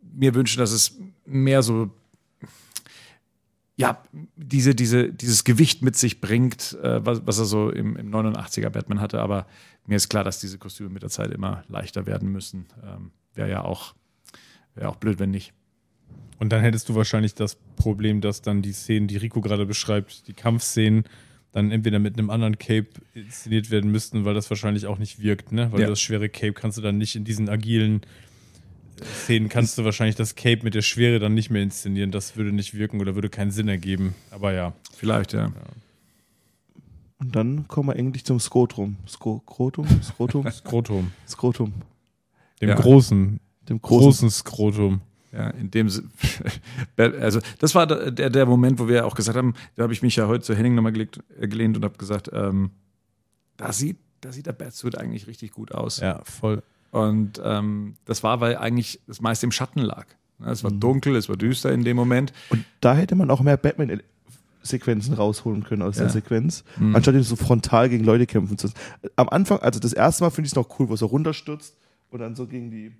[0.00, 1.90] mir wünschen, dass es mehr so,
[3.76, 4.02] ja,
[4.36, 8.70] diese, diese, dieses Gewicht mit sich bringt, äh, was, was er so im, im 89er
[8.70, 9.20] Batman hatte.
[9.20, 9.46] Aber
[9.86, 12.66] mir ist klar, dass diese Kostüme mit der Zeit immer leichter werden müssen.
[12.84, 13.94] Ähm, wäre ja auch,
[14.74, 15.52] wäre auch blöd, wenn nicht.
[16.38, 20.28] Und dann hättest du wahrscheinlich das Problem, dass dann die Szenen, die Rico gerade beschreibt,
[20.28, 21.04] die Kampfszenen,
[21.52, 25.50] dann entweder mit einem anderen Cape inszeniert werden müssten, weil das wahrscheinlich auch nicht wirkt,
[25.50, 25.72] ne?
[25.72, 25.88] Weil Ja.
[25.88, 28.02] das schwere Cape kannst du dann nicht in diesen agilen
[29.00, 32.10] äh, Szenen kannst du wahrscheinlich das Cape mit der Schwere dann nicht mehr inszenieren.
[32.10, 34.14] Das würde nicht wirken oder würde keinen Sinn ergeben.
[34.30, 34.74] Aber ja.
[34.96, 35.52] Vielleicht, ja.
[37.20, 38.96] Und dann kommen wir endlich zum Skrotum.
[39.06, 39.86] Sko Skrotum?
[40.02, 40.46] Skrotum?
[40.50, 41.12] Skrotum.
[41.28, 41.72] Skrotum.
[42.60, 42.74] Dem Ja.
[42.76, 44.04] großen, Dem großen.
[44.04, 45.00] großen Skrotum.
[45.32, 45.88] Ja, in dem
[46.96, 50.16] also das war der, der Moment, wo wir auch gesagt haben, da habe ich mich
[50.16, 52.70] ja heute zu Henning nochmal gelegt, äh, gelehnt und habe gesagt, ähm,
[53.58, 56.00] da sieht, da sieht der Batsuit eigentlich richtig gut aus.
[56.00, 56.62] Ja, voll.
[56.90, 60.06] Und ähm, das war, weil eigentlich das meiste im Schatten lag.
[60.40, 62.32] Ja, Es war dunkel, es war düster in dem Moment.
[62.48, 66.04] Und da hätte man auch mehr Batman-Sequenzen rausholen können aus Ja.
[66.04, 66.64] der Sequenz,
[66.94, 68.78] anstatt ihn so frontal gegen Leute kämpfen zu lassen.
[69.16, 71.76] Am Anfang, also das erste Mal finde ich es noch cool, wo er so runterstürzt
[72.10, 72.92] und dann so gegen die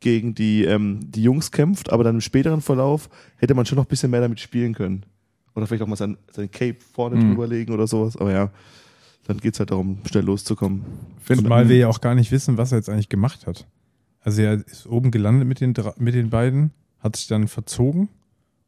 [0.00, 3.84] gegen die, ähm, die Jungs kämpft, aber dann im späteren Verlauf hätte man schon noch
[3.84, 5.04] ein bisschen mehr damit spielen können.
[5.54, 8.16] Oder vielleicht auch mal sein, sein Cape vorne drüber legen oder sowas.
[8.16, 8.50] Aber ja,
[9.26, 10.84] dann geht es halt darum, schnell loszukommen.
[11.26, 13.66] Zumal wir ja auch gar nicht wissen, was er jetzt eigentlich gemacht hat.
[14.22, 18.08] Also er ist oben gelandet mit den, mit den beiden, hat sich dann verzogen,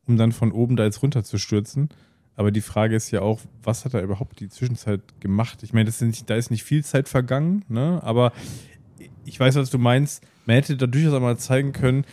[0.07, 1.89] um dann von oben da jetzt runter zu stürzen.
[2.35, 5.63] Aber die Frage ist ja auch, was hat er überhaupt die Zwischenzeit gemacht?
[5.63, 8.01] Ich meine, das sind da ist nicht viel Zeit vergangen, ne?
[8.03, 8.33] aber
[9.25, 10.23] ich weiß, was du meinst.
[10.47, 12.05] Man hätte da durchaus einmal zeigen können,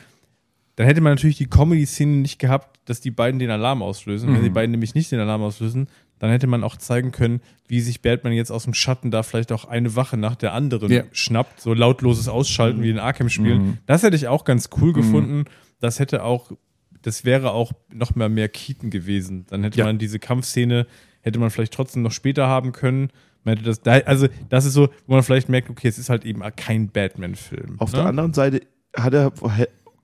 [0.75, 4.33] dann hätte man natürlich die Comedy-Szene nicht gehabt, dass die beiden den Alarm auslösen.
[4.33, 5.87] Wenn die beiden nämlich nicht den Alarm auslösen,
[6.19, 9.51] dann hätte man auch zeigen können, wie sich Batman jetzt aus dem Schatten da vielleicht
[9.51, 11.03] auch eine Wache nach der anderen Ja.
[11.11, 11.59] schnappt.
[11.61, 13.79] So lautloses Ausschalten wie in Arkham-Spielen.
[13.87, 15.45] Das hätte ich auch ganz cool gefunden.
[15.81, 16.51] Das hätte auch,
[17.01, 19.45] das wäre auch noch mal mehr Keaton gewesen.
[19.49, 19.85] Dann hätte Ja.
[19.85, 20.87] man diese Kampfszene,
[21.21, 23.09] hätte man vielleicht trotzdem noch später haben können.
[23.45, 26.25] Hätte das, da, also das ist so, wo man vielleicht merkt, okay, es ist halt
[26.25, 27.75] eben kein Batman-Film.
[27.79, 27.99] Auf ne?
[27.99, 28.61] der anderen Seite
[28.95, 29.31] hat er,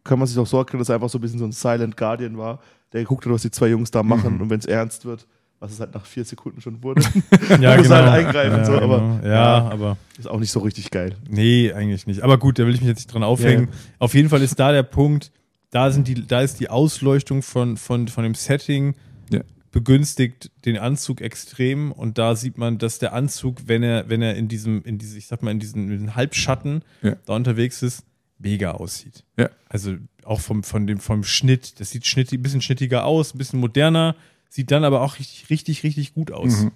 [0.03, 1.97] kann man sich auch so erklären, dass er einfach so ein bisschen so ein Silent
[1.97, 2.59] Guardian war,
[2.93, 5.27] der guckt hat, was die zwei Jungs da machen und wenn es ernst wird,
[5.59, 7.01] was es halt nach vier Sekunden schon wurde,
[7.59, 9.19] ja, muss halt eingreifen, Ja, so, aber genau.
[9.23, 9.69] ja, ja.
[9.69, 11.15] aber ist auch nicht so richtig geil.
[11.29, 12.21] Nee, eigentlich nicht.
[12.21, 13.69] Aber gut, da will ich mich jetzt nicht dran aufhängen.
[13.71, 13.77] Ja.
[13.99, 15.31] Auf jeden Fall ist da der Punkt,
[15.71, 18.95] da, sind die, da ist die Ausleuchtung von, von, von dem Setting
[19.29, 19.41] Ja.
[19.75, 24.35] Begünstigt den Anzug extrem und da sieht man, dass der Anzug, wenn er, wenn er
[24.35, 27.17] in diesem, in diese, ich sag mal, in diesen, in diesen Halbschatten Ja.
[27.25, 28.05] da unterwegs ist,
[28.39, 29.25] mega aussieht.
[29.37, 29.49] Ja.
[29.67, 33.37] Also auch vom, von dem, vom Schnitt, das sieht schnittig, ein bisschen schnittiger aus, ein
[33.37, 34.15] bisschen moderner,
[34.47, 36.61] sieht dann aber auch richtig, richtig, richtig gut aus.
[36.61, 36.71] Mhm.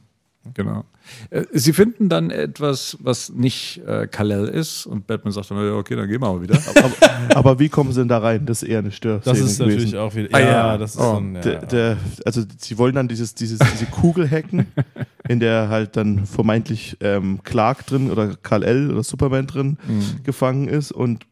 [0.53, 0.85] Genau.
[1.29, 5.73] Äh, Sie finden dann etwas, was nicht äh, Kal-El ist und Batman sagt dann, ja,
[5.73, 6.57] okay, dann gehen wir mal wieder.
[6.75, 8.45] Aber, aber wie kommen sie denn da rein?
[8.45, 9.99] Das ist eher eine Störszene Das ist natürlich gewesen.
[9.99, 10.29] auch wieder.
[10.31, 10.77] Ah, ja, ja.
[10.77, 11.13] das ist Oh.
[11.15, 14.65] so ein, ja, Der, der, also sie wollen dann dieses, dieses, diese Kugel hacken,
[15.27, 20.23] in der halt dann vermeintlich ähm, Clark drin oder Kal-El oder Superman drin Mhm.
[20.23, 21.25] gefangen ist und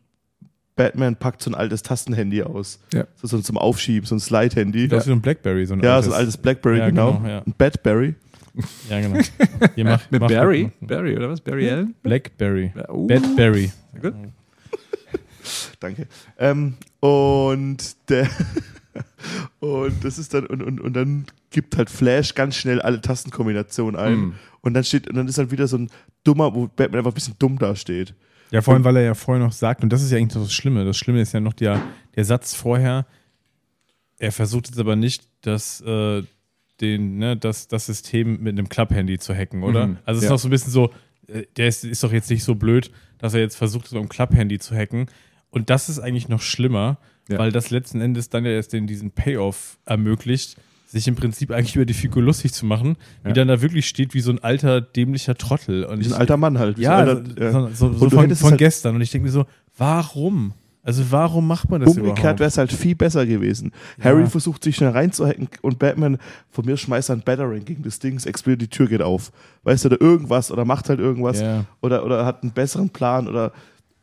[0.75, 2.79] Batman packt so ein altes Tastenhandy aus.
[2.93, 3.05] Ja.
[3.15, 4.88] So, so zum Aufschieben, so ein Slide-Handy.
[4.88, 6.05] Das ist so ein Blackberry, so ein Ja, altes.
[6.07, 7.13] so ein altes Blackberry, Ja, genau.
[7.13, 7.39] genau, ja.
[7.39, 8.13] Ein Batberry.
[8.89, 9.15] Ja, genau.
[9.89, 10.71] Macht, Mit macht Barry?
[10.81, 11.41] Barry, oder was?
[11.41, 11.95] Barry Allen?
[12.03, 12.71] Blackberry.
[12.89, 13.07] Uh.
[13.07, 13.71] Batberry.
[14.01, 14.13] Gut.
[15.79, 16.07] Danke.
[16.38, 18.29] Ähm, und der
[19.59, 23.99] und das ist dann und, und, und dann gibt halt Flash ganz schnell alle Tastenkombinationen
[23.99, 24.34] ein Mhm.
[24.61, 25.89] und dann steht und dann ist halt wieder so ein
[26.23, 28.13] dummer, wo Batman einfach ein bisschen dumm dasteht.
[28.51, 30.53] Ja, vor allem, weil er ja vorher noch sagt, und das ist ja eigentlich das
[30.53, 30.85] Schlimme.
[30.85, 31.81] Das Schlimme ist ja noch der,
[32.15, 33.05] der Satz vorher.
[34.19, 36.23] Er versucht jetzt aber nicht, das, äh,
[36.82, 39.88] den, ne, das, das System mit einem Club-Handy zu hacken, oder?
[39.88, 40.34] Mhm, Also es ist ja.
[40.34, 40.91] noch so ein bisschen so,
[41.28, 44.10] äh, der ist, ist doch jetzt nicht so blöd, dass er jetzt versucht, so ein
[44.10, 45.08] Club-Handy zu hacken.
[45.49, 46.98] Und das ist eigentlich noch schlimmer,
[47.30, 47.40] Ja.
[47.40, 50.56] weil das letzten Endes dann ja erst den, diesen Payoff ermöglicht,
[50.90, 53.34] sich im Prinzip eigentlich über die Figur lustig zu machen, die Ja.
[53.34, 55.84] dann da wirklich steht wie so ein alter, dämlicher Trottel.
[55.84, 56.78] Und Wie ein alter Mann halt.
[56.78, 58.95] ja, alter, so, so, so von, von halt- gestern.
[58.95, 59.45] Und ich denke mir so,
[59.78, 60.54] warum?
[60.88, 63.73] Also warum macht man das Umgekehrt wäre es halt viel besser gewesen.
[63.99, 66.18] Harry versucht sich schnell reinzuhacken und Batman
[66.49, 69.34] von mir schmeißt ein Battering gegen das Ding, es explodiert, die Tür geht auf.
[69.64, 71.65] Weißt du, oder irgendwas oder macht halt irgendwas Ja.
[71.81, 73.51] oder, oder hat einen besseren Plan oder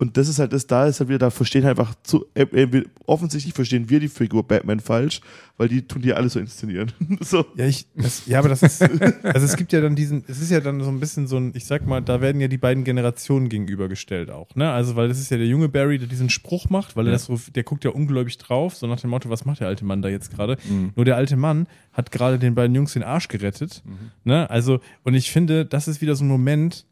[0.04, 2.42] und das ist halt das, da ist halt wieder, da verstehen halt einfach zu, äh,
[2.42, 5.22] äh, offensichtlich verstehen wir die Figur Batman falsch,
[5.56, 6.92] weil die tun die alle so inszenieren.
[7.20, 7.46] so.
[7.56, 10.50] Ja, ich, das, ja, aber das ist, also es gibt ja dann diesen, es ist
[10.50, 12.84] ja dann so ein bisschen so ein, ich sag mal, da werden ja die beiden
[12.84, 14.70] Generationen gegenübergestellt auch, ne?
[14.72, 17.24] Also, weil das ist ja der junge Barry, der diesen Spruch macht, weil er das
[17.24, 20.02] so, der guckt ja ungläubig drauf, so nach dem Motto, was macht der alte Mann
[20.02, 20.58] da jetzt gerade?
[20.96, 23.82] Nur der alte Mann hat gerade den beiden Jungs den Arsch gerettet,
[24.24, 24.50] ne?
[24.50, 26.84] Also, und ich finde, das ist wieder so ein Moment,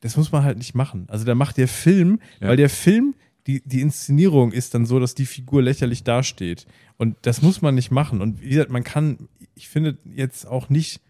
[0.00, 1.04] das muss man halt nicht machen.
[1.08, 2.48] Also, da macht der Film, Ja.
[2.48, 3.14] weil der Film,
[3.46, 6.66] die, die Inszenierung ist dann so, dass die Figur lächerlich dasteht.
[6.98, 8.20] Und das muss man nicht machen.
[8.20, 11.00] Und wie gesagt, man kann, ich finde jetzt auch nicht,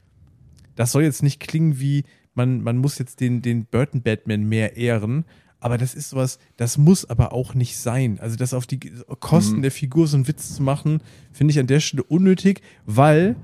[0.77, 2.05] das soll jetzt nicht klingen wie,
[2.35, 5.25] man, man muss jetzt den, den Burton Batman mehr ehren.
[5.59, 8.19] Aber das ist sowas, das muss aber auch nicht sein.
[8.19, 8.79] Also das auf die
[9.19, 11.03] Kosten der Figur so einen Witz zu machen,
[11.33, 13.37] finde ich an der Stelle unnötig, weil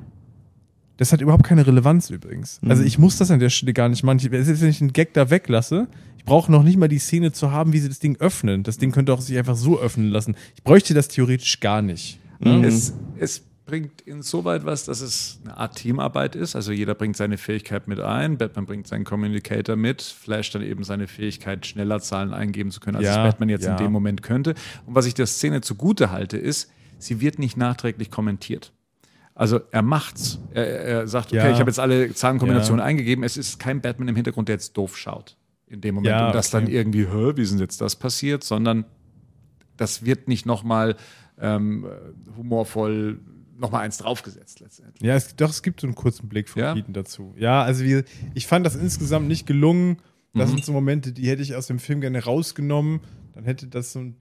[0.96, 2.58] das hat überhaupt keine Relevanz übrigens.
[2.66, 4.18] Also ich muss das an der Stelle gar nicht machen.
[4.18, 6.98] Ich- Es ist, wenn ich einen Gag da weglasse, ich brauche noch nicht mal die
[6.98, 8.62] Szene zu haben, wie sie das Ding öffnen.
[8.62, 10.36] Das Ding könnte auch sich einfach so öffnen lassen.
[10.54, 12.18] Ich bräuchte das theoretisch gar nicht.
[12.40, 12.66] Ne?
[12.66, 16.54] Es, es bringt insoweit was, dass es eine Art Teamarbeit ist.
[16.56, 18.38] Also jeder bringt seine Fähigkeit mit ein.
[18.38, 20.02] Batman bringt seinen Communicator mit.
[20.02, 23.72] Flash dann eben seine Fähigkeit, schneller Zahlen eingeben zu können, als Ja, Batman jetzt ja.
[23.72, 24.54] in dem Moment könnte.
[24.86, 28.72] Und was ich der Szene zugute halte, ist, sie wird nicht nachträglich kommentiert.
[29.36, 30.40] Also er macht's.
[30.52, 31.50] Er, er sagt, okay, Ja.
[31.52, 32.86] ich habe jetzt alle Zahlenkombinationen Ja.
[32.86, 33.22] eingegeben.
[33.22, 35.36] Es ist kein Batman im Hintergrund, der jetzt doof schaut.
[35.68, 36.10] In dem Moment.
[36.10, 36.64] Ja, und das okay.
[36.64, 38.42] dann irgendwie, wie ist denn jetzt das passiert?
[38.42, 38.86] Sondern
[39.76, 40.96] das wird nicht nochmal
[41.38, 41.86] ähm,
[42.36, 43.20] humorvoll
[43.58, 45.02] nochmal eins draufgesetzt letztendlich.
[45.02, 46.74] Ja, es, doch, es gibt so einen kurzen Blick von Ja?
[46.74, 47.34] Keaton dazu.
[47.38, 48.02] Ja, also wie,
[48.34, 49.98] ich fand das insgesamt nicht gelungen.
[50.34, 53.00] Das sind so Momente, die hätte ich aus dem Film gerne rausgenommen.
[53.34, 54.16] Dann hätte das so ein.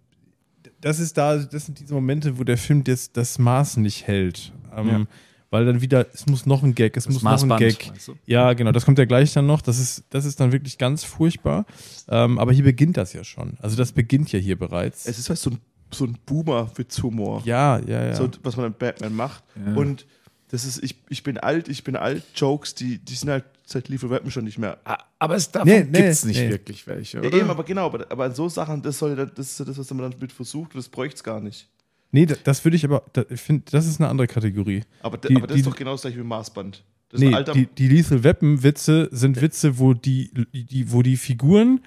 [0.79, 4.53] Das ist da, das sind diese Momente, wo der Film das, das Maß nicht hält.
[4.75, 5.05] Ähm, Ja.
[5.51, 7.87] Weil dann wieder, es muss noch ein Gag, es muss noch ein Maßband, Gag.
[7.89, 8.15] meinst du?
[8.25, 9.61] Ja, genau, das kommt ja gleich dann noch.
[9.61, 11.65] Das ist, das ist dann wirklich ganz furchtbar.
[12.09, 13.53] Ähm, aber hier beginnt das ja schon.
[13.61, 15.05] Also das beginnt ja hier bereits.
[15.05, 15.59] Es ist halt so ein,
[15.93, 17.43] so ein Boomer-Witz-Humor.
[17.45, 18.15] ja, ja, ja.
[18.15, 19.43] so, was man an Batman macht.
[19.55, 19.75] Ja.
[19.75, 20.05] Und
[20.49, 23.87] das ist, ich, ich bin alt, ich bin alt, Jokes, die, die sind halt seit
[23.87, 24.77] Lethal Weapon schon nicht mehr.
[24.83, 26.49] Ah, Aber es, davon Nee, nee, gibt es nicht nee.
[26.49, 27.37] wirklich welche, Ja, oder?
[27.37, 30.09] eben, aber genau, aber, aber so Sachen, das soll ja- das ist das, was man
[30.11, 31.67] dann mit versucht und das bräuchte es gar nicht.
[32.15, 34.81] Nee, das, das würde ich aber, da- ich finde, das ist eine andere Kategorie.
[35.01, 36.83] Aber, Die- aber das die- ist doch genau das gleiche wie Maßband.
[37.09, 41.81] Das Nee, die, die Lethal Weapon Witze sind Witze, wo die, die, wo die Figuren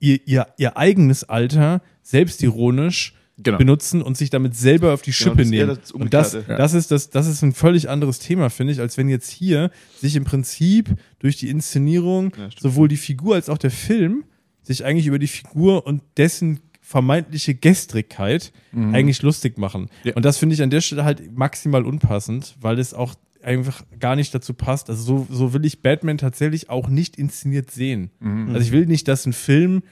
[0.00, 3.58] ihr, ihr, ihr eigenes Alter selbstironisch Genau.
[3.58, 5.78] benutzen und sich damit selber auf die Genau, Schippe eher nehmen.
[5.82, 6.56] das und das, Umgekehrte.
[6.62, 9.70] das, ist das, das ist ein völlig anderes Thema, finde ich, als wenn jetzt hier
[10.00, 10.88] sich im Prinzip
[11.18, 14.24] durch die Inszenierung Ja, sowohl die Figur als auch der Film
[14.62, 19.88] sich eigentlich über die Figur und dessen vermeintliche Gestrigkeit eigentlich lustig machen.
[20.04, 20.14] Ja.
[20.14, 24.14] Und das finde ich an der Stelle halt maximal unpassend, weil es auch einfach gar
[24.14, 24.88] nicht dazu passt.
[24.88, 28.10] Also so, so will ich Batman tatsächlich auch nicht inszeniert sehen.
[28.48, 29.82] Also ich will nicht, dass ein Film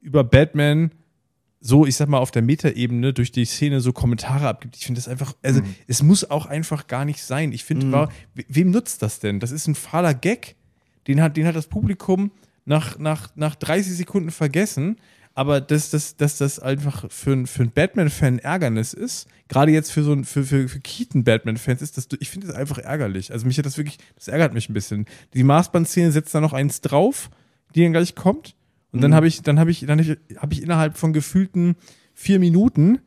[0.00, 0.90] über Batman
[1.60, 4.76] so, ich sag mal, auf der Metaebene durch die Szene so Kommentare abgibt.
[4.76, 7.52] Ich finde das einfach, also es muss auch einfach gar nicht sein.
[7.52, 7.90] Ich finde,
[8.34, 9.40] we- wem nutzt das denn?
[9.40, 10.56] Das ist ein fahler Gag.
[11.06, 12.32] Den hat, den hat das Publikum
[12.66, 14.96] nach, nach, nach 30 Sekunden vergessen.
[15.36, 19.90] Aber dass, dass, dass das einfach für, ein- für einen Batman-Fan Ärgernis ist, gerade jetzt
[19.90, 23.32] für so ein, für, für, für Keaton-Batman-Fans ist das, ich finde das einfach ärgerlich.
[23.32, 25.06] Also mich hat das wirklich, das ärgert mich ein bisschen.
[25.34, 27.30] Die Maßband-Szene setzt da noch eins drauf,
[27.74, 28.54] die dann gleich kommt.
[28.92, 31.74] Und dann habe ich, dann habe ich, dann habe ich, hab ich innerhalb von gefühlten
[32.14, 33.00] vier Minuten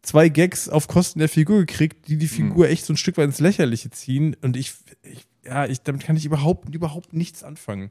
[0.00, 3.26] zwei Gags auf Kosten der Figur gekriegt, die die Figur echt so ein Stück weit
[3.26, 4.34] ins Lächerliche ziehen.
[4.40, 7.90] Und ich, ich ja, ich, damit kann ich überhaupt, überhaupt nichts anfangen.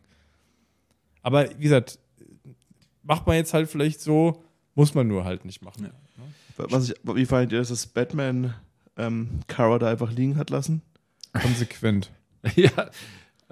[1.21, 1.99] Aber wie gesagt,
[3.03, 4.43] macht man jetzt halt vielleicht so,
[4.75, 5.89] muss man nur halt nicht machen.
[6.57, 8.53] was ich, wie fand ihr, dass das Batman
[8.97, 10.81] ähm, Kara da einfach liegen hat lassen?
[11.33, 12.11] Konsequent.
[12.55, 12.89] ja,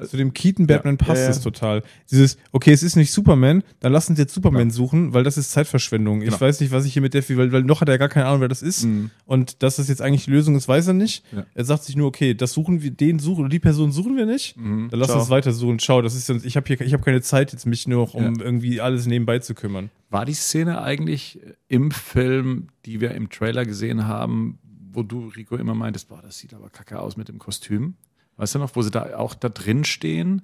[0.08, 1.30] Zu dem Keaton-Batman passt Ja, ja.
[1.30, 1.84] es total.
[2.10, 5.52] Dieses, okay, es ist nicht Superman, dann lassen Sie jetzt Superman suchen, weil das ist
[5.52, 6.22] Zeitverschwendung.
[6.22, 6.42] Ich Genau.
[6.42, 8.42] weiß nicht, was ich hier mit der, weil, weil noch hat er gar keine Ahnung,
[8.42, 8.86] wer das ist.
[8.86, 9.12] Mhm.
[9.26, 11.24] Und dass das jetzt eigentlich die Lösung ist, weiß er nicht.
[11.32, 11.46] Ja.
[11.54, 14.26] Er sagt sich nur, okay, das suchen wir, den suchen, oder die Person suchen wir
[14.26, 14.58] nicht.
[14.58, 14.90] Mhm.
[14.90, 15.20] Dann lass Ciao.
[15.20, 15.80] uns weiter suchen.
[15.80, 18.14] Schau, das ist sonst, ich habe hier, ich habe keine Zeit, jetzt mich nur noch
[18.14, 19.90] um irgendwie alles nebenbei zu kümmern.
[20.10, 24.58] War die Szene eigentlich im Film, die wir im Trailer gesehen haben,
[24.94, 27.94] wo du, Rico, immer meintest, boah, das sieht aber kacke aus mit dem Kostüm?
[28.42, 30.42] Weißt du noch, wo sie da auch da drin stehen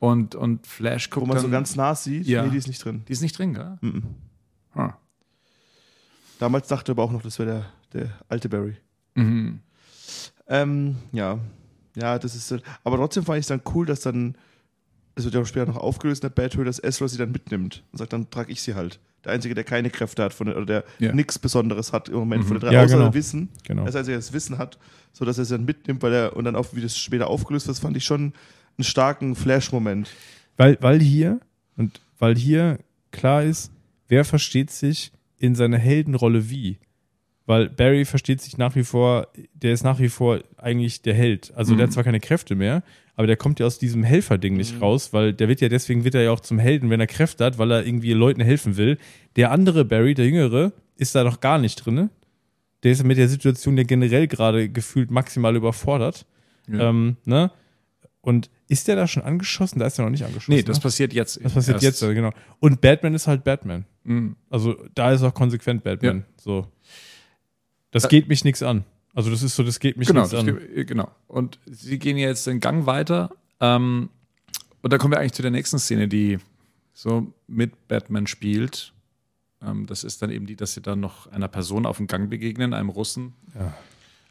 [0.00, 2.26] und, und Flash guckt Wo man dann, so ganz nah sieht?
[2.26, 2.42] Ja.
[2.42, 3.04] Nee, die ist nicht drin.
[3.06, 3.78] Die ist nicht drin, gell?
[3.82, 4.02] Mhm.
[4.72, 4.92] Hm.
[6.40, 8.76] Damals dachte er aber auch noch, das wäre der, der alte Barry.
[9.14, 9.60] Mhm.
[10.48, 11.38] Ähm, ja.
[11.96, 12.50] Ja, das ist.
[12.50, 14.36] äh, Aber trotzdem fand ich es dann cool, dass dann.
[15.14, 17.84] Es wird ja auch später noch aufgelöst in der Battle, dass Ezra sie dann mitnimmt
[17.90, 19.00] und sagt, dann trage ich sie halt.
[19.24, 21.12] der Einzige, der keine Kräfte hat von, oder der Ja.
[21.14, 22.74] nichts Besonderes hat im Moment von den drei, Mhm.
[22.74, 23.14] Ja, außer genau.
[23.14, 23.48] Wissen.
[23.64, 23.84] Genau.
[23.84, 24.78] Er der Einzige, der das Wissen hat,
[25.16, 27.78] sodass er es dann mitnimmt, weil er und dann auch, wie das später aufgelöst wird,
[27.78, 28.34] fand ich schon
[28.76, 30.10] einen starken Flash-Moment.
[30.58, 31.40] Weil, weil hier,
[31.78, 32.78] und weil hier
[33.12, 33.72] klar ist,
[34.08, 36.76] wer versteht sich in seiner Heldenrolle wie.
[37.46, 41.50] Weil Barry versteht sich nach wie vor, der ist nach wie vor eigentlich der Held.
[41.56, 42.82] Also der hat zwar keine Kräfte mehr,
[43.14, 46.14] aber der kommt ja aus diesem Helferding nicht raus, weil der wird ja, deswegen wird
[46.14, 48.98] er ja auch zum Helden, wenn er Kräfte hat, weil er irgendwie Leuten helfen will.
[49.36, 52.10] Der andere Barry, der Jüngere, ist da noch gar nicht drin.
[52.82, 56.26] Der ist mit der Situation ja generell gerade gefühlt maximal überfordert.
[56.68, 56.90] Ja.
[56.90, 57.50] Ähm, ne?
[58.20, 59.78] Und ist der da schon angeschossen?
[59.78, 60.52] Da ist er noch nicht angeschossen.
[60.52, 60.82] Nee, das ne?
[60.82, 61.42] passiert jetzt.
[61.42, 62.02] Das passiert erst.
[62.02, 62.32] jetzt, genau.
[62.58, 63.84] Und Batman ist halt Batman.
[64.04, 64.36] Mhm.
[64.50, 66.18] Also da ist auch konsequent Batman.
[66.18, 66.24] Ja.
[66.42, 66.66] So.
[67.92, 68.84] Das Da- geht mich nichts an.
[69.14, 70.46] Also das ist so, das geht mich Genau, nichts an.
[70.46, 71.10] geht- äh, genau.
[71.26, 73.30] Und sie gehen jetzt den Gang weiter.
[73.60, 74.10] Ähm,
[74.82, 76.38] und da kommen wir eigentlich zu der nächsten Szene, die
[76.92, 78.92] so mit Batman spielt.
[79.64, 82.28] Ähm, das ist dann eben die, dass sie dann noch einer Person auf dem Gang
[82.30, 83.32] begegnen, einem Russen.
[83.54, 83.72] Ja.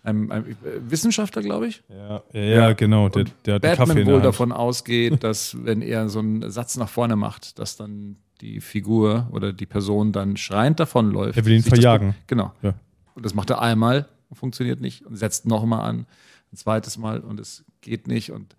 [0.03, 0.55] Einem, einem äh,
[0.87, 1.81] Wissenschaftler, glaube ich.
[1.89, 3.09] Ja, ja, ja, genau.
[3.09, 4.25] Der, der hat einen Kaffee Batman in der wohl Hand.
[4.25, 9.27] davon ausgeht, dass wenn er so einen Satz nach vorne macht, dass dann die Figur
[9.31, 11.37] oder die Person dann schreiend davonläuft.
[11.37, 12.13] Er will ihn Sich das- verjagen.
[12.27, 12.53] genau.
[12.61, 12.73] Ja.
[13.15, 16.05] Und das macht er einmal, funktioniert nicht und setzt nochmal an,
[16.53, 18.55] ein zweites Mal und es geht nicht und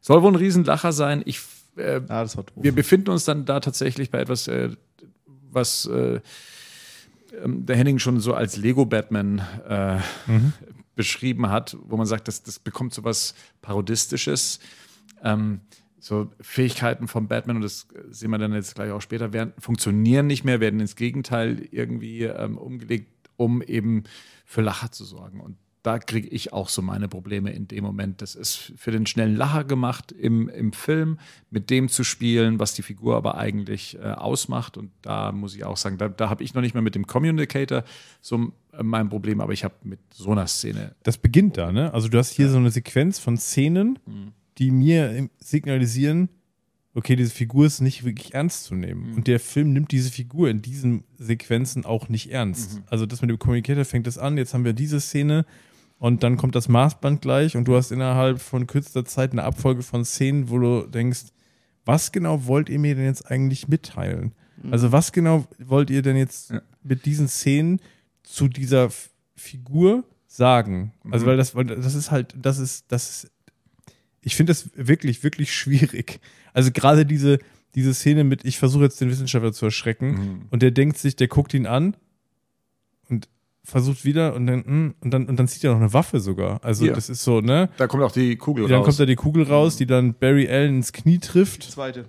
[0.00, 1.22] soll wohl ein Riesenlacher sein.
[1.24, 1.40] Ich,
[1.76, 2.26] äh, Ah,
[2.56, 4.70] wir befinden uns dann da tatsächlich bei etwas, äh,
[5.52, 6.20] was äh,
[7.42, 9.38] ähm, der Henning schon so als Lego-Batman
[9.68, 9.98] äh,
[10.94, 14.60] beschrieben hat, wo man sagt, das, das bekommt so was Parodistisches.
[15.22, 15.60] Ähm,
[15.98, 20.26] so Fähigkeiten von Batman, und das sehen wir dann jetzt gleich auch später, werden, funktionieren
[20.26, 24.02] nicht mehr, werden ins Gegenteil irgendwie ähm, umgelegt, um eben
[24.44, 25.40] für Lacher zu sorgen.
[25.40, 28.22] Und da kriege ich auch so meine Probleme in dem Moment.
[28.22, 31.18] Das ist für den schnellen Lacher gemacht im, im Film,
[31.50, 34.76] mit dem zu spielen, was die Figur aber eigentlich äh, ausmacht.
[34.76, 37.06] Und da muss ich auch sagen, da, da habe ich noch nicht mal mit dem
[37.08, 37.82] Communicator
[38.20, 40.94] so äh, mein Problem, aber ich habe mit so einer Szene.
[41.02, 41.92] Das beginnt da, ne?
[41.92, 44.32] Also du hast hier so eine Sequenz von Szenen, Mhm.
[44.58, 46.28] die mir signalisieren,
[46.94, 49.10] okay, diese Figur ist nicht wirklich ernst zu nehmen.
[49.10, 49.14] Mhm.
[49.16, 52.74] Und der Film nimmt diese Figur in diesen Sequenzen auch nicht ernst.
[52.74, 52.82] Mhm.
[52.86, 55.44] Also das mit dem Communicator fängt das an, jetzt haben wir diese Szene
[56.02, 59.82] und dann kommt das Maßband gleich und du hast innerhalb von kürzester Zeit eine Abfolge
[59.84, 61.26] von Szenen, wo du denkst,
[61.84, 64.32] was genau wollt ihr mir denn jetzt eigentlich mitteilen?
[64.72, 66.60] Also was genau wollt ihr denn jetzt Ja.
[66.82, 67.80] mit diesen Szenen
[68.24, 70.92] zu dieser F Figur sagen?
[71.10, 73.30] Also weil das, weil das ist halt, das ist, das ist,
[74.20, 76.18] ich finde das wirklich, wirklich schwierig.
[76.52, 77.38] Also gerade diese,
[77.76, 80.42] diese Szene mit, ich versuche jetzt den Wissenschaftler zu erschrecken Mhm.
[80.50, 81.96] und der denkt sich, der guckt ihn an
[83.64, 86.58] versucht wieder und dann, hm, und dann, und dann zieht er noch eine Waffe sogar.
[86.64, 86.92] Also Ja.
[86.94, 87.68] das ist so, ne?
[87.76, 88.86] Da kommt auch die Kugel Dann raus.
[88.86, 91.62] kommt da die Kugel raus, die dann Barry Allen ins Knie Die trifft.
[91.62, 92.06] zweite.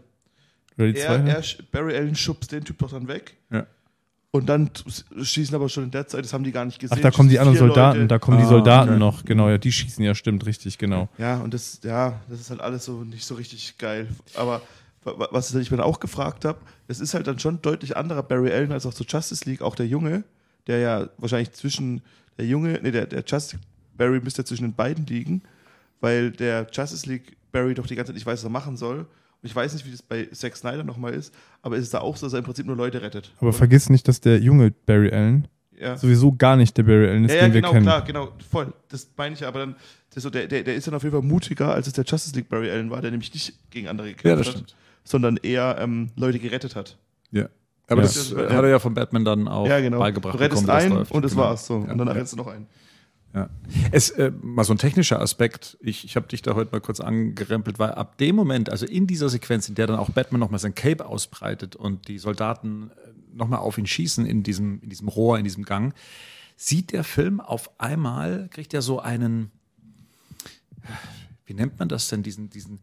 [0.78, 1.30] Oder die Er, zweite?
[1.30, 3.36] er, Barry Allen schubst den Typ doch dann weg.
[3.52, 3.68] Ja.
[4.32, 4.72] Und dann
[5.22, 6.98] schießen aber schon in der Zeit, das haben die gar nicht gesehen.
[6.98, 8.08] Ach, da kommen die anderen Soldaten, Leute.
[8.08, 8.98] da kommen die Ah, Soldaten okay.
[9.00, 11.08] noch, genau, ja, die schießen ja, stimmt, richtig, genau.
[11.20, 14.08] Ja, und das, ja, das ist halt alles so nicht so richtig geil.
[14.34, 14.64] Aber
[15.04, 16.58] wa- wa- was ich mir dann auch gefragt habe,
[16.88, 19.76] es ist halt dann schon deutlich anderer Barry Allen als auch zur Justice League, auch
[19.76, 20.24] der Junge,
[20.68, 22.02] der ja wahrscheinlich zwischen
[22.38, 23.60] der Junge, nee, der, der Justice
[23.98, 25.44] Barry müsste ja zwischen den beiden liegen,
[26.02, 29.00] weil der Justice League Barry doch die ganze Zeit nicht weiß, was er machen soll.
[29.00, 29.08] Und
[29.50, 32.16] ich weiß nicht, wie das bei Zack Snyder nochmal ist, aber ist es da auch
[32.18, 33.32] so, dass er im Prinzip nur Leute rettet.
[33.38, 35.98] Aber Und- vergiss nicht, dass der junge Barry Allen ja.
[35.98, 37.86] sowieso gar nicht der Barry Allen ist, Ja, ja, den wir genau, kennen.
[37.86, 38.74] klar, genau, voll.
[38.90, 39.76] Das meine ich ja, aber dann,
[40.10, 42.06] das ist so, der, der, der ist dann auf jeden Fall mutiger, als es der
[42.06, 44.76] Justice League Barry Allen war, der nämlich nicht gegen andere gekämpft Ja, hat, stimmt.
[45.04, 46.98] sondern eher ähm, Leute gerettet hat.
[47.32, 47.50] Ja.
[47.88, 48.08] Aber Ja.
[48.08, 50.00] das äh, hat er ja von Batman dann auch ja, genau.
[50.00, 50.36] beigebracht.
[50.36, 51.12] du rettest bekommen, das einen läuft.
[51.12, 51.44] und das Genau.
[51.44, 51.84] war's so.
[51.86, 52.14] Ja, und dann ja.
[52.14, 52.68] rennst du noch einen.
[53.34, 53.50] Ja.
[53.92, 57.00] Es, äh, mal so ein technischer Aspekt, ich, ich habe dich da heute mal kurz
[57.00, 60.60] angerempelt, weil ab dem Moment, also in dieser Sequenz, in der dann auch Batman nochmal
[60.60, 62.92] sein Cape ausbreitet und die Soldaten
[63.34, 65.96] nochmal auf ihn schießen in diesem, in diesem Rohr, in diesem Gang,
[66.56, 69.50] sieht der Film auf einmal, kriegt er so einen,
[71.48, 72.80] wie nennt man das denn, diesen, diesen,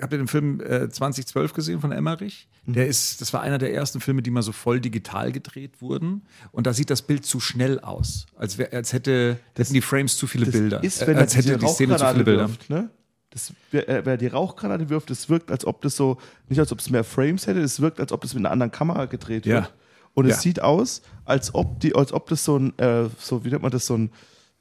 [0.00, 2.48] habt ihr den Film äh, 2012 gesehen von Emmerich?
[2.66, 6.22] Der ist, das war einer der ersten Filme, die mal so voll digital gedreht wurden.
[6.52, 8.26] Und da sieht das Bild zu schnell aus.
[8.36, 10.82] Als, wär, als hätte, hätten die Frames zu viele Das Bilder.
[10.82, 12.48] ist, Äh, wenn als er diese hätte die Szene zu viele Bilder.
[12.48, 12.90] wirft, ne?
[13.30, 16.16] Das, wer, äh, wer die Rauchgranate wirft, das wirkt, als ob das so,
[16.48, 18.72] nicht als ob es mehr Frames hätte, es wirkt, als ob das mit einer anderen
[18.72, 19.54] Kamera gedreht Ja.
[19.56, 19.74] wird.
[20.14, 20.40] Und es Ja.
[20.40, 23.70] sieht aus, als ob die, als ob das so ein, äh, so, wie nennt man
[23.70, 24.10] das, so ein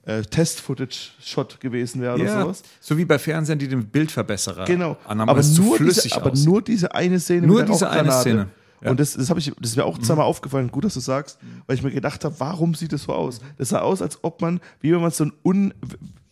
[0.06, 2.64] äh, Test-Footage-Shot gewesen wäre oder Ja, sowas.
[2.80, 4.98] so wie bei Fernsehern, die den Bildverbesserer Genau.
[5.06, 8.12] annahmen, aber, nur flüssig diese, aber nur diese eine Szene Nur diese eine.
[8.12, 8.40] Szene.
[8.40, 8.46] Ja.
[8.82, 8.90] Mhm.
[8.92, 11.76] Und das, das, ich, das ist mir auch zweimal aufgefallen, gut, dass du sagst, weil
[11.76, 13.40] ich mir gedacht habe, warum sieht das so aus?
[13.58, 15.74] Das sah aus, als ob man, wie wenn man so ein un,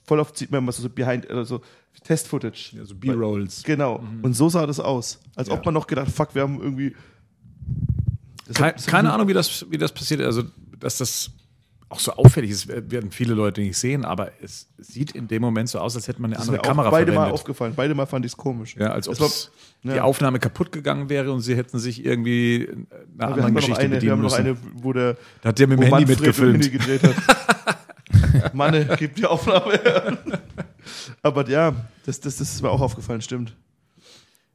[0.06, 1.62] voll oft sieht man immer so Behind, oder so
[2.04, 2.76] Test-Footage.
[2.76, 3.64] Ja, so B-Rolls.
[3.64, 4.04] Genau.
[4.22, 5.20] Und so sah das aus.
[5.36, 5.54] Als Ja.
[5.56, 6.94] ob man noch gedacht, fuck, wir haben irgendwie
[8.54, 10.22] Kein, keine Ahnung, wie das, wie das passiert.
[10.22, 10.44] Also,
[10.80, 11.32] dass das
[11.94, 15.70] auch so auffällig ist, werden viele Leute nicht sehen, aber es sieht in dem Moment
[15.70, 17.30] so aus, als hätte man eine Das andere Kamera beide verwendet.
[17.30, 17.74] Mal aufgefallen.
[17.76, 18.76] Beide Mal fand ich es komisch.
[18.78, 19.32] ja, als ob
[19.84, 19.94] ja.
[19.94, 22.78] die Aufnahme kaputt gegangen wäre und sie hätten sich irgendwie einer
[23.16, 24.48] wir anderen haben, noch Geschichte eine, wir bedienen haben noch müssen.
[24.48, 26.54] eine, wo der da hat der mit dem Handy Manfred mitgefilmt.
[26.64, 28.54] Handy gedreht hat.
[28.54, 30.18] Manne, gib die Aufnahme her.
[31.22, 31.74] Aber ja,
[32.06, 33.56] das, das, das ist mir auch aufgefallen, stimmt.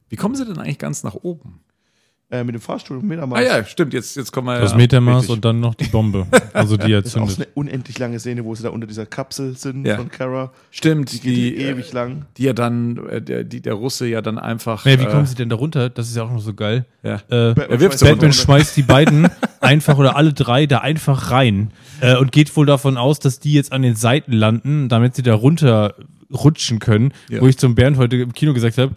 [0.09, 1.61] Wie kommen sie denn eigentlich ganz nach oben?
[2.31, 3.39] Äh, mit dem Fahrstuhl und Metamaß.
[3.39, 5.35] Ah ja, stimmt, jetzt, jetzt kommen wir Das ja, Metamaß richtig.
[5.37, 6.27] und dann noch die Bombe.
[6.53, 7.49] Also die Das ist auch so erzündet.
[7.49, 9.97] eine unendlich lange Szene, wo sie da unter dieser Kapsel sind Ja.
[9.97, 10.53] von Kara.
[10.71, 12.27] Stimmt, Die die, geht die, ewig lang.
[12.37, 14.85] die ja dann, äh, der, die, der Russe ja dann einfach.
[14.85, 15.89] Naja, wie äh, kommen sie denn da runter?
[15.89, 16.85] Das ist ja auch noch so geil.
[17.03, 17.15] Ja.
[17.15, 19.29] Äh, Batman er wirft Batman schmeißt die beiden
[19.63, 21.71] einfach oder alle drei da einfach rein
[22.03, 25.23] äh, und geht wohl davon aus, dass die jetzt an den Seiten landen, damit sie
[25.23, 25.95] da runter
[26.31, 27.13] rutschen können.
[27.31, 27.41] Ja.
[27.41, 28.95] Wo ich zum Bernd heute im Kino gesagt habe,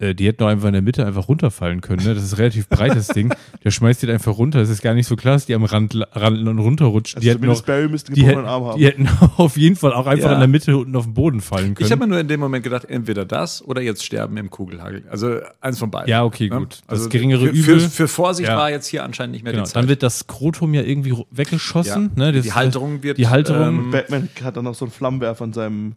[0.00, 2.04] äh, die hätten doch einfach in der Mitte einfach runterfallen können.
[2.04, 2.14] Ne?
[2.14, 3.32] Das ist ein relativ breites Ding.
[3.62, 4.60] Der schmeißt die da einfach runter.
[4.60, 7.18] Es ist gar nicht so klar, dass die am Rand randen und runterrutschen.
[7.18, 8.78] Also die hätten, zumindest noch, Barry müsste einen die, gebrochenen hätten, Arm haben.
[8.78, 10.32] die hätten auf jeden Fall auch einfach Ja.
[10.34, 11.86] in der Mitte unten auf dem Boden fallen können.
[11.86, 15.04] Ich habe mir nur in dem Moment gedacht, entweder das oder jetzt sterben im Kugelhagel.
[15.10, 16.08] Also eins von beiden.
[16.08, 16.56] Ja, okay, Ne?
[16.58, 16.80] gut.
[16.86, 17.80] Das Also geringere für, Übel.
[17.80, 18.56] Für, für Vorsicht Ja.
[18.56, 19.64] war jetzt hier anscheinend nicht mehr genau.
[19.64, 19.76] die Zeit.
[19.82, 22.10] Dann wird das Skrotum ja irgendwie weggeschossen.
[22.16, 22.24] Ja.
[22.26, 22.32] Ne?
[22.32, 23.18] Das, die Halterung wird.
[23.18, 25.94] die Halterung- ähm, Batman hat dann noch so einen Flammenwerfer an seinem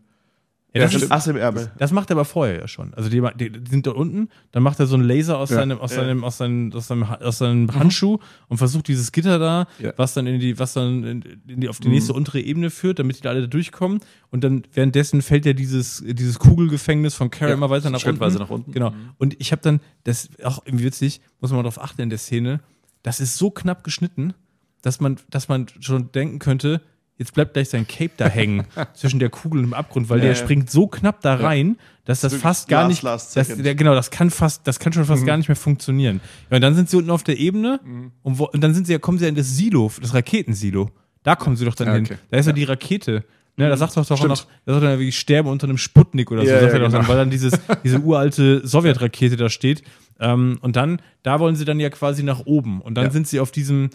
[0.73, 1.71] ja, das, ist, Ass im Ärmel.
[1.77, 2.93] das macht er aber vorher ja schon.
[2.95, 5.57] Also die, die, sind da unten, dann macht er so einen Laser aus Ja.
[5.57, 5.97] seinem, aus Ja.
[6.01, 9.93] seinem, aus seinem, aus seinem, aus seinem Handschuh und versucht dieses Gitter da, Ja.
[9.97, 13.17] was dann in die, was dann in, die, auf die nächste untere Ebene führt, damit
[13.17, 13.99] die da alle da durchkommen.
[14.31, 18.43] Und dann währenddessen fällt ja dieses, dieses Kugelgefängnis von Carrie immer weiter nach schrittweise unten.
[18.43, 18.71] nach unten.
[18.71, 18.93] Genau.
[19.19, 22.19] Und ich habe dann, das auch irgendwie witzig, muss man mal drauf achten in der
[22.19, 22.61] Szene,
[23.03, 24.33] das ist so knapp geschnitten,
[24.81, 26.81] dass man, dass man schon denken könnte,
[27.17, 30.25] jetzt bleibt gleich sein Cape da hängen zwischen der Kugel und dem Abgrund, weil Ja,
[30.25, 30.37] der ja.
[30.37, 33.93] springt so knapp da rein, dass das Wirklich fast gar nicht, last das, der, genau,
[33.95, 36.19] das kann fast, das kann schon fast gar nicht mehr funktionieren.
[36.49, 37.79] Ja, und dann sind sie unten auf der Ebene
[38.23, 40.89] und, wo, und dann sind sie ja, kommen sie ja in das Silo, das Raketensilo.
[41.23, 42.05] Da kommen sie doch dann Ja, hin.
[42.05, 42.17] okay.
[42.31, 43.23] Da ist ja, die Rakete.
[43.55, 44.29] Ne, da sagt doch doch Stimmt.
[44.31, 46.91] noch, da sagt er wie sterben unter einem Sputnik oder so, Ja, ja, doch dann,
[46.91, 47.07] genau.
[47.07, 49.83] weil dann dieses, diese uralte Sowjetrakete da steht.
[50.19, 52.81] Ähm, und dann, da wollen sie dann ja quasi nach oben.
[52.81, 53.11] Und dann Ja.
[53.11, 53.91] sind sie auf diesem,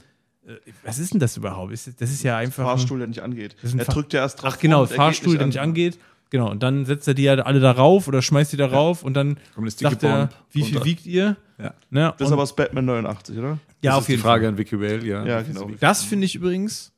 [0.85, 1.73] was ist denn das überhaupt?
[1.73, 2.65] Ist, das ist ja einfach.
[2.65, 3.57] ein- Fahrstuhl, der nicht angeht.
[3.63, 4.55] Das ein Er Fa- drückt ja erst drauf.
[4.57, 5.49] Ach genau, geht Fahrstuhl, der an.
[5.49, 5.99] nicht angeht.
[6.31, 9.03] Genau, und dann setzt er die ja alle da rauf oder schmeißt die da rauf
[9.03, 11.37] und dann Kommt das sagt er, wie viel wiegt ihr?
[11.59, 11.73] Ja.
[11.91, 13.49] Ne, Das ist und- aber aus Batman 89, oder?
[13.49, 14.53] ja, das auf ist die jeden Frage Fall.
[14.53, 15.25] an Vicky Vale, ja.
[15.25, 15.71] Ja, genau.
[15.81, 16.93] Das finde ich übrigens,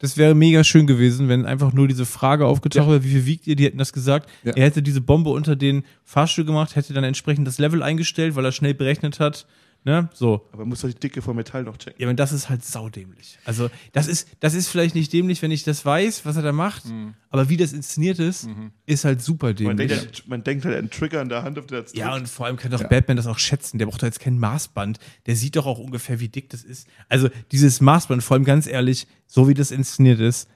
[0.00, 3.46] das wäre mega schön gewesen, wenn einfach nur diese Frage aufgetaucht wäre, wie viel wiegt
[3.46, 3.54] ihr?
[3.54, 4.28] Die hätten das gesagt.
[4.42, 4.52] Ja.
[4.56, 8.44] Er hätte diese Bombe unter den Fahrstuhl gemacht, hätte dann entsprechend das Level eingestellt, weil
[8.44, 9.46] er schnell berechnet hat.
[9.82, 10.10] Ne?
[10.12, 10.46] So.
[10.52, 11.98] Aber man muss doch die Dicke vom Metall noch checken.
[11.98, 13.38] Ja, aber das ist halt saudämlich.
[13.46, 16.52] Also, das ist, das ist vielleicht nicht dämlich, wenn ich das weiß, was er da
[16.52, 16.82] macht,
[17.30, 18.46] aber wie das inszeniert ist,
[18.84, 19.88] ist halt super Man dämlich.
[19.88, 22.28] denkt, halt, man denkt halt einen Trigger in der Hand, auf der jetzt Ja, und
[22.28, 23.78] vor allem kann doch Batman das auch schätzen.
[23.78, 24.98] Der braucht doch jetzt kein Maßband.
[25.24, 26.86] Der sieht doch auch ungefähr, wie dick das ist.
[27.08, 30.48] Also dieses Maßband, vor allem ganz ehrlich, so wie das inszeniert ist,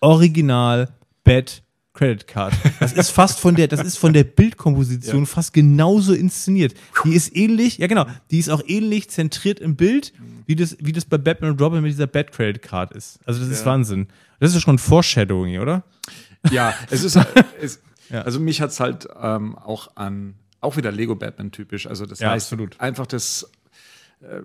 [0.00, 0.88] original
[1.24, 1.62] Bat
[1.92, 2.54] Credit Card.
[2.78, 6.74] Das ist fast von der, das ist von der Bildkomposition fast genauso inszeniert.
[7.04, 10.12] Die ist ähnlich, ja genau, die ist auch ähnlich zentriert im Bild,
[10.46, 13.18] wie das, wie das bei Batman und Robin mit dieser Bat Credit Card ist.
[13.26, 13.66] Also das ist Ja.
[13.66, 14.06] Wahnsinn.
[14.38, 15.82] Das ist ja schon Foreshadowing, oder?
[16.50, 17.18] Ja, es ist,
[17.60, 21.86] es, also mich hat's halt ähm, auch an, auch wieder Lego Batman typisch.
[21.86, 22.80] Also das Ja, heißt absolut.
[22.80, 23.50] einfach das,
[24.22, 24.40] äh,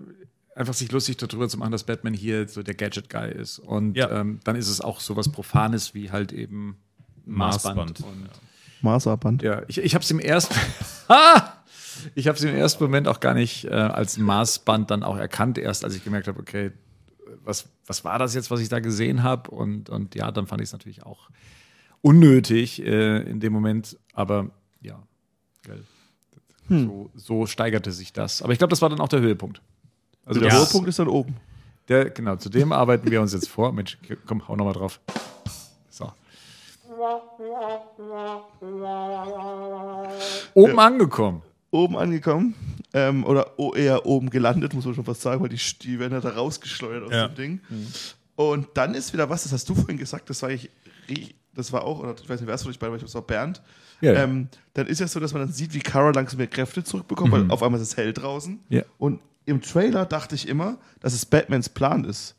[0.58, 3.58] einfach sich lustig darüber zu machen, dass Batman hier so der Gadget Guy ist.
[3.60, 4.10] Und Ja.
[4.20, 6.76] ähm, dann ist es auch sowas Profanes wie halt eben
[7.26, 8.04] Maßband.
[8.80, 9.24] Maßband.
[9.26, 10.54] Und, ja, ich, ich habe es im ersten,
[12.14, 15.58] ich habe es im ersten Moment auch gar nicht äh, als Maßband dann auch erkannt,
[15.58, 16.72] erst als ich gemerkt habe, okay,
[17.44, 19.50] was, was war das jetzt, was ich da gesehen habe?
[19.50, 21.30] Und, und ja, dann fand ich es natürlich auch
[22.02, 25.02] unnötig äh, in dem Moment, aber ja,
[25.64, 25.82] geil.
[26.68, 28.42] So, so steigerte sich das.
[28.42, 29.62] Aber ich glaube, das war dann auch der Höhepunkt.
[30.24, 31.36] Also der Höhepunkt ist dann oben.
[31.88, 33.72] Der, genau, zu dem arbeiten wir uns jetzt vor.
[33.72, 35.00] Mensch, komm, hau nochmal drauf.
[40.54, 41.42] Oben angekommen.
[41.70, 42.54] Oben angekommen.
[42.94, 46.20] Ähm, oder eher oben gelandet, muss man schon fast sagen, weil die, die werden ja
[46.20, 47.28] da rausgeschleudert aus Ja.
[47.28, 47.60] dem Ding.
[48.36, 50.70] Und dann ist wieder was, das hast du vorhin gesagt, das war ich,
[51.54, 53.08] das war auch, oder ich weiß nicht, wer es von euch beiden war, ich glaube,
[53.10, 53.62] es war Bernd.
[54.00, 54.22] Ja, ja.
[54.24, 57.32] Ähm, dann ist ja so, dass man dann sieht, wie Kara langsam mehr Kräfte zurückbekommt,
[57.32, 58.60] weil auf einmal ist es hell draußen.
[58.68, 58.82] Ja.
[58.98, 62.34] Und im Trailer dachte ich immer, dass es Batmans Plan ist.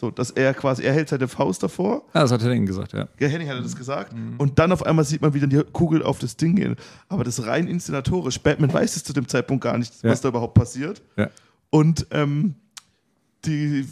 [0.00, 3.06] So, dass er quasi, er hält seine Faust davor Ja, das hat Henning gesagt, ja.
[3.18, 4.14] ja, Henning hatte das gesagt.
[4.38, 6.78] Und dann auf einmal sieht man, wie dann die Kugel auf das Ding geht.
[7.08, 8.40] Aber das rein inszenatorisch.
[8.40, 10.08] Batman weiß es zu dem Zeitpunkt gar nicht, Ja.
[10.10, 11.02] was da überhaupt passiert.
[11.18, 11.28] ja.
[11.68, 12.54] Und ähm,
[13.44, 13.86] die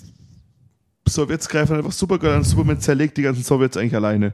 [1.07, 2.45] Sowjets greifen einfach Supergirl an.
[2.45, 4.33] Superman zerlegt die ganzen Sowjets eigentlich alleine.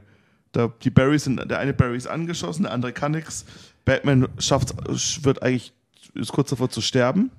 [0.51, 3.45] Da, die Barrys sind, der eine Barry ist angeschossen, der andere kann nichts.
[3.83, 4.73] Batman schafft,
[5.25, 5.73] wird eigentlich,
[6.13, 7.31] ist kurz davor zu sterben.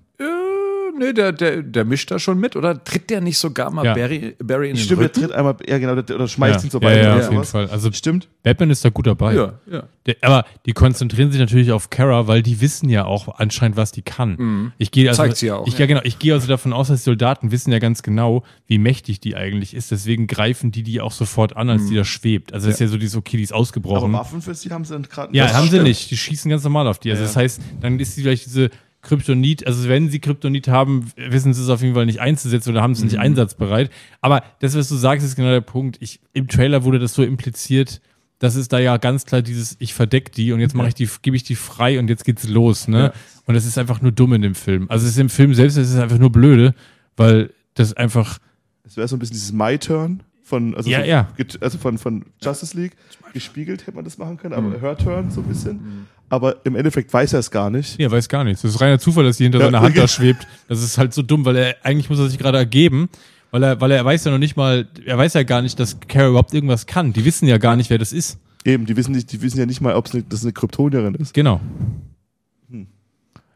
[0.98, 2.82] Nee, der, der, der mischt da schon mit, oder?
[2.82, 3.94] Tritt der nicht sogar mal Ja.
[3.94, 6.78] Barry, Barry in den Stimmt, der tritt einmal, ja genau, der, oder schmeißt ihn so
[6.80, 7.50] ja, weit ja, oder auf jeden sowas.
[7.50, 7.68] Fall.
[7.70, 8.28] Also Stimmt.
[8.42, 9.34] Batman ist da gut dabei.
[9.34, 9.84] Ja, ja.
[10.06, 13.90] Der, aber die konzentrieren sich natürlich auf Kara, weil die wissen ja auch anscheinend, was
[13.92, 14.72] die kann.
[14.78, 15.26] Ich gehe also, Mhm.
[15.26, 15.80] Zeigt sie ja auch, ich, ja.
[15.80, 15.86] ja.
[15.86, 19.20] genau, ich gehe also davon aus, dass die Soldaten wissen ja ganz genau, wie mächtig
[19.20, 19.90] die eigentlich ist.
[19.90, 21.88] Deswegen greifen die die auch sofort an, als Mhm.
[21.90, 22.52] die da schwebt.
[22.52, 24.12] Also das ist ja so dieses, okay, die ist Aber ausgebrochen.
[24.12, 25.84] Waffen für sie haben sie dann gerade Ja, Das haben sie stimmt.
[25.84, 26.10] nicht.
[26.10, 27.10] Die schießen ganz normal auf die.
[27.10, 28.70] Also das heißt, dann ist sie vielleicht diese
[29.06, 32.82] Kryptonit, also wenn sie Kryptonit haben, wissen sie es auf jeden Fall nicht einzusetzen oder
[32.82, 33.06] haben es Mhm.
[33.06, 33.90] nicht einsatzbereit.
[34.20, 35.96] Aber das, was du sagst, ist genau der Punkt.
[36.00, 38.00] Ich, Im Trailer wurde das so impliziert,
[38.38, 41.08] dass es da ja ganz klar dieses, ich verdeck die und jetzt mache ich die,
[41.22, 43.12] gebe ich die frei und jetzt geht's los, ne?
[43.46, 44.86] Und das ist einfach nur dumm in dem Film.
[44.90, 46.74] Also es ist im Film selbst, es ist einfach nur blöde,
[47.16, 48.38] weil das einfach,
[48.84, 51.28] Es wäre so ein bisschen dieses My Turn von, also, Ja, so, ja.
[51.60, 52.92] also von, von Justice League.
[53.32, 54.72] Gespiegelt hätte man das machen können, Mhm.
[54.72, 56.06] aber Her Turn so ein bisschen.
[56.28, 57.98] Aber im Endeffekt weiß er es gar nicht.
[58.00, 58.62] ja, weiß gar nichts.
[58.62, 60.46] Das ist reiner Zufall, dass sie hinter Ja, seiner Hand da schwebt.
[60.68, 63.08] Das ist halt so dumm, weil er, eigentlich muss er sich gerade ergeben.
[63.50, 65.98] Weil er, weil er weiß ja noch nicht mal, er weiß ja gar nicht, dass
[66.08, 67.12] Kara überhaupt irgendwas kann.
[67.12, 68.38] Die wissen ja gar nicht, wer das ist.
[68.64, 71.14] Eben, die wissen nicht, die wissen ja nicht mal, ob es eine, das eine Kryptonierin
[71.14, 71.32] ist.
[71.34, 71.60] Genau.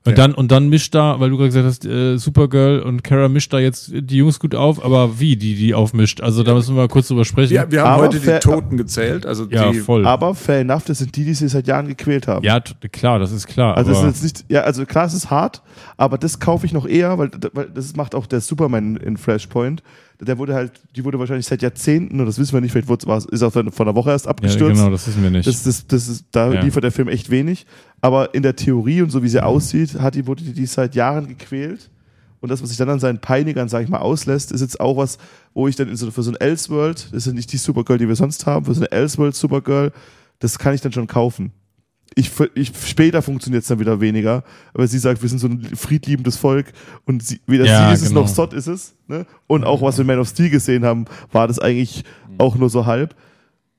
[0.06, 0.16] Und Ja.
[0.16, 3.52] dann, und dann mischt da, weil du gerade gesagt hast, äh, Supergirl und Kara mischt
[3.52, 6.22] da jetzt die Jungs gut auf, aber wie die die aufmischt?
[6.22, 7.52] Also da müssen wir mal kurz drüber sprechen.
[7.52, 9.26] Ja, wir haben Aber heute die Toten gezählt.
[9.26, 10.06] Also Ja, die, voll.
[10.06, 12.42] Aber fair enough, das sind die, die sie seit Jahren gequält haben.
[12.46, 13.76] Ja, klar, das ist klar.
[13.76, 15.60] Also das aber, ist jetzt nicht, ja, also klar, es ist hart,
[15.98, 19.82] aber das kaufe ich noch eher, weil, weil das macht auch der Superman in Flashpoint.
[20.20, 23.07] Der wurde halt, die wurde wahrscheinlich seit Jahrzehnten, und das wissen wir nicht, vielleicht wurde
[23.31, 24.78] ist auch vor einer Woche erst ja, abgestürzt.
[24.78, 25.47] genau, das wissen wir nicht.
[25.47, 26.60] Das, das, das ist, da Ja.
[26.62, 27.66] liefert der Film echt wenig.
[28.02, 30.94] Aber in der Theorie und so wie sie aussieht, hat die, wurde die, die seit
[30.94, 31.90] Jahren gequält.
[32.40, 34.97] Und das, was sich dann an seinen Peinigern, sag ich mal, auslässt, ist jetzt auch
[34.97, 35.18] was,
[35.52, 37.99] wo ich dann in so, für so ein Elseworld, das ist ja nicht die Supergirl,
[37.99, 39.92] die wir sonst haben, für so eine Elseworld Supergirl,
[40.39, 41.52] das kann ich dann schon kaufen.
[42.16, 44.42] Ich, ich, später funktioniert es dann wieder weniger,
[44.74, 46.72] aber sie sagt, wir sind so ein friedliebendes Volk
[47.05, 48.22] und sie, weder Ja, sie ist es genau.
[48.22, 48.94] noch Sott ist es.
[49.06, 49.26] Ne?
[49.47, 52.05] Und auch was wir in Man of Steel gesehen haben, war das eigentlich
[52.39, 53.14] auch nur so halb.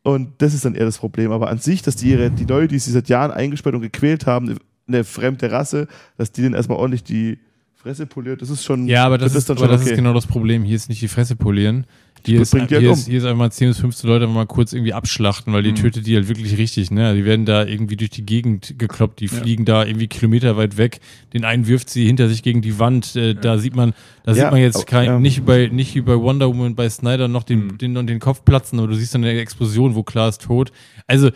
[0.03, 1.32] Und das ist dann eher das Problem.
[1.32, 4.26] Aber an sich, dass die ihre, die Leute, die sie seit Jahren eingesperrt und gequält
[4.26, 5.88] haben, eine fremde Rasse,
[6.18, 7.38] dass die denen erstmal ordentlich die
[7.76, 8.88] Fresse poliert, das ist schon.
[8.88, 9.92] ja, aber das, wird ist, dann aber das okay.
[9.92, 10.64] ist genau das Problem.
[10.64, 11.85] Hier ist nicht die Fresse polieren.
[12.25, 12.98] Hier ist, bringt die halt hier, um.
[12.98, 15.64] ist, hier ist einfach mal 10 bis 15 Leute einfach mal kurz irgendwie abschlachten, weil
[15.64, 16.91] die tötet die halt wirklich richtig.
[16.91, 17.14] Ne?
[17.16, 21.00] Die werden da irgendwie durch die Gegend gekloppt, die fliegen da irgendwie Kilometer weit weg.
[21.33, 23.16] Den einen wirft sie hinter sich gegen die Wand.
[23.16, 23.93] Äh, Da sieht man,
[24.24, 25.19] da Ja, sieht man jetzt aber- kein, ja.
[25.19, 28.43] nicht wie bei nicht wie bei Wonder Woman bei Snyder noch den, den, den Kopf
[28.45, 30.72] platzen, aber du siehst dann eine Explosion, wo klar ist tot.
[31.08, 31.30] Also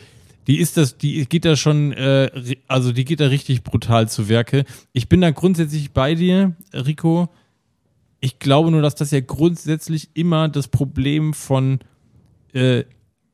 [0.47, 2.29] die ist das, die geht da schon, äh,
[2.67, 4.63] also die geht da richtig brutal zu Werke.
[4.93, 7.29] Ich bin da grundsätzlich bei dir, Rico.
[8.25, 11.77] Ich glaube nur, dass das ja grundsätzlich immer das Problem von,
[12.55, 12.83] äh,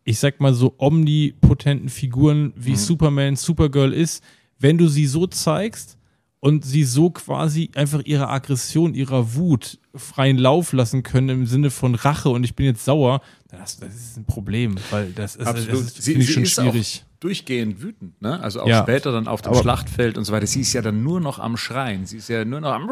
[0.03, 4.21] ich sag mal so omnipotenten Figuren wie Superman, Supergirl ist,
[4.59, 5.97] wenn du sie so zeigst
[6.41, 11.69] und sie so quasi einfach ihre Aggression, ihrer Wut freien Lauf lassen können im Sinne
[11.69, 15.45] von Rache und ich bin jetzt sauer, das, das ist ein Problem, weil das ist,
[15.47, 15.81] das Absolut.
[15.85, 17.05] ist Sie, finde ich sie schon ist schwierig.
[17.05, 18.41] auch durchgehend wütend, ne?
[18.41, 18.81] Also auch Ja.
[18.83, 20.47] später dann auf dem Aber- Schlachtfeld und so weiter.
[20.47, 22.05] Sie ist ja dann nur noch am Schreien.
[22.05, 22.89] Sie ist ja nur noch am.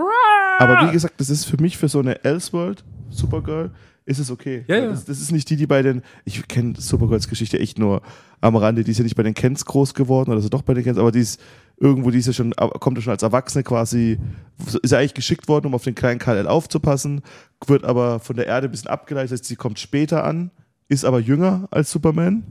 [0.59, 3.71] Aber wie gesagt, das ist für mich für so eine Elseworld Supergirl
[4.05, 4.65] ist es okay.
[4.67, 4.87] Ja, ja.
[4.89, 8.01] Das, das ist nicht die, die bei den, ich kenne Supergirls Geschichte echt nur
[8.41, 10.73] am Rande, die ist ja nicht bei den Kents groß geworden oder so doch bei
[10.73, 11.39] den Kents, aber die ist
[11.77, 14.17] irgendwo, die ist ja schon, kommt ja schon als Erwachsene quasi,
[14.81, 17.21] ist ja eigentlich geschickt worden, um auf den kleinen Kal-El aufzupassen,
[17.67, 20.49] wird aber von der Erde ein bisschen abgeleitet, das heißt, sie kommt später an,
[20.87, 22.43] ist aber jünger als Superman.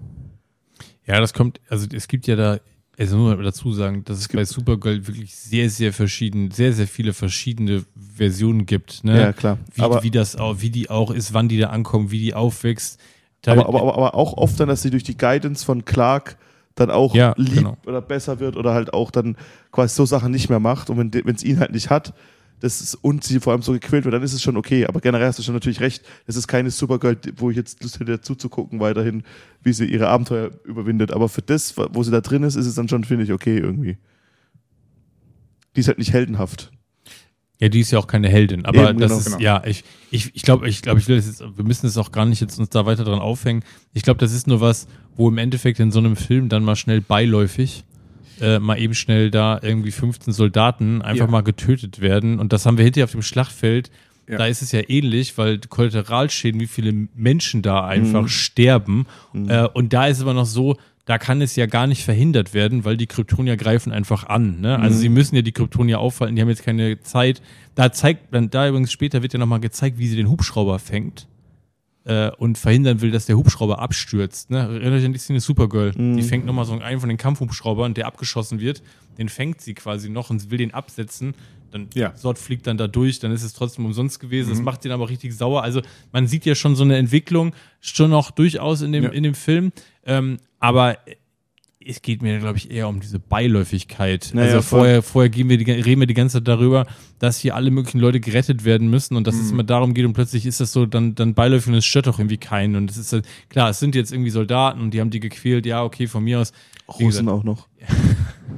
[1.08, 2.58] Ja, das kommt, also es gibt ja da,
[2.98, 6.86] also nur mal dazu sagen, dass es bei Supergirl wirklich sehr, sehr verschieden, sehr, sehr
[6.86, 7.84] viele verschiedene
[8.16, 9.04] Versionen gibt.
[9.04, 9.18] Ne?
[9.18, 9.58] Ja, klar.
[9.74, 12.34] Wie, Aber- wie das auch, wie die auch ist, wann die da ankommen, wie die
[12.34, 13.00] aufwächst.
[13.46, 16.36] Aber, aber, aber, aber auch oft dann, dass sie durch die Guidance von Clark
[16.74, 17.76] dann auch Ja, lieb genau.
[17.86, 19.36] oder besser wird oder halt auch dann
[19.72, 20.90] quasi so Sachen nicht mehr macht.
[20.90, 22.12] Und wenn es ihn halt nicht hat,
[22.60, 24.86] das ist, und sie vor allem so gequält wird, dann ist es schon okay.
[24.86, 28.00] Aber generell hast du schon natürlich recht, es ist keine Supergirl, wo ich jetzt Lust
[28.00, 29.22] hätte, zuzugucken weiterhin,
[29.62, 31.12] wie sie ihre Abenteuer überwindet.
[31.12, 33.58] Aber für das, wo sie da drin ist, ist es dann schon, finde ich, okay
[33.58, 33.96] irgendwie.
[35.76, 36.72] Die ist halt nicht heldenhaft.
[37.60, 39.38] Ja, die ist ja auch keine Heldin, aber Eben, das genau, ist, genau.
[39.38, 42.12] ja, ich, ich, ich glaube, ich glaube, ich will das jetzt, wir müssen es auch
[42.12, 43.64] gar nicht jetzt uns da weiter dran aufhängen.
[43.92, 46.76] Ich glaube, das ist nur was, wo im Endeffekt in so einem Film dann mal
[46.76, 47.84] schnell beiläufig
[48.41, 51.31] äh, mal eben schnell da irgendwie 15 Soldaten einfach Ja.
[51.31, 52.39] mal getötet werden.
[52.39, 53.91] Und das haben wir hinterher auf dem Schlachtfeld.
[54.28, 54.39] Ja.
[54.39, 59.07] Da ist es ja ähnlich, weil Kollateralschäden, wie viele Menschen da einfach sterben.
[59.34, 60.76] Äh, und da ist es aber noch so,
[61.07, 64.60] da kann es ja gar nicht verhindert werden, weil die Kryptonier greifen einfach an.
[64.60, 64.78] Ne?
[64.78, 67.41] Also sie müssen ja die Kryptonier aufhalten, die haben jetzt keine Zeit.
[67.75, 71.26] Da zeigt, dann, da übrigens später wird ja nochmal gezeigt, wie sie den Hubschrauber fängt.
[72.05, 74.51] Äh, und verhindern will, dass der Hubschrauber abstürzt.
[74.51, 74.59] Ne?
[74.59, 75.93] Erinnert euch an die Szene Supergirl.
[75.93, 78.83] Die fängt nochmal so einen von den Kampfhubschraubern, der abgeschossen wird,
[79.18, 81.35] den fängt sie quasi noch und will den absetzen.
[81.70, 82.17] Dann Ja.
[82.17, 84.49] Sort fliegt dann da durch, dann ist es trotzdem umsonst gewesen.
[84.51, 85.62] Das macht den aber richtig sauer.
[85.62, 89.10] Also man sieht ja schon so eine Entwicklung schon noch durchaus in dem, Ja.
[89.10, 89.73] in dem Film.
[90.07, 90.97] Ähm, aber
[91.89, 94.31] es geht mir, glaube ich, eher um diese Beiläufigkeit.
[94.34, 96.86] Naja, also vorher, vorher gehen wir die, reden wir die ganze Zeit darüber,
[97.18, 99.41] dass hier alle möglichen Leute gerettet werden müssen und dass Mhm.
[99.41, 102.07] es immer darum geht und plötzlich ist das so dann, dann beiläufig und es stört
[102.07, 102.76] doch irgendwie keinen.
[102.76, 105.65] Und es ist halt, klar, es sind jetzt irgendwie Soldaten und die haben die gequält,
[105.67, 106.52] ja, okay, von mir aus.
[106.99, 107.68] Wie gesagt, Russen auch noch.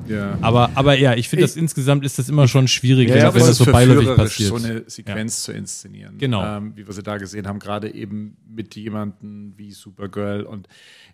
[0.09, 0.39] Ja.
[0.41, 3.35] aber, aber ja, ich finde, das insgesamt ist das immer schon schwierig, Ja, wenn, ja,
[3.35, 4.49] wenn das so beiläufig passiert.
[4.49, 6.19] so eine Sequenz zu inszenieren.
[6.19, 6.45] Genau.
[6.45, 10.43] Ähm, wie wir sie da gesehen haben, gerade eben mit jemandem wie Supergirl.
[10.43, 10.69] Und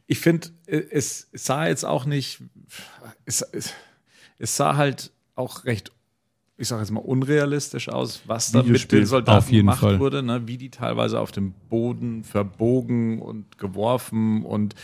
[0.06, 2.40] ich finde, es, es sah jetzt auch nicht,
[3.24, 3.74] es, es,
[4.38, 5.92] es sah halt auch recht,
[6.58, 9.98] ich sage jetzt mal, unrealistisch aus, was da mit den Soldaten Auf jeden gemacht Fall.
[9.98, 10.46] wurde, ne?
[10.46, 14.74] wie die teilweise auf dem Boden verbogen und geworfen und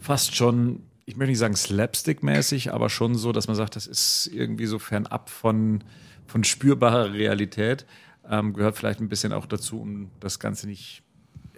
[0.00, 4.26] fast schon, ich möchte nicht sagen slapstick-mäßig, aber schon so, dass man sagt, das ist
[4.30, 5.82] irgendwie so fernab von,
[6.26, 7.86] von spürbarer Realität.
[8.28, 11.02] Ähm, gehört vielleicht ein bisschen auch dazu, um das Ganze nicht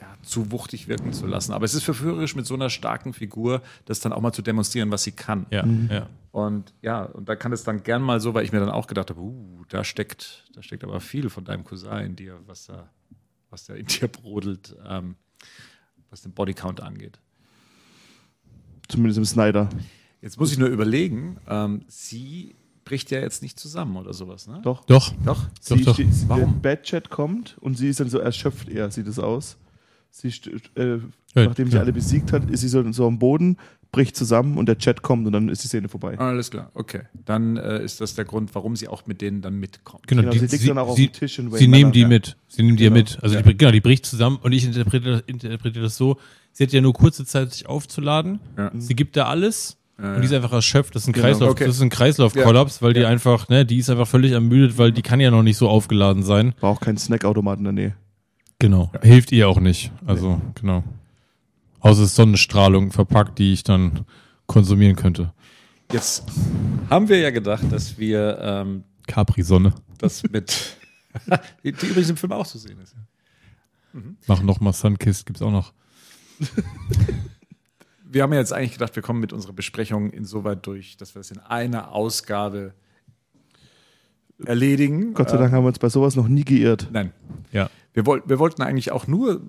[0.00, 1.52] ja, zu wuchtig wirken zu lassen.
[1.52, 4.92] Aber es ist verführerisch mit so einer starken Figur, das dann auch mal zu demonstrieren,
[4.92, 5.46] was sie kann.
[5.50, 6.06] ja, ja.
[6.30, 8.86] Und ja, und da kann es dann gern mal so, weil ich mir dann auch
[8.86, 12.66] gedacht habe, uh, da steckt, da steckt aber viel von deinem Cousin in dir, was
[12.66, 12.88] da,
[13.50, 15.16] was da in dir brodelt, ähm,
[16.08, 17.18] was den Bodycount angeht.
[18.91, 19.69] Zumindest im Snyder.
[20.23, 22.55] Jetzt muss ich nur überlegen, ähm, sie
[22.85, 24.60] bricht ja jetzt nicht zusammen oder sowas, ne?
[24.62, 24.85] Doch.
[24.86, 25.15] Doch.
[25.25, 25.47] Doch.
[25.60, 25.94] Sie Doch, doch.
[25.94, 26.60] steht- sie- Warum?
[26.62, 29.57] Der Badchat kommt und sie ist dann so erschöpft eher, sieht es aus.
[30.10, 30.28] Sie,
[30.77, 30.99] äh,
[31.36, 31.83] Ja, nachdem sie ja.
[31.83, 33.57] alle besiegt hat, ist sie so, so am Boden,
[33.93, 36.19] bricht zusammen und der Chat kommt und dann ist die Szene vorbei.
[36.19, 37.02] Alles klar, okay.
[37.25, 40.07] Dann äh, ist das der Grund, warum sie auch mit denen dann mitkommt.
[40.09, 41.93] Genau, Genau, die, sie liegt sie, dann auch auf sie, dem Tisch in sie nehmen
[41.93, 42.36] die mit.
[42.49, 43.01] Sie nehmen die ja Genau.
[43.01, 43.19] mit.
[43.23, 46.19] Also die, genau, die bricht zusammen und ich interpretiere, interpretiere das so,
[46.52, 48.40] sie hat ja nur kurze Zeit, sich aufzuladen.
[48.56, 48.70] Ja.
[48.76, 50.94] Sie gibt da alles Ja, und die ist einfach erschöpft.
[50.94, 51.26] Das ist ein Genau.
[51.26, 51.66] Kreislauf, Okay.
[51.66, 53.08] das ist ein Kreislaufkollaps, weil die Ja.
[53.08, 56.22] einfach, ne, die ist einfach völlig ermüdet, weil die kann ja noch nicht so aufgeladen
[56.22, 56.54] sein.
[56.60, 57.96] War auch kein Snackautomat in der Nähe.
[58.58, 58.90] Genau.
[59.02, 59.90] Hilft ihr auch nicht.
[60.06, 60.84] Also, genau.
[61.80, 64.04] Außer es ist Sonnenstrahlung verpackt, die ich dann
[64.46, 65.32] konsumieren könnte.
[65.92, 66.24] Jetzt
[66.90, 69.72] haben wir ja gedacht, dass wir ähm, Capri-Sonne.
[69.98, 70.76] das mit,
[71.64, 72.94] die, übrigens im Film auch zu sehen ist.
[74.26, 75.72] Machen noch mal Sunkist, gibt's auch noch.
[78.12, 81.20] Wir haben ja jetzt eigentlich gedacht, wir kommen mit unserer Besprechung insoweit durch, dass wir
[81.20, 82.75] es in einer Ausgabe
[84.44, 85.15] erledigen.
[85.15, 86.89] Gott sei Äh, Dank haben wir uns bei sowas noch nie geirrt.
[86.91, 87.12] Nein.
[87.52, 87.70] Ja.
[87.93, 89.43] Wir, woll, wir wollten eigentlich auch nur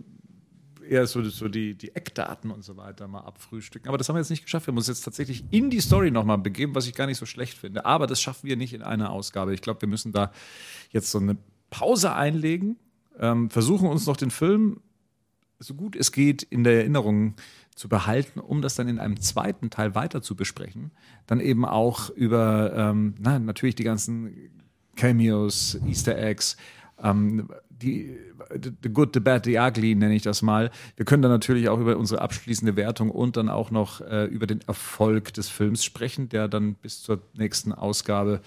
[0.87, 3.87] eher so, so die, die Eckdaten und so weiter mal abfrühstücken.
[3.87, 4.67] Aber das haben wir jetzt nicht geschafft.
[4.67, 7.25] Wir haben uns jetzt tatsächlich in die Story nochmal begeben, was ich gar nicht so
[7.25, 7.85] schlecht finde.
[7.85, 9.55] Aber das schaffen wir nicht in einer Ausgabe.
[9.55, 10.31] Ich glaube, wir müssen da
[10.91, 11.37] jetzt so eine
[11.71, 12.75] Pause einlegen,
[13.17, 14.81] ähm, versuchen uns noch den Film
[15.61, 17.35] so gut es geht in der Erinnerung
[17.75, 20.91] zu behalten, um das dann in einem zweiten Teil weiter zu besprechen.
[21.27, 24.33] Dann eben auch über, ähm, na, natürlich die ganzen
[24.95, 26.57] Cameos, Easter Eggs,
[27.01, 28.17] ähm, die,
[28.83, 30.69] the good, the bad, the ugly nenne ich das mal.
[30.97, 34.47] Wir können dann natürlich auch über unsere abschließende Wertung und dann auch noch äh, über
[34.47, 38.41] den Erfolg des Films sprechen, der dann bis zur nächsten Ausgabe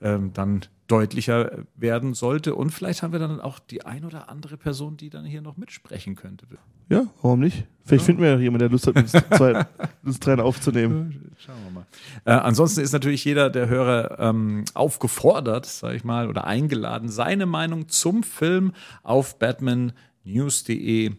[0.00, 0.62] ähm, dann
[0.92, 2.54] deutlicher werden sollte.
[2.54, 5.56] Und vielleicht haben wir dann auch die ein oder andere Person, die dann hier noch
[5.56, 6.46] mitsprechen könnte.
[6.90, 7.64] Ja, warum nicht?
[7.86, 9.64] Vielleicht finden wir ja jemanden, der Lust hat, uns, zwei,
[10.04, 11.32] uns dreien aufzunehmen.
[11.38, 11.86] Schauen wir mal.
[12.26, 17.46] Äh, ansonsten ist natürlich jeder der Hörer ähm, aufgefordert, sage ich mal, oder eingeladen, seine
[17.46, 21.12] Meinung zum Film auf batmannews.de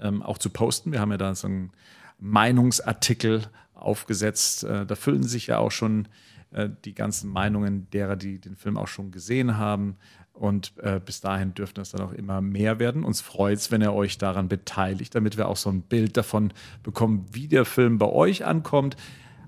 [0.00, 0.90] ähm, auch zu posten.
[0.90, 1.70] Wir haben ja da so einen
[2.18, 3.42] Meinungsartikel
[3.74, 4.64] aufgesetzt.
[4.64, 6.08] Äh, da füllen sich ja auch schon
[6.54, 9.96] äh, die ganzen Meinungen derer, die den Film auch schon gesehen haben.
[10.32, 13.04] Und äh, bis dahin dürften es dann auch immer mehr werden.
[13.04, 16.52] Uns freut es, wenn ihr euch daran beteiligt, damit wir auch so ein Bild davon
[16.82, 18.96] bekommen, wie der Film bei euch ankommt.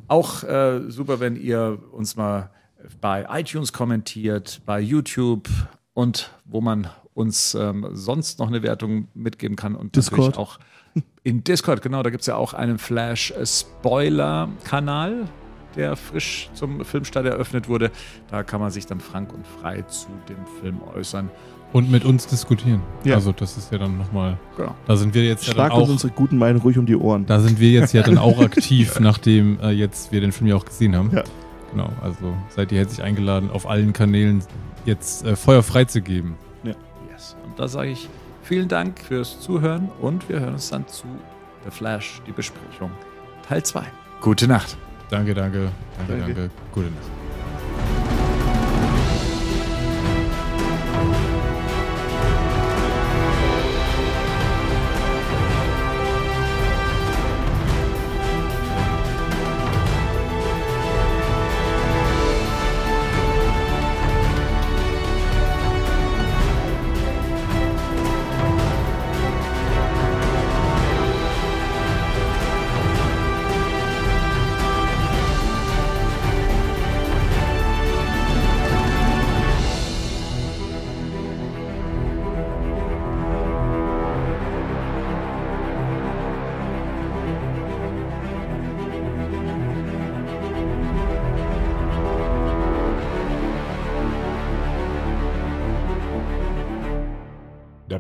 [0.07, 2.51] Auch äh, super, wenn ihr uns mal
[3.01, 5.49] bei iTunes kommentiert, bei YouTube
[5.93, 9.75] und wo man uns ähm, sonst noch eine Wertung mitgeben kann.
[9.75, 10.19] Und Discord.
[10.19, 10.61] natürlich auch
[11.25, 15.27] in Discord, genau, da gibt es ja auch einen Flash-Spoiler-Kanal,
[15.77, 17.91] der frisch zum Filmstart eröffnet wurde.
[18.31, 21.31] Da kann man sich dann frank und frei zu dem Film äußern.
[21.73, 22.81] Und mit uns diskutieren.
[23.05, 23.17] Ja.
[23.17, 24.75] Also das ist ja dann nochmal, Genau.
[24.87, 26.97] da sind wir jetzt ja Schlag dann uns auch, unsere guten Meinungen ruhig um die
[26.97, 27.27] Ohren.
[27.27, 30.57] da sind wir jetzt ja dann auch aktiv, nachdem äh, jetzt wir den Film ja
[30.57, 31.11] auch gesehen haben.
[31.13, 31.25] Ja.
[31.73, 34.43] Genau, also seid ihr herzlich eingeladen, auf allen Kanälen
[34.87, 36.35] jetzt äh, Feuer freizugeben.
[37.11, 37.37] Yes.
[37.45, 38.09] Und da sage ich
[38.43, 41.07] vielen Dank fürs Zuhören und wir hören uns dann zu
[41.65, 42.93] The Flash, die Besprechung,
[43.47, 43.83] Teil 2.
[44.21, 44.79] Gute Nacht.
[45.11, 46.35] Danke, danke, danke, Danke.
[46.35, 46.51] danke.
[46.73, 47.26] Gute Nacht.